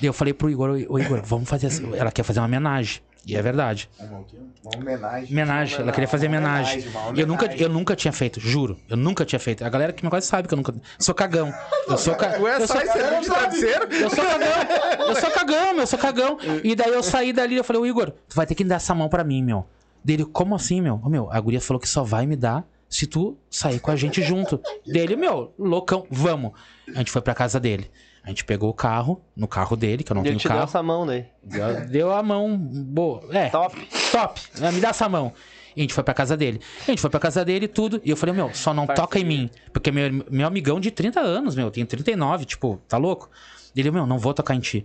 Daí 0.00 0.06
eu 0.08 0.12
falei 0.12 0.34
pro 0.34 0.50
Igor, 0.50 0.70
ô 0.88 0.98
Igor, 0.98 1.22
vamos 1.24 1.48
fazer. 1.48 1.68
Ela 1.96 2.10
quer 2.12 2.22
fazer 2.22 2.40
uma 2.40 2.46
homenagem. 2.46 3.00
E 3.26 3.36
é 3.36 3.42
verdade. 3.42 3.90
Uma, 3.98 4.24
uma 4.64 4.76
homenagem. 4.76 5.32
Homenagem, 5.32 5.80
ela 5.80 5.90
queria 5.90 6.06
fazer 6.06 6.28
homenagem. 6.28 6.84
eu 7.16 7.26
nunca, 7.26 7.46
eu 7.56 7.68
nunca 7.68 7.96
tinha 7.96 8.12
feito, 8.12 8.38
juro. 8.38 8.78
Eu 8.88 8.96
nunca 8.96 9.24
tinha 9.24 9.40
feito. 9.40 9.64
A 9.64 9.68
galera 9.68 9.92
que 9.92 10.04
me 10.04 10.08
conhece 10.08 10.28
sabe 10.28 10.46
que 10.46 10.54
eu 10.54 10.56
nunca. 10.56 10.72
Sou 10.96 11.12
cagão. 11.12 11.52
Eu 11.88 11.98
sou 11.98 12.14
cagão. 12.14 12.42
Ué, 12.42 12.54
Eu 12.54 12.66
sou 12.68 12.76
sai, 12.76 12.86
serviu 12.86 13.20
de 13.20 13.26
travesseiro? 13.26 13.88
eu 13.92 14.10
sou 14.10 14.24
cagão. 14.24 15.08
Eu 15.08 15.16
sou 15.16 15.30
cagão, 15.30 15.72
meu. 15.72 15.80
Eu 15.80 15.86
sou 15.88 15.98
cagão. 15.98 16.38
E 16.62 16.76
daí 16.76 16.92
eu 16.92 17.02
saí 17.02 17.32
dali 17.32 17.56
eu 17.56 17.64
falei, 17.64 17.82
ô 17.82 17.86
Igor, 17.86 18.12
tu 18.28 18.36
vai 18.36 18.46
ter 18.46 18.54
que 18.54 18.62
dar 18.62 18.76
essa 18.76 18.94
mão 18.94 19.08
pra 19.08 19.24
mim, 19.24 19.42
meu. 19.42 19.66
Dele, 20.04 20.24
como 20.24 20.54
assim, 20.54 20.80
meu? 20.80 21.00
Ô, 21.04 21.08
meu, 21.08 21.28
a 21.32 21.40
guria 21.40 21.60
falou 21.60 21.80
que 21.80 21.88
só 21.88 22.04
vai 22.04 22.26
me 22.26 22.36
dar 22.36 22.64
se 22.88 23.08
tu 23.08 23.36
sair 23.50 23.80
com 23.80 23.90
a 23.90 23.96
gente 23.96 24.22
junto. 24.22 24.60
Dele, 24.86 25.16
meu, 25.16 25.52
loucão, 25.58 26.06
vamos. 26.08 26.52
A 26.94 26.98
gente 26.98 27.10
foi 27.10 27.20
pra 27.20 27.34
casa 27.34 27.58
dele. 27.58 27.90
A 28.26 28.30
gente 28.30 28.44
pegou 28.44 28.68
o 28.68 28.74
carro, 28.74 29.22
no 29.36 29.46
carro 29.46 29.76
dele, 29.76 30.02
que 30.02 30.10
eu 30.10 30.14
não 30.16 30.22
Ele 30.22 30.30
tenho 30.30 30.40
te 30.40 30.48
deu 30.48 30.50
carro. 30.56 30.64
essa 30.64 30.82
mão 30.82 31.06
daí. 31.06 31.26
Deu, 31.44 31.86
deu 31.86 32.12
a 32.12 32.22
mão 32.24 32.58
boa. 32.58 33.22
É. 33.30 33.48
Top. 33.50 33.88
Top. 34.10 34.40
Ah, 34.60 34.72
Me 34.72 34.80
dá 34.80 34.88
essa 34.88 35.08
mão. 35.08 35.32
E 35.76 35.80
a 35.80 35.82
gente 35.82 35.94
foi 35.94 36.02
pra 36.02 36.12
casa 36.12 36.36
dele. 36.36 36.60
A 36.82 36.90
gente 36.90 37.00
foi 37.00 37.08
pra 37.08 37.20
casa 37.20 37.44
dele 37.44 37.66
e 37.66 37.68
tudo. 37.68 38.00
E 38.04 38.10
eu 38.10 38.16
falei, 38.16 38.34
meu, 38.34 38.52
só 38.52 38.74
não 38.74 38.84
toca 38.84 39.20
em 39.20 39.24
mim. 39.24 39.50
Porque 39.72 39.92
meu, 39.92 40.24
meu 40.28 40.46
amigão 40.46 40.80
de 40.80 40.90
30 40.90 41.20
anos, 41.20 41.54
meu, 41.54 41.70
tem 41.70 41.86
39, 41.86 42.44
tipo, 42.46 42.80
tá 42.88 42.96
louco? 42.96 43.30
Ele, 43.76 43.90
meu, 43.92 44.06
não 44.06 44.18
vou 44.18 44.34
tocar 44.34 44.54
em 44.56 44.60
ti. 44.60 44.84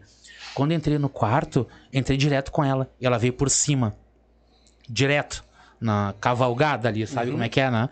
Quando 0.54 0.72
eu 0.74 0.78
entrei 0.78 1.00
no 1.00 1.10
quarto, 1.10 1.66
entrei 1.92 2.18
direto 2.18 2.52
com 2.52 2.64
ela. 2.64 2.92
E 3.00 3.06
ela 3.08 3.18
veio 3.18 3.34
por 3.34 3.50
cima. 3.50 3.96
Direto. 4.88 5.44
Na 5.80 6.14
cavalgada 6.22 6.90
ali, 6.90 7.08
sabe 7.08 7.32
como 7.32 7.42
é 7.42 7.50
que 7.50 7.60
é, 7.60 7.72
né? 7.72 7.90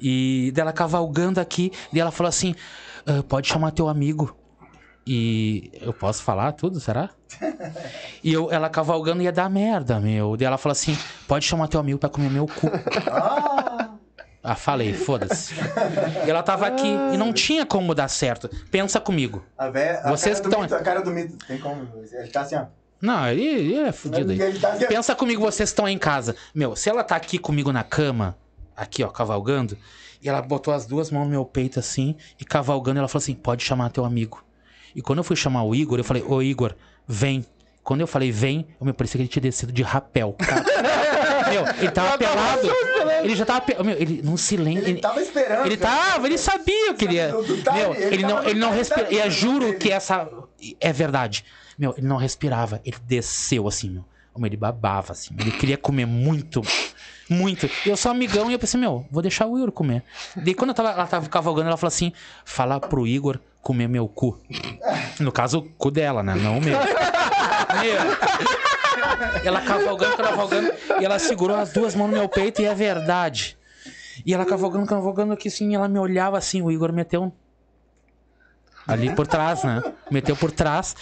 E 0.00 0.50
dela 0.54 0.72
cavalgando 0.72 1.38
aqui, 1.40 1.70
e 1.92 2.00
ela 2.00 2.10
falou 2.10 2.28
assim: 2.28 2.54
"Ah, 3.06 3.22
pode 3.28 3.48
chamar 3.48 3.70
teu 3.72 3.86
amigo. 3.88 4.34
E 5.06 5.70
eu 5.80 5.92
posso 5.92 6.22
falar 6.22 6.52
tudo, 6.52 6.78
será? 6.78 7.10
E 8.22 8.32
eu, 8.32 8.52
ela 8.52 8.68
cavalgando 8.70 9.22
ia 9.22 9.32
dar 9.32 9.50
merda, 9.50 9.98
meu. 9.98 10.36
Daí 10.36 10.46
ela 10.46 10.56
falou 10.58 10.72
assim: 10.72 10.96
pode 11.26 11.44
chamar 11.44 11.66
teu 11.68 11.80
amigo 11.80 11.98
pra 11.98 12.08
comer 12.08 12.30
meu 12.30 12.46
cu. 12.46 12.70
Ah, 14.44 14.56
falei, 14.56 14.92
foda-se. 14.92 15.54
E 16.26 16.30
ela 16.30 16.42
tava 16.42 16.66
aqui 16.66 16.88
e 17.12 17.16
não 17.16 17.32
tinha 17.32 17.64
como 17.64 17.94
dar 17.94 18.08
certo. 18.08 18.48
Pensa 18.70 18.98
comigo. 19.00 19.44
A 19.56 19.68
véia, 19.70 20.00
a 20.02 20.10
Vocês 20.10 20.40
que 20.40 20.48
tão- 20.48 20.62
mito, 20.62 20.74
A 20.74 20.80
cara 20.80 21.00
do 21.00 21.10
mito. 21.12 21.36
Tem 21.46 21.58
como. 21.58 21.86
Ele 22.12 22.28
tá 22.28 22.40
assim, 22.40 22.56
ó. 22.56 22.64
Não, 23.00 23.28
ele, 23.28 23.44
ele 23.44 23.74
é 23.76 23.92
fudido 23.92 24.32
aí. 24.32 24.58
Tá 24.58 24.72
assim. 24.72 24.86
Pensa 24.86 25.14
comigo, 25.14 25.40
vocês 25.42 25.68
estão 25.68 25.86
aí 25.86 25.94
em 25.94 25.98
casa. 25.98 26.34
Meu, 26.54 26.74
se 26.74 26.88
ela 26.90 27.04
tá 27.04 27.14
aqui 27.16 27.38
comigo 27.38 27.72
na 27.72 27.84
cama, 27.84 28.36
aqui, 28.76 29.02
ó, 29.04 29.08
cavalgando, 29.08 29.76
e 30.20 30.28
ela 30.28 30.40
botou 30.42 30.72
as 30.74 30.86
duas 30.86 31.10
mãos 31.10 31.24
no 31.24 31.30
meu 31.30 31.44
peito 31.44 31.78
assim, 31.78 32.16
e 32.40 32.44
cavalgando, 32.44 32.98
ela 32.98 33.08
falou 33.08 33.22
assim: 33.22 33.34
pode 33.34 33.62
chamar 33.64 33.90
teu 33.90 34.04
amigo. 34.04 34.44
E 34.94 35.02
quando 35.02 35.18
eu 35.18 35.24
fui 35.24 35.36
chamar 35.36 35.62
o 35.64 35.74
Igor, 35.74 35.98
eu 35.98 36.04
falei: 36.04 36.22
Ô 36.26 36.42
Igor, 36.42 36.74
vem. 37.06 37.44
Quando 37.82 38.00
eu 38.00 38.06
falei 38.06 38.30
vem, 38.30 38.66
eu 38.80 38.86
me 38.86 38.92
parecia 38.92 39.18
que 39.18 39.22
ele 39.22 39.28
tinha 39.28 39.42
descido 39.42 39.72
de 39.72 39.82
rapel. 39.82 40.36
meu, 41.50 41.64
ele 41.78 41.90
tava 41.90 42.16
pelado. 42.16 42.68
Ele 43.24 43.34
já 43.34 43.44
tava. 43.44 43.60
pe- 43.60 43.82
Meu, 43.82 43.96
ele 43.96 44.22
num 44.22 44.36
silêncio. 44.36 44.88
Ele 44.88 45.00
tava 45.00 45.20
esperando. 45.20 45.66
Ele 45.66 45.76
cara. 45.76 45.96
tava, 46.12 46.26
ele 46.26 46.38
sabia 46.38 46.94
que 46.94 47.04
ele 47.04 47.14
ia. 47.14 47.32
Meu, 47.32 47.94
ele 47.94 48.04
ele 48.14 48.22
não, 48.22 48.42
ele 48.44 48.58
não 48.58 48.70
respira. 48.70 49.12
E 49.12 49.18
eu 49.18 49.30
juro 49.30 49.76
que 49.78 49.90
essa 49.90 50.28
é 50.80 50.92
verdade. 50.92 51.44
Meu, 51.78 51.94
ele 51.98 52.06
não 52.06 52.16
respirava. 52.16 52.80
Ele 52.84 52.96
desceu 53.04 53.66
assim, 53.66 53.90
meu. 53.90 54.04
Meu, 54.36 54.46
Ele 54.46 54.56
babava, 54.56 55.12
assim. 55.12 55.34
Ele 55.38 55.50
queria 55.50 55.76
comer 55.76 56.06
muito. 56.06 56.62
Muito. 57.28 57.68
E 57.84 57.88
eu 57.88 57.96
sou 57.96 58.10
amigão 58.10 58.50
e 58.50 58.54
eu 58.54 58.58
pensei, 58.58 58.78
meu, 58.80 59.06
vou 59.10 59.22
deixar 59.22 59.46
o 59.46 59.56
Igor 59.58 59.72
comer. 59.72 60.02
Daí 60.36 60.54
quando 60.54 60.70
eu 60.70 60.74
tava, 60.74 60.90
ela 60.90 61.06
tava 61.06 61.28
cavalgando, 61.28 61.68
ela 61.68 61.76
falou 61.76 61.88
assim: 61.88 62.12
fala 62.44 62.78
pro 62.80 63.06
Igor 63.06 63.38
comer 63.62 63.88
meu 63.88 64.08
cu. 64.08 64.38
No 65.20 65.32
caso, 65.32 65.60
o 65.60 65.62
cu 65.62 65.90
dela, 65.90 66.22
né? 66.22 66.34
Não 66.34 66.58
o 66.58 66.60
meu. 66.60 66.78
meu. 67.80 67.96
Ela 69.44 69.60
cavalgando, 69.62 70.16
cavalgando, 70.16 70.72
e 71.00 71.04
ela 71.04 71.18
segurou 71.18 71.56
as 71.56 71.72
duas 71.72 71.94
mãos 71.94 72.10
no 72.10 72.16
meu 72.16 72.28
peito, 72.28 72.60
e 72.60 72.66
é 72.66 72.74
verdade. 72.74 73.56
E 74.26 74.34
ela 74.34 74.44
cavalgando, 74.44 74.86
cavalgando 74.86 75.32
aqui 75.32 75.48
assim, 75.48 75.74
ela 75.74 75.88
me 75.88 75.98
olhava 75.98 76.36
assim, 76.36 76.60
o 76.60 76.70
Igor 76.70 76.92
meteu 76.92 77.32
ali 78.86 79.14
por 79.14 79.26
trás, 79.26 79.62
né? 79.64 79.82
Meteu 80.10 80.36
por 80.36 80.50
trás. 80.50 80.94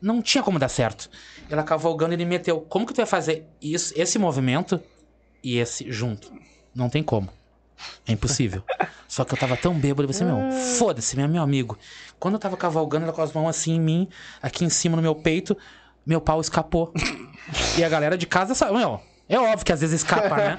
Não 0.00 0.22
tinha 0.22 0.42
como 0.42 0.58
dar 0.58 0.68
certo. 0.68 1.10
Ela 1.50 1.62
cavalgando, 1.62 2.14
ele 2.14 2.24
meteu. 2.24 2.62
Como 2.62 2.86
que 2.86 2.94
tu 2.94 2.96
vai 2.96 3.06
fazer 3.06 3.46
isso, 3.60 3.92
esse 3.94 4.18
movimento 4.18 4.80
e 5.42 5.58
esse 5.58 5.92
junto? 5.92 6.32
Não 6.74 6.88
tem 6.88 7.02
como. 7.02 7.28
É 8.06 8.12
impossível. 8.12 8.62
Só 9.08 9.24
que 9.24 9.34
eu 9.34 9.38
tava 9.38 9.56
tão 9.56 9.74
bêbado, 9.74 10.02
eu 10.02 10.06
pensei, 10.08 10.26
meu, 10.26 10.50
foda-se, 10.78 11.16
meu, 11.16 11.28
meu 11.28 11.42
amigo. 11.42 11.78
Quando 12.18 12.34
eu 12.34 12.40
tava 12.40 12.56
cavalgando, 12.56 13.04
ela 13.04 13.12
com 13.12 13.22
as 13.22 13.32
mãos 13.32 13.48
assim 13.48 13.74
em 13.74 13.80
mim, 13.80 14.08
aqui 14.42 14.64
em 14.64 14.68
cima 14.68 14.96
no 14.96 15.02
meu 15.02 15.14
peito, 15.14 15.56
meu 16.06 16.20
pau 16.20 16.40
escapou. 16.40 16.92
E 17.76 17.84
a 17.84 17.88
galera 17.88 18.16
de 18.16 18.26
casa 18.26 18.54
sabe, 18.54 18.76
meu, 18.76 19.00
é 19.28 19.38
óbvio 19.38 19.64
que 19.64 19.72
às 19.72 19.80
vezes 19.80 20.02
escapa, 20.02 20.36
né? 20.36 20.56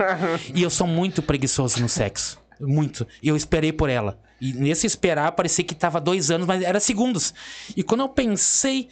E 0.53 0.61
eu 0.63 0.69
sou 0.69 0.87
muito 0.87 1.21
preguiçoso 1.21 1.79
no 1.81 1.89
sexo. 1.89 2.39
Muito. 2.59 3.07
E 3.21 3.27
eu 3.27 3.35
esperei 3.35 3.73
por 3.73 3.89
ela. 3.89 4.19
E 4.39 4.53
nesse 4.53 4.87
esperar, 4.87 5.31
parecia 5.33 5.63
que 5.63 5.75
tava 5.75 5.99
dois 6.01 6.31
anos, 6.31 6.47
mas 6.47 6.63
era 6.63 6.79
segundos. 6.79 7.33
E 7.75 7.83
quando 7.83 8.01
eu 8.01 8.09
pensei 8.09 8.89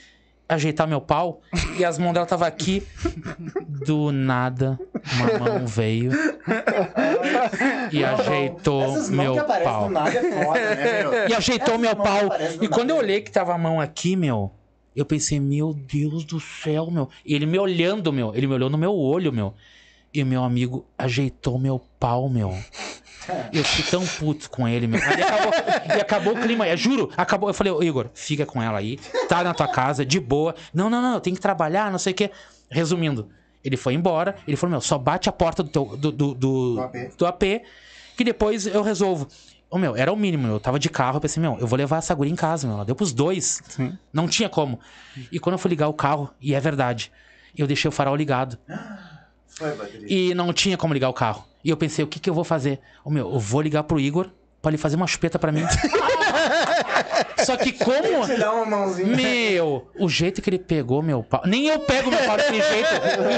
ajeitar 0.49 0.87
meu 0.87 0.99
pau, 0.99 1.41
e 1.77 1.85
as 1.85 1.97
mãos 1.99 2.11
dela 2.13 2.25
tava 2.25 2.47
aqui, 2.47 2.81
do 3.85 4.11
nada, 4.11 4.79
uma 5.13 5.37
mão 5.39 5.67
veio 5.67 6.11
e 7.91 8.03
ajeitou 8.03 8.81
Essas 8.83 9.09
mãos 9.09 9.23
meu 9.25 9.33
que 9.33 9.39
aparecem 9.39 9.71
pau. 9.71 9.83
do 9.87 9.93
nada 9.93 10.09
é 10.17 10.43
foda, 10.43 10.75
né, 10.75 11.03
meu? 11.03 11.29
E 11.29 11.33
ajeitou 11.35 11.75
Essas 11.75 11.79
meu 11.79 11.95
mãos 11.95 12.07
pau. 12.07 12.25
aparecem 12.25 12.57
do 12.57 12.63
E 12.65 12.67
quando 12.67 12.89
eu 12.89 12.95
nada. 12.95 13.05
olhei 13.07 13.21
que 13.21 13.31
tava 13.31 13.53
a 13.53 13.57
mão 13.57 13.79
aqui, 13.79 14.15
meu, 14.15 14.51
eu 14.95 15.05
pensei, 15.05 15.39
meu 15.39 15.73
Deus 15.73 16.23
do 16.25 16.39
céu, 16.39 16.89
meu. 16.91 17.07
E 17.25 17.33
ele 17.35 17.45
me 17.45 17.57
olhando, 17.59 18.11
meu. 18.11 18.33
Ele 18.35 18.47
me 18.47 18.53
olhou 18.55 18.69
no 18.69 18.77
meu 18.77 18.93
olho, 18.93 19.31
meu. 19.31 19.53
E 20.13 20.23
meu 20.23 20.43
amigo 20.43 20.85
ajeitou 20.97 21.59
meu 21.59 21.79
pau, 21.99 22.27
meu. 22.27 22.53
Eu 23.53 23.63
fiquei 23.63 23.91
tão 23.91 24.05
puto 24.05 24.49
com 24.49 24.67
ele, 24.67 24.87
meu. 24.87 24.99
Aí 25.01 25.21
acabou, 25.21 25.53
e 25.85 26.01
acabou 26.01 26.33
o 26.33 26.41
clima. 26.41 26.67
Eu 26.67 26.77
juro, 26.77 27.09
acabou. 27.15 27.49
Eu 27.49 27.53
falei, 27.53 27.71
ô 27.71 27.81
Igor, 27.83 28.09
fica 28.13 28.45
com 28.45 28.61
ela 28.61 28.79
aí. 28.79 28.97
Tá 29.27 29.43
na 29.43 29.53
tua 29.53 29.67
casa, 29.67 30.05
de 30.05 30.19
boa. 30.19 30.55
Não, 30.73 30.89
não, 30.89 31.01
não, 31.01 31.13
eu 31.15 31.19
tenho 31.19 31.35
que 31.35 31.41
trabalhar, 31.41 31.91
não 31.91 31.99
sei 31.99 32.13
o 32.13 32.15
quê. 32.15 32.31
Resumindo, 32.69 33.29
ele 33.63 33.77
foi 33.77 33.93
embora. 33.93 34.35
Ele 34.47 34.55
falou, 34.57 34.71
meu, 34.71 34.81
só 34.81 34.97
bate 34.97 35.29
a 35.29 35.31
porta 35.31 35.63
do 35.63 35.69
teu, 35.69 35.85
do, 35.97 36.11
do, 36.11 36.33
do, 36.33 36.75
Do 36.75 36.81
AP. 36.81 36.95
do 37.17 37.25
AP, 37.25 37.43
que 38.17 38.23
depois 38.23 38.67
eu 38.67 38.81
resolvo. 38.81 39.27
Ô, 39.69 39.77
meu, 39.77 39.95
era 39.95 40.11
o 40.11 40.15
mínimo. 40.15 40.47
Eu 40.47 40.59
tava 40.59 40.79
de 40.79 40.89
carro, 40.89 41.17
eu 41.17 41.21
pensei, 41.21 41.41
meu, 41.41 41.57
eu 41.59 41.67
vou 41.67 41.77
levar 41.77 41.97
essa 41.97 42.13
guria 42.15 42.31
em 42.33 42.35
casa, 42.35 42.67
meu. 42.67 42.75
Ela 42.75 42.85
deu 42.85 42.95
pros 42.95 43.13
dois. 43.13 43.61
Não 44.11 44.27
tinha 44.27 44.49
como. 44.49 44.79
E 45.31 45.39
quando 45.39 45.53
eu 45.53 45.59
fui 45.59 45.69
ligar 45.69 45.87
o 45.87 45.93
carro, 45.93 46.29
e 46.41 46.55
é 46.55 46.59
verdade, 46.59 47.11
eu 47.55 47.67
deixei 47.67 47.87
o 47.87 47.91
farol 47.91 48.15
ligado. 48.15 48.57
Foi. 49.47 49.73
E 50.07 50.33
não 50.35 50.53
tinha 50.53 50.77
como 50.77 50.93
ligar 50.93 51.09
o 51.09 51.13
carro. 51.13 51.45
E 51.63 51.69
eu 51.69 51.77
pensei, 51.77 52.03
o 52.03 52.07
que 52.07 52.19
que 52.19 52.29
eu 52.29 52.33
vou 52.33 52.43
fazer? 52.43 52.79
Ô, 53.03 53.09
meu, 53.09 53.31
eu 53.33 53.39
vou 53.39 53.61
ligar 53.61 53.83
pro 53.83 53.99
Igor 53.99 54.29
pra 54.61 54.71
ele 54.71 54.77
fazer 54.77 54.95
uma 54.95 55.07
chupeta 55.07 55.37
pra 55.37 55.51
mim. 55.51 55.63
Só 57.45 57.57
que 57.57 57.71
como... 57.71 58.25
Te 58.25 58.35
dá 58.37 58.53
uma 58.53 58.65
mãozinha. 58.65 59.15
Meu, 59.15 59.87
o 59.97 60.09
jeito 60.09 60.41
que 60.41 60.49
ele 60.49 60.59
pegou 60.59 61.01
meu 61.01 61.23
pau. 61.23 61.41
Nem 61.45 61.67
eu 61.67 61.79
pego 61.79 62.09
meu 62.09 62.19
pau 62.19 62.37
daquele 62.37 62.61
jeito. 62.61 62.89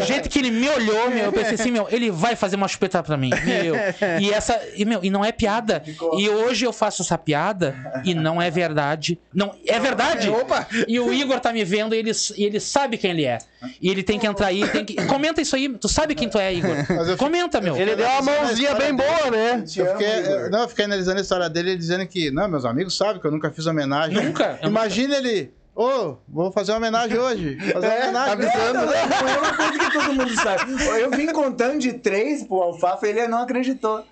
O 0.01 0.05
jeito 0.05 0.29
que 0.29 0.39
ele 0.39 0.51
me 0.51 0.69
olhou, 0.69 1.09
meu, 1.09 1.25
eu 1.25 1.31
pensei 1.31 1.55
assim, 1.55 1.71
meu, 1.71 1.87
ele 1.89 2.11
vai 2.11 2.35
fazer 2.35 2.55
uma 2.55 2.67
chupeta 2.67 3.01
pra 3.03 3.17
mim. 3.17 3.29
Meu. 3.43 3.75
E 4.19 4.31
essa. 4.31 4.59
E, 4.75 4.85
meu, 4.85 4.99
e 5.03 5.09
não 5.09 5.23
é 5.23 5.31
piada. 5.31 5.83
E 6.17 6.29
hoje 6.29 6.65
eu 6.65 6.73
faço 6.73 7.01
essa 7.01 7.17
piada 7.17 7.75
e 8.03 8.13
não 8.13 8.41
é 8.41 8.49
verdade. 8.49 9.19
Não, 9.33 9.55
é 9.67 9.79
verdade. 9.79 10.29
Opa! 10.29 10.67
E 10.87 10.99
o 10.99 11.13
Igor 11.13 11.39
tá 11.39 11.51
me 11.53 11.63
vendo 11.63 11.95
e 11.95 11.97
ele, 11.99 12.11
e 12.37 12.43
ele 12.43 12.59
sabe 12.59 12.97
quem 12.97 13.11
ele 13.11 13.25
é. 13.25 13.37
E 13.81 13.89
ele 13.89 14.03
tem 14.03 14.17
que 14.17 14.25
entrar 14.25 14.47
aí, 14.47 14.67
tem 14.69 14.83
que. 14.83 14.95
Comenta 15.05 15.41
isso 15.41 15.55
aí. 15.55 15.69
Tu 15.69 15.87
sabe 15.87 16.15
quem 16.15 16.29
tu 16.29 16.37
é, 16.39 16.53
Igor? 16.53 16.75
Comenta, 17.17 17.61
meu. 17.61 17.75
Ele 17.75 17.95
deu 17.95 18.07
uma 18.07 18.21
mãozinha 18.21 18.75
bem 18.75 18.93
boa, 18.95 19.31
né? 19.31 19.63
Eu 19.75 19.85
fiquei, 19.91 20.49
não, 20.49 20.61
eu 20.61 20.69
fiquei 20.69 20.85
analisando 20.85 21.19
a 21.19 21.21
história 21.21 21.49
dele, 21.49 21.71
ele 21.71 21.77
dizendo 21.77 22.05
que, 22.07 22.31
não, 22.31 22.47
meus 22.47 22.65
amigos 22.65 22.97
sabem 22.97 23.21
que 23.21 23.27
eu 23.27 23.31
nunca 23.31 23.51
fiz 23.51 23.65
homenagem. 23.65 23.90
Nunca? 24.13 24.59
Eu 24.61 24.69
Imagina 24.69 25.15
ele, 25.17 25.53
ô, 25.75 26.15
vou 26.27 26.51
fazer 26.51 26.71
uma 26.71 26.77
homenagem 26.79 27.17
hoje. 27.17 27.57
Fazer 27.71 27.87
uma 27.87 27.95
homenagem. 27.95 28.33
Avisando, 28.33 28.85
né? 28.85 29.07
Foi 29.07 29.37
uma 29.37 29.53
coisa 29.53 29.79
que 29.79 29.91
todo 29.93 30.13
mundo 30.13 30.35
sabe. 30.35 30.71
Eu 31.01 31.11
vim 31.11 31.27
contando 31.27 31.79
de 31.79 31.93
três 31.93 32.43
pro 32.43 32.61
Alfafa 32.61 33.07
e 33.07 33.09
ele 33.11 33.27
não 33.27 33.39
acreditou. 33.39 34.03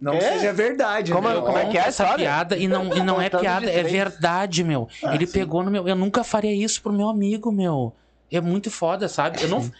Não 0.00 0.12
É? 0.14 0.20
seja 0.20 0.52
verdade. 0.52 1.10
Como- 1.12 1.28
né? 1.28 1.34
como 1.40 1.58
é 1.58 1.66
que 1.66 1.76
é 1.76 1.80
essa 1.80 2.14
piada 2.14 2.56
e 2.56 2.68
não, 2.68 2.96
e 2.96 3.02
não 3.02 3.20
é 3.20 3.28
piada, 3.28 3.68
é 3.68 3.82
verdade, 3.82 4.62
meu. 4.62 4.88
ele 5.12 5.26
pegou 5.26 5.62
no 5.64 5.70
meu. 5.72 5.88
Eu 5.88 5.96
nunca 5.96 6.22
faria 6.22 6.54
isso 6.54 6.80
pro 6.80 6.92
meu 6.92 7.08
amigo, 7.08 7.50
meu. 7.50 7.92
É 8.30 8.40
muito 8.40 8.70
foda, 8.70 9.08
sabe? 9.08 9.42
Eu 9.42 9.48
não. 9.48 9.68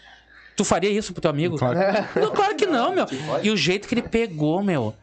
Tu 0.57 0.65
faria 0.65 0.89
isso 0.89 1.13
pro 1.13 1.21
teu 1.21 1.31
amigo? 1.31 1.57
Claro 1.57 1.79
Não, 2.19 2.31
claro 2.31 2.53
que 2.53 2.65
não, 2.65 2.91
meu. 2.93 3.05
E 3.41 3.49
o 3.49 3.55
jeito 3.55 3.87
que 3.87 3.93
ele 3.93 4.01
pegou, 4.01 4.61
meu. 4.61 4.93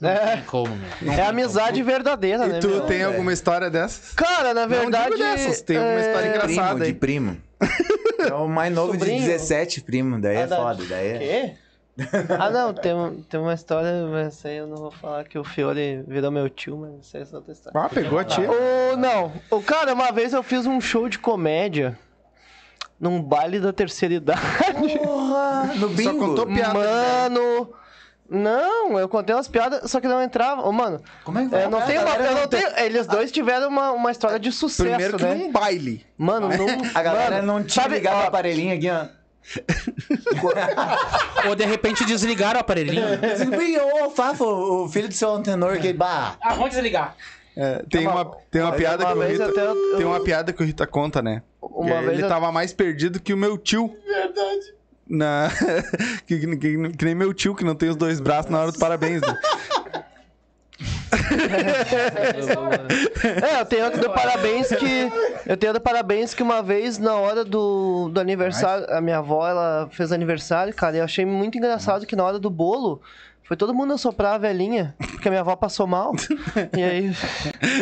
Não 0.00 0.10
É. 0.10 0.36
tem 0.36 0.44
como, 0.44 0.74
meu. 0.74 0.88
Não 1.02 1.12
É 1.14 1.22
amizade 1.26 1.82
verdadeira, 1.82 2.46
né? 2.46 2.58
E 2.58 2.60
tu 2.60 2.68
meu? 2.68 2.80
tem 2.82 3.02
alguma 3.04 3.32
história 3.32 3.70
dessas? 3.70 4.12
Cara, 4.14 4.52
na 4.52 4.62
Não 4.62 4.68
verdade. 4.68 5.04
digo 5.12 5.18
dessas, 5.18 5.60
tem 5.62 5.76
alguma 5.76 6.00
história 6.00 6.26
é, 6.26 6.28
engraçada. 6.30 6.74
Primo, 6.80 6.84
de 6.84 6.92
primo. 6.94 7.36
É 8.26 8.32
o 8.32 8.48
mais 8.48 8.72
novo 8.72 8.92
Sobrinho. 8.92 9.20
de 9.20 9.26
17, 9.26 9.82
primo. 9.82 10.18
Daí 10.18 10.36
é 10.36 10.42
Ah, 10.44 10.46
da- 10.46 10.56
foda. 10.56 10.82
Daí 10.88 11.06
é... 11.08 11.18
Quê? 11.18 11.54
Ah, 12.38 12.48
não, 12.50 12.72
tem, 12.72 12.92
tem 13.28 13.38
uma 13.38 13.52
história, 13.52 14.06
mas 14.10 14.28
essa 14.28 14.48
aí 14.48 14.56
eu 14.56 14.66
não 14.66 14.78
vou 14.78 14.90
falar 14.90 15.24
que 15.24 15.38
o 15.38 15.44
Fiore 15.44 16.02
virou 16.08 16.30
meu 16.30 16.48
tio, 16.48 16.76
mas 16.78 17.06
isso 17.06 17.16
aí 17.18 17.22
é 17.22 17.36
outra 17.36 17.52
história. 17.52 17.78
Ah, 17.78 17.88
pegou 17.88 18.18
a 18.18 18.24
tia. 18.24 18.48
O, 18.50 18.96
não, 18.96 19.30
o 19.50 19.60
cara, 19.62 19.92
uma 19.92 20.10
vez 20.10 20.32
eu 20.32 20.42
fiz 20.42 20.64
um 20.66 20.80
show 20.80 21.06
de 21.08 21.18
comédia 21.18 21.98
num 22.98 23.20
baile 23.22 23.60
da 23.60 23.72
terceira 23.74 24.14
idade. 24.14 24.40
Porra! 24.98 25.70
No 25.76 25.88
bingo. 25.90 26.10
Só 26.12 26.18
contou 26.18 26.46
piada. 26.46 26.72
Mano, 26.74 27.72
não, 28.28 28.98
eu 28.98 29.08
contei 29.08 29.34
umas 29.34 29.48
piadas, 29.48 29.90
só 29.90 30.00
que 30.00 30.08
não 30.08 30.22
entrava. 30.22 30.62
Ô, 30.62 30.72
mano, 30.72 31.00
Como 31.24 31.38
é 31.38 31.46
que 31.48 31.54
eu 31.54 31.70
não 31.70 31.82
tenho 31.82 32.02
uma, 32.02 32.14
eu 32.16 32.34
não 32.34 32.46
tenho, 32.48 32.68
eles 32.78 33.06
dois 33.06 33.30
tiveram 33.30 33.68
uma, 33.68 33.92
uma 33.92 34.10
história 34.10 34.38
de 34.38 34.50
sucesso, 34.50 34.88
Primeiro 34.88 35.16
que 35.18 35.24
né? 35.24 35.34
num 35.34 35.52
baile. 35.52 36.04
Mano, 36.16 36.48
não, 36.48 36.66
A 36.94 37.02
galera 37.02 37.36
mano, 37.36 37.46
não 37.46 37.62
tinha 37.64 37.82
sabe, 37.82 37.96
ligado 37.96 38.20
ó, 38.20 38.24
o 38.24 38.28
aparelhinho 38.28 38.74
aqui, 38.76 38.90
ó. 38.90 39.06
Ou 41.48 41.54
de 41.54 41.64
repente 41.64 42.04
desligaram 42.04 42.58
o 42.58 42.60
aparelhinho. 42.60 43.04
Ô, 43.92 44.04
Alfafa, 44.04 44.44
o 44.44 44.88
filho 44.88 45.08
do 45.08 45.14
seu 45.14 45.30
antenor 45.34 45.78
que... 45.78 45.92
Bah, 45.92 46.36
Ah, 46.40 46.54
vamos 46.54 46.70
desligar. 46.70 47.16
É, 47.56 47.84
tem, 47.88 48.06
Uma- 48.06 48.22
uma, 48.22 48.36
tem 48.50 48.60
uma 48.62 48.70
uma 48.70 48.76
piada 48.76 49.06
que 49.06 49.12
o 49.12 49.22
Rita, 49.22 49.44
eu- 49.44 49.96
tem 49.96 50.06
uma 50.06 50.20
piada 50.20 50.52
que 50.52 50.60
o 50.62 50.66
Rita 50.66 50.86
conta, 50.88 51.22
né? 51.22 51.40
Uma 51.62 52.00
vez 52.00 52.14
ele 52.14 52.24
eu- 52.24 52.28
tava 52.28 52.50
mais 52.50 52.72
perdido 52.72 53.20
que 53.20 53.32
o 53.32 53.36
meu 53.36 53.56
tio. 53.56 53.94
Verdade. 54.04 54.74
Na... 55.08 55.50
que, 56.26 56.38
que- 56.46 56.56
que- 56.56 56.88
que 56.96 57.04
nem 57.04 57.14
meu 57.14 57.32
tio, 57.34 57.54
que 57.54 57.64
não 57.64 57.74
tem 57.74 57.88
os 57.90 57.96
dois 57.96 58.20
braços 58.20 58.50
na 58.50 58.60
hora 58.60 58.72
do 58.72 58.78
parabéns. 58.78 59.20
Né? 59.20 59.38
É, 63.42 63.60
eu 63.60 63.64
tenho 63.66 63.90
do 63.98 64.10
parabéns 64.10 64.68
que. 64.68 65.10
Eu 65.46 65.56
tenho 65.56 65.72
do 65.72 65.80
parabéns 65.80 66.34
que 66.34 66.42
uma 66.42 66.62
vez, 66.62 66.98
na 66.98 67.14
hora 67.14 67.44
do, 67.44 68.08
do 68.12 68.20
aniversário, 68.20 68.86
a 68.90 69.00
minha 69.00 69.18
avó, 69.18 69.46
ela 69.48 69.88
fez 69.92 70.12
aniversário, 70.12 70.74
cara, 70.74 70.96
e 70.96 70.98
eu 71.00 71.04
achei 71.04 71.24
muito 71.24 71.56
engraçado 71.58 72.06
que 72.06 72.16
na 72.16 72.24
hora 72.24 72.38
do 72.38 72.50
bolo. 72.50 73.00
Foi 73.46 73.58
todo 73.58 73.74
mundo 73.74 73.92
assoprar 73.92 74.34
a 74.34 74.38
velhinha, 74.38 74.94
porque 74.98 75.28
a 75.28 75.30
minha 75.30 75.42
avó 75.42 75.54
passou 75.54 75.86
mal. 75.86 76.12
e 76.76 76.82
aí. 76.82 77.12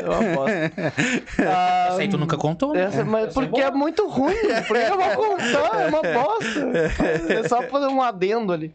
Eu 0.02 0.12
aposto. 0.12 1.36
Ah, 1.46 1.86
Essa 1.92 2.00
aí 2.02 2.08
tu 2.08 2.18
nunca 2.18 2.36
contou? 2.36 2.74
né? 2.74 2.82
essa- 2.82 3.04
mas 3.04 3.32
porque 3.32 3.60
é 3.60 3.70
muito 3.70 4.08
ruim. 4.08 4.34
Por 4.66 4.76
que 4.76 4.82
eu 4.82 4.96
vou 4.98 5.28
contar? 5.28 5.82
É 5.82 5.86
uma 5.86 6.02
bosta. 6.02 7.32
É 7.32 7.48
só 7.48 7.62
fazer 7.62 7.86
um 7.86 8.02
adendo 8.02 8.52
ali. 8.52 8.72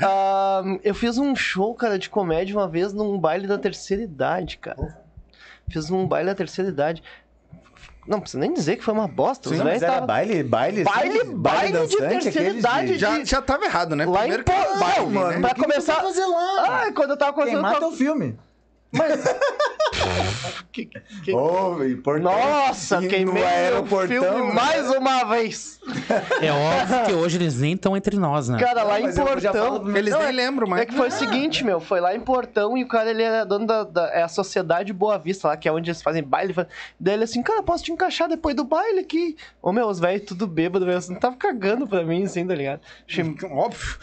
Ah, 0.00 0.62
eu 0.84 0.94
fiz 0.94 1.18
um 1.18 1.34
show, 1.34 1.74
cara, 1.74 1.98
de 1.98 2.08
comédia 2.08 2.56
uma 2.56 2.68
vez 2.68 2.92
num 2.92 3.18
baile 3.18 3.46
da 3.48 3.58
terceira 3.58 4.02
idade, 4.02 4.58
cara. 4.58 5.02
Fiz 5.68 5.90
um 5.90 6.06
baile 6.06 6.28
da 6.28 6.34
terceira 6.34 6.70
idade. 6.70 7.02
Não 8.06 8.20
precisa 8.20 8.40
nem 8.40 8.52
dizer 8.52 8.76
que 8.76 8.84
foi 8.84 8.92
uma 8.94 9.08
bosta. 9.08 9.48
Os 9.48 9.56
Sim, 9.56 9.62
mas 9.62 9.66
velhos 9.80 9.82
era 9.82 9.92
tava- 9.94 10.06
baile, 10.06 10.42
baile, 10.42 10.84
Baile- 10.84 11.20
assim, 11.20 11.34
baile 11.36 11.66
de 11.66 11.72
dançante, 11.78 11.98
terceira 11.98 12.28
aqueles 12.48 12.58
idade. 12.60 12.86
de- 12.92 12.98
Já, 12.98 13.24
já 13.24 13.42
tava 13.42 13.64
errado, 13.64 13.96
né? 13.96 14.04
Lá 14.04 14.12
em 14.12 14.18
Primeiro 14.20 14.44
que 14.44 14.52
era 14.52 14.60
um 14.60 14.64
Porto, 14.64 14.78
baile, 14.80 15.06
mano. 15.10 15.30
né? 15.30 15.40
Pra 15.40 15.50
O 15.50 15.54
que 15.54 15.60
que 15.60 15.66
começar. 15.68 15.94
foi 15.94 16.02
fazer 16.04 16.26
lá? 16.26 16.64
Ah, 16.86 16.92
quando 16.94 17.10
eu 17.10 17.16
tava 17.16 17.32
começando. 17.32 17.52
Queimar 17.54 17.72
eu 17.74 17.78
teu 17.78 17.88
tava- 17.88 17.96
filme. 17.98 18.38
Mas. 18.96 19.24
Ô, 21.32 21.82
importante. 21.84 22.22
Nossa, 22.24 23.02
E 23.02 23.08
queimei 23.08 23.42
aeroportão, 23.42 24.08
filme 24.08 24.52
mais 24.52 24.90
uma 24.90 25.24
vez. 25.24 25.80
É 26.42 26.50
óbvio 26.52 27.04
que 27.06 27.12
hoje 27.12 27.36
eles 27.36 27.60
nem 27.60 27.74
estão 27.74 27.96
entre 27.96 28.16
nós, 28.16 28.48
né? 28.48 28.58
Cara, 28.58 28.82
lá 28.82 29.00
em 29.00 29.04
mas 29.04 29.14
já 29.14 29.52
falo 29.52 29.80
Portão. 29.80 29.96
Eles 29.96 30.12
Não, 30.12 30.18
nem 30.20 30.28
é- 30.28 30.32
lembram 30.32 30.66
mais. 30.66 30.82
É 30.82 30.86
que 30.86 30.94
foi 30.94 31.08
o 31.08 31.12
seguinte, 31.12 31.64
meu, 31.64 31.80
foi 31.80 32.00
lá 32.00 32.14
em 32.14 32.20
Portão 32.20 32.76
e 32.76 32.82
o 32.82 32.88
cara, 32.88 33.10
ele 33.10 33.22
era 33.22 33.44
dono 33.44 33.66
da, 33.66 33.84
da- 33.84 34.08
é 34.10 34.22
a 34.22 34.28
Sociedade 34.28 34.92
Boa 34.92 35.16
Vista 35.18 35.48
lá, 35.48 35.56
que 35.56 35.68
é 35.68 35.72
onde 35.72 35.90
eles 35.90 36.02
fazem 36.02 36.22
baile. 36.22 36.54
Daí 36.98 37.14
ele 37.14 37.24
assim, 37.24 37.42
cara, 37.42 37.62
posso 37.62 37.84
te 37.84 37.92
encaixar 37.92 38.28
depois 38.28 38.54
do 38.54 38.64
baile 38.64 39.00
aqui? 39.00 39.36
Ô, 39.62 39.72
meu, 39.72 39.86
os 39.86 39.98
velhos 40.00 40.26
tudo 40.26 40.46
bêbado, 40.46 40.84
velho, 40.84 40.98
assim, 40.98 41.14
tava 41.14 41.36
cagando 41.36 41.86
pra 41.86 42.02
mim, 42.04 42.24
assim, 42.24 42.46
tá 42.46 42.54
ligado? 42.54 42.80
Achei... 43.08 43.24
Óbvio. 43.50 43.96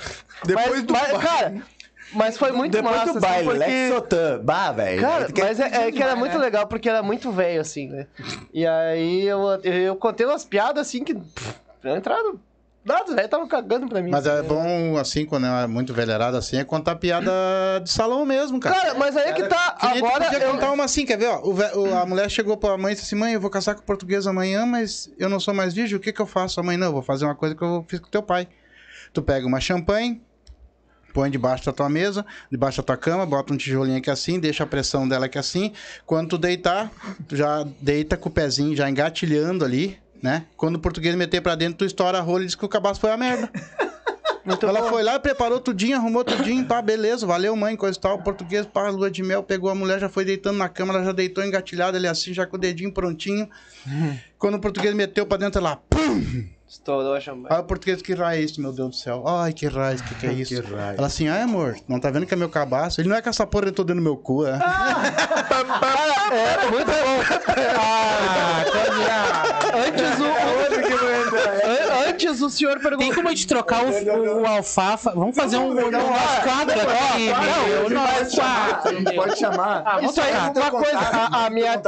Depois 0.46 0.70
mas, 0.70 0.84
do 0.84 0.94
mas, 0.94 1.08
baile. 1.12 1.20
cara, 1.28 1.54
mas 2.14 2.38
foi 2.38 2.52
muito 2.52 2.72
Depois 2.74 2.96
massa, 2.96 3.14
do 3.14 3.18
assim, 3.18 3.28
baile, 3.28 3.46
porque... 3.46 3.60
Lex 3.60 3.94
Sotan. 3.94 4.40
Bah, 4.44 4.72
velho. 4.72 5.02
Cara, 5.02 5.26
Tu 5.26 5.34
quer 5.34 5.44
mas 5.46 5.60
é, 5.60 5.88
é 5.88 5.92
que 5.92 6.02
era 6.04 6.16
muito 6.16 6.38
né? 6.38 6.44
legal, 6.44 6.68
porque 6.68 6.90
era 6.90 7.02
muito 7.04 7.32
velho, 7.32 7.62
assim, 7.62 7.88
né? 7.88 8.08
E 8.54 8.66
aí 8.66 9.24
eu, 9.28 9.40
eu, 9.64 9.74
eu 9.74 9.96
contei 9.96 10.26
umas 10.26 10.44
piadas, 10.46 10.88
assim, 10.88 11.04
que 11.04 11.14
pff, 11.16 11.56
entraram... 11.86 12.40
Nada, 12.84 13.14
velho, 13.14 13.30
tava 13.30 13.46
cagando 13.48 13.88
pra 13.88 14.02
mim. 14.02 14.10
Mas 14.10 14.26
assim, 14.26 14.40
é 14.40 14.42
né? 14.42 14.48
bom, 14.48 14.98
assim, 14.98 15.24
quando 15.24 15.46
é 15.46 15.68
muito 15.68 15.94
velherado 15.94 16.36
assim, 16.36 16.58
é 16.58 16.64
contar 16.64 16.96
piada 16.96 17.32
de 17.84 17.92
salão 17.92 18.26
mesmo, 18.26 18.60
cara. 18.60 18.74
Cara, 18.76 18.94
mas 18.96 19.16
aí 19.16 19.30
é 19.30 19.34
que 19.34 19.44
tá, 19.44 19.78
Que 19.80 19.86
agora... 20.00 20.26
podia 20.26 20.40
eu- 20.40 20.52
contar 20.52 20.72
uma 20.72 20.86
assim, 20.86 21.06
quer 21.06 21.16
ver? 21.20 21.28
Ó, 21.28 21.42
o 21.44 21.54
o- 21.80 21.96
a 21.96 22.08
mulher 22.08 22.28
chegou 22.32 22.58
pra 22.58 22.76
mãe 22.80 22.94
e 22.94 22.96
disse 22.96 23.06
assim: 23.06 23.16
mãe, 23.22 23.34
eu 23.34 23.40
vou 23.40 23.52
casar 23.52 23.76
com 23.76 23.84
português 23.84 24.26
amanhã, 24.26 24.66
mas 24.66 25.12
eu 25.20 25.30
não 25.30 25.40
sou 25.40 25.54
mais 25.54 25.76
virgem, 25.76 25.96
o 25.96 26.00
que 26.00 26.12
que 26.12 26.20
eu 26.20 26.26
faço? 26.26 26.60
A 26.60 26.64
mãe, 26.64 26.76
não, 26.76 26.88
eu 26.88 26.94
vou 26.94 27.04
fazer 27.04 27.26
uma 27.26 27.36
coisa 27.36 27.54
que 27.54 27.62
eu 27.64 27.86
fiz 27.88 28.00
com 28.00 28.10
teu 28.10 28.24
pai. 28.24 28.48
Tu 29.14 29.22
pega 29.22 29.46
uma 29.46 29.60
champanhe, 29.62 30.20
põe 31.14 31.30
debaixo 31.30 31.66
da 31.66 31.72
tua 31.72 31.90
mesa, 31.90 32.26
debaixo 32.50 32.78
da 32.78 32.84
tua 32.84 32.98
cama, 32.98 33.26
bota 33.26 33.54
um 33.54 33.58
tijolinho 33.58 33.98
aqui 33.98 34.10
assim, 34.10 34.40
deixa 34.40 34.64
a 34.64 34.68
pressão 34.68 35.08
dela 35.08 35.26
aqui 35.26 35.38
assim. 35.38 35.72
Quando 36.06 36.30
tu 36.30 36.38
deitar, 36.38 36.92
tu 37.28 37.36
já 37.36 37.66
deita 37.82 38.18
com 38.18 38.30
o 38.30 38.32
pezinho 38.32 38.76
já 38.76 38.90
engatilhando 38.90 39.66
ali, 39.66 39.98
né? 40.22 40.46
Quando 40.56 40.76
o 40.76 40.80
português 40.80 41.16
meter 41.16 41.42
pra 41.42 41.56
dentro, 41.56 41.80
tu 41.80 41.86
estoura 41.86 42.18
a 42.18 42.22
rola 42.22 42.44
e 42.44 42.46
diz 42.46 42.56
que 42.56 42.66
o 42.66 42.70
cabaço 42.70 43.00
foi 43.00 43.12
a 43.12 43.18
merda. 43.18 43.50
Muito 44.44 44.66
Ela 44.66 44.82
bom. 44.82 44.90
foi 44.90 45.04
lá, 45.04 45.20
preparou 45.20 45.60
tudinho, 45.60 45.96
arrumou 45.96 46.24
tudinho, 46.24 46.66
pá, 46.66 46.82
beleza, 46.82 47.28
valeu, 47.28 47.56
mãe, 47.56 47.76
coisa 47.76 47.96
e 47.96 48.02
tal. 48.02 48.16
O 48.16 48.24
português, 48.24 48.66
pá, 48.66 48.90
lua 48.90 49.12
de 49.12 49.22
mel, 49.22 49.44
pegou 49.44 49.70
a 49.70 49.76
mulher, 49.76 50.00
já 50.00 50.10
foi 50.10 50.26
deitando 50.26 50.58
na 50.58 50.68
cama, 50.68 50.96
ela 50.96 51.04
já 51.04 51.12
deitou 51.12 51.44
engatilhada 51.46 51.96
ali 51.98 52.08
assim, 52.08 52.34
já 52.34 52.46
com 52.48 52.56
o 52.56 52.60
dedinho 52.60 52.92
prontinho. 52.92 53.48
Quando 54.40 54.56
o 54.56 54.60
português 54.60 54.96
meteu 54.96 55.28
pra 55.28 55.38
dentro, 55.38 55.60
ela, 55.60 55.76
pum! 55.76 56.46
Estourou 56.72 57.14
a 57.14 57.20
champanhe. 57.20 57.48
Aí 57.50 57.60
o 57.60 57.64
português, 57.66 58.02
que 58.02 58.14
raio 58.14 58.40
é 58.40 58.44
isso, 58.46 58.62
meu 58.62 58.72
Deus 58.72 58.90
do 58.92 58.96
céu? 58.96 59.28
Ai, 59.28 59.52
que 59.52 59.68
raio, 59.68 60.02
que 60.02 60.16
que 60.16 60.26
é 60.28 60.32
isso? 60.40 60.62
Que 60.64 60.74
raio. 60.74 60.98
Ela 60.98 61.08
assim, 61.08 61.28
ai, 61.28 61.42
amor, 61.42 61.76
não 61.86 62.00
tá 62.00 62.10
vendo 62.10 62.26
que 62.26 62.34
é 62.34 62.38
meu 62.38 62.48
cabaço? 62.48 63.02
Ele 63.02 63.10
não 63.10 63.16
é 63.18 63.22
que 63.22 63.28
essa 63.28 63.46
porra 63.46 63.66
eu 63.66 63.74
tô 63.74 63.84
dentro 63.84 64.02
do 64.02 64.04
meu 64.06 64.16
cu, 64.16 64.46
é? 64.48 64.58
Cara, 64.58 65.04
é 66.64 66.72
muito 66.72 66.86
bom. 66.88 67.20
Ah, 67.78 68.64
antes 69.86 70.18
o. 70.18 70.71
An- 72.28 72.32
Antes 72.32 72.42
o 72.42 72.50
senhor 72.50 72.74
Tem 72.80 72.84
perguntou. 72.84 73.16
como 73.16 73.28
a 73.28 73.32
gente 73.32 73.48
trocar 73.48 73.84
o, 73.86 74.42
o 74.42 74.46
alfafa? 74.48 75.12
Vamos 75.12 75.36
fazer 75.36 75.58
um, 75.58 75.70
um 75.72 75.92
nosso 75.92 76.42
quadro 76.44 76.80
aqui, 76.82 77.30
quadro, 77.30 79.02
meu. 79.02 79.16
Pode 79.16 79.38
chamar. 79.40 79.84
Ah, 79.86 79.96
vamos 79.96 80.12
Isso 80.12 80.22
aí, 80.22 80.32
uma 80.34 80.72
coisa, 80.72 80.98
a, 81.32 81.50
minha, 81.50 81.82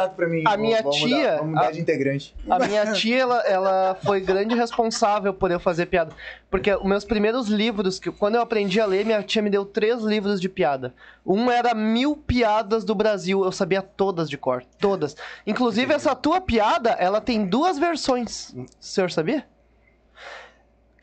a 0.45 0.57
minha 0.57 0.81
Vamos 0.81 0.97
tia- 0.97 1.07
Mudar, 1.17 1.37
vamos 1.37 1.49
mudar 1.53 1.67
a- 1.67 1.71
de 1.71 1.79
integrante. 1.81 2.35
a 2.49 2.59
minha 2.59 2.91
tia, 2.93 3.17
ela, 3.21 3.39
ela 3.41 3.97
foi 4.03 4.19
grande 4.21 4.55
responsável 4.55 5.33
por 5.33 5.51
eu 5.51 5.59
fazer 5.59 5.85
piada. 5.87 6.11
Porque 6.49 6.73
os 6.73 6.83
meus 6.83 7.03
primeiros 7.03 7.47
livros, 7.47 7.99
que 7.99 8.11
quando 8.11 8.35
eu 8.35 8.41
aprendi 8.41 8.79
a 8.79 8.85
ler, 8.85 9.05
minha 9.05 9.23
tia 9.23 9.41
me 9.41 9.49
deu 9.49 9.65
três 9.65 10.01
livros 10.03 10.39
de 10.39 10.47
piada. 10.47 10.93
Um 11.25 11.49
era 11.49 11.73
Mil 11.73 12.15
Piadas 12.15 12.83
do 12.83 12.93
Brasil. 12.93 13.43
Eu 13.43 13.51
sabia 13.51 13.81
todas 13.81 14.29
de 14.29 14.37
cor. 14.37 14.63
Todas. 14.79 15.15
Inclusive, 15.47 15.93
essa 15.93 16.13
tua 16.13 16.39
piada, 16.41 16.91
ela 16.91 17.19
tem 17.21 17.45
duas 17.45 17.79
versões. 17.79 18.53
O 18.53 18.65
senhor 18.79 19.09
sabia? 19.09 19.45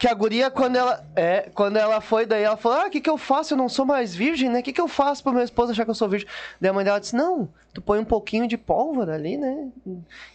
Que 0.00 0.08
a 0.08 0.14
guria, 0.14 0.50
quando 0.50 0.76
ela, 0.76 1.04
é, 1.14 1.50
quando 1.54 1.76
ela 1.76 2.00
foi, 2.00 2.24
daí 2.24 2.42
ela 2.42 2.56
falou: 2.56 2.78
Ah, 2.78 2.86
o 2.86 2.90
que, 2.90 3.02
que 3.02 3.10
eu 3.10 3.18
faço? 3.18 3.52
Eu 3.52 3.58
não 3.58 3.68
sou 3.68 3.84
mais 3.84 4.14
virgem, 4.14 4.48
né? 4.48 4.60
O 4.60 4.62
que, 4.62 4.72
que 4.72 4.80
eu 4.80 4.88
faço 4.88 5.22
pra 5.22 5.30
meu 5.30 5.42
esposo 5.42 5.72
achar 5.72 5.84
que 5.84 5.90
eu 5.90 5.94
sou 5.94 6.08
virgem? 6.08 6.26
Daí 6.58 6.70
a 6.70 6.72
mãe 6.72 6.82
dela 6.82 6.98
disse: 6.98 7.14
Não, 7.14 7.50
tu 7.74 7.82
põe 7.82 7.98
um 7.98 8.04
pouquinho 8.04 8.48
de 8.48 8.56
pólvora 8.56 9.14
ali, 9.14 9.36
né? 9.36 9.68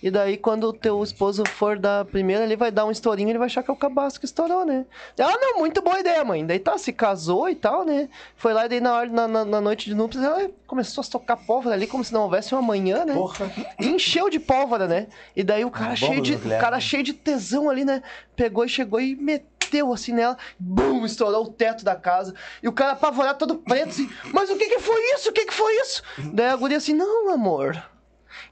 E 0.04 0.12
daí, 0.12 0.38
quando 0.38 0.66
o 0.66 0.74
teu 0.74 1.04
esposo 1.04 1.44
for 1.48 1.80
da 1.80 2.06
primeira, 2.06 2.44
ele 2.44 2.56
vai 2.56 2.70
dar 2.70 2.86
um 2.86 2.92
estourinho, 2.92 3.30
ele 3.30 3.40
vai 3.40 3.48
achar 3.48 3.64
que 3.64 3.72
é 3.72 3.74
o 3.74 3.78
cabaço 3.78 4.20
que 4.20 4.28
estourou, 4.28 4.68
né? 4.68 4.86
Ela, 5.18 5.34
ah, 5.34 5.38
não, 5.42 5.58
muito 5.58 5.82
boa 5.82 6.00
ideia, 6.00 6.24
mãe. 6.24 6.46
Daí 6.46 6.60
tá, 6.60 6.78
se 6.78 6.94
casou 6.94 7.50
e 7.50 7.56
tal, 7.56 7.84
né? 7.84 8.08
Foi 8.36 8.54
lá 8.54 8.68
e 8.68 8.70
daí 8.70 8.80
na, 8.80 8.94
hora, 8.94 9.10
na, 9.10 9.28
na, 9.28 9.46
na 9.46 9.62
noite 9.62 9.90
de 9.90 9.96
núpcias, 9.96 10.24
ela 10.24 10.48
começou 10.68 11.04
a 11.04 11.08
tocar 11.08 11.38
pólvora 11.38 11.74
ali 11.74 11.88
como 11.88 12.04
se 12.04 12.14
não 12.14 12.22
houvesse 12.22 12.54
um 12.54 12.60
amanhã, 12.60 13.04
né? 13.04 13.16
Porra. 13.16 13.52
E 13.80 13.88
encheu 13.88 14.30
de 14.30 14.40
pólvora, 14.40 14.88
né? 14.88 15.08
E 15.36 15.44
daí 15.44 15.66
o 15.66 15.72
cara 15.72 15.90
Uma 15.90 15.96
cheio 15.96 16.22
de 16.22 16.34
nuclear, 16.34 16.62
cara 16.62 16.76
né? 16.76 16.82
cheio 16.82 17.02
de 17.02 17.14
tesão 17.14 17.68
ali, 17.68 17.84
né? 17.84 18.04
Pegou 18.36 18.64
e 18.64 18.70
chegou 18.70 19.02
e 19.02 19.16
meteu 19.16 19.55
assim 19.94 20.14
nela, 20.14 20.38
bum, 20.60 21.06
estourou 21.06 21.44
o 21.44 21.52
teto 21.52 21.84
da 21.84 21.96
casa. 21.96 22.34
E 22.62 22.68
o 22.68 22.74
cara 22.74 22.94
apavorado 22.94 23.40
todo 23.40 23.56
preto 23.56 23.90
assim: 23.90 24.10
"Mas 24.34 24.50
o 24.50 24.58
que 24.58 24.68
que 24.68 24.80
foi 24.80 25.02
isso? 25.16 25.30
O 25.30 25.34
que 25.34 25.46
que 25.46 25.54
foi 25.54 25.74
isso?" 25.82 26.04
Daí 26.34 26.50
a 26.50 26.56
guria 26.56 26.78
assim: 26.78 26.94
"Não, 26.94 27.32
amor. 27.32 27.82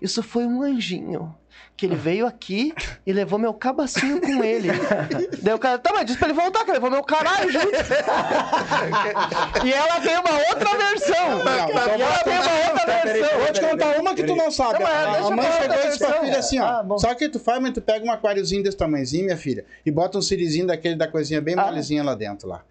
Isso 0.02 0.24
foi 0.24 0.46
um 0.46 0.62
anjinho." 0.62 1.36
Que 1.76 1.88
ele 1.88 1.96
veio 1.96 2.28
aqui 2.28 2.74
e 3.06 3.12
levou 3.12 3.40
meu 3.40 3.54
cabacinho 3.54 4.22
com 4.22 4.44
ele. 4.44 4.70
Daí 5.42 5.54
o 5.54 5.60
cara, 5.60 5.80
tá, 5.80 5.92
mas 5.92 6.06
disse 6.06 6.20
pra 6.20 6.30
ele 6.30 6.40
voltar, 6.40 6.60
que 6.60 6.72
ele 6.72 6.74
levou 6.74 6.92
meu 6.92 7.04
caralho 7.04 7.52
junto. 7.52 7.68
e 9.66 9.74
ela 9.74 10.00
tem 10.02 10.18
uma 10.18 10.34
outra 10.50 10.78
versão. 10.78 11.44
Não, 11.44 11.70
e 11.98 12.02
ela 12.02 12.20
tem 12.20 12.34
uma 12.38 12.70
outra 12.70 13.02
versão. 13.04 13.40
Vou 13.40 13.52
te 13.52 13.62
contar 13.62 14.00
uma 14.00 14.16
que 14.16 14.24
tu 14.24 14.36
não 14.36 14.52
sabe. 14.52 14.84
Não, 14.84 14.90
mas 14.90 15.26
a, 15.26 15.30
mãe 15.32 15.52
chegou 15.52 15.76
e 15.76 15.88
disse 15.88 15.98
pra 16.00 16.22
filha 16.22 16.40
assim, 16.40 16.60
ó. 16.60 16.66
Ah. 16.66 16.86
Sabe 17.00 17.14
o 17.14 17.18
que 17.18 17.30
tu 17.30 17.40
faz, 17.40 17.62
mãe? 17.62 17.72
Tu 17.72 17.82
pega 17.82 18.06
um 18.06 18.12
aquáriozinho 18.12 18.64
desse 18.64 18.78
tamanhozinho, 18.78 19.26
minha 19.26 19.38
filha, 19.38 19.66
e 19.86 19.92
bota 19.92 20.18
um 20.18 20.22
sirizinho 20.22 20.68
daquele 20.68 20.96
da 20.96 21.08
coisinha 21.08 21.42
bem 21.42 21.56
Ah. 21.58 21.66
molezinha 21.66 22.04
lá 22.04 22.14
dentro 22.16 22.48
lá. 22.48 22.64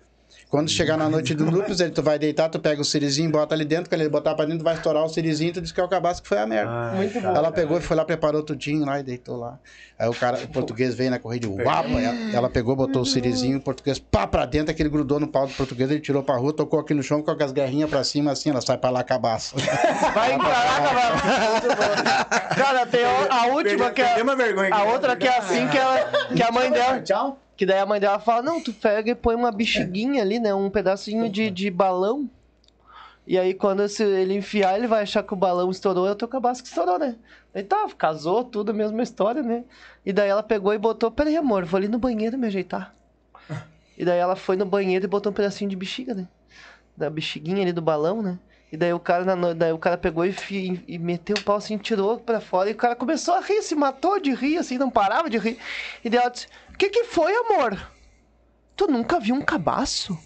Quando 0.53 0.69
chegar 0.69 0.99
na 0.99 1.09
noite 1.09 1.33
do 1.35 1.47
núcleos, 1.51 1.81
ele, 1.81 1.93
tu 1.93 2.03
vai 2.03 2.19
deitar, 2.19 2.47
tu 2.51 2.61
pega 2.61 2.79
o 2.79 2.85
sirizinho, 2.85 3.31
bota 3.31 3.55
ali 3.55 3.65
dentro, 3.65 3.89
quando 3.89 4.03
ele 4.03 4.11
botar 4.11 4.35
pra 4.35 4.45
dentro, 4.45 4.63
vai 4.63 4.75
estourar 4.75 5.03
o 5.03 5.09
sirizinho, 5.09 5.51
tu 5.51 5.63
diz 5.63 5.73
que 5.73 5.81
é 5.81 5.83
o 5.83 5.89
cabaço 5.89 6.23
que 6.23 6.29
foi 6.29 6.37
a 6.37 6.47
merda. 6.47 6.93
Muito 6.95 7.19
bom. 7.19 7.35
Ela 7.35 7.51
pegou 7.51 7.79
e 7.79 7.81
foi 7.81 7.97
lá, 7.97 8.05
preparou 8.05 8.43
tudinho 8.43 8.85
lá 8.85 9.01
e 9.01 9.03
deitou 9.03 9.39
lá. 9.39 9.59
Aí 9.99 10.07
o 10.07 10.13
cara, 10.13 10.37
o 10.37 10.49
português 10.49 10.95
veio 10.95 11.11
na 11.11 11.19
corrida, 11.19 11.49
uapa, 11.49 11.89
ela, 11.89 12.37
ela 12.37 12.51
pegou, 12.51 12.77
botou 12.77 13.01
o 13.01 13.07
sirizinho, 13.07 13.57
o 13.57 13.61
português 13.63 13.99
pá 13.99 14.27
pra 14.27 14.45
dentro, 14.45 14.73
aquele 14.73 14.91
grudou 14.91 15.19
no 15.19 15.27
pau 15.27 15.47
do 15.47 15.55
português, 15.55 15.91
ele 15.91 16.01
tirou 16.01 16.23
pra 16.23 16.37
rua, 16.37 16.53
tocou 16.53 16.79
aqui 16.81 16.93
no 16.93 17.03
chão 17.03 17.23
com 17.23 17.31
as 17.31 17.51
guerrinhas 17.51 17.89
pra 17.89 18.05
cima, 18.05 18.33
assim, 18.33 18.51
ela 18.51 18.61
sai 18.61 18.77
pra 18.77 18.91
lá, 18.91 19.03
cabaço. 19.03 19.57
Vai 20.13 20.37
mano. 20.37 20.51
Muito 21.53 21.77
bom. 21.77 22.55
Cara, 22.55 22.85
tem 22.85 23.03
a, 23.03 23.35
a 23.37 23.47
última 23.47 23.91
que 23.91 24.03
é. 24.03 24.23
uma 24.23 24.37
vergonha. 24.37 24.75
A 24.75 24.85
outra 24.85 25.17
que 25.17 25.27
é 25.27 25.39
assim 25.39 25.67
que, 25.69 25.79
ela, 25.79 26.11
que 26.37 26.43
a 26.43 26.53
mãe 26.53 26.71
dela. 26.71 27.01
Tchau. 27.01 27.39
Que 27.57 27.67
daí 27.67 27.79
a 27.79 27.87
mãe 27.87 28.01
dela 28.01 28.19
fala: 28.19 28.43
Não, 28.43 28.61
tu 28.63 28.73
pega 28.73 29.11
e 29.11 29.15
põe 29.15 29.35
uma 29.35 29.53
bexiguinha 29.53 30.23
ali, 30.23 30.39
né? 30.39 30.55
Um 30.55 30.71
pedacinho 30.71 31.29
de, 31.29 31.51
de 31.51 31.71
balão. 31.71 32.29
E 33.25 33.39
aí, 33.39 33.55
quando 33.55 33.85
esse- 33.85 34.03
ele 34.03 34.35
enfiar, 34.35 34.77
ele 34.77 34.89
vai 34.89 35.03
achar 35.03 35.23
que 35.23 35.33
o 35.33 35.37
balão 35.37 35.71
estourou, 35.71 36.09
é 36.09 36.11
o 36.11 36.15
teu 36.17 36.27
cabaço 36.27 36.61
que 36.63 36.69
estourou, 36.69 36.99
né? 36.99 37.15
Aí 37.55 37.63
tá, 37.63 37.87
casou, 37.97 38.43
tudo, 38.43 38.71
a 38.71 38.75
mesma 38.75 39.01
história, 39.03 39.43
né? 39.45 39.65
E 40.05 40.13
daí 40.13 40.29
ela 40.29 40.43
pegou 40.43 40.75
e 40.75 40.79
botou: 40.79 41.11
Peraí, 41.11 41.37
amor, 41.37 41.65
vou 41.65 41.79
ali 41.79 41.87
no 41.89 41.99
banheiro 41.99 42.37
me 42.39 42.47
ajeitar. 42.47 42.95
E 43.97 44.07
daí 44.07 44.19
ela 44.19 44.35
foi 44.35 44.57
no 44.57 44.65
banheiro 44.65 45.05
e 45.05 45.09
botou 45.09 45.31
um 45.31 45.35
pedacinho 45.35 45.69
de 45.69 45.77
bexiga, 45.77 46.15
né? 46.15 46.27
Da 46.97 47.11
bexiguinha 47.11 47.61
ali 47.63 47.73
do 47.73 47.83
balão, 47.83 48.23
né? 48.23 48.39
E 48.73 48.77
daí 48.77 48.91
o 48.93 48.99
cara, 48.99 49.23
na 49.23 49.37
no- 49.37 49.55
daí 49.55 49.71
o 49.71 49.79
cara 49.79 49.99
pegou 49.99 50.25
e, 50.25 50.33
fi- 50.33 50.83
e 50.89 50.99
meteu 50.99 51.37
o 51.37 51.43
pau 51.43 51.57
assim, 51.57 51.77
tirou 51.77 52.19
pra 52.19 52.41
fora. 52.41 52.71
E 52.71 52.73
o 52.73 52.77
cara 52.77 52.97
começou 52.97 53.35
a 53.35 53.41
rir, 53.41 53.63
se 53.63 53.75
matou 53.75 54.19
de 54.19 54.33
rir, 54.35 54.57
assim, 54.57 54.79
não 54.79 54.91
parava 54.91 55.29
de 55.29 55.37
rir. 55.37 55.59
E 56.03 56.09
daí 56.09 56.21
ela 56.21 56.31
disse: 56.31 56.47
que 56.83 56.91
que 56.91 57.05
foi, 57.05 57.33
amor? 57.37 57.79
Tu 58.75 58.87
nunca 58.89 59.21
viu 59.21 59.35
um 59.35 59.43
cabaço? 59.43 60.19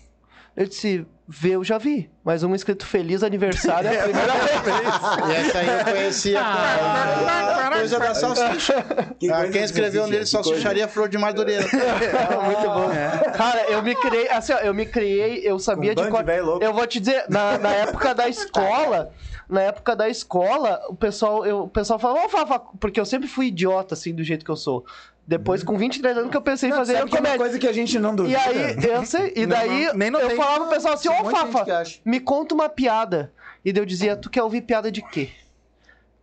Eu 0.57 0.67
disse: 0.67 1.07
Vê, 1.29 1.51
eu 1.51 1.63
já 1.65 1.77
vi. 1.77 2.09
Mas 2.25 2.43
um 2.43 2.55
escrito 2.55 2.87
feliz 2.87 3.23
aniversário 3.23 3.91
é 3.91 4.01
a 4.01 4.03
primeira 4.05 4.33
vez. 4.63 5.29
E 5.29 5.33
essa 5.35 5.59
aí 5.59 5.69
eu 5.69 5.85
conhecia 5.85 6.41
a 6.41 7.71
coisa 7.73 7.99
da 7.99 8.15
salsicha. 8.15 8.75
Que 9.19 9.31
Ah, 9.31 9.49
quem 9.51 9.65
escreveu 9.65 10.03
salsicha, 10.03 10.07
nele 10.07 10.25
que 10.25 10.31
salsicharia 10.31 10.89
flor 10.89 11.09
de 11.11 11.19
madureira. 11.19 11.67
Muito 12.45 12.63
bom. 12.63 13.33
Cara, 13.37 13.71
eu 13.71 13.83
me 13.83 13.95
criei, 13.97 14.29
assim, 14.31 14.53
ó, 14.55 14.59
eu 14.59 14.73
me 14.73 14.87
criei, 14.87 15.41
eu 15.45 15.59
sabia 15.59 15.95
Com 15.95 16.03
um 16.03 16.23
de 16.23 16.41
louco. 16.41 16.65
Eu 16.65 16.73
vou 16.73 16.87
te 16.87 17.01
dizer, 17.01 17.27
na, 17.29 17.59
na 17.59 17.71
época 17.71 18.15
da 18.15 18.29
escola, 18.29 19.13
na 19.49 19.63
época 19.63 19.95
da 19.95 20.09
escola, 20.09 20.81
o 20.89 20.95
pessoal, 20.95 21.45
eu, 21.45 21.65
o 21.65 21.69
pessoal 21.69 21.99
falava, 21.99 22.25
ô 22.25 22.29
Fafa, 22.31 22.59
porque 22.81 22.99
eu 22.99 23.05
sempre 23.05 23.29
fui 23.29 23.47
idiota, 23.49 23.95
assim, 23.95 24.15
do 24.15 24.25
jeito 24.25 24.45
que 24.45 24.51
eu 24.51 24.57
sou. 24.57 24.87
Depois, 25.27 25.63
com 25.65 25.77
23 25.77 26.17
anos, 26.19 26.31
que 26.31 26.37
eu 26.37 26.43
pensei 26.43 26.69
em 26.71 26.73
fazer 26.73 26.99
Sabe 26.99 27.11
que 27.11 27.17
é 27.17 27.19
uma 27.21 27.25
comédia. 27.25 27.39
coisa 27.45 27.59
que 27.59 27.67
a 27.67 27.73
gente 27.73 27.99
não 27.99 28.13
E 28.13 28.17
duvida. 28.17 28.39
aí, 28.41 28.77
eu 28.89 29.05
sei, 29.05 29.33
e 29.35 29.45
Não, 29.47 29.57
daí 29.57 29.87
não, 29.87 29.95
nem 29.95 30.09
eu 30.13 30.31
falava 30.37 30.61
pro 30.67 30.75
pessoal 30.75 30.95
assim, 30.95 31.09
Tem 31.09 31.17
um 31.19 31.21
ô 31.21 31.25
monte 31.25 31.35
de 31.35 31.41
gente 31.41 31.53
que 31.53 31.59
Fafa, 31.59 31.79
acha. 31.81 31.99
me 32.05 32.21
conta 32.21 32.55
uma 32.55 32.69
piada. 32.69 33.33
E 33.65 33.73
daí 33.73 33.83
eu 33.83 33.87
dizia, 33.87 34.17
tu 34.17 34.31
quer 34.31 34.43
ouvir 34.45 34.61
piada 34.63 34.91
de 34.93 35.03
quê? 35.03 35.31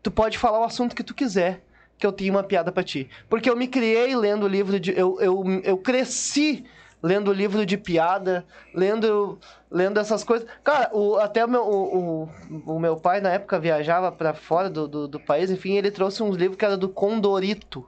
Tu 0.02 0.10
pode 0.10 0.38
falar 0.38 0.60
o 0.60 0.64
assunto 0.64 0.96
que 0.96 1.04
tu 1.04 1.14
quiser, 1.14 1.64
que 1.98 2.06
eu 2.08 2.12
tenho 2.14 2.34
uma 2.34 2.44
piada 2.44 2.72
pra 2.72 2.82
ti. 2.84 3.10
Porque 3.30 3.50
eu 3.50 3.56
me 3.58 3.68
criei 3.68 4.16
lendo 4.16 4.48
livro 4.48 4.80
de. 4.80 4.98
Eu, 4.98 5.20
eu, 5.20 5.44
eu 5.66 5.78
cresci 5.78 6.64
lendo 7.02 7.34
livro 7.34 7.66
de 7.66 7.76
piada, 7.78 8.46
lendo, 8.74 9.38
lendo 9.70 10.00
essas 10.00 10.24
coisas. 10.24 10.48
Cara, 10.64 10.90
o, 10.94 11.18
até 11.18 11.44
o 11.44 11.50
meu, 11.50 11.64
o, 11.64 12.24
o, 12.24 12.74
o 12.76 12.80
meu 12.80 12.96
pai, 12.96 13.20
na 13.20 13.32
época, 13.32 13.60
viajava 13.60 14.10
pra 14.14 14.34
fora 14.34 14.70
do, 14.70 14.88
do, 14.88 15.08
do 15.10 15.20
país, 15.20 15.52
enfim, 15.52 15.74
ele 15.78 15.92
trouxe 15.92 16.24
uns 16.24 16.38
livros 16.38 16.58
que 16.58 16.64
era 16.64 16.78
do 16.78 16.88
Condorito. 16.88 17.86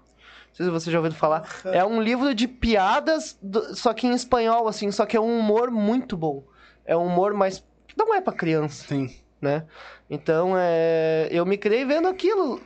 Não 0.55 0.57
sei 0.57 0.65
se 0.67 0.71
você 0.71 0.91
já 0.91 0.99
ouviu 0.99 1.11
falar. 1.11 1.43
É 1.65 1.83
um 1.83 2.01
livro 2.01 2.33
de 2.33 2.47
piadas, 2.47 3.37
do- 3.41 3.75
só 3.75 3.93
que 3.93 4.07
em 4.07 4.13
espanhol, 4.13 4.69
assim, 4.69 4.89
só 4.89 5.05
que 5.05 5.17
é 5.17 5.19
um 5.19 5.39
humor 5.39 5.69
muito 5.69 6.15
bom. 6.15 6.45
É 6.85 6.95
um 6.95 7.07
humor 7.07 7.33
mais. 7.33 7.61
Não 7.97 8.13
é 8.15 8.21
pra 8.21 8.31
criança 8.33 8.85
Sim. 8.87 9.13
né? 9.41 9.65
Então, 10.09 10.53
é, 10.57 11.27
eu 11.29 11.45
me 11.45 11.57
criei 11.57 11.83
vendo 11.83 12.07
aquilo. 12.07 12.61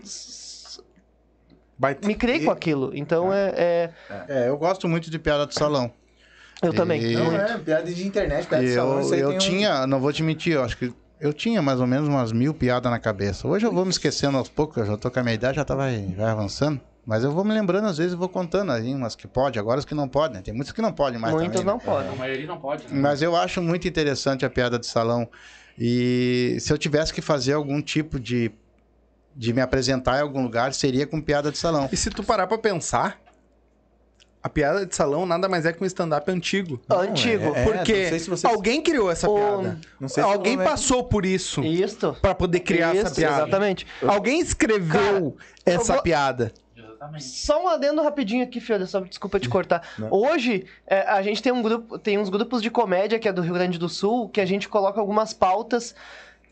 Me 2.03 2.13
criei 2.15 2.45
com 2.45 2.51
aquilo. 2.51 2.91
Então, 2.93 3.33
é, 3.33 3.53
é- 3.57 3.93
É, 4.27 4.49
eu 4.49 4.57
gosto 4.57 4.87
muito 4.87 5.09
de 5.09 5.17
piada 5.17 5.47
de 5.47 5.55
salão. 5.55 5.91
eu 6.61 6.73
também. 6.73 7.01
E- 7.01 7.15
Não 7.15 7.31
é, 7.35 7.57
piada 7.57 7.91
de 7.91 8.05
internet, 8.05 8.47
piada 8.47 8.63
de 8.63 8.69
E 8.69 8.75
salão, 8.75 8.99
eu, 9.01 9.13
eu 9.15 9.27
tem 9.29 9.35
um- 9.35 9.39
tinha, 9.39 9.87
não 9.87 9.99
vou 9.99 10.11
te 10.13 10.21
mentir, 10.21 10.53
eu 10.53 10.63
acho 10.63 10.77
que 10.77 10.93
eu 11.19 11.33
tinha 11.33 11.61
mais 11.61 11.79
ou 11.81 11.87
menos 11.87 12.07
umas 12.07 12.31
mil 12.31 12.53
piadas 12.53 12.91
na 12.91 12.99
cabeça. 12.99 13.47
Hoje 13.47 13.65
eu 13.65 13.71
vou 13.71 13.83
me 13.85 13.91
esquecendo 13.91 14.37
aos 14.37 14.49
poucos, 14.49 14.77
eu 14.77 14.85
já 14.85 14.97
tô 14.97 15.09
com 15.09 15.19
a 15.19 15.23
minha 15.23 15.33
idade, 15.35 15.55
já 15.55 15.65
tá 15.65 15.73
vai, 15.73 16.13
vai 16.17 16.29
avançando. 16.29 16.79
Mas 17.05 17.23
eu 17.23 17.31
vou 17.31 17.43
me 17.43 17.53
lembrando, 17.53 17.87
às 17.87 17.97
vezes, 17.97 18.13
eu 18.13 18.19
vou 18.19 18.29
contando 18.29 18.71
aí 18.71 18.93
umas 18.93 19.15
que 19.15 19.27
pode, 19.27 19.57
agora 19.57 19.79
as 19.79 19.85
que 19.85 19.95
não 19.95 20.07
podem, 20.07 20.37
né? 20.37 20.41
Tem 20.43 20.53
muitas 20.53 20.71
que 20.71 20.81
não 20.81 20.91
podem 20.93 21.19
mais 21.19 21.33
Muitos 21.33 21.59
também, 21.59 21.65
né? 21.65 21.71
não 21.71 21.79
podem. 21.79 22.11
A 22.11 22.15
maioria 22.15 22.45
não 22.47 22.59
pode. 22.59 22.83
né? 22.83 22.89
Mas 22.93 23.21
eu 23.21 23.35
acho 23.35 23.61
muito 23.61 23.87
interessante 23.87 24.45
a 24.45 24.49
piada 24.49 24.77
de 24.77 24.85
salão. 24.85 25.27
E 25.77 26.57
se 26.59 26.71
eu 26.71 26.77
tivesse 26.77 27.13
que 27.13 27.21
fazer 27.21 27.53
algum 27.53 27.81
tipo 27.81 28.19
de, 28.19 28.51
de 29.35 29.53
me 29.53 29.61
apresentar 29.61 30.19
em 30.19 30.21
algum 30.21 30.43
lugar, 30.43 30.73
seria 30.73 31.07
com 31.07 31.19
piada 31.21 31.51
de 31.51 31.57
salão. 31.57 31.89
E 31.91 31.97
se 31.97 32.09
tu 32.11 32.21
parar 32.23 32.45
pra 32.45 32.57
pensar, 32.57 33.19
a 34.43 34.47
piada 34.49 34.85
de 34.85 34.95
salão 34.95 35.25
nada 35.25 35.49
mais 35.49 35.65
é 35.65 35.73
que 35.73 35.81
um 35.83 35.87
stand-up 35.87 36.29
antigo. 36.29 36.79
Não, 36.87 36.99
Antigo. 36.99 37.53
é, 37.55 37.63
Porque 37.65 38.03
não 38.03 38.09
sei 38.09 38.19
se 38.19 38.29
vocês- 38.29 38.53
alguém 38.53 38.81
criou 38.81 39.09
essa 39.09 39.27
O- 39.29 39.35
piada. 39.35 39.79
Não 39.99 40.07
sei 40.07 40.23
se 40.23 40.29
Alguém 40.29 40.57
ver. 40.57 40.63
passou 40.63 41.03
por 41.03 41.25
isso 41.25 41.61
Isso. 41.63 42.15
pra 42.21 42.35
poder 42.35 42.59
criar 42.61 42.95
essa 42.95 43.07
Isso, 43.07 43.15
piada. 43.15 43.41
Exatamente. 43.43 43.87
Alguém 44.05 44.39
escreveu 44.39 45.35
essa 45.65 45.91
eu 45.91 45.95
vou- 45.95 46.03
piada. 46.03 46.53
Exatamente. 46.99 47.23
Só 47.23 47.63
um 47.63 47.67
adendo 47.69 48.01
rapidinho 48.01 48.43
aqui, 48.43 48.59
Fiora, 48.59 48.85
só 48.85 48.99
desculpa 48.99 49.39
te 49.39 49.47
cortar. 49.47 49.81
Hoje, 50.11 50.65
é, 50.85 51.01
a 51.01 51.21
gente 51.21 51.41
tem 51.41 51.51
um 51.51 51.61
grupo, 51.61 51.97
tem 51.97 52.17
uns 52.17 52.27
grupos 52.27 52.61
de 52.61 52.69
comédia 52.69 53.17
que 53.17 53.27
é 53.27 53.31
do 53.31 53.41
Rio 53.41 53.53
Grande 53.53 53.79
do 53.79 53.87
Sul, 53.87 54.27
que 54.27 54.41
a 54.41 54.45
gente 54.45 54.67
coloca 54.67 54.99
algumas 54.99 55.33
pautas 55.33 55.95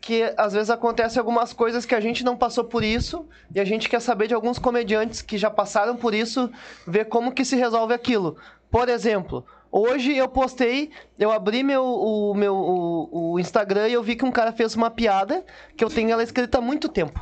que 0.00 0.32
às 0.36 0.52
vezes 0.54 0.70
acontecem 0.70 1.18
algumas 1.18 1.52
coisas 1.52 1.84
que 1.84 1.94
a 1.94 2.00
gente 2.00 2.24
não 2.24 2.36
passou 2.36 2.64
por 2.64 2.82
isso 2.82 3.28
e 3.54 3.60
a 3.60 3.64
gente 3.64 3.88
quer 3.88 4.00
saber 4.00 4.28
de 4.28 4.32
alguns 4.32 4.58
comediantes 4.58 5.20
que 5.20 5.36
já 5.36 5.50
passaram 5.50 5.96
por 5.96 6.14
isso, 6.14 6.50
ver 6.86 7.06
como 7.06 7.32
que 7.32 7.44
se 7.44 7.56
resolve 7.56 7.92
aquilo. 7.92 8.36
Por 8.70 8.88
exemplo, 8.88 9.44
hoje 9.70 10.16
eu 10.16 10.28
postei, 10.28 10.90
eu 11.18 11.30
abri 11.30 11.62
meu, 11.62 11.84
o, 11.84 12.32
meu 12.32 12.54
o, 12.54 13.32
o 13.32 13.40
Instagram 13.40 13.88
e 13.88 13.94
eu 13.94 14.02
vi 14.02 14.16
que 14.16 14.24
um 14.24 14.30
cara 14.30 14.52
fez 14.52 14.74
uma 14.74 14.90
piada 14.90 15.44
que 15.76 15.84
eu 15.84 15.90
tenho 15.90 16.10
ela 16.10 16.22
escrita 16.22 16.58
há 16.58 16.60
muito 16.60 16.88
tempo. 16.88 17.20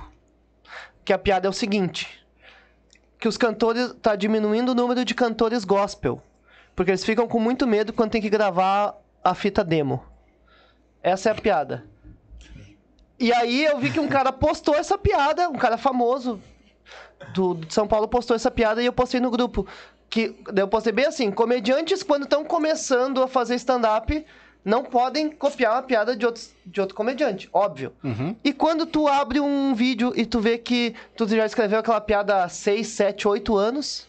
Que 1.05 1.13
a 1.13 1.19
piada 1.19 1.47
é 1.47 1.51
o 1.51 1.53
seguinte: 1.53 2.26
que 3.27 3.29
os 3.29 3.37
cantores 3.37 3.93
tá 4.01 4.15
diminuindo 4.15 4.71
o 4.71 4.75
número 4.75 5.05
de 5.05 5.13
cantores 5.13 5.65
gospel, 5.65 6.23
porque 6.77 6.93
eles 6.93 7.05
ficam 7.05 7.27
com 7.27 7.41
muito 7.41 7.67
medo 7.67 7.93
quando 7.93 8.13
tem 8.13 8.23
que 8.23 8.31
gravar 8.31 8.95
a 9.25 9.35
fita 9.35 9.65
demo. 9.65 10.05
Essa 11.03 11.31
é 11.31 11.33
a 11.33 11.35
piada. 11.35 11.85
E 13.19 13.33
aí 13.33 13.65
eu 13.65 13.79
vi 13.81 13.91
que 13.91 13.99
um 13.99 14.07
cara 14.07 14.31
postou 14.31 14.77
essa 14.77 14.97
piada, 14.97 15.49
um 15.49 15.59
cara 15.59 15.77
famoso 15.77 16.41
do, 17.35 17.55
de 17.55 17.75
São 17.75 17.89
Paulo 17.89 18.07
postou 18.07 18.37
essa 18.37 18.49
piada 18.49 18.81
e 18.81 18.87
eu 18.87 18.93
postei 18.93 19.19
no 19.19 19.29
grupo. 19.29 19.67
Que 20.09 20.37
eu 20.55 20.69
postei 20.69 20.93
bem 20.93 21.07
assim: 21.07 21.33
comediantes 21.33 22.05
quando 22.05 22.23
estão 22.23 22.45
começando 22.45 23.21
a 23.25 23.27
fazer 23.27 23.57
stand-up 23.57 24.25
não 24.67 24.83
podem 24.83 25.31
copiar 25.31 25.75
uma 25.75 25.83
piada 25.83 26.17
de, 26.17 26.27
outros, 26.27 26.53
de 26.67 26.81
outro 26.81 26.97
comediante, 26.97 27.49
óbvio. 27.53 27.93
E 28.43 28.53
quando 28.53 28.85
tu 28.85 29.07
abre 29.07 29.39
um 29.39 29.73
vídeo 29.77 30.13
e 30.17 30.27
tu 30.27 30.41
vê 30.41 30.59
que 30.59 30.93
tu 31.17 31.25
já 31.29 31.47
escreveu 31.47 31.79
aquela 31.79 32.01
piada 32.01 32.43
há 32.43 32.49
6, 32.49 32.85
7, 32.85 33.29
8 33.29 33.57
anos, 33.57 34.09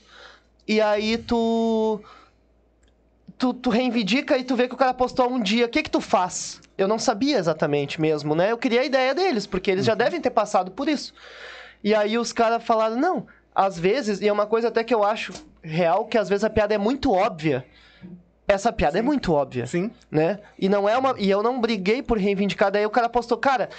e 0.67 0.81
aí 0.81 1.15
tu, 1.19 2.01
tu. 3.37 3.53
Tu 3.53 3.69
reivindica 3.69 4.35
e 4.35 4.43
tu 4.43 4.55
vê 4.55 4.67
que 4.67 4.73
o 4.73 4.77
cara 4.77 4.95
postou 4.95 5.29
um 5.29 5.39
dia, 5.39 5.67
o 5.67 5.69
que 5.69 5.83
que 5.83 5.91
tu 5.91 6.01
faz? 6.01 6.59
Eu 6.75 6.87
não 6.87 6.97
sabia 6.97 7.37
exatamente 7.37 8.01
mesmo, 8.01 8.33
né? 8.33 8.51
Eu 8.51 8.57
queria 8.57 8.81
a 8.81 8.85
ideia 8.85 9.13
deles, 9.13 9.45
porque 9.45 9.69
eles 9.69 9.85
já 9.85 9.93
devem 9.93 10.19
ter 10.19 10.31
passado 10.31 10.71
por 10.71 10.89
isso. 10.89 11.13
E 11.83 11.93
aí 11.93 12.17
os 12.17 12.33
caras 12.33 12.63
falaram, 12.63 12.95
não, 12.95 13.27
às 13.53 13.77
vezes, 13.77 14.21
e 14.21 14.27
é 14.27 14.33
uma 14.33 14.47
coisa 14.47 14.69
até 14.69 14.83
que 14.83 14.93
eu 14.93 15.03
acho 15.03 15.33
real, 15.61 16.05
que 16.05 16.17
às 16.17 16.27
vezes 16.27 16.43
a 16.43 16.49
piada 16.49 16.73
é 16.73 16.79
muito 16.79 17.11
óbvia. 17.11 17.63
Essa 18.47 18.71
piada 18.71 18.97
é 18.97 19.01
muito 19.01 19.33
óbvia 19.33 19.67
Sim. 19.67 19.91
né? 20.09 20.39
E 20.57 20.69
não 20.69 20.87
é 20.87 20.97
uma. 20.97 21.15
E 21.17 21.29
eu 21.29 21.43
não 21.43 21.59
briguei 21.59 22.01
por 22.01 22.17
reivindicar. 22.17 22.71
Daí 22.71 22.85
o 22.85 22.89
cara 22.89 23.09
postou, 23.09 23.37
cara. 23.37 23.69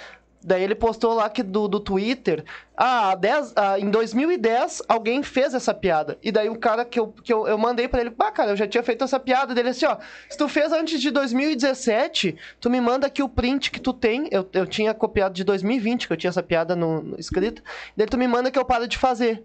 Daí 0.45 0.63
ele 0.63 0.75
postou 0.75 1.15
lá 1.15 1.29
que 1.29 1.43
do, 1.43 1.67
do 1.67 1.81
Twitter. 1.81 2.45
Ah, 2.77 3.15
10, 3.17 3.55
ah, 3.57 3.79
em 3.79 3.91
2010 3.91 4.83
alguém 4.87 5.23
fez 5.23 5.53
essa 5.53 5.75
piada. 5.75 6.17
E 6.23 6.31
daí 6.31 6.49
o 6.49 6.57
cara 6.57 6.85
que 6.85 7.01
eu, 7.01 7.09
que 7.09 7.33
eu, 7.33 7.49
eu 7.49 7.59
mandei 7.59 7.89
pra 7.89 8.01
ele, 8.01 8.11
bah, 8.11 8.31
cara, 8.31 8.53
eu 8.53 8.57
já 8.57 8.67
tinha 8.67 8.83
feito 8.83 9.03
essa 9.03 9.19
piada. 9.19 9.55
Dele 9.55 9.71
assim, 9.71 9.87
ó. 9.87 9.97
Se 10.29 10.39
tu 10.39 10.49
fez 10.49 10.71
antes 10.73 11.01
de 11.01 11.11
2017, 11.11 12.37
tu 12.61 12.71
me 12.71 12.81
manda 12.81 13.07
aqui 13.07 13.23
o 13.23 13.29
print 13.29 13.71
que 13.71 13.81
tu 13.81 13.93
tem. 13.93 14.29
Eu, 14.31 14.49
eu 14.53 14.67
tinha 14.67 14.95
copiado 14.95 15.35
de 15.35 15.43
2020, 15.43 16.07
que 16.07 16.13
eu 16.13 16.17
tinha 16.17 16.29
essa 16.29 16.43
piada 16.43 16.77
no, 16.77 17.03
no 17.03 17.19
escrita. 17.19 17.63
Daí 17.97 18.07
tu 18.07 18.17
me 18.17 18.29
manda 18.29 18.51
que 18.51 18.59
eu 18.59 18.65
paro 18.65 18.87
de 18.87 18.97
fazer. 18.97 19.43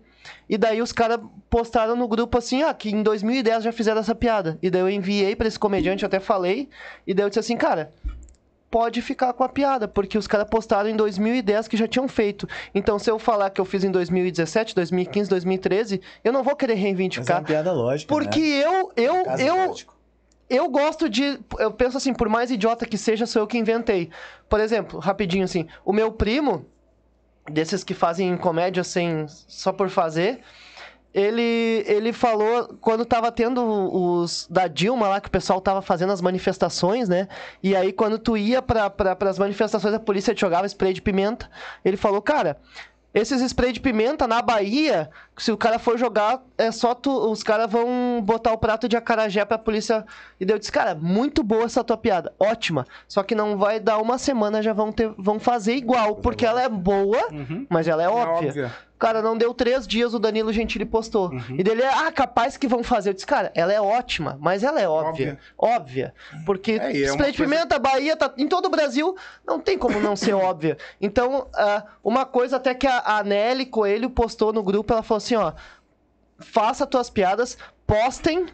E 0.49 0.57
daí 0.57 0.81
os 0.81 0.91
caras 0.91 1.19
postaram 1.49 1.95
no 1.95 2.07
grupo 2.07 2.37
assim, 2.37 2.63
ah, 2.63 2.73
que 2.73 2.89
em 2.89 3.03
2010 3.03 3.63
já 3.63 3.71
fizeram 3.71 3.99
essa 4.01 4.15
piada. 4.15 4.57
E 4.61 4.69
daí 4.69 4.81
eu 4.81 4.89
enviei 4.89 5.35
pra 5.35 5.47
esse 5.47 5.59
comediante, 5.59 6.03
eu 6.03 6.07
até 6.07 6.19
falei. 6.19 6.69
E 7.05 7.13
daí 7.13 7.25
eu 7.25 7.29
disse 7.29 7.39
assim, 7.39 7.57
cara, 7.57 7.91
pode 8.69 9.01
ficar 9.03 9.31
com 9.33 9.43
a 9.43 9.49
piada, 9.49 9.87
porque 9.87 10.17
os 10.17 10.25
caras 10.25 10.47
postaram 10.49 10.89
em 10.89 10.95
2010 10.95 11.67
que 11.67 11.77
já 11.77 11.87
tinham 11.87 12.07
feito. 12.07 12.47
Então 12.73 12.97
se 12.97 13.09
eu 13.09 13.19
falar 13.19 13.49
que 13.51 13.61
eu 13.61 13.65
fiz 13.65 13.83
em 13.83 13.91
2017, 13.91 14.73
2015, 14.73 15.29
2013, 15.29 16.01
eu 16.23 16.33
não 16.33 16.41
vou 16.43 16.55
querer 16.55 16.73
Mas 16.73 16.81
é 16.81 16.85
reivindicar. 16.85 17.37
uma 17.39 17.43
piada 17.45 17.71
lógica, 17.71 18.11
Porque 18.13 18.39
né? 18.39 18.63
eu, 18.65 18.91
eu, 18.95 19.23
Caso 19.25 19.43
eu, 19.43 19.67
lógico. 19.67 19.95
eu 20.49 20.69
gosto 20.69 21.07
de. 21.07 21.39
Eu 21.59 21.71
penso 21.71 21.97
assim, 21.97 22.13
por 22.13 22.27
mais 22.27 22.49
idiota 22.49 22.85
que 22.85 22.97
seja, 22.97 23.27
sou 23.27 23.43
eu 23.43 23.47
que 23.47 23.57
inventei. 23.59 24.09
Por 24.49 24.59
exemplo, 24.59 24.99
rapidinho 24.99 25.43
assim, 25.43 25.67
o 25.85 25.93
meu 25.93 26.11
primo, 26.11 26.65
desses 27.49 27.83
que 27.83 27.93
fazem 27.93 28.35
comédia 28.37 28.83
sem, 28.83 29.25
só 29.27 29.71
por 29.71 29.89
fazer, 29.89 30.41
ele, 31.13 31.83
ele 31.85 32.11
falou, 32.11 32.75
quando 32.81 33.05
tava 33.05 33.31
tendo 33.31 33.61
os 33.61 34.47
da 34.49 34.67
Dilma 34.67 35.07
lá, 35.07 35.21
que 35.21 35.27
o 35.27 35.31
pessoal 35.31 35.61
tava 35.61 35.81
fazendo 35.81 36.11
as 36.11 36.21
manifestações, 36.21 37.07
né? 37.07 37.27
E 37.61 37.75
aí, 37.75 37.93
quando 37.93 38.17
tu 38.17 38.35
ia 38.35 38.61
pra, 38.63 38.89
pra, 38.89 39.15
pras 39.15 39.37
manifestações, 39.37 39.93
a 39.93 39.99
polícia 39.99 40.33
te 40.33 40.41
jogava 40.41 40.65
spray 40.65 40.91
de 40.91 41.01
pimenta. 41.01 41.47
Ele 41.85 41.97
falou, 41.97 42.21
cara. 42.21 42.57
Esses 43.13 43.41
spray 43.43 43.71
de 43.71 43.79
pimenta 43.79 44.27
na 44.27 44.41
Bahia, 44.41 45.09
se 45.37 45.51
o 45.51 45.57
cara 45.57 45.77
for 45.77 45.99
jogar, 45.99 46.41
é 46.57 46.71
só 46.71 46.95
tu. 46.95 47.11
Os 47.31 47.43
caras 47.43 47.69
vão 47.69 48.19
botar 48.23 48.51
o 48.51 48.57
prato 48.57 48.89
de 48.89 48.97
acarajé 48.97 49.45
pra 49.45 49.57
polícia. 49.57 50.03
E 50.39 50.49
eu 50.49 50.57
disse, 50.57 50.71
cara, 50.71 50.95
muito 50.95 51.43
boa 51.43 51.65
essa 51.65 51.83
tua 51.83 51.95
piada. 51.95 52.33
Ótima. 52.39 52.87
Só 53.07 53.21
que 53.21 53.35
não 53.35 53.55
vai 53.55 53.79
dar 53.79 53.99
uma 53.99 54.17
semana, 54.17 54.63
já 54.63 54.73
vão 54.73 54.91
ter, 54.91 55.13
vão 55.15 55.39
fazer 55.39 55.75
igual, 55.75 56.15
porque 56.15 56.43
ela 56.43 56.63
é 56.63 56.69
boa, 56.69 57.27
mas 57.69 57.87
ela 57.87 58.01
é 58.01 58.07
óbvia. 58.09 58.71
Cara, 59.03 59.21
não 59.21 59.37
deu 59.37 59.53
três 59.53 59.85
dias, 59.85 60.13
o 60.13 60.19
Danilo 60.19 60.53
Gentili 60.53 60.85
postou. 60.85 61.29
Uhum. 61.29 61.55
E 61.57 61.61
dele, 61.61 61.83
ah, 61.83 62.09
capaz 62.09 62.55
que 62.55 62.69
vão 62.69 62.81
fazer. 62.81 63.09
Eu 63.09 63.13
disse, 63.13 63.25
cara, 63.27 63.51
ela 63.53 63.73
é 63.73 63.81
ótima, 63.81 64.37
mas 64.39 64.63
ela 64.63 64.79
é 64.79 64.87
óbvia. 64.87 65.37
Óbvia. 65.57 66.13
Porque 66.45 66.71
É, 66.81 67.01
é 67.01 67.07
Spray 67.09 67.31
de 67.33 67.37
coisa- 67.37 67.53
Pimenta, 67.53 67.77
Bahia, 67.77 68.15
tá 68.15 68.33
em 68.37 68.47
todo 68.47 68.67
o 68.67 68.69
Brasil, 68.69 69.13
não 69.45 69.59
tem 69.59 69.77
como 69.77 69.99
não 69.99 70.15
ser 70.15 70.31
óbvia. 70.33 70.77
Então, 71.01 71.47
ah, 71.53 71.83
uma 72.01 72.25
coisa 72.25 72.55
até 72.55 72.73
que 72.73 72.87
a, 72.87 73.17
a 73.17 73.23
Nelly 73.25 73.65
Coelho 73.65 74.09
postou 74.09 74.53
no 74.53 74.63
grupo, 74.63 74.93
ela 74.93 75.03
falou 75.03 75.17
assim, 75.17 75.35
ó, 75.35 75.51
faça 76.39 76.87
tuas 76.87 77.09
piadas, 77.09 77.57
postem 77.85 78.45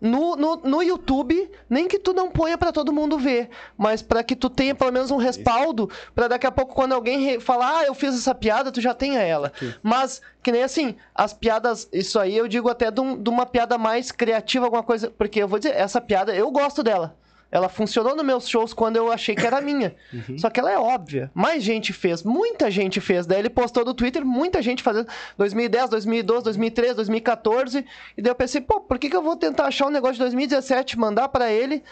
no, 0.00 0.36
no, 0.36 0.56
no 0.56 0.82
YouTube, 0.82 1.50
nem 1.70 1.88
que 1.88 1.98
tu 1.98 2.12
não 2.12 2.30
ponha 2.30 2.58
pra 2.58 2.70
todo 2.72 2.92
mundo 2.92 3.18
ver, 3.18 3.48
mas 3.76 4.02
pra 4.02 4.22
que 4.22 4.36
tu 4.36 4.50
tenha 4.50 4.74
pelo 4.74 4.92
menos 4.92 5.10
um 5.10 5.16
respaldo, 5.16 5.90
pra 6.14 6.28
daqui 6.28 6.46
a 6.46 6.50
pouco 6.52 6.74
quando 6.74 6.92
alguém 6.92 7.40
falar, 7.40 7.78
ah, 7.78 7.84
eu 7.84 7.94
fiz 7.94 8.14
essa 8.14 8.34
piada, 8.34 8.70
tu 8.70 8.80
já 8.80 8.92
tenha 8.94 9.20
ela. 9.20 9.52
Mas, 9.82 10.20
que 10.42 10.52
nem 10.52 10.62
assim, 10.62 10.94
as 11.14 11.32
piadas, 11.32 11.88
isso 11.92 12.18
aí 12.18 12.36
eu 12.36 12.46
digo 12.46 12.68
até 12.68 12.90
de, 12.90 13.00
um- 13.00 13.20
de 13.20 13.30
uma 13.30 13.46
piada 13.46 13.78
mais 13.78 14.12
criativa, 14.12 14.66
alguma 14.66 14.82
coisa, 14.82 15.10
porque 15.10 15.42
eu 15.42 15.48
vou 15.48 15.58
dizer, 15.58 15.74
essa 15.74 16.00
piada, 16.00 16.34
eu 16.34 16.50
gosto 16.50 16.82
dela. 16.82 17.16
Ela 17.50 17.68
funcionou 17.68 18.16
nos 18.16 18.24
meus 18.24 18.48
shows 18.48 18.74
quando 18.74 18.96
eu 18.96 19.10
achei 19.10 19.34
que 19.34 19.46
era 19.46 19.60
minha. 19.60 19.94
Só 20.36 20.50
que 20.50 20.58
ela 20.58 20.70
é 20.70 20.78
óbvia. 20.78 21.30
Mais 21.32 21.62
gente 21.62 21.92
fez, 21.92 22.22
muita 22.22 22.70
gente 22.70 23.00
fez. 23.00 23.26
Daí 23.26 23.38
ele 23.38 23.50
postou 23.50 23.84
no 23.84 23.94
Twitter, 23.94 24.24
muita 24.24 24.60
gente 24.60 24.82
fazendo 24.82 25.08
2010, 25.38 25.90
2012, 25.90 26.44
2013, 26.44 26.94
2014. 26.94 27.84
E 28.16 28.22
daí 28.22 28.30
eu 28.30 28.34
pensei, 28.34 28.60
pô, 28.60 28.80
por 28.80 28.98
que, 28.98 29.08
que 29.08 29.16
eu 29.16 29.22
vou 29.22 29.36
tentar 29.36 29.66
achar 29.66 29.86
um 29.86 29.90
negócio 29.90 30.14
de 30.14 30.20
2017, 30.20 30.98
mandar 30.98 31.28
pra 31.28 31.50
ele? 31.52 31.82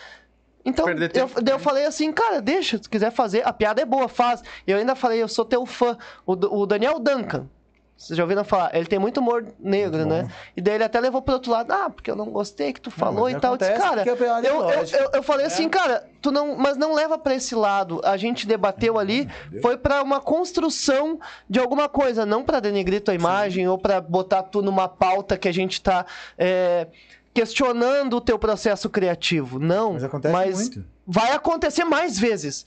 Então, 0.65 0.89
eu, 0.89 1.43
daí 1.43 1.55
eu 1.55 1.59
falei 1.59 1.85
assim, 1.85 2.11
cara, 2.11 2.41
deixa, 2.41 2.79
se 2.79 2.89
quiser 2.89 3.13
fazer, 3.13 3.47
a 3.47 3.53
piada 3.53 3.83
é 3.83 3.85
boa, 3.85 4.09
faz. 4.09 4.43
E 4.67 4.71
eu 4.71 4.79
ainda 4.79 4.95
falei, 4.95 5.23
eu 5.23 5.29
sou 5.29 5.45
teu 5.45 5.67
fã. 5.67 5.97
O, 6.25 6.33
o 6.33 6.67
Daniel 6.67 6.99
Duncan, 6.99 7.47
vocês 7.97 8.17
já 8.17 8.23
ouviram 8.25 8.45
falar? 8.45 8.75
Ele 8.75 8.87
tem 8.87 8.99
muito 8.99 9.19
humor 9.19 9.47
negro, 9.59 10.05
né? 10.05 10.29
E 10.57 10.61
daí 10.61 10.75
ele 10.75 10.85
até 10.85 11.01
levou 11.01 11.23
pro 11.23 11.35
outro 11.35 11.53
lado, 11.53 11.73
ah, 11.73 11.89
porque 11.89 12.11
eu 12.11 12.17
não 12.17 12.27
gostei 12.27 12.73
que 12.73 12.81
tu 12.81 12.91
falou 12.91 13.25
mas 13.25 13.35
e 13.35 13.41
tal. 13.41 13.53
Eu 13.53 13.59
disse, 13.59 13.73
cara, 13.73 14.03
é 14.03 14.09
eu, 14.09 14.17
eu, 14.17 14.85
eu, 14.85 15.11
eu 15.15 15.23
falei 15.23 15.47
assim, 15.47 15.69
cara, 15.69 16.05
tu 16.21 16.33
não, 16.33 16.57
mas 16.57 16.77
não 16.77 16.93
leva 16.93 17.17
pra 17.17 17.35
esse 17.35 17.55
lado. 17.55 18.01
A 18.05 18.17
gente 18.17 18.47
debateu 18.47 18.99
ali, 18.99 19.29
foi 19.63 19.77
pra 19.77 20.03
uma 20.03 20.21
construção 20.21 21.19
de 21.49 21.61
alguma 21.61 21.89
coisa, 21.89 22.27
não 22.27 22.43
pra 22.43 22.61
denegrir 22.61 23.01
tua 23.01 23.15
imagem 23.15 23.69
ou 23.69 23.79
pra 23.79 24.01
botar 24.01 24.43
tu 24.43 24.61
numa 24.61 24.89
pauta 24.89 25.39
que 25.39 25.49
a 25.49 25.53
gente 25.53 25.81
tá 25.81 26.05
é, 26.37 26.89
questionando 27.33 28.17
o 28.17 28.21
teu 28.21 28.39
processo 28.39 28.91
criativo. 28.91 29.59
Não, 29.59 29.95
Mas 29.95 30.05
acontece 30.05 30.33
mas 30.33 30.57
muito. 30.57 30.85
vai 31.07 31.33
acontecer 31.33 31.85
mais 31.85 32.19
vezes. 32.19 32.67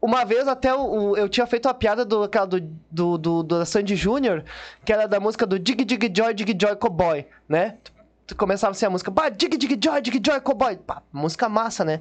Uma 0.00 0.24
vez 0.24 0.46
até 0.46 0.72
o, 0.74 0.80
o- 1.10 1.16
eu 1.16 1.28
tinha 1.28 1.46
feito 1.46 1.68
a 1.68 1.74
piada 1.74 2.04
do, 2.04 2.22
aquela 2.22 2.46
do, 2.46 2.60
do, 2.90 3.18
do, 3.18 3.42
do 3.42 3.66
Sandy 3.66 3.96
Júnior, 3.96 4.44
que 4.84 4.92
era 4.92 5.08
da 5.08 5.18
música 5.18 5.44
do 5.44 5.58
Dig 5.58 5.84
Dig 5.84 6.10
Joy, 6.14 6.34
Dig 6.34 6.56
Joy 6.60 6.76
Cowboy, 6.76 7.26
né? 7.48 7.76
Tu, 8.26 8.36
começava 8.36 8.70
assim 8.72 8.86
a 8.86 8.90
música, 8.90 9.10
pá, 9.10 9.28
Dig 9.28 9.56
Dig 9.56 9.78
Joy, 9.82 10.00
Dig 10.00 10.20
Joy 10.24 10.40
Cowboy, 10.40 10.76
pá, 10.76 11.02
música 11.12 11.48
massa, 11.48 11.84
né? 11.84 12.00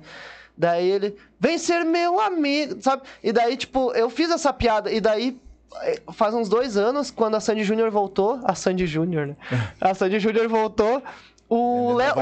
Daí 0.55 0.89
ele, 0.89 1.15
vem 1.39 1.57
ser 1.57 1.83
meu 1.85 2.19
amigo, 2.19 2.81
sabe? 2.81 3.03
E 3.23 3.31
daí, 3.31 3.55
tipo, 3.57 3.91
eu 3.93 4.09
fiz 4.09 4.29
essa 4.29 4.51
piada, 4.53 4.91
e 4.91 4.99
daí 4.99 5.39
eh, 5.83 6.01
faz 6.13 6.33
uns 6.33 6.49
dois 6.49 6.75
anos, 6.77 7.09
quando 7.11 7.35
a 7.35 7.39
Sandy 7.39 7.63
Júnior 7.63 7.89
voltou, 7.91 8.39
a 8.43 8.53
Sandy 8.55 8.85
Júnior, 8.87 9.27
né? 9.27 9.35
A 9.81 9.93
Sandy 9.93 10.19
Júnior 10.19 10.47
voltou, 10.47 11.01
o, 11.49 11.93
Léo, 11.93 12.13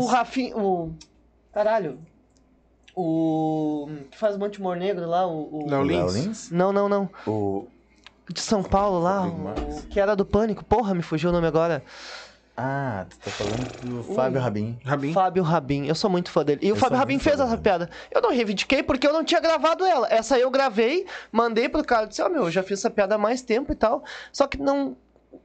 o. 0.00 0.06
Rafinha, 0.06 0.56
o... 0.56 0.92
Caralho, 1.52 1.98
o... 2.94 3.88
que 4.10 4.18
faz 4.18 4.36
um 4.36 4.38
monte 4.38 4.54
de 4.54 4.60
humor 4.60 4.76
negro 4.76 5.06
lá, 5.06 5.26
o... 5.26 5.64
o- 5.64 5.70
Léo 5.70 5.80
O 5.80 5.84
Lins? 5.84 6.14
Lins? 6.14 6.50
Não, 6.50 6.72
não, 6.72 6.88
não. 6.88 7.08
O... 7.26 7.66
De 8.28 8.40
São 8.40 8.62
Paulo 8.62 9.00
lá, 9.00 9.26
o... 9.26 9.82
Que 9.90 10.00
era 10.00 10.16
do 10.16 10.24
Pânico. 10.24 10.64
Porra, 10.64 10.94
me 10.94 11.02
fugiu 11.02 11.30
o 11.30 11.32
nome 11.32 11.46
agora. 11.46 11.82
Ah, 12.56 13.04
tu 13.10 13.18
tá 13.18 13.30
falando 13.32 13.68
do 13.82 14.14
Fábio 14.14 14.40
Rabin. 14.40 14.78
Rabin. 14.84 15.12
Fábio 15.12 15.42
Rabin. 15.42 15.86
Eu 15.86 15.94
sou 15.96 16.08
muito 16.08 16.30
fã 16.30 16.44
dele. 16.44 16.60
E 16.62 16.70
o 16.70 16.70
Eu 16.70 16.76
Fábio 16.76 16.90
sou 16.96 16.98
Rabin 16.98 17.18
fez 17.18 17.40
essa 17.40 17.58
piada. 17.58 17.90
Eu 18.12 18.22
não 18.22 18.30
reivindiquei 18.30 18.80
porque 18.82 19.06
eu 19.08 19.12
não 19.12 19.24
tinha 19.24 19.40
gravado 19.40 19.84
ela. 19.84 20.06
Essa 20.08 20.36
aí 20.36 20.42
eu 20.42 20.50
gravei, 20.52 21.04
mandei 21.32 21.68
pro 21.68 21.82
cara. 21.84 22.06
Disse, 22.06 22.22
ó, 22.22 22.28
meu, 22.28 22.44
eu 22.44 22.50
já 22.52 22.62
fiz 22.62 22.78
essa 22.78 22.88
piada 22.90 23.16
há 23.16 23.18
mais 23.18 23.42
tempo 23.42 23.72
e 23.72 23.74
tal. 23.74 24.04
Só 24.32 24.46
que 24.46 24.56
não... 24.56 24.96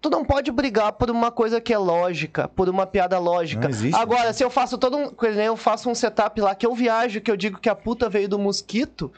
Tu 0.02 0.10
não 0.10 0.24
pode 0.24 0.52
brigar 0.52 0.92
por 0.94 1.10
uma 1.12 1.32
coisa 1.32 1.60
que 1.62 1.74
é 1.74 1.78
lógica, 1.78 2.48
por 2.48 2.70
uma 2.70 2.86
piada 2.86 3.18
lógica. 3.20 3.64
Não 3.64 3.70
existe. 3.70 3.96
Agora, 4.00 4.32
se 4.34 4.44
eu 4.44 4.50
faço 4.50 4.78
todo 4.78 4.98
um. 4.98 5.12
Eu 5.44 5.56
faço 5.58 5.90
um 5.90 5.96
setup 5.96 6.40
lá 6.42 6.56
que 6.56 6.66
eu 6.66 6.74
viajo, 6.74 7.22
que 7.22 7.30
eu 7.32 7.38
digo 7.38 7.60
que 7.60 7.70
a 7.70 7.76
puta 7.76 8.08
veio 8.10 8.28
do 8.30 8.40
mosquito. 8.40 9.12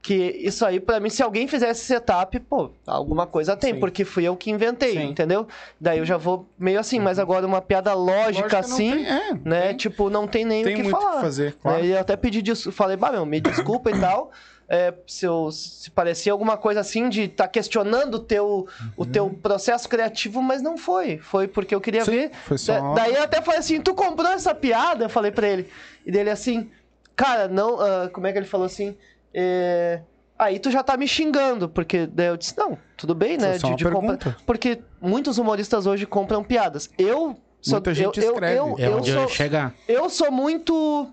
Que 0.00 0.14
isso 0.14 0.64
aí, 0.64 0.78
pra 0.80 1.00
mim, 1.00 1.10
se 1.10 1.22
alguém 1.22 1.46
fizer 1.48 1.68
esse 1.70 1.84
setup, 1.84 2.38
pô, 2.40 2.70
alguma 2.86 3.26
coisa 3.26 3.56
tem, 3.56 3.74
Sim. 3.74 3.80
porque 3.80 4.04
fui 4.04 4.24
eu 4.24 4.36
que 4.36 4.50
inventei, 4.50 4.92
Sim. 4.92 5.08
entendeu? 5.08 5.46
Daí 5.78 5.98
eu 5.98 6.06
já 6.06 6.16
vou 6.16 6.48
meio 6.58 6.78
assim, 6.80 6.98
mas 7.00 7.18
agora 7.18 7.44
uma 7.46 7.60
piada 7.60 7.92
lógica, 7.92 8.42
Lógica 8.44 8.62
não 8.62 8.74
assim, 8.74 8.90
tem- 8.92 9.06
é, 9.06 9.34
né? 9.44 9.66
tem- 9.68 9.76
tipo, 9.76 10.08
não 10.08 10.26
tem 10.26 10.44
nem 10.44 10.62
Tem 10.64 10.80
o 10.80 10.84
que 10.84 10.90
falar. 10.90 11.16
que 11.16 11.20
fazer, 11.20 11.46
Né, 11.46 11.54
claro. 11.60 11.84
Eu 11.84 11.98
até 12.00 12.16
pedi 12.16 12.40
desculpa, 12.40 12.76
falei, 12.76 12.96
bah, 12.96 13.10
meu, 13.12 13.26
me 13.26 13.40
desculpa 13.40 13.90
e 13.90 14.00
tal. 14.00 14.30
É, 14.68 14.92
se, 15.06 15.24
eu, 15.24 15.50
se 15.50 15.90
parecia 15.90 16.30
alguma 16.32 16.56
coisa 16.56 16.80
assim 16.80 17.08
de 17.08 17.22
estar 17.22 17.48
questionando 17.48 18.16
o 18.16 18.18
teu, 18.18 18.66
o 18.96 19.06
teu 19.06 19.30
processo 19.30 19.88
criativo, 19.88 20.42
mas 20.42 20.60
não 20.60 20.76
foi. 20.76 21.18
Foi 21.18 21.48
porque 21.48 21.74
eu 21.74 21.80
queria 21.80 22.04
Sim, 22.04 22.10
ver. 22.10 22.30
foi 22.44 22.58
só- 22.58 22.74
Da- 22.74 22.94
daí 22.94 23.14
eu 23.14 23.22
até 23.22 23.40
falei 23.40 23.60
assim: 23.60 23.80
tu 23.80 23.94
comprou 23.94 24.30
essa 24.30 24.54
piada? 24.54 25.04
Eu 25.06 25.08
falei 25.08 25.30
pra 25.30 25.48
ele. 25.48 25.68
E 26.04 26.12
dele 26.12 26.28
assim, 26.30 26.70
cara, 27.16 27.48
não. 27.48 27.80
ah, 27.80 28.10
como 28.12 28.26
é 28.26 28.32
que 28.32 28.38
ele 28.38 28.46
falou 28.46 28.66
assim? 28.66 28.94
É, 29.32 30.00
Aí 30.40 30.60
tu 30.60 30.70
já 30.70 30.84
tá 30.84 30.96
me 30.96 31.08
xingando, 31.08 31.68
porque 31.68 32.06
daí 32.06 32.28
eu 32.28 32.36
disse, 32.36 32.56
não, 32.56 32.78
tudo 32.96 33.12
bem, 33.12 33.36
né? 33.36 33.58
Foi 33.58 33.58
só 33.58 33.66
uma 33.68 33.76
comprar- 33.76 33.90
pergunta. 34.18 34.36
Porque 34.46 34.78
muitos 35.00 35.36
humoristas 35.36 35.84
hoje 35.84 36.06
compram 36.06 36.44
piadas. 36.44 36.88
Eu 36.96 37.36
sou. 37.60 37.72
Muita 37.74 37.92
gente 37.92 38.20
eu, 38.20 38.32
escreve. 38.34 38.56
Eu, 38.56 38.76
É 38.78 38.86
eu 38.86 39.02
sou, 39.04 39.14
eu 39.14 39.20
ia 39.22 39.28
chegar. 39.28 39.74
eu 39.88 40.08
sou 40.08 40.30
muito 40.30 41.08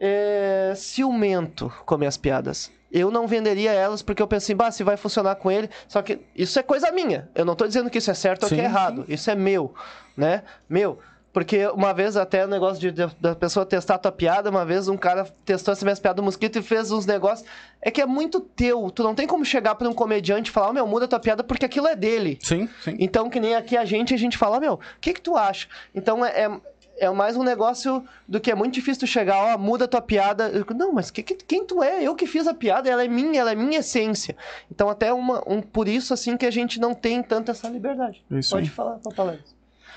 é, 0.00 0.72
ciumento 0.76 1.72
com 1.84 1.96
minhas 1.98 2.16
piadas. 2.16 2.70
Eu 2.96 3.10
não 3.10 3.26
venderia 3.26 3.72
elas 3.72 4.02
porque 4.02 4.22
eu 4.22 4.28
pensei, 4.28 4.54
bah, 4.54 4.70
se 4.70 4.84
vai 4.84 4.96
funcionar 4.96 5.34
com 5.34 5.50
ele. 5.50 5.68
Só 5.88 6.00
que 6.00 6.20
isso 6.36 6.58
é 6.60 6.62
coisa 6.62 6.92
minha. 6.92 7.28
Eu 7.34 7.44
não 7.44 7.56
tô 7.56 7.66
dizendo 7.66 7.90
que 7.90 7.98
isso 7.98 8.10
é 8.10 8.14
certo 8.14 8.44
ou 8.44 8.48
que 8.48 8.54
Sim, 8.54 8.60
é 8.60 8.64
errado. 8.64 9.04
Isso 9.08 9.28
é 9.30 9.34
meu, 9.34 9.74
né? 10.16 10.44
Meu. 10.68 11.00
Porque 11.32 11.66
uma 11.70 11.92
vez 11.92 12.16
até 12.16 12.44
o 12.44 12.48
negócio 12.48 12.78
de, 12.80 12.92
de- 12.92 13.12
da 13.20 13.34
pessoa 13.34 13.66
testar 13.66 13.96
a 13.96 13.98
tua 13.98 14.12
piada, 14.12 14.48
uma 14.48 14.64
vez 14.64 14.86
um 14.86 14.96
cara 14.96 15.26
testou 15.44 15.72
essa 15.72 15.84
minha 15.84 15.96
piada 15.96 16.14
do 16.14 16.22
mosquito 16.22 16.60
e 16.60 16.62
fez 16.62 16.92
uns 16.92 17.04
negócios. 17.06 17.44
É 17.82 17.90
que 17.90 18.00
é 18.00 18.06
muito 18.06 18.38
teu. 18.38 18.88
Tu 18.92 19.02
não 19.02 19.16
tem 19.16 19.26
como 19.26 19.44
chegar 19.44 19.74
pra 19.74 19.88
um 19.88 19.92
comediante 19.92 20.50
e 20.50 20.52
falar, 20.52 20.70
"Ô, 20.70 20.72
meu, 20.72 20.86
muda 20.86 21.06
a 21.06 21.08
tua 21.08 21.18
piada 21.18 21.42
porque 21.42 21.64
aquilo 21.66 21.88
é 21.88 21.96
dele. 21.96 22.38
Sim, 22.40 22.68
sim. 22.84 22.94
Então, 23.00 23.28
que 23.28 23.40
nem 23.40 23.56
aqui 23.56 23.76
a 23.76 23.84
gente, 23.84 24.14
a 24.14 24.16
gente 24.16 24.38
fala, 24.38 24.58
"Ó, 24.58 24.60
meu, 24.60 24.74
o 24.74 24.78
que 25.00 25.12
que 25.12 25.20
tu 25.20 25.36
acha? 25.36 25.66
Então, 25.92 26.24
é, 26.24 26.42
é, 26.44 26.60
é 26.98 27.10
mais 27.10 27.36
um 27.36 27.42
negócio 27.42 28.04
do 28.28 28.40
que 28.40 28.50
é 28.50 28.54
muito 28.54 28.74
difícil 28.74 29.00
tu 29.00 29.06
chegar, 29.06 29.36
ó, 29.54 29.58
muda 29.58 29.84
a 29.84 29.88
tua 29.88 30.00
piada. 30.00 30.48
Eu 30.48 30.60
digo, 30.62 30.74
não, 30.74 30.92
mas 30.92 31.10
que, 31.10 31.22
que- 31.22 31.34
quem 31.34 31.64
tu 31.64 31.82
é? 31.82 32.02
Eu 32.02 32.14
que 32.14 32.26
fiz 32.26 32.46
a 32.46 32.54
piada, 32.54 32.88
ela 32.88 33.04
é 33.04 33.08
minha, 33.08 33.40
ela 33.40 33.52
é 33.52 33.54
minha 33.54 33.80
essência. 33.80 34.36
Então, 34.70 34.88
até 34.88 35.12
uma, 35.12 35.42
um, 35.46 35.60
por 35.60 35.88
isso, 35.88 36.12
assim, 36.14 36.36
que 36.36 36.46
a 36.46 36.50
gente 36.50 36.78
não 36.80 36.94
tem 36.94 37.22
tanta 37.22 37.52
essa 37.52 37.68
liberdade. 37.68 38.22
Isso 38.30 38.50
Pode 38.50 38.68
aí. 38.68 38.70
falar, 38.70 38.98
Papaléguas. 38.98 39.54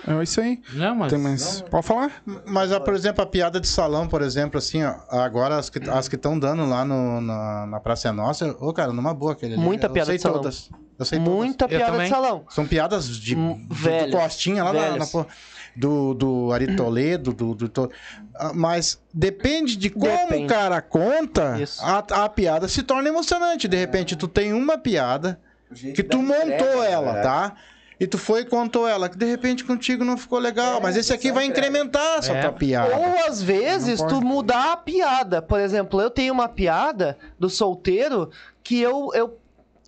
É 0.08 0.22
isso 0.24 0.40
aí. 0.40 0.62
Não, 0.74 0.96
mas. 0.96 1.12
Tem 1.12 1.20
mais... 1.20 1.62
Pode 1.64 1.86
falar? 1.88 2.22
Mas, 2.46 2.72
por 2.80 2.94
exemplo, 2.94 3.24
a 3.24 3.26
piada 3.26 3.60
de 3.60 3.68
salão, 3.68 4.08
por 4.08 4.22
exemplo, 4.22 4.60
assim, 4.60 4.84
ó, 4.84 4.94
agora 5.10 5.58
as 5.58 5.72
que 5.72 5.90
as 5.90 6.08
que 6.08 6.16
estão 6.16 6.38
dando 6.38 6.68
lá 6.70 6.86
no, 6.86 7.20
na, 7.20 7.66
na 7.66 7.80
Praça 7.80 8.10
é 8.10 8.12
Nossa, 8.12 8.56
ô, 8.60 8.72
cara, 8.72 8.94
numa 8.94 9.12
boa 9.12 9.32
aquele 9.32 9.56
ali. 9.56 9.64
Muita 9.64 9.88
eu 9.88 9.92
piada 9.92 10.06
sei 10.08 10.18
de 10.18 10.22
salão. 10.22 10.38
todas. 10.38 10.70
Eu 11.00 11.04
sei 11.06 11.18
todas. 11.18 11.34
Muita 11.34 11.66
Eu 11.66 11.70
piada 11.70 11.98
de 11.98 12.10
salão. 12.10 12.46
São 12.50 12.68
piadas 12.68 13.08
de, 13.10 13.36
Hum, 13.36 13.66
velhas, 13.72 14.12
do 14.12 14.18
Costinha 14.18 14.64
lá 14.64 14.72
na, 14.72 14.80
na 14.82 14.90
velhas. 14.92 15.10
porra, 15.12 15.28
do, 15.78 16.14
do 16.14 16.52
Ari 16.52 16.76
Toledo, 16.76 17.32
do, 17.34 17.54
do 17.54 17.70
to- 17.70 17.92
Ah, 18.36 18.52
Mas 18.54 19.00
depende 19.14 19.76
de 19.76 19.90
como 19.90 20.06
Depende. 20.06 20.46
o 20.46 20.48
cara 20.48 20.82
conta, 20.82 21.56
a, 21.82 22.26
a 22.26 22.30
piada 22.30 22.68
se 22.68 22.84
torna 22.84 23.08
emocionante. 23.10 23.68
De 23.68 23.78
repente, 23.78 24.16
tu 24.16 24.28
tem 24.28 24.54
uma 24.54 24.78
piada 24.78 25.40
que 25.94 26.02
tu 26.04 26.18
montou 26.22 26.84
ela, 26.84 27.22
tá? 27.22 27.56
E 28.00 28.06
tu 28.06 28.18
foi 28.20 28.42
e 28.42 28.46
contou 28.46 28.88
ela, 28.88 29.10
que 29.10 29.18
de 29.18 29.26
repente 29.26 29.64
contigo 29.64 30.06
não 30.06 30.16
ficou 30.18 30.38
legal. 30.38 30.80
mas 30.80 30.96
esse 30.96 31.12
aqui 31.12 31.32
vai 31.32 31.46
incrementar 31.46 32.20
essa 32.20 32.32
É. 32.34 32.42
tua 32.42 32.54
piada. 32.54 32.96
Ou 32.96 33.28
às 33.28 33.42
vezes 33.42 34.00
tu 34.04 34.22
mudar 34.22 34.74
a 34.74 34.78
piada. 34.78 35.42
Por 35.42 35.60
exemplo, 35.60 36.00
eu 36.00 36.10
tenho 36.12 36.32
uma 36.32 36.48
piada 36.48 37.18
do 37.40 37.50
solteiro 37.50 38.30
que 38.64 38.80
eu, 38.80 39.10
eu 39.16 39.36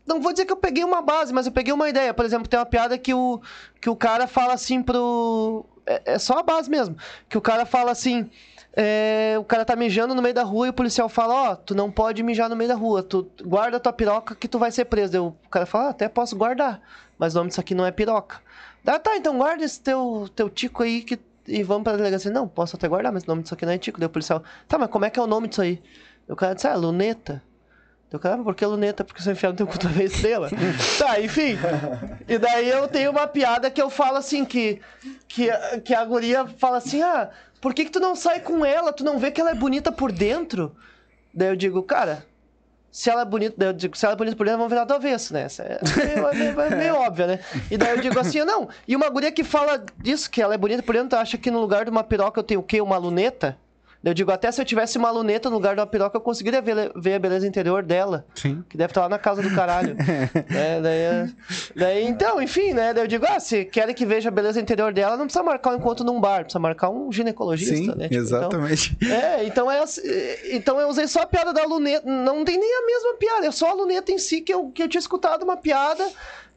não 0.07 0.19
vou 0.19 0.31
dizer 0.31 0.45
que 0.45 0.51
eu 0.51 0.57
peguei 0.57 0.83
uma 0.83 1.03
base, 1.03 1.31
mas 1.31 1.45
eu 1.45 1.51
peguei 1.51 1.71
uma 1.71 1.87
ideia. 1.87 2.11
Por 2.11 2.25
exemplo, 2.25 2.47
tem 2.47 2.59
uma 2.59 2.65
piada 2.65 2.97
que 2.97 3.13
o, 3.13 3.39
que 3.79 3.91
o 3.91 3.95
cara 3.95 4.25
fala 4.25 4.53
assim 4.53 4.81
pro. 4.81 5.63
É, 5.89 6.13
é 6.13 6.19
só 6.19 6.37
a 6.37 6.43
base 6.43 6.69
mesmo. 6.69 6.95
Que 7.27 7.37
o 7.37 7.41
cara 7.41 7.65
fala 7.65 7.91
assim. 7.91 8.29
é, 8.77 9.35
o 9.39 9.43
cara 9.43 9.65
tá 9.65 9.75
mijando 9.75 10.13
no 10.13 10.21
meio 10.21 10.35
da 10.35 10.43
rua 10.43 10.67
e 10.67 10.69
o 10.69 10.73
policial 10.73 11.09
fala: 11.09 11.51
Ó, 11.51 11.55
tu 11.55 11.73
não 11.73 11.91
pode 11.91 12.21
mijar 12.21 12.47
no 12.47 12.55
meio 12.55 12.69
da 12.69 12.75
rua, 12.75 13.01
tu 13.01 13.29
guarda 13.43 13.79
tua 13.79 13.91
piroca 13.91 14.35
que 14.35 14.47
tu 14.47 14.59
vai 14.59 14.71
ser 14.71 14.85
preso. 14.85 15.35
O 15.45 15.49
cara 15.49 15.65
fala: 15.65 15.87
ah, 15.87 15.89
até 15.89 16.07
posso 16.07 16.35
guardar, 16.37 16.79
mas 17.17 17.33
o 17.33 17.39
nome 17.39 17.49
disso 17.49 17.59
aqui 17.59 17.73
não 17.73 17.85
é 17.85 17.91
piroca. 17.91 18.39
Daí, 18.83 18.99
tá, 18.99 19.17
então 19.17 19.37
guarda 19.37 19.63
esse 19.65 19.81
teu, 19.81 20.29
teu 20.35 20.49
tico 20.49 20.83
aí 20.83 21.01
que, 21.01 21.19
e 21.47 21.63
vamos 21.63 21.83
pra 21.83 21.97
delegacia. 21.97 22.31
Não, 22.31 22.47
posso 22.47 22.75
até 22.75 22.87
guardar, 22.87 23.11
mas 23.11 23.23
o 23.23 23.27
nome 23.27 23.41
disso 23.41 23.53
aqui 23.55 23.65
não 23.65 23.73
é 23.73 23.77
tico. 23.77 23.99
Daí 23.99 24.07
o 24.07 24.09
policial: 24.09 24.43
tá, 24.67 24.77
mas 24.77 24.89
como 24.89 25.05
é 25.05 25.09
que 25.09 25.19
é 25.19 25.23
o 25.23 25.27
nome 25.27 25.47
disso 25.47 25.61
aí? 25.61 25.81
O 26.27 26.35
cara 26.35 26.53
disse: 26.53 26.67
ah, 26.67 26.75
luneta. 26.75 27.43
Eu, 28.11 28.19
cara, 28.19 28.41
por 28.41 28.55
que 28.55 28.65
luneta? 28.65 29.03
Porque 29.03 29.21
você 29.21 29.31
enfiar 29.31 29.51
no 29.51 29.55
teu 29.55 29.67
cu 29.67 29.75
vê 29.89 30.05
estrela. 30.05 30.49
tá, 30.97 31.21
enfim. 31.21 31.57
E 32.27 32.39
daí 32.39 32.67
eu 32.67 32.87
tenho 32.87 33.11
uma 33.11 33.27
piada 33.27 33.69
que 33.69 33.81
eu 33.81 33.89
falo 33.89 34.17
assim, 34.17 34.43
que, 34.43 34.81
que, 35.27 35.47
que 35.85 35.93
a 35.93 36.03
guria 36.05 36.47
fala 36.57 36.77
assim, 36.77 37.03
ah, 37.03 37.29
por 37.61 37.73
que 37.73 37.85
que 37.85 37.91
tu 37.91 37.99
não 37.99 38.15
sai 38.15 38.39
com 38.39 38.65
ela? 38.65 38.91
Tu 38.91 39.03
não 39.03 39.19
vê 39.19 39.29
que 39.29 39.39
ela 39.39 39.51
é 39.51 39.55
bonita 39.55 39.91
por 39.91 40.11
dentro? 40.11 40.75
Daí 41.31 41.49
eu 41.49 41.55
digo, 41.55 41.83
cara, 41.83 42.25
se 42.91 43.11
ela 43.11 43.21
é 43.21 43.25
bonita, 43.25 43.53
daí 43.55 43.69
eu 43.69 43.73
digo, 43.73 43.95
se 43.95 44.03
ela 44.03 44.13
é 44.13 44.17
bonita 44.17 44.35
por 44.35 44.45
dentro, 44.45 44.57
vamos 44.57 44.73
virar 44.73 44.85
do 44.85 44.93
avesso, 44.95 45.31
né? 45.31 45.43
Essa 45.43 45.61
é 45.61 45.79
meio, 45.95 46.27
é 46.27 46.33
meio, 46.33 46.61
é 46.61 46.75
meio 46.75 46.95
óbvia, 46.95 47.27
né? 47.27 47.39
E 47.69 47.77
daí 47.77 47.91
eu 47.91 48.01
digo 48.01 48.19
assim, 48.19 48.39
não. 48.39 48.69
E 48.87 48.95
uma 48.95 49.07
guria 49.09 49.31
que 49.31 49.43
fala 49.43 49.83
disso, 49.97 50.31
que 50.31 50.41
ela 50.41 50.55
é 50.55 50.57
bonita 50.57 50.81
por 50.81 50.95
dentro, 50.95 51.19
acha 51.19 51.37
que 51.37 51.51
no 51.51 51.59
lugar 51.59 51.85
de 51.85 51.91
uma 51.91 52.03
piroca 52.03 52.39
eu 52.39 52.43
tenho 52.43 52.61
o 52.61 52.63
quê? 52.63 52.81
Uma 52.81 52.97
luneta? 52.97 53.55
Eu 54.01 54.13
digo, 54.13 54.31
até 54.31 54.49
se 54.49 54.61
eu 54.61 54.65
tivesse 54.65 54.97
uma 54.97 55.11
luneta 55.11 55.49
no 55.49 55.57
lugar 55.57 55.75
de 55.75 55.81
uma 55.81 55.87
piroca, 55.87 56.15
eu 56.15 56.21
conseguiria 56.21 56.61
ver, 56.61 56.89
ver 56.95 57.15
a 57.15 57.19
beleza 57.19 57.45
interior 57.45 57.83
dela. 57.83 58.25
Sim. 58.33 58.63
Que 58.69 58.77
deve 58.77 58.91
estar 58.91 59.01
lá 59.01 59.09
na 59.09 59.19
casa 59.19 59.41
do 59.41 59.53
caralho. 59.53 59.93
né? 59.95 60.79
daí, 60.81 60.97
é- 60.99 61.29
daí, 61.75 62.07
então, 62.07 62.41
enfim, 62.41 62.71
né? 62.73 62.93
Daí 62.93 63.03
eu 63.03 63.07
digo, 63.07 63.25
ah, 63.27 63.39
se 63.41 63.65
querem 63.65 63.93
que 63.93 64.05
veja 64.05 64.29
a 64.29 64.31
beleza 64.31 64.59
interior 64.59 64.93
dela, 64.93 65.17
não 65.17 65.25
precisa 65.25 65.43
marcar 65.43 65.71
um 65.71 65.75
encontro 65.75 66.05
num 66.05 66.19
bar, 66.19 66.43
precisa 66.43 66.59
marcar 66.59 66.89
um 66.89 67.11
ginecologista, 67.11 67.75
Sim, 67.75 67.87
né? 67.87 68.07
Tipo, 68.07 68.23
então- 68.23 68.39
exatamente. 68.67 68.97
é, 69.11 69.43
então 69.43 69.69
é 69.69 69.79
assim- 69.79 70.01
então 70.53 70.79
eu 70.79 70.87
usei 70.87 71.05
só 71.07 71.23
a 71.23 71.25
piada 71.25 71.51
da 71.51 71.65
luneta. 71.65 72.09
Não 72.09 72.45
tem 72.45 72.57
nem 72.57 72.73
a 72.77 72.85
mesma 72.85 73.13
piada, 73.15 73.47
é 73.47 73.51
só 73.51 73.69
a 73.69 73.73
luneta 73.73 74.11
em 74.13 74.17
si 74.17 74.39
que 74.39 74.53
eu, 74.53 74.69
que 74.71 74.81
eu 74.81 74.87
tinha 74.87 74.99
escutado 74.99 75.43
uma 75.43 75.57
piada 75.57 76.07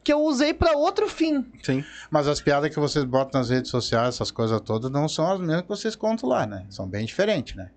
que 0.03 0.11
eu 0.11 0.21
usei 0.21 0.53
pra 0.53 0.73
outro 0.77 1.07
fim. 1.07 1.45
Sim. 1.63 1.83
Mas 2.11 2.27
as 2.27 2.41
piadas 2.41 2.69
que 2.73 2.79
vocês 2.79 3.05
botam 3.05 3.39
nas 3.39 3.49
redes 3.49 3.71
sociais, 3.71 4.15
essas 4.15 4.31
coisas 4.31 4.59
todas, 4.61 4.91
não 4.91 5.07
são 5.07 5.31
as 5.31 5.39
mesmas 5.39 5.61
que 5.61 5.67
vocês 5.69 5.95
contam 5.95 6.29
lá, 6.29 6.45
né? 6.45 6.65
São 6.69 6.87
bem 6.87 7.05
diferentes, 7.05 7.55
né? 7.55 7.69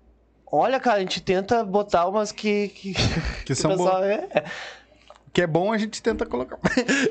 Olha, 0.49 0.79
cara, 0.79 0.97
a 0.97 0.99
gente 1.01 1.21
tenta 1.21 1.63
botar 1.63 2.07
umas 2.07 2.31
que. 2.31 2.69
Que, 2.69 2.93
Que 3.45 3.55
são 3.55 3.71
o 3.71 3.77
pessoal- 3.77 4.03
é. 4.03 4.43
Que 5.33 5.41
é 5.43 5.47
bom, 5.47 5.71
a 5.71 5.77
gente 5.77 6.01
tenta 6.01 6.25
colocar. 6.25 6.57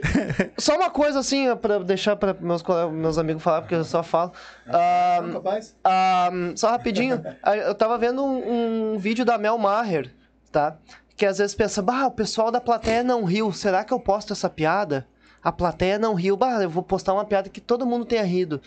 Só 0.59 0.75
uma 0.77 0.91
coisa 0.91 1.21
assim, 1.21 1.55
pra 1.57 1.79
deixar 1.79 2.17
para 2.17 2.35
meus, 2.35 2.61
meus 2.93 3.19
amigos 3.19 3.41
falar, 3.43 3.61
porque 3.63 3.75
eu 3.77 3.85
só 3.85 4.03
falo. 4.03 4.33
Ah, 4.67 5.21
ah, 5.85 6.31
só 6.57 6.71
rapidinho, 6.71 7.23
ah, 7.43 7.57
eu 7.57 7.75
tava 7.75 7.97
vendo 7.99 8.25
um, 8.25 8.95
um 8.95 8.99
vídeo 8.99 9.25
da 9.25 9.39
Mel 9.39 9.57
Maher, 9.59 10.13
tá? 10.51 10.77
Que 11.17 11.25
às 11.25 11.39
vezes 11.39 11.55
pensa, 11.55 11.81
bah, 11.81 12.07
o 12.07 12.11
pessoal 12.11 12.51
da 12.51 12.61
plateia 12.61 13.03
não 13.03 13.25
riu, 13.25 13.53
será 13.53 13.83
que 13.85 13.93
eu 13.93 13.99
posto 13.99 14.33
essa 14.33 14.51
piada? 14.51 15.07
A 15.43 15.51
plateia 15.51 15.99
não 15.99 16.15
riu, 16.15 16.37
bah, 16.37 16.63
eu 16.63 16.69
vou 16.69 16.83
postar 16.83 17.15
uma 17.15 17.25
piada 17.25 17.49
que 17.49 17.61
todo 17.61 17.87
mundo 17.87 18.05
tenha 18.05 18.23
rido. 18.23 18.61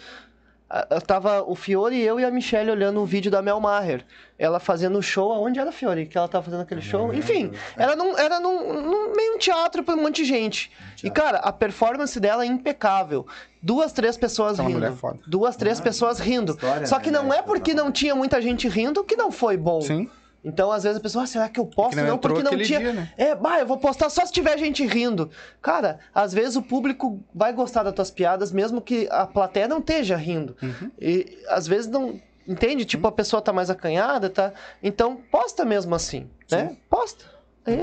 Ah, 0.70 0.88
Eu 0.92 1.02
tava 1.02 1.44
o 1.44 1.56
Fiore, 1.56 2.00
eu 2.00 2.20
e 2.20 2.26
a 2.26 2.30
Michelle 2.32 2.70
olhando 2.70 3.02
um 3.02 3.06
vídeo 3.06 3.32
da 3.32 3.42
Mel 3.42 3.60
Maher. 3.60 4.06
Ela 4.38 4.60
fazendo 4.60 4.98
um 4.98 5.02
show, 5.02 5.32
aonde 5.32 5.60
era 5.60 5.72
Fiore? 5.72 6.06
Que 6.06 6.18
ela 6.18 6.28
tava 6.28 6.46
fazendo 6.46 6.62
aquele 6.62 6.82
show? 6.82 7.12
Enfim, 7.14 7.52
era, 7.76 7.96
num, 7.96 8.18
era 8.18 8.40
num, 8.40 8.82
num 8.82 9.16
meio 9.16 9.36
um 9.36 9.38
teatro 9.40 9.84
pra 9.84 9.96
um 9.96 10.04
monte 10.04 10.18
de 10.18 10.26
gente. 10.26 10.72
E, 11.04 11.10
cara, 11.10 11.40
a 11.40 11.52
performance 11.52 12.20
dela 12.20 12.44
é 12.44 12.48
impecável. 12.48 13.26
Duas, 13.62 13.92
três 13.92 14.16
pessoas 14.16 14.60
É 14.60 14.64
rindo. 14.64 14.98
Duas, 15.28 15.56
três 15.56 15.80
pessoas 15.80 16.20
rindo. 16.20 16.54
história, 16.54 16.86
Só 16.88 16.98
né, 16.98 17.04
que 17.04 17.12
não 17.12 17.28
da 17.28 17.38
é 17.38 17.42
porque 17.42 17.74
não 17.74 17.92
tinha 17.92 18.16
muita 18.16 18.40
gente 18.42 18.68
rindo 18.68 19.04
que 19.04 19.16
não 19.16 19.32
foi 19.32 19.58
bom. 19.58 19.82
Sim. 19.82 20.10
Então, 20.44 20.72
às 20.72 20.84
vezes, 20.84 20.98
a 20.98 21.02
pessoa, 21.02 21.24
ah, 21.24 21.28
será 21.28 21.50
que 21.50 21.60
eu 21.60 21.66
posto? 21.66 21.92
Que 21.92 21.96
não 21.98 22.08
não, 22.08 22.16
entrou 22.16 22.36
porque 22.36 22.56
não 22.56 22.64
tinha. 22.64 22.80
dia, 22.80 22.94
né? 22.94 23.12
É, 23.18 23.36
bah, 23.36 23.60
eu 23.60 23.66
vou 23.66 23.78
postar 23.78 24.10
só 24.10 24.26
se 24.26 24.32
tiver 24.32 24.58
gente 24.58 24.86
rindo. 24.86 25.30
Cara, 25.62 26.00
às 26.14 26.34
vezes 26.34 26.56
o 26.56 26.62
público 26.62 27.22
vai 27.34 27.52
gostar 27.52 27.84
das 27.84 27.94
tuas 27.94 28.10
piadas, 28.10 28.52
mesmo 28.52 28.82
que 28.82 29.08
a 29.12 29.28
plateia 29.28 29.68
não 29.68 29.80
esteja 29.80 30.16
rindo. 30.16 30.56
Uhum. 30.62 30.92
E 31.00 31.38
às 31.48 31.68
vezes 31.68 31.88
não. 31.88 32.20
Entende? 32.48 32.84
Tipo, 32.84 33.08
a 33.08 33.12
pessoa 33.12 33.42
tá 33.42 33.54
mais 33.54 33.70
acanhada, 33.70 34.28
tá? 34.28 34.54
Então, 34.82 35.18
posta 35.32 35.64
mesmo 35.64 35.94
assim, 35.94 36.28
né? 36.50 36.76
Posta. 36.90 37.26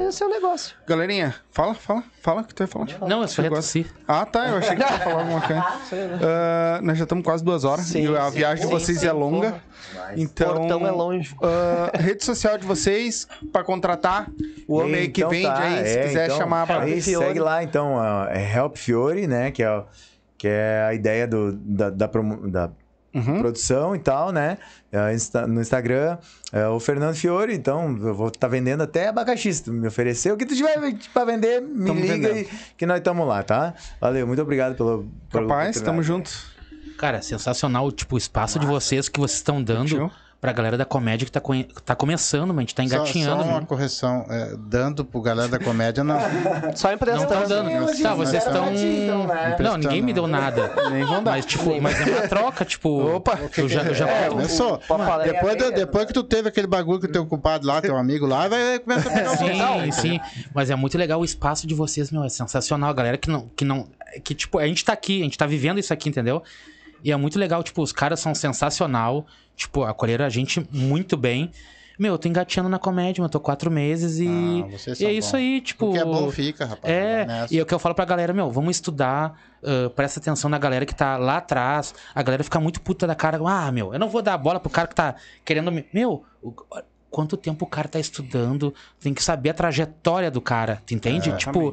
Esse 0.09 0.23
é 0.23 0.27
o 0.27 0.29
negócio. 0.29 0.75
Galerinha, 0.87 1.35
fala, 1.51 1.75
fala, 1.75 2.03
fala 2.23 2.41
o 2.41 2.45
que 2.45 2.55
tu 2.55 2.59
vai 2.65 2.67
falar. 2.67 3.09
Não, 3.09 3.23
eu 3.23 3.29
só 3.29 3.43
tossir. 3.49 3.87
Ah, 4.07 4.25
tá. 4.27 4.49
Eu 4.49 4.57
achei 4.59 4.77
que 4.77 4.85
tu 4.85 4.93
ia 4.93 4.99
falar 4.99 5.21
alguma 5.21 5.41
coisa. 5.41 5.65
Ah, 6.23 6.81
nós 6.83 6.99
já 6.99 7.05
estamos 7.05 7.25
quase 7.25 7.45
duas 7.45 7.65
horas. 7.65 7.87
Sim, 7.87 8.11
e 8.11 8.17
a 8.17 8.25
sim, 8.31 8.37
viagem 8.39 8.65
de 8.67 8.71
sim, 8.73 8.79
vocês 8.79 8.99
sim, 9.01 9.07
é 9.07 9.13
longa. 9.13 9.61
Então. 10.17 10.55
Portão 10.55 10.87
é 10.87 10.91
longe. 10.91 11.35
ah, 11.43 11.91
rede 11.99 12.25
social 12.25 12.59
de 12.59 12.67
vocês 12.67 13.27
pra 13.53 13.63
contratar 13.65 14.29
o 14.69 14.77
homem 14.79 14.95
aí 15.03 15.09
que 15.09 15.21
Então 15.21 15.31
vende 15.31 15.47
tá, 15.47 15.59
aí, 15.59 15.87
se 15.87 15.99
é, 15.99 16.03
quiser 16.07 16.25
então, 16.27 16.39
chamar 16.39 16.67
pra. 16.67 16.81
aí 16.83 17.01
Fiore. 17.01 17.27
segue 17.27 17.41
lá, 17.41 17.63
então, 17.63 17.97
é 18.29 18.57
Help 18.57 18.77
Fiore, 18.77 19.27
né? 19.27 19.51
Que 19.51 19.63
é, 19.63 19.85
que 20.37 20.49
é 20.49 20.87
a 20.89 20.95
ideia 20.95 21.27
do, 21.27 21.53
da, 21.53 21.91
da, 21.91 22.09
promo- 22.09 22.49
da 22.51 22.71
Uhum. 23.17 23.39
produção 23.41 23.97
e 23.97 23.99
tal, 23.99 24.31
né? 24.33 24.59
É, 24.93 25.15
Insta- 25.15 25.47
no 25.47 25.61
Instagram, 25.61 26.19
é 26.53 26.67
o 26.69 26.79
Fernando 26.79 27.15
Fiore, 27.15 27.55
então 27.55 27.97
eu 28.03 28.15
vou 28.15 28.29
estar 28.29 28.47
vendendo 28.49 28.83
até 28.83 29.09
abacaxi. 29.09 29.53
Se 29.55 29.65
tu 29.65 29.73
me 29.73 29.87
oferecer 29.89 30.33
o 30.33 30.37
que 30.37 30.45
tu 30.47 30.55
tiver 30.55 30.77
pra 31.13 31.25
vender, 31.25 31.61
me 31.61 31.87
Tamo 31.87 32.01
liga 32.01 32.15
vendendo. 32.29 32.39
e 32.39 32.49
que 32.77 32.85
nós 32.87 32.99
estamos 32.99 33.27
lá, 33.27 33.43
tá? 33.43 33.75
Valeu, 34.01 34.27
muito 34.27 34.43
obrigado 34.43 34.75
pelo. 34.77 35.07
pela 35.31 35.43
Rapaz, 35.45 35.81
tamo 35.81 36.03
junto. 36.03 36.31
Cara, 36.99 37.21
sensacional, 37.21 37.91
tipo, 37.93 38.15
o 38.15 38.19
espaço 38.19 38.59
de 38.59 38.65
vocês 38.67 39.09
que 39.09 39.19
vocês 39.21 39.39
estão 39.39 39.63
dando? 39.63 40.11
Pra 40.41 40.53
galera 40.53 40.77
da 40.77 40.85
comédia 40.85 41.25
que 41.25 41.33
tá, 41.33 41.41
tá 41.85 41.97
começando, 41.97 42.49
mas 42.49 42.59
a 42.59 42.61
gente 42.61 42.75
tá 42.75 42.83
Só, 42.83 42.95
engatinhando. 42.97 43.43
só 43.43 43.49
uma 43.49 43.61
né? 43.61 43.67
correção. 43.67 44.27
é, 44.29 44.55
dando 44.59 45.05
pro 45.05 45.21
galera 45.21 45.49
da 45.49 45.59
comédia, 45.59 46.05
não. 46.05 46.19
Só 46.77 46.89
Não 46.89 46.95
emprestando. 46.95 47.27
tá 47.29 47.45
dando. 47.45 48.03
Tá, 48.03 48.15
vocês 48.15 48.45
estão. 48.47 48.73
então, 48.75 49.27
né? 49.27 49.57
Não, 49.59 49.77
ninguém 49.77 50.03
me 50.03 50.13
deu 50.13 50.27
nada. 50.27 50.71
Nem 50.91 51.05
vão 51.05 51.23
dar. 51.25 51.33
Mas, 51.33 51.47
tipo, 51.47 51.81
mas 51.81 52.01
é 52.01 52.05
uma 52.05 52.29
troca, 52.29 52.65
tipo. 52.65 53.17
Opa, 53.17 53.39
eu 53.57 53.69
já, 53.69 53.83
eu 53.83 53.95
já 53.95 54.09
É, 54.09 54.29
começou. 54.29 54.81
Depois, 55.25 55.57
do- 55.57 55.73
depois 55.73 56.07
que 56.07 56.13
tu 56.13 56.23
teve 56.23 56.49
aquele 56.49 56.67
bagulho 56.67 57.01
com 57.01 57.07
o 57.07 57.11
teu 57.11 57.27
culpado 57.27 57.67
lá, 57.67 57.81
teu 57.81 57.97
amigo 57.97 58.27
lá, 58.27 58.47
vai 58.47 58.79
começar 58.79 59.09
a 59.11 59.13
pegar 59.37 59.77
o 59.77 59.81
Sim, 59.85 59.91
sim. 59.93 60.21
Mas 60.55 60.71
é 60.71 60.77
muito 60.77 60.97
legal 60.99 61.21
o 61.21 61.25
espaço 61.25 61.67
de 61.67 61.75
vocês, 61.75 62.11
meu. 62.11 62.23
É 62.23 62.29
sensacional. 62.29 62.91
A 62.91 62.93
galera 62.93 63.17
que 63.19 63.31
não. 63.31 63.49
Que, 63.57 63.65
não, 63.65 63.89
que 64.23 64.35
tipo, 64.35 64.59
a 64.59 64.67
gente 64.67 64.85
tá 64.85 64.93
aqui, 64.93 65.21
a 65.21 65.25
gente 65.25 65.39
tá 65.39 65.47
vivendo 65.47 65.79
isso 65.81 65.93
aqui, 65.93 66.09
entendeu? 66.09 66.43
E 67.05 67.13
é 67.13 67.17
muito 67.17 67.39
legal, 67.39 67.63
tipo, 67.63 67.83
os 67.83 67.93
caras 67.93 68.21
são 68.21 68.35
sensacional. 68.35 69.27
Tipo, 69.57 69.85
acolheram 69.85 70.25
a 70.25 70.29
gente 70.29 70.67
muito 70.71 71.17
bem. 71.17 71.51
Meu, 71.99 72.13
eu 72.13 72.19
tô 72.19 72.29
engateando 72.29 72.69
na 72.69 72.79
comédia, 72.79 73.23
eu 73.23 73.29
tô 73.29 73.41
quatro 73.41 73.71
meses 73.71 74.19
e. 74.19 74.27
Ah, 74.29 74.93
e 75.01 75.07
é 75.07 75.13
isso 75.13 75.35
aí, 75.35 75.63
tipo. 75.63 75.87
O 75.89 75.93
que 75.95 75.99
é 75.99 76.05
bom 76.05 76.31
fica, 76.31 76.67
rapaz. 76.67 76.93
É, 76.93 77.25
Nessa. 77.25 77.55
e 77.55 77.59
é 77.59 77.63
o 77.63 77.65
que 77.67 77.73
eu 77.73 77.79
falo 77.79 77.95
pra 77.95 78.05
galera, 78.05 78.35
meu, 78.35 78.51
vamos 78.51 78.77
estudar, 78.77 79.41
ah, 79.65 79.91
presta 79.97 80.21
atenção 80.21 80.51
na 80.51 80.59
galera 80.59 80.85
que 80.85 80.95
tá 80.95 81.17
lá 81.17 81.39
atrás. 81.39 81.95
A 82.15 82.23
galera 82.23 82.45
fica 82.45 82.61
muito 82.61 82.83
puta 82.83 83.07
da 83.07 83.15
cara. 83.15 83.39
Ah, 83.47 83.73
meu, 83.73 83.95
eu 83.95 83.99
não 83.99 84.11
vou 84.11 84.21
dar 84.21 84.35
a 84.35 84.39
bola 84.39 84.61
pro 84.61 84.69
cara 84.69 84.87
que 84.89 84.95
tá 84.95 85.15
querendo 85.43 85.73
me. 85.73 85.87
Meu, 85.91 86.23
o- 86.43 86.53
quanto 87.11 87.35
tempo 87.35 87.65
o 87.65 87.69
cara 87.69 87.89
tá 87.89 87.99
estudando, 87.99 88.75
tem 89.01 89.15
que 89.15 89.23
saber 89.25 89.49
a 89.51 89.55
trajetória 89.55 90.31
do 90.31 90.43
cara, 90.43 90.83
tu 90.85 90.93
entende? 90.93 91.35
tipo, 91.39 91.73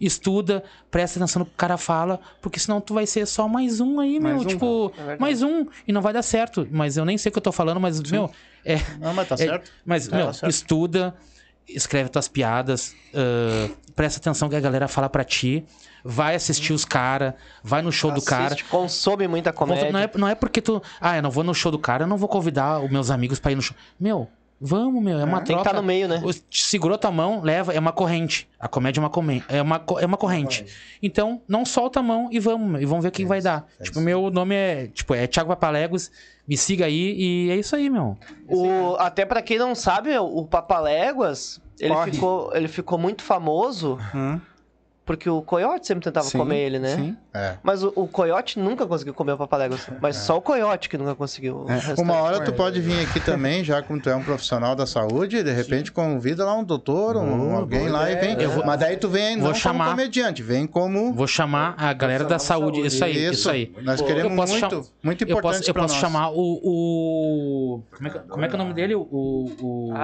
estuda, 0.00 0.62
presta 0.90 1.18
atenção 1.18 1.40
no 1.40 1.46
que 1.46 1.52
o 1.52 1.56
cara 1.56 1.76
fala, 1.76 2.20
porque 2.40 2.58
senão 2.58 2.80
tu 2.80 2.94
vai 2.94 3.06
ser 3.06 3.26
só 3.26 3.46
mais 3.48 3.80
um 3.80 4.00
aí, 4.00 4.18
Mais 4.20 4.34
meu. 4.36 4.42
um. 4.44 4.46
Tipo, 4.46 4.92
mais 5.18 5.42
um, 5.42 5.66
e 5.86 5.92
não 5.92 6.00
vai 6.02 6.12
dar 6.12 6.22
certo. 6.22 6.66
Mas 6.70 6.96
eu 6.96 7.04
nem 7.04 7.16
sei 7.18 7.30
o 7.30 7.32
que 7.32 7.38
eu 7.38 7.42
tô 7.42 7.52
falando, 7.52 7.80
mas, 7.80 8.00
meu, 8.10 8.30
é. 8.64 8.76
Não, 9.00 9.12
mas 9.14 9.28
tá 9.28 9.34
É, 9.34 9.38
certo. 9.38 9.70
mas, 9.84 10.08
Tá 10.08 10.16
meu, 10.16 10.32
certo. 10.32 10.50
estuda, 10.50 11.14
escreve 11.68 12.08
tuas 12.10 12.28
piadas, 12.28 12.94
ah, 13.14 13.70
presta 13.94 14.18
atenção 14.20 14.48
que 14.48 14.56
a 14.56 14.60
galera 14.60 14.88
fala 14.88 15.08
pra 15.08 15.24
ti, 15.24 15.64
vai 16.04 16.34
assistir 16.34 16.72
os 16.72 16.84
caras, 16.84 17.32
vai 17.62 17.80
no 17.80 17.90
show 17.90 18.10
do 18.10 18.20
cara. 18.20 18.46
Assiste, 18.48 18.64
consome 18.64 19.26
muita 19.26 19.52
comédia. 19.52 19.90
Não 19.90 19.98
é, 20.00 20.10
não 20.16 20.28
é 20.28 20.34
porque 20.34 20.60
tu. 20.60 20.82
Ah, 21.00 21.16
eu 21.16 21.22
não 21.22 21.30
vou 21.30 21.42
no 21.44 21.54
show 21.54 21.72
do 21.72 21.78
cara, 21.78 22.04
eu 22.04 22.08
não 22.08 22.16
vou 22.18 22.28
convidar 22.28 22.80
os 22.80 22.90
meus 22.90 23.10
amigos 23.10 23.38
pra 23.40 23.52
ir 23.52 23.54
no 23.54 23.62
show. 23.62 23.74
Meu, 23.98 24.28
vamos, 24.66 25.02
meu, 25.02 25.18
é 25.20 25.24
uma 25.24 25.42
Tem 25.42 25.56
que 25.56 25.62
troca. 25.62 25.70
tá 25.70 25.76
no 25.76 25.82
meio, 25.86 26.08
né? 26.08 26.22
O- 26.24 26.32
Segurou 26.50 26.96
tua 26.96 27.10
mão, 27.10 27.40
leva, 27.42 27.72
é 27.74 27.78
uma 27.78 27.92
corrente. 27.92 28.48
A 28.58 28.66
comédia 28.66 28.98
é 28.98 29.02
uma, 29.02 29.10
come... 29.10 29.44
é 29.48 29.60
uma, 29.60 29.78
co- 29.78 29.98
é 30.00 30.06
uma 30.06 30.16
corrente. 30.16 30.64
Então, 31.02 31.42
não 31.46 31.64
solta 31.64 32.00
a 32.00 32.02
mão 32.02 32.28
e 32.32 32.38
vamos, 32.40 32.70
meu, 32.70 32.80
e 32.80 32.86
vamos 32.86 33.02
ver 33.02 33.10
o 33.10 33.12
que 33.12 33.26
vai 33.26 33.40
dar. 33.42 33.66
tipo, 33.82 34.00
meu 34.00 34.30
nome 34.30 34.54
é, 34.54 34.86
tipo, 34.88 35.14
é 35.14 35.26
Thiago 35.26 35.50
Papalegos, 35.50 36.10
me 36.48 36.56
siga 36.56 36.86
aí 36.86 37.14
e 37.16 37.50
é 37.50 37.56
isso 37.56 37.76
aí, 37.76 37.90
meu. 37.90 38.16
O, 38.48 38.96
até 38.98 39.24
pra 39.26 39.42
quem 39.42 39.58
não 39.58 39.74
sabe, 39.74 40.16
o 40.18 40.44
Papaléguas, 40.46 41.60
ele 41.80 41.94
ficou, 42.12 42.50
ele 42.54 42.68
ficou 42.68 42.98
muito 42.98 43.22
famoso 43.22 43.98
Hum, 44.14 44.40
porque 45.06 45.28
o 45.28 45.42
Coyote 45.42 45.86
sempre 45.86 46.02
tentava 46.04 46.26
sim, 46.26 46.38
comer 46.38 46.58
ele, 46.60 46.78
né? 46.78 46.96
Sim. 46.96 47.16
É. 47.34 47.54
Mas 47.62 47.82
o, 47.82 47.92
o 47.94 48.06
Coyote 48.08 48.58
nunca 48.58 48.86
conseguiu 48.86 49.12
comer 49.12 49.32
o 49.32 49.36
Papaléguas. 49.38 49.86
Mas 50.00 50.16
só 50.16 50.38
o 50.38 50.40
Coyote 50.40 50.88
que 50.88 50.96
nunca 50.96 51.14
conseguiu. 51.14 51.64
restante. 51.64 52.00
Uma 52.00 52.14
hora 52.14 52.40
tu 52.42 52.52
pode 52.52 52.80
vir 52.80 53.00
aqui 53.04 53.20
também, 53.20 53.62
já 53.62 53.82
como 53.82 54.00
tu 54.00 54.08
é 54.08 54.16
um 54.16 54.22
profissional 54.22 54.74
da 54.74 54.86
saúde, 54.86 55.42
de 55.42 55.52
repente 55.52 55.92
convida 55.92 56.44
lá 56.44 56.54
um 56.56 56.64
doutor, 56.64 57.16
um, 57.16 57.54
alguém 57.56 57.88
lá 57.88 58.10
e 58.10 58.16
vem. 58.16 58.40
Eu 58.40 58.50
vou- 58.50 58.64
Mas 58.64 58.80
daí 58.80 58.96
tu 58.96 59.08
vem 59.08 59.38
vou 59.38 59.48
não 59.48 59.54
chamar- 59.54 59.84
como 59.86 59.96
comediante, 59.98 60.42
vem 60.42 60.66
como. 60.66 61.12
Vou 61.12 61.26
chamar 61.26 61.74
a 61.76 61.92
galera 61.92 62.24
da 62.24 62.38
saúde. 62.38 62.80
Isso 62.86 63.04
aí, 63.04 63.26
isso, 63.26 63.50
aí. 63.50 63.74
Nós 63.82 64.00
queremos 64.00 64.24
Eu 64.24 64.30
muito, 64.30 64.58
cham- 64.70 64.84
muito 65.02 65.22
Eu 65.24 65.28
importante 65.28 65.58
posso, 65.58 65.70
eu 65.70 65.74
posso 65.74 65.94
chamar 65.96 66.30
o. 66.30 66.60
o... 66.62 67.82
Como, 67.96 68.08
é 68.08 68.10
que, 68.10 68.18
como 68.20 68.44
é 68.44 68.48
que 68.48 68.54
é 68.54 68.56
o 68.56 68.58
nome 68.62 68.74
dele? 68.74 68.94
O. 68.94 69.04
o 69.60 69.94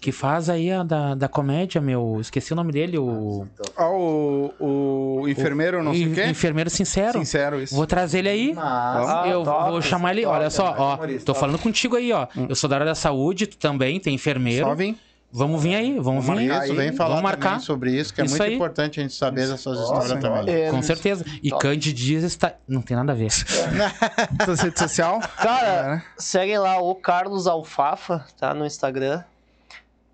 que 0.00 0.12
faz 0.12 0.48
aí 0.48 0.70
a 0.70 0.82
da, 0.82 1.14
da 1.14 1.28
comédia, 1.28 1.80
meu. 1.80 2.18
Esqueci 2.20 2.52
o 2.52 2.56
nome 2.56 2.72
dele. 2.72 2.96
O. 2.98 3.46
Ó, 3.76 4.37
o, 4.58 5.20
o 5.22 5.28
enfermeiro, 5.28 5.82
não 5.82 5.92
sei 5.92 6.06
o 6.06 6.14
quê. 6.14 6.26
Enfermeiro 6.26 6.70
sincero. 6.70 7.18
Sincero, 7.18 7.60
isso. 7.62 7.74
Vou 7.74 7.86
trazer 7.86 8.18
ele 8.20 8.28
aí. 8.28 8.52
Mas, 8.54 9.30
eu 9.30 9.42
top, 9.42 9.70
vou 9.70 9.82
chamar 9.82 10.12
ele. 10.12 10.24
Olha 10.26 10.50
só, 10.50 10.74
ó. 10.78 10.94
humorista, 10.94 11.24
Tô 11.26 11.32
top. 11.32 11.40
falando 11.40 11.58
contigo 11.58 11.96
aí, 11.96 12.12
ó. 12.12 12.26
Eu 12.48 12.54
sou 12.54 12.68
da 12.68 12.76
área 12.76 12.86
da 12.86 12.94
saúde, 12.94 13.46
tu 13.46 13.56
também, 13.56 13.98
tem 14.00 14.14
enfermeiro. 14.14 14.66
Só 14.66 14.74
vem. 14.74 14.96
Vamos 15.30 15.62
vir 15.62 15.74
aí, 15.74 15.98
vamos 16.00 16.24
vir. 16.24 16.50
Isso, 16.50 16.74
vem 16.74 16.90
falar 16.90 17.10
Vamos 17.10 17.22
marcar. 17.22 17.48
também 17.50 17.60
sobre 17.60 17.90
isso, 17.92 18.14
que 18.14 18.22
é 18.22 18.24
Isso 18.24 18.32
muito 18.32 18.42
aí. 18.44 18.54
importante 18.54 18.98
a 18.98 19.02
gente 19.02 19.12
saber 19.14 19.46
dessas 19.46 19.78
histórias 19.78 20.18
também. 20.18 20.54
É, 20.54 20.70
Com 20.70 20.80
certeza. 20.80 21.22
E 21.42 21.50
Candy 21.50 21.92
Dias 21.92 22.24
está. 22.24 22.54
Não 22.66 22.80
tem 22.80 22.96
nada 22.96 23.12
a 23.12 23.14
ver. 23.14 23.30
Sua 23.30 23.44
rede 24.64 24.78
social? 24.78 25.20
Cara, 25.36 26.02
seguem 26.16 26.56
lá 26.58 26.80
o 26.80 26.94
Carlos 26.94 27.46
Alfafa, 27.46 28.24
tá? 28.40 28.54
No 28.54 28.64
Instagram. 28.64 29.22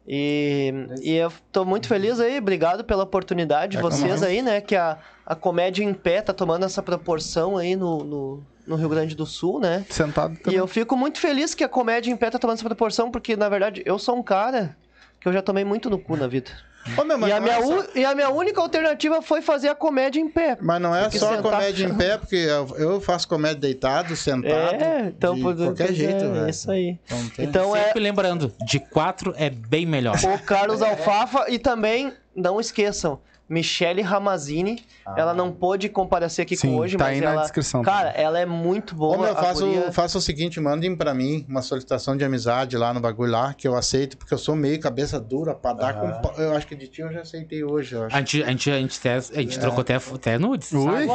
E, 0.07 0.73
e 1.03 1.13
eu 1.15 1.33
tô 1.51 1.65
muito 1.65 1.89
feliz 1.89 2.21
aí, 2.21 2.39
obrigado 2.39 2.85
pela 2.85 3.05
oportunidade 3.05 3.73
de 3.73 3.79
É 3.79 3.81
vocês 3.81 4.23
aí, 4.23 4.43
né? 4.43 4.61
Que 4.61 4.77
a, 4.77 4.99
a 5.25 5.35
comédia 5.35 5.83
em 5.83 5.95
pé 5.95 6.21
tá 6.21 6.33
tomando 6.33 6.65
essa 6.67 6.83
proporção 6.83 7.57
aí 7.57 7.75
no, 7.75 8.05
no, 8.05 8.43
no 8.67 8.77
Rio 8.77 8.89
Grande 8.91 9.15
do 9.15 9.25
Sul, 9.25 9.59
né? 9.61 9.85
Sentado 9.89 10.35
E 10.35 10.37
também. 10.39 10.59
eu 10.59 10.67
fico 10.67 10.95
muito 10.97 11.19
feliz 11.19 11.55
que 11.55 11.65
a 11.65 11.69
comédia 11.69 12.11
em 12.13 12.17
pé 12.17 12.31
tá 12.31 12.39
tomando 12.39 12.57
essa 12.59 12.65
proporção, 12.67 13.11
porque, 13.11 13.35
na 13.35 13.49
verdade, 13.49 13.83
eu 13.87 13.99
sou 13.99 14.15
um 14.17 14.23
cara 14.23 14.77
que 15.21 15.27
eu 15.27 15.33
já 15.33 15.41
tomei 15.41 15.65
muito 15.65 15.89
no 15.89 15.99
cu 15.99 16.17
na 16.17 16.27
vida. 16.27 16.51
Ô, 16.99 17.05
meu, 17.05 17.17
mas, 17.19 17.31
E 17.31 17.33
a, 17.33 17.41
minha 17.41 17.55
é 17.57 17.63
só, 17.63 17.85
e 17.95 18.05
a 18.05 18.15
minha 18.15 18.29
única 18.31 18.61
alternativa 18.61 19.23
foi 19.23 19.41
fazer 19.41 19.69
a 19.69 19.75
comédia 19.75 20.21
em 20.21 20.29
pé. 20.29 20.59
mas 20.61 20.81
não 20.81 20.95
é 20.95 21.11
só 21.11 21.35
sentar- 21.37 21.43
comédia 21.43 21.87
em 21.87 21.95
pé, 21.95 22.19
porque 22.19 22.37
eu, 22.37 22.77
eu 22.77 23.01
faço 23.01 23.27
comédia 23.27 23.59
deitado, 23.61 24.15
sentado, 24.15 24.75
É, 24.83 25.07
então, 25.09 25.35
de 25.35 25.41
por- 25.43 25.57
qualquer 25.57 25.87
pois 25.87 25.97
jeito, 25.97 26.25
é, 26.25 26.29
velho. 26.29 26.49
isso 26.51 26.71
aí. 26.71 26.99
Então, 27.07 27.29
tem- 27.31 27.45
Então 27.47 27.77
é 27.77 27.85
Sempre 27.85 28.01
lembrando, 28.01 28.53
de 28.67 28.79
quatro 28.79 29.33
é 29.37 29.49
bem 29.49 29.87
melhor. 29.87 30.17
o 30.17 30.39
Carlos 30.45 30.83
Alfafa 30.83 31.47
e 31.49 31.59
também, 31.59 32.13
não 32.37 32.61
esqueçam, 32.61 33.19
Michele 33.49 34.01
Ramazini. 34.03 34.85
Ela 35.17 35.35
não 35.35 35.53
pôde 35.53 35.89
comparecer 35.91 36.45
aqui 36.45 36.57
Sim, 36.57 36.69
com 36.73 36.77
hoje, 36.79 36.97
tá 36.97 37.05
mas 37.05 37.15
aí 37.15 37.21
na 37.21 37.33
ela. 37.33 37.43
descrição 37.43 37.83
Cara, 37.83 38.09
ela 38.11 38.39
é 38.41 38.47
muito 38.47 38.95
boa. 38.95 39.17
Ô, 39.19 39.21
meu, 39.21 39.33
a 39.33 39.35
faça, 39.37 39.65
guria- 39.65 39.89
o, 39.89 39.93
faça 39.93 40.17
o 40.17 40.21
seguinte, 40.21 40.59
mandem 40.59 40.97
pra 40.97 41.13
mim 41.13 41.45
uma 41.47 41.61
solicitação 41.61 42.17
de 42.17 42.25
amizade 42.25 42.77
lá 42.79 42.95
no 42.95 43.01
bagulho 43.01 43.31
lá, 43.33 43.53
que 43.53 43.69
eu 43.69 43.77
aceito, 43.77 44.17
porque 44.17 44.33
eu 44.33 44.39
sou 44.39 44.57
meio 44.57 44.81
cabeça 44.81 45.21
dura 45.21 45.55
pra 45.55 45.75
dar 45.75 45.93
com... 45.95 46.11
pa- 46.23 46.35
Eu 46.39 46.57
acho 46.57 46.67
que 46.67 46.75
de 46.75 46.89
ti 46.89 47.03
eu 47.03 47.13
já 47.13 47.21
aceitei 47.21 47.63
hoje, 47.63 47.95
eu 47.95 48.05
acho. 48.05 48.17
A 48.17 48.19
gente, 48.21 48.43
a 48.43 48.47
gente, 48.47 48.71
a 48.71 48.79
gente, 48.79 48.99
até, 48.99 49.15
a 49.17 49.43
gente 49.43 49.59
trocou 49.61 49.83
até, 49.83 49.97
até 49.97 50.39
nudes. 50.39 50.73
Ui. 50.73 51.07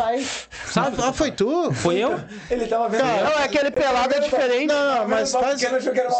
Sabe? 0.68 0.98
Ah, 1.02 1.12
foi 1.12 1.32
tu? 1.32 1.74
Foi 1.74 1.98
eu? 1.98 2.20
Ele 2.52 2.68
tava 2.68 2.90
vendo. 2.90 3.02
Não, 3.06 3.08
é 3.40 3.44
aquele 3.46 3.72
pelado 3.72 4.14
é 4.14 4.20
diferente. 4.20 4.68
Não, 4.68 5.08
mas 5.08 5.30
Só 5.30 5.42
faz... 5.42 5.60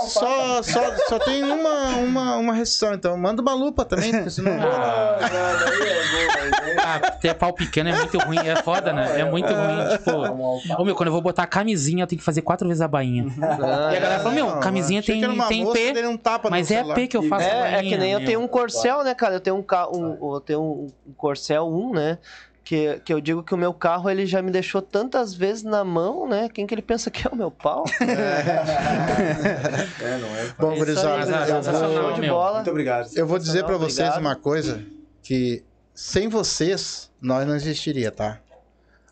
Só, 0.08 0.64
só, 0.64 0.96
só 1.08 1.20
tem 1.20 1.44
uma, 1.44 1.90
uma, 1.98 2.36
uma 2.38 2.54
restrição, 2.54 2.94
então 2.96 3.16
manda 3.16 3.42
uma 3.44 3.54
lupa 3.54 3.86
também, 3.86 4.12
porque 4.12 4.30
senão... 4.32 4.54
Ah, 4.60 5.18
ter 7.22 7.34
pau 7.34 7.54
pequeno 7.54 7.90
é 7.90 7.96
muito 7.98 8.18
ruim. 8.20 8.38
É 8.40 8.56
foda, 8.58 8.94
né? 8.94 9.20
É 9.20 9.26
muito 9.26 9.48
ruim. 9.54 9.98
Tipo, 9.98 10.82
ô 10.82 10.86
meu, 10.86 10.96
quando 10.96 11.08
eu 11.08 11.14
vou 11.14 11.22
botar 11.22 11.44
a 11.44 11.48
camisinha, 11.48 12.04
eu 12.04 12.08
tenho 12.08 12.20
que 12.20 12.26
fazer 12.26 12.42
quatro 12.42 12.68
vezes 12.68 12.82
a 12.82 12.88
bainha. 12.88 13.26
E 13.38 13.44
a 13.44 14.00
galera 14.00 14.20
fala, 14.20 14.36
meu, 14.36 14.46
Não, 14.48 14.60
camisinha 14.60 15.02
tem, 15.04 15.22
tem 15.22 15.66
P. 15.74 16.08
um 16.08 16.20
Mas 16.50 16.72
é. 16.72 16.84
P 16.94 17.08
que 17.08 17.18
eu 17.18 17.24
faço 17.24 17.46
a 17.46 17.50
É, 17.50 17.76
é 17.76 17.84
que 17.84 17.98
nem 17.98 18.12
eu 18.14 18.24
tenho 18.26 18.40
um 18.42 18.48
Corcel, 18.48 19.04
né, 19.04 19.14
cara? 19.14 19.36
Eu 19.36 19.40
tenho 19.40 19.56
um, 19.58 19.66
um, 19.98 20.34
eu 20.36 20.42
tenho 20.42 20.62
um 20.62 21.14
Corcel 21.18 21.68
1, 21.68 21.94
né? 21.94 22.18
Que, 22.64 23.02
que 23.04 23.12
eu 23.12 23.20
digo 23.20 23.42
que 23.42 23.52
o 23.52 23.58
meu 23.58 23.74
carro 23.74 24.08
ele 24.12 24.28
já 24.28 24.44
me 24.44 24.52
deixou 24.52 24.80
tantas 24.80 25.34
vezes 25.34 25.64
na 25.64 25.84
mão, 25.84 26.28
né? 26.28 26.48
Quem 26.54 26.68
que 26.68 26.74
ele 26.76 26.84
pensa 26.84 27.10
que 27.10 27.28
é 27.28 27.32
o 27.32 27.36
meu 27.36 27.50
pau? 27.50 27.84
É, 30.02 30.18
não 30.18 30.28
é. 30.36 30.50
Bom, 30.58 30.72
É 30.72 30.76
isso 30.76 30.86
gurizada, 30.86 32.16
é 32.16 32.20
meu. 32.20 32.34
bola. 32.34 32.56
Muito 32.56 32.70
obrigado. 32.70 33.10
Eu 33.16 33.26
vou 33.28 33.40
dizer 33.40 33.64
pra 33.64 33.78
Sensacional, 33.78 33.80
vocês 33.90 34.00
obrigado. 34.10 34.22
uma 34.22 34.36
coisa, 34.36 34.82
que 35.24 35.64
sem 36.00 36.30
vocês, 36.30 37.12
nós 37.22 37.46
não 37.46 37.54
existiria, 37.54 38.10
tá? 38.10 38.40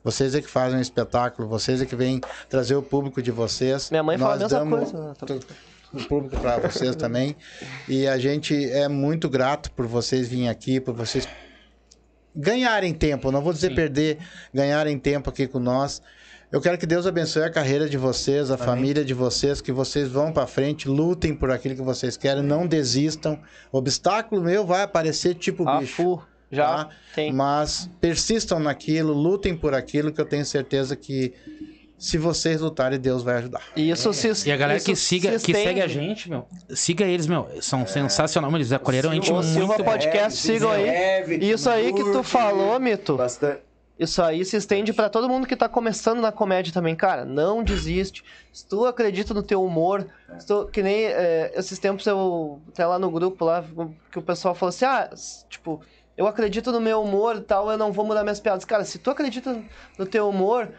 Vocês 0.01 0.34
é 0.34 0.41
que 0.41 0.47
fazem 0.47 0.80
o 0.80 0.81
espetáculo, 0.81 1.45
vocês 1.45 1.81
é 1.81 1.85
que 1.85 1.97
vêm 1.97 2.22
trazer 2.47 2.76
o 2.76 2.81
público 2.81 3.22
de 3.22 3.30
vocês. 3.30 3.91
Minha 3.91 4.03
mãe 4.03 4.18
fala 4.18 4.35
a 4.35 4.38
Nós 4.38 4.51
mesma 4.53 4.59
damos 4.59 4.91
coisa. 4.91 5.49
O 5.91 6.03
público 6.05 6.39
para 6.39 6.59
vocês 6.59 6.95
também. 6.95 7.35
E 7.89 8.07
a 8.07 8.18
gente 8.18 8.72
é 8.72 8.88
muito 8.88 9.30
grato 9.30 9.69
por 9.72 9.85
vocês 9.85 10.30
virem 10.30 10.47
aqui, 10.47 10.80
por 10.80 10.93
vocês 10.93 11.27
ganharem 12.34 12.93
tempo. 12.93 13.34
Não 13.34 13.41
vou 13.41 13.51
dizer 13.51 13.68
Sim. 13.69 13.76
perder, 13.76 14.19
ganharem 14.53 14.97
tempo 14.97 15.30
aqui 15.30 15.45
com 15.45 15.59
nós. 15.59 16.01
Eu 16.49 16.61
quero 16.61 16.77
que 16.77 16.85
Deus 16.85 17.05
abençoe 17.05 17.43
a 17.43 17.51
carreira 17.51 17.89
de 17.89 17.97
vocês, 17.97 18.49
a 18.49 18.57
família 18.57 19.03
de 19.03 19.14
vocês, 19.14 19.59
que 19.59 19.73
vocês 19.73 20.07
vão 20.07 20.31
para 20.31 20.47
frente, 20.47 20.88
lutem 20.88 21.35
por 21.35 21.51
aquilo 21.51 21.76
que 21.76 21.81
vocês 21.81 22.15
querem, 22.15 22.41
não 22.41 22.65
desistam. 22.65 23.38
Obstáculo 23.73 24.41
meu 24.41 24.65
vai 24.65 24.84
aparecer 24.84 25.35
tipo 25.35 25.68
A 25.68 25.80
bicho. 25.80 26.26
Já 26.52 26.86
tá? 26.86 26.90
tem. 27.14 27.34
Mas 27.34 27.90
persistam 27.99 28.60
naquilo, 28.60 29.14
lutem 29.14 29.56
por 29.56 29.74
aquilo 29.74 30.11
que 30.11 30.22
eu 30.22 30.26
tenho 30.26 30.45
certeza 30.45 30.95
que 30.95 31.34
se 31.98 32.18
vocês 32.18 32.61
lutarem, 32.61 32.99
Deus 32.99 33.24
vai 33.24 33.38
ajudar. 33.38 33.61
E 33.76 33.90
isso 33.90 34.14
se 34.14 34.48
E 34.48 34.52
a 34.52 34.56
galera 34.57 34.80
que, 34.80 34.95
siga, 34.95 35.38
se 35.40 35.45
que 35.45 35.53
segue 35.53 35.82
a 35.82 35.88
gente, 35.88 36.30
meu, 36.30 36.48
siga 36.69 37.03
eles, 37.06 37.26
meu. 37.26 37.48
São 37.60 37.88
sensacionais, 37.88 38.52
meu, 38.52 38.60
eles 38.60 38.72
acolheram 38.72 39.10
a 39.10 39.14
gente 39.15 39.32
O 39.32 39.41
Silva 39.41 39.68
muito. 39.69 39.84
Podcast, 39.84 40.40
sigam 40.40 40.69
aí. 40.72 40.88
Isso 41.41 41.68
aí 41.69 41.91
que 41.91 42.03
tu 42.03 42.22
falou, 42.22 42.80
Mito, 42.80 43.18
Bastante. 43.18 43.61
isso 43.98 44.22
aí 44.22 44.45
se 44.45 44.56
estende 44.56 44.94
pra 44.94 45.10
todo 45.10 45.28
mundo 45.28 45.48
que 45.48 45.56
tá 45.56 45.68
começando 45.68 46.22
na 46.22 46.32
comédia 46.32 46.72
também. 46.72 46.95
Cara, 46.95 47.26
não 47.26 47.64
desiste. 47.64 48.24
Se 48.53 48.64
tu 48.68 48.86
acredita 48.86 49.34
no 49.34 49.41
teu 49.41 49.64
humor, 49.64 50.06
se 50.38 50.45
tu- 50.45 50.68
que 50.72 50.84
nem 50.84 51.06
é, 51.06 51.52
esses 51.56 51.80
tempos 51.80 52.06
eu, 52.06 52.61
até 52.69 52.86
lá 52.86 52.99
no 52.99 53.10
grupo 53.10 53.44
lá, 53.44 53.65
que 54.11 54.19
o 54.19 54.22
pessoal 54.22 54.53
falou 54.53 54.69
assim, 54.69 54.86
ah, 54.86 55.10
tipo, 55.49 55.82
eu 56.18 56.26
acredito 56.27 56.72
no 56.72 56.81
meu 56.81 57.02
humor 57.02 57.35
e 57.35 57.41
tal, 57.41 57.69
eu 57.69 57.77
não 57.77 57.91
vou 57.91 58.03
mudar 58.03 58.23
minhas 58.23 58.39
piadas. 58.39 58.65
Cara, 58.65 58.84
se 58.84 58.98
tu 58.98 59.11
acredita 59.11 59.61
no 59.98 60.06
teu 60.06 60.27
humor 60.27 60.69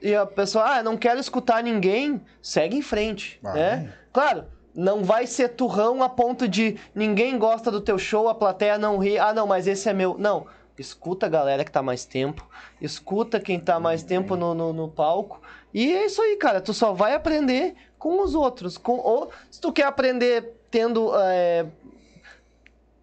e 0.00 0.14
a 0.14 0.24
pessoa, 0.24 0.64
ah, 0.64 0.82
não 0.82 0.96
quero 0.96 1.18
escutar 1.18 1.62
ninguém, 1.62 2.20
segue 2.40 2.76
em 2.76 2.82
frente, 2.82 3.38
Vai. 3.42 3.54
né? 3.54 3.92
Claro, 4.12 4.44
não 4.72 5.02
vai 5.02 5.26
ser 5.26 5.50
turrão 5.50 6.02
a 6.02 6.08
ponto 6.08 6.46
de 6.46 6.76
ninguém 6.94 7.36
gosta 7.38 7.70
do 7.70 7.80
teu 7.80 7.98
show, 7.98 8.28
a 8.28 8.34
plateia 8.34 8.78
não 8.78 8.98
ri, 8.98 9.18
ah, 9.18 9.32
não, 9.34 9.46
mas 9.46 9.66
esse 9.66 9.88
é 9.88 9.92
meu. 9.92 10.16
Não, 10.16 10.46
escuta 10.78 11.26
a 11.26 11.28
galera 11.28 11.64
que 11.64 11.70
tá 11.72 11.82
mais 11.82 12.04
tempo, 12.04 12.48
escuta 12.80 13.40
quem 13.40 13.58
tá 13.58 13.80
mais 13.80 14.02
tempo 14.02 14.36
no, 14.36 14.54
no, 14.54 14.72
no 14.72 14.88
palco. 14.88 15.40
E 15.72 15.92
é 15.92 16.06
isso 16.06 16.22
aí, 16.22 16.36
cara, 16.36 16.60
tu 16.60 16.72
só 16.72 16.92
vai 16.92 17.14
aprender 17.14 17.74
com 17.98 18.22
os 18.22 18.34
outros. 18.34 18.78
Com, 18.78 18.98
ou 18.98 19.30
se 19.50 19.60
tu 19.60 19.72
quer 19.72 19.86
aprender 19.86 20.54
tendo. 20.70 21.10
é, 21.16 21.66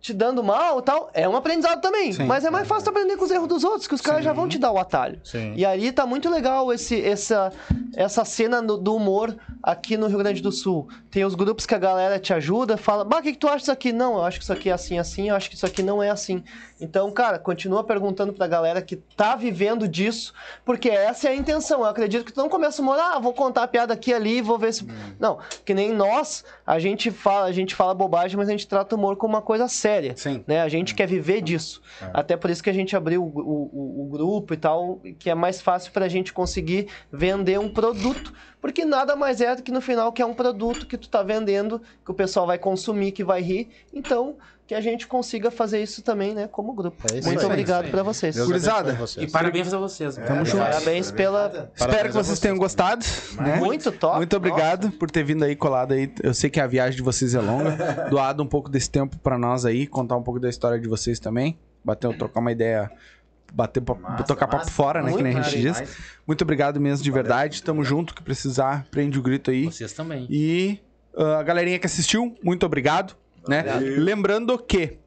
te 0.02 0.14
dando 0.14 0.44
mal 0.44 0.80
e 0.80 0.82
tal, 0.82 1.10
é 1.14 1.30
um 1.30 1.36
aprendizado 1.36 1.80
também. 1.80 2.12
Sim. 2.12 2.24
Mas 2.26 2.44
é 2.44 2.50
mais 2.50 2.68
fácil 2.68 2.90
aprender 2.90 3.16
com 3.18 3.24
os 3.26 3.30
erros 3.32 3.48
dos 3.48 3.64
outros, 3.64 3.88
que 3.88 3.94
os 3.94 4.02
caras 4.02 4.24
já 4.24 4.34
vão 4.34 4.48
te 4.48 4.58
dar 4.58 4.72
o 4.72 4.80
atalho. 4.80 5.20
Sim. 5.24 5.54
E 5.56 5.64
aí 5.66 5.92
tá 5.92 6.06
muito 6.08 6.28
legal 6.30 6.74
esse, 6.74 7.00
essa, 7.06 7.54
essa 7.96 8.26
cena 8.26 8.62
no- 8.62 8.78
do 8.78 8.96
humor 8.96 9.36
aqui 9.62 9.96
no 9.96 10.08
Rio 10.08 10.18
Grande 10.18 10.42
do 10.42 10.52
Sul. 10.52 10.88
Tem 11.12 11.24
os 11.24 11.36
grupos 11.36 11.66
que 11.68 11.76
a 11.76 11.78
galera 11.78 12.18
te 12.18 12.34
ajuda, 12.34 12.78
fala, 12.78 13.06
bah, 13.06 13.20
o 13.20 13.22
que, 13.22 13.34
que 13.34 13.38
tu 13.38 13.48
acha 13.48 13.58
disso 13.60 13.72
aqui? 13.72 13.94
Não, 13.94 14.16
eu 14.16 14.24
acho 14.24 14.40
que 14.40 14.44
isso 14.44 14.54
aqui 14.54 14.70
é 14.70 14.74
assim, 14.74 14.98
assim, 14.98 15.30
eu 15.30 15.36
acho 15.36 15.50
que 15.50 15.56
isso 15.56 15.66
aqui 15.68 15.84
não 15.84 16.02
é 16.02 16.10
assim. 16.10 16.44
Então, 16.80 17.12
cara, 17.12 17.38
continua 17.38 17.84
perguntando 17.84 18.34
pra 18.34 18.48
galera 18.48 18.82
que 18.82 18.96
tá 18.96 19.36
vivendo 19.36 19.88
disso, 19.88 20.34
porque 20.66 20.90
essa 20.90 21.28
é 21.28 21.32
a 21.32 21.36
intenção. 21.36 21.82
Eu 21.82 21.86
acredito 21.86 22.26
que 22.26 22.34
tu 22.34 22.40
não 22.42 22.50
começa 22.50 22.82
a 22.82 22.86
morar, 22.86 23.14
ah, 23.16 23.20
vou 23.20 23.34
contar 23.34 23.62
a 23.64 23.68
piada 23.68 23.94
aqui 23.94 24.12
ali 24.12 24.42
vou 24.42 24.58
ver 24.58 24.74
se. 24.74 24.88
Não, 25.20 25.38
que 25.64 25.76
nem 25.76 25.92
nós, 25.94 26.44
a 26.66 26.80
gente 26.80 27.12
fala, 27.12 27.46
a 27.46 27.52
gente 27.52 27.76
fala 27.76 27.94
bobagem, 27.94 28.36
mas 28.36 28.48
a 28.48 28.52
gente 28.52 28.68
trata 28.68 28.96
o 28.96 28.98
humor 28.98 29.16
como 29.16 29.36
uma 29.36 29.42
coisa 29.44 29.68
séria. 29.68 29.91
Sim. 30.16 30.44
Né? 30.48 30.62
A 30.62 30.70
gente 30.70 30.94
quer 30.96 31.08
viver 31.08 31.42
disso. 31.42 31.82
Até 32.14 32.38
por 32.38 32.50
isso 32.50 32.64
que 32.64 32.70
a 32.70 32.74
gente 32.74 32.96
abriu 32.96 33.24
o, 33.24 33.28
o- 33.28 34.02
o- 34.04 34.10
grupo 34.10 34.54
e 34.54 34.58
tal, 34.58 35.00
que 35.20 35.30
é 35.30 35.36
mais 35.36 35.60
fácil 35.62 35.92
pra 35.92 36.08
gente 36.08 36.32
conseguir 36.34 36.88
vender 37.12 37.60
um 37.60 37.70
produto. 37.70 38.34
Porque 38.60 38.86
nada 38.86 39.16
mais 39.16 39.42
é 39.42 39.56
do 39.56 39.64
que 39.64 39.72
no 39.72 39.82
final 39.82 40.12
que 40.12 40.22
é 40.22 40.26
um 40.26 40.34
produto 40.34 40.86
que 40.86 40.98
tu 40.98 41.10
tá 41.10 41.24
vendendo, 41.24 41.82
que 42.06 42.12
o 42.12 42.14
pessoal 42.14 42.46
vai 42.46 42.58
consumir, 42.60 43.12
que 43.12 43.24
vai 43.24 43.42
rir. 43.42 43.70
Então, 43.94 44.36
que 44.72 44.76
a 44.76 44.80
gente 44.80 45.06
consiga 45.06 45.52
fazer 45.52 45.84
isso 45.84 46.02
também, 46.02 46.34
né, 46.34 46.48
como 46.48 46.72
grupo. 46.72 46.96
É 47.12 47.20
isso 47.20 47.28
Muito 47.28 47.42
aí. 47.42 47.46
obrigado 47.46 47.84
aí. 47.84 47.92
pra 47.92 48.04
vocês. 48.04 48.38
Gurizada. 48.38 48.98
E 49.18 49.28
parabéns 49.28 49.74
a 49.74 49.78
vocês. 49.78 50.18
meu. 50.18 50.26
Tamo 50.26 50.46
junto. 50.46 50.64
Parabéns 50.64 51.12
pela. 51.12 51.70
Espero 51.76 52.08
que 52.08 52.16
vocês 52.16 52.40
tenham 52.40 52.58
gostado. 52.58 53.06
Né? 53.38 53.58
Muito 53.58 53.92
top. 53.92 54.16
Muito 54.16 54.38
obrigado 54.38 54.90
por 54.92 55.12
ter 55.12 55.26
vindo 55.26 55.44
aí 55.44 55.58
colado 55.58 55.92
aí. 55.94 56.10
Eu 56.24 56.34
sei 56.34 56.50
que 56.50 56.58
a 56.58 56.68
viagem 56.68 56.96
de 56.96 57.04
vocês 57.04 57.36
é 57.36 57.42
longa. 57.42 57.72
Doado 58.10 58.42
um 58.42 58.48
pouco 58.48 58.70
desse 58.70 58.90
tempo 58.90 59.18
pra 59.20 59.38
nós 59.38 59.66
aí, 59.66 59.86
contar 59.86 60.16
um 60.16 60.24
pouco 60.24 60.40
da 60.40 60.48
história 60.48 60.80
de 60.80 60.88
vocês 60.88 61.20
também. 61.20 61.60
Bater, 61.84 62.18
trocar 62.18 62.40
uma 62.40 62.54
ideia, 62.54 62.90
bater 63.52 63.82
papo, 63.82 64.02
Massa, 64.02 64.24
tocar 64.24 64.48
papo 64.48 64.64
massa. 64.64 64.72
fora, 64.72 65.02
né, 65.02 65.12
que 65.12 65.22
nem 65.22 65.38
a 65.38 65.42
gente 65.42 65.68
Muito 65.68 65.82
diz. 65.82 65.98
Muito 66.26 66.42
obrigado 66.44 66.80
mesmo 66.80 67.04
de 67.04 67.12
verdade. 67.12 67.62
Tamo 67.62 67.84
junto, 67.84 68.16
que 68.16 68.24
precisar, 68.24 68.86
prende 68.90 69.20
o 69.20 69.22
grito 69.22 69.52
aí. 69.52 69.66
Vocês 69.66 69.92
também. 69.92 70.28
E 70.30 70.80
ah, 71.18 71.40
a 71.40 71.44
galerinha 71.44 71.78
que 71.78 71.86
assistiu, 71.86 72.38
muito 72.42 72.66
obrigado, 72.66 73.18
né? 73.48 73.64
Lembrando 73.80 74.58
que 74.58 74.98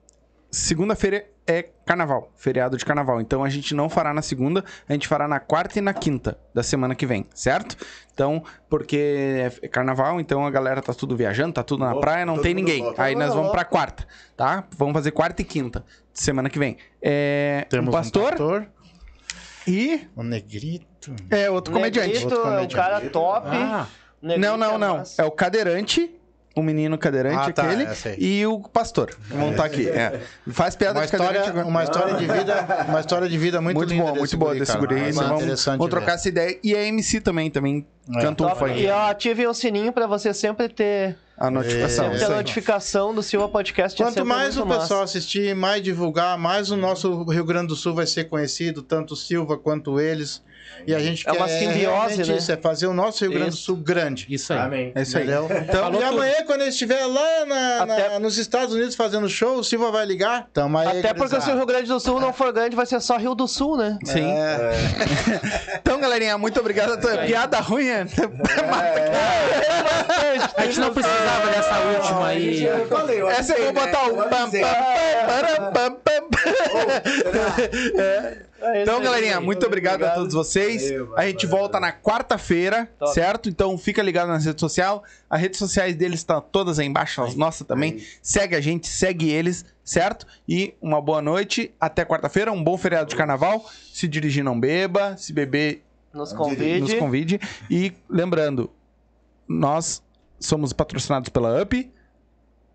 segunda-feira 0.50 1.26
é 1.46 1.62
carnaval, 1.84 2.30
feriado 2.36 2.76
de 2.76 2.84
carnaval. 2.84 3.20
Então 3.20 3.44
a 3.44 3.48
gente 3.50 3.74
não 3.74 3.88
fará 3.90 4.14
na 4.14 4.22
segunda, 4.22 4.64
a 4.88 4.92
gente 4.92 5.06
fará 5.06 5.28
na 5.28 5.38
quarta 5.38 5.78
e 5.78 5.82
na 5.82 5.92
quinta 5.92 6.38
da 6.54 6.62
semana 6.62 6.94
que 6.94 7.04
vem, 7.04 7.26
certo? 7.34 7.76
Então, 8.12 8.42
porque 8.68 9.50
é 9.62 9.68
carnaval, 9.68 10.20
então 10.20 10.46
a 10.46 10.50
galera 10.50 10.80
tá 10.80 10.94
tudo 10.94 11.16
viajando, 11.16 11.52
tá 11.52 11.62
tudo 11.62 11.84
na 11.84 11.94
praia, 11.96 12.24
não 12.24 12.38
tem 12.40 12.54
ninguém. 12.54 12.94
Aí 12.96 13.14
nós 13.14 13.34
vamos 13.34 13.50
pra 13.50 13.64
quarta, 13.64 14.06
tá? 14.36 14.64
Vamos 14.76 14.94
fazer 14.94 15.10
quarta 15.10 15.42
e 15.42 15.44
quinta 15.44 15.84
semana 16.12 16.48
que 16.48 16.58
vem. 16.58 16.76
É, 17.02 17.66
Temos 17.68 17.88
um 17.88 17.92
pastor, 17.92 18.66
e 19.66 20.06
um 20.16 20.22
negrito. 20.22 21.14
é 21.30 21.50
outro 21.50 21.72
comediante. 21.72 22.08
Negrito 22.08 22.34
Outro 22.34 22.50
é 22.50 22.62
o 22.62 22.68
cara 22.68 23.00
top. 23.10 23.48
Ah, 23.50 23.86
Negrito 24.20 24.46
Não, 24.46 24.56
não, 24.56 24.74
é 24.74 24.78
não. 24.78 24.98
massa. 24.98 25.22
É 25.22 25.24
o 25.24 25.30
cadeirante 25.30 26.14
o 26.56 26.62
menino 26.62 26.96
cadeirante 26.96 27.50
Ah, 27.50 27.52
tá, 27.52 27.62
aquele 27.64 27.84
aí. 27.86 28.16
e 28.18 28.46
o 28.46 28.60
pastor. 28.60 29.10
Vão 29.28 29.50
estar 29.50 29.64
aqui. 29.64 29.88
é. 29.88 30.20
Faz 30.52 30.76
piada 30.76 31.00
Uma 31.00 31.06
de 31.06 31.10
cadeirante 31.12 31.38
história, 31.40 31.60
agora. 31.62 31.66
uma 31.68 31.82
história 31.82 32.14
de 32.14 32.26
vida, 32.26 32.84
uma 32.88 33.00
história 33.00 33.28
de 33.28 33.38
vida 33.38 33.60
muito, 33.60 33.76
muito 33.76 33.90
linda 33.90 34.02
boa, 34.04 34.12
desse 34.12 34.36
muito 34.36 34.38
boa 34.38 34.54
desse 34.54 34.76
guri. 34.78 35.12
Vão 35.12 35.38
ver. 35.86 35.90
trocar 35.90 36.14
essa 36.14 36.28
ideia. 36.28 36.58
E 36.62 36.74
a 36.76 36.82
MC 36.84 37.20
também, 37.20 37.50
também 37.50 37.84
É. 38.14 38.20
canta 38.20 38.44
um 38.44 38.48
Top. 38.48 38.58
funk. 38.60 38.80
E 38.80 38.86
ó, 38.88 39.10
ativem 39.10 39.46
o 39.46 39.54
sininho 39.54 39.92
pra 39.92 40.06
você 40.06 40.32
sempre 40.32 40.68
ter, 40.68 41.16
A 41.36 41.50
notificação. 41.50 42.10
ter 42.10 42.24
a 42.24 42.28
notificação 42.28 43.14
do 43.14 43.22
Silva 43.22 43.48
Podcast. 43.48 44.00
é 44.00 44.04
Quanto 44.04 44.14
sempre 44.14 44.28
mais 44.28 44.56
o 44.56 44.64
massa. 44.64 44.80
pessoal 44.82 45.02
assistir, 45.02 45.54
mais 45.56 45.82
divulgar, 45.82 46.38
mais 46.38 46.70
o 46.70 46.76
nosso 46.76 47.24
Rio 47.24 47.44
Grande 47.44 47.68
do 47.68 47.76
Sul 47.76 47.94
vai 47.94 48.06
ser 48.06 48.24
conhecido, 48.24 48.82
tanto 48.82 49.14
o 49.14 49.16
Silva 49.16 49.56
quanto 49.58 49.98
eles. 49.98 50.40
E 50.86 50.94
a 50.94 50.98
gente 50.98 51.26
É 51.28 51.32
uma 51.32 51.46
quer 51.46 51.58
simbiose, 51.58 51.80
realmente 51.80 52.30
né? 52.30 52.36
isso, 52.36 52.52
é 52.52 52.56
fazer 52.56 52.86
o 52.86 52.92
nosso 52.94 53.24
Rio 53.24 53.32
Grande 53.32 53.50
do. 53.50 53.56
Sul 53.56 53.76
grande. 53.76 54.26
Isso 54.28 54.52
aí. 54.52 54.58
Amém. 54.58 54.92
É 54.94 55.02
isso 55.02 55.16
aí. 55.16 55.24
Então, 55.24 55.48
Falou 55.48 56.00
e 56.00 56.04
tudo. 56.04 56.14
amanhã, 56.14 56.34
quando 56.46 56.60
ele 56.60 56.70
estiver 56.70 57.04
lá 57.06 57.46
na- 57.46 57.86
na- 57.86 57.94
Até- 57.94 58.18
nos 58.18 58.36
Estados 58.38 58.74
Unidos 58.74 58.94
fazendo 58.94 59.28
show, 59.28 59.56
o 59.58 59.64
Silva 59.64 59.90
vai 59.90 60.04
ligar. 60.04 60.46
Tamo 60.52 60.76
aí, 60.78 60.98
Até 61.00 61.14
porque 61.14 61.40
se 61.40 61.50
o. 61.50 61.54
Rio 61.56 61.66
Grande 61.66 61.88
do 61.88 61.98
Sul 62.00 62.20
não 62.20 62.32
for 62.32 62.52
grande, 62.52 62.76
vai 62.76 62.86
ser 62.86 63.00
só 63.00 63.16
Rio 63.16 63.34
do 63.34 63.46
Sul, 63.48 63.76
né? 63.76 63.98
Sim. 64.04 64.30
É. 64.30 64.72
Então, 65.80 66.00
galerinha, 66.00 66.36
muito 66.38 66.58
obrigado. 66.60 66.98
Piada 67.26 67.60
ruim. 67.60 67.88
é- 67.88 68.06
A 70.56 70.62
gente 70.66 70.80
não 70.80 70.92
precisava 70.92 71.46
dessa 71.50 71.78
última 71.80 72.26
aí. 72.28 72.64
Eu 72.64 72.88
falei, 72.88 73.20
eu 73.20 73.28
Essa 73.30 73.52
eu 73.54 73.64
vou 73.64 73.72
botar 73.84 74.06
né? 74.06 74.12
o 74.12 75.72
Pam. 76.22 76.38
É 78.60 78.82
Então, 78.82 79.00
galerinha, 79.00 79.40
muito 79.40 79.64
obrigado, 79.66 80.02
a 80.04 80.10
todos 80.10 80.32
vocês. 80.32 80.82
Valeu, 80.90 81.12
a 81.16 81.26
gente 81.26 81.46
volta 81.46 81.78
na 81.78 81.92
quarta-feira, 81.92 82.90
certo? 83.12 83.48
Então 83.48 83.76
fica 83.76 84.02
ligado 84.02 84.28
nas 84.28 84.44
redes 84.44 84.60
sociais. 84.60 85.00
As 85.28 85.40
redes 85.40 85.58
sociais 85.58 85.94
deles 85.96 86.20
estão 86.20 86.40
todas 86.40 86.78
aí 86.78 86.86
embaixo, 86.86 87.22
as 87.22 87.34
nossas 87.34 87.66
também. 87.66 88.02
Segue 88.22 88.54
a 88.56 88.60
gente, 88.60 88.86
segue 88.88 89.30
eles, 89.30 89.64
certo? 89.84 90.26
E 90.48 90.74
uma 90.80 91.00
boa 91.00 91.20
noite. 91.20 91.74
Até 91.78 92.04
quarta-feira, 92.04 92.50
um 92.52 92.62
bom 92.62 92.76
feriado 92.78 93.10
de 93.10 93.16
carnaval. 93.16 93.64
Se 93.92 94.08
dirigir, 94.08 94.42
não 94.42 94.58
beba. 94.58 95.16
Se 95.16 95.32
beber, 95.32 95.82
Nos 96.12 96.32
convide. 96.32 96.80
nos 96.80 96.94
convide. 96.94 97.40
E 97.70 97.92
lembrando, 98.08 98.70
nós 99.46 100.02
somos 100.40 100.72
patrocinados 100.72 101.28
pela 101.28 101.62
UP, 101.62 101.90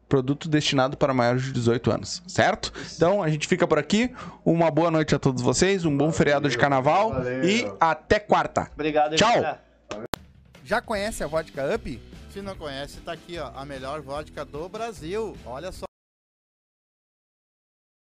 produto 0.10 0.50
destinado 0.50 0.98
para 0.98 1.14
maiores 1.14 1.44
de 1.44 1.52
18 1.54 1.92
anos, 1.92 2.24
certo? 2.28 2.74
Então 2.96 3.22
a 3.24 3.30
gente 3.30 3.48
fica 3.48 3.68
por 3.68 3.78
aqui. 3.78 4.12
Uma 4.44 4.72
boa 4.72 4.90
noite 4.90 5.14
a 5.16 5.20
todos 5.20 5.42
vocês, 5.42 5.86
um 5.86 5.96
bom 5.96 6.12
feriado 6.12 6.50
de 6.50 6.58
carnaval 6.58 7.12
valeu. 7.14 7.44
e 7.48 7.72
até 7.80 8.20
quarta. 8.20 8.70
Obrigado, 8.74 9.16
Tchau. 9.16 9.30
galera. 9.32 9.64
Já 10.66 10.82
conhece 10.82 11.24
a 11.24 11.28
Vodka 11.28 11.64
Up? 11.76 12.02
Se 12.34 12.42
não 12.42 12.56
conhece, 12.56 13.00
tá 13.02 13.14
aqui, 13.14 13.40
ó, 13.40 13.52
a 13.56 13.66
melhor 13.66 14.02
vodka 14.02 14.44
do 14.46 14.68
Brasil. 14.70 15.36
Olha 15.46 15.72
só. 15.72 15.89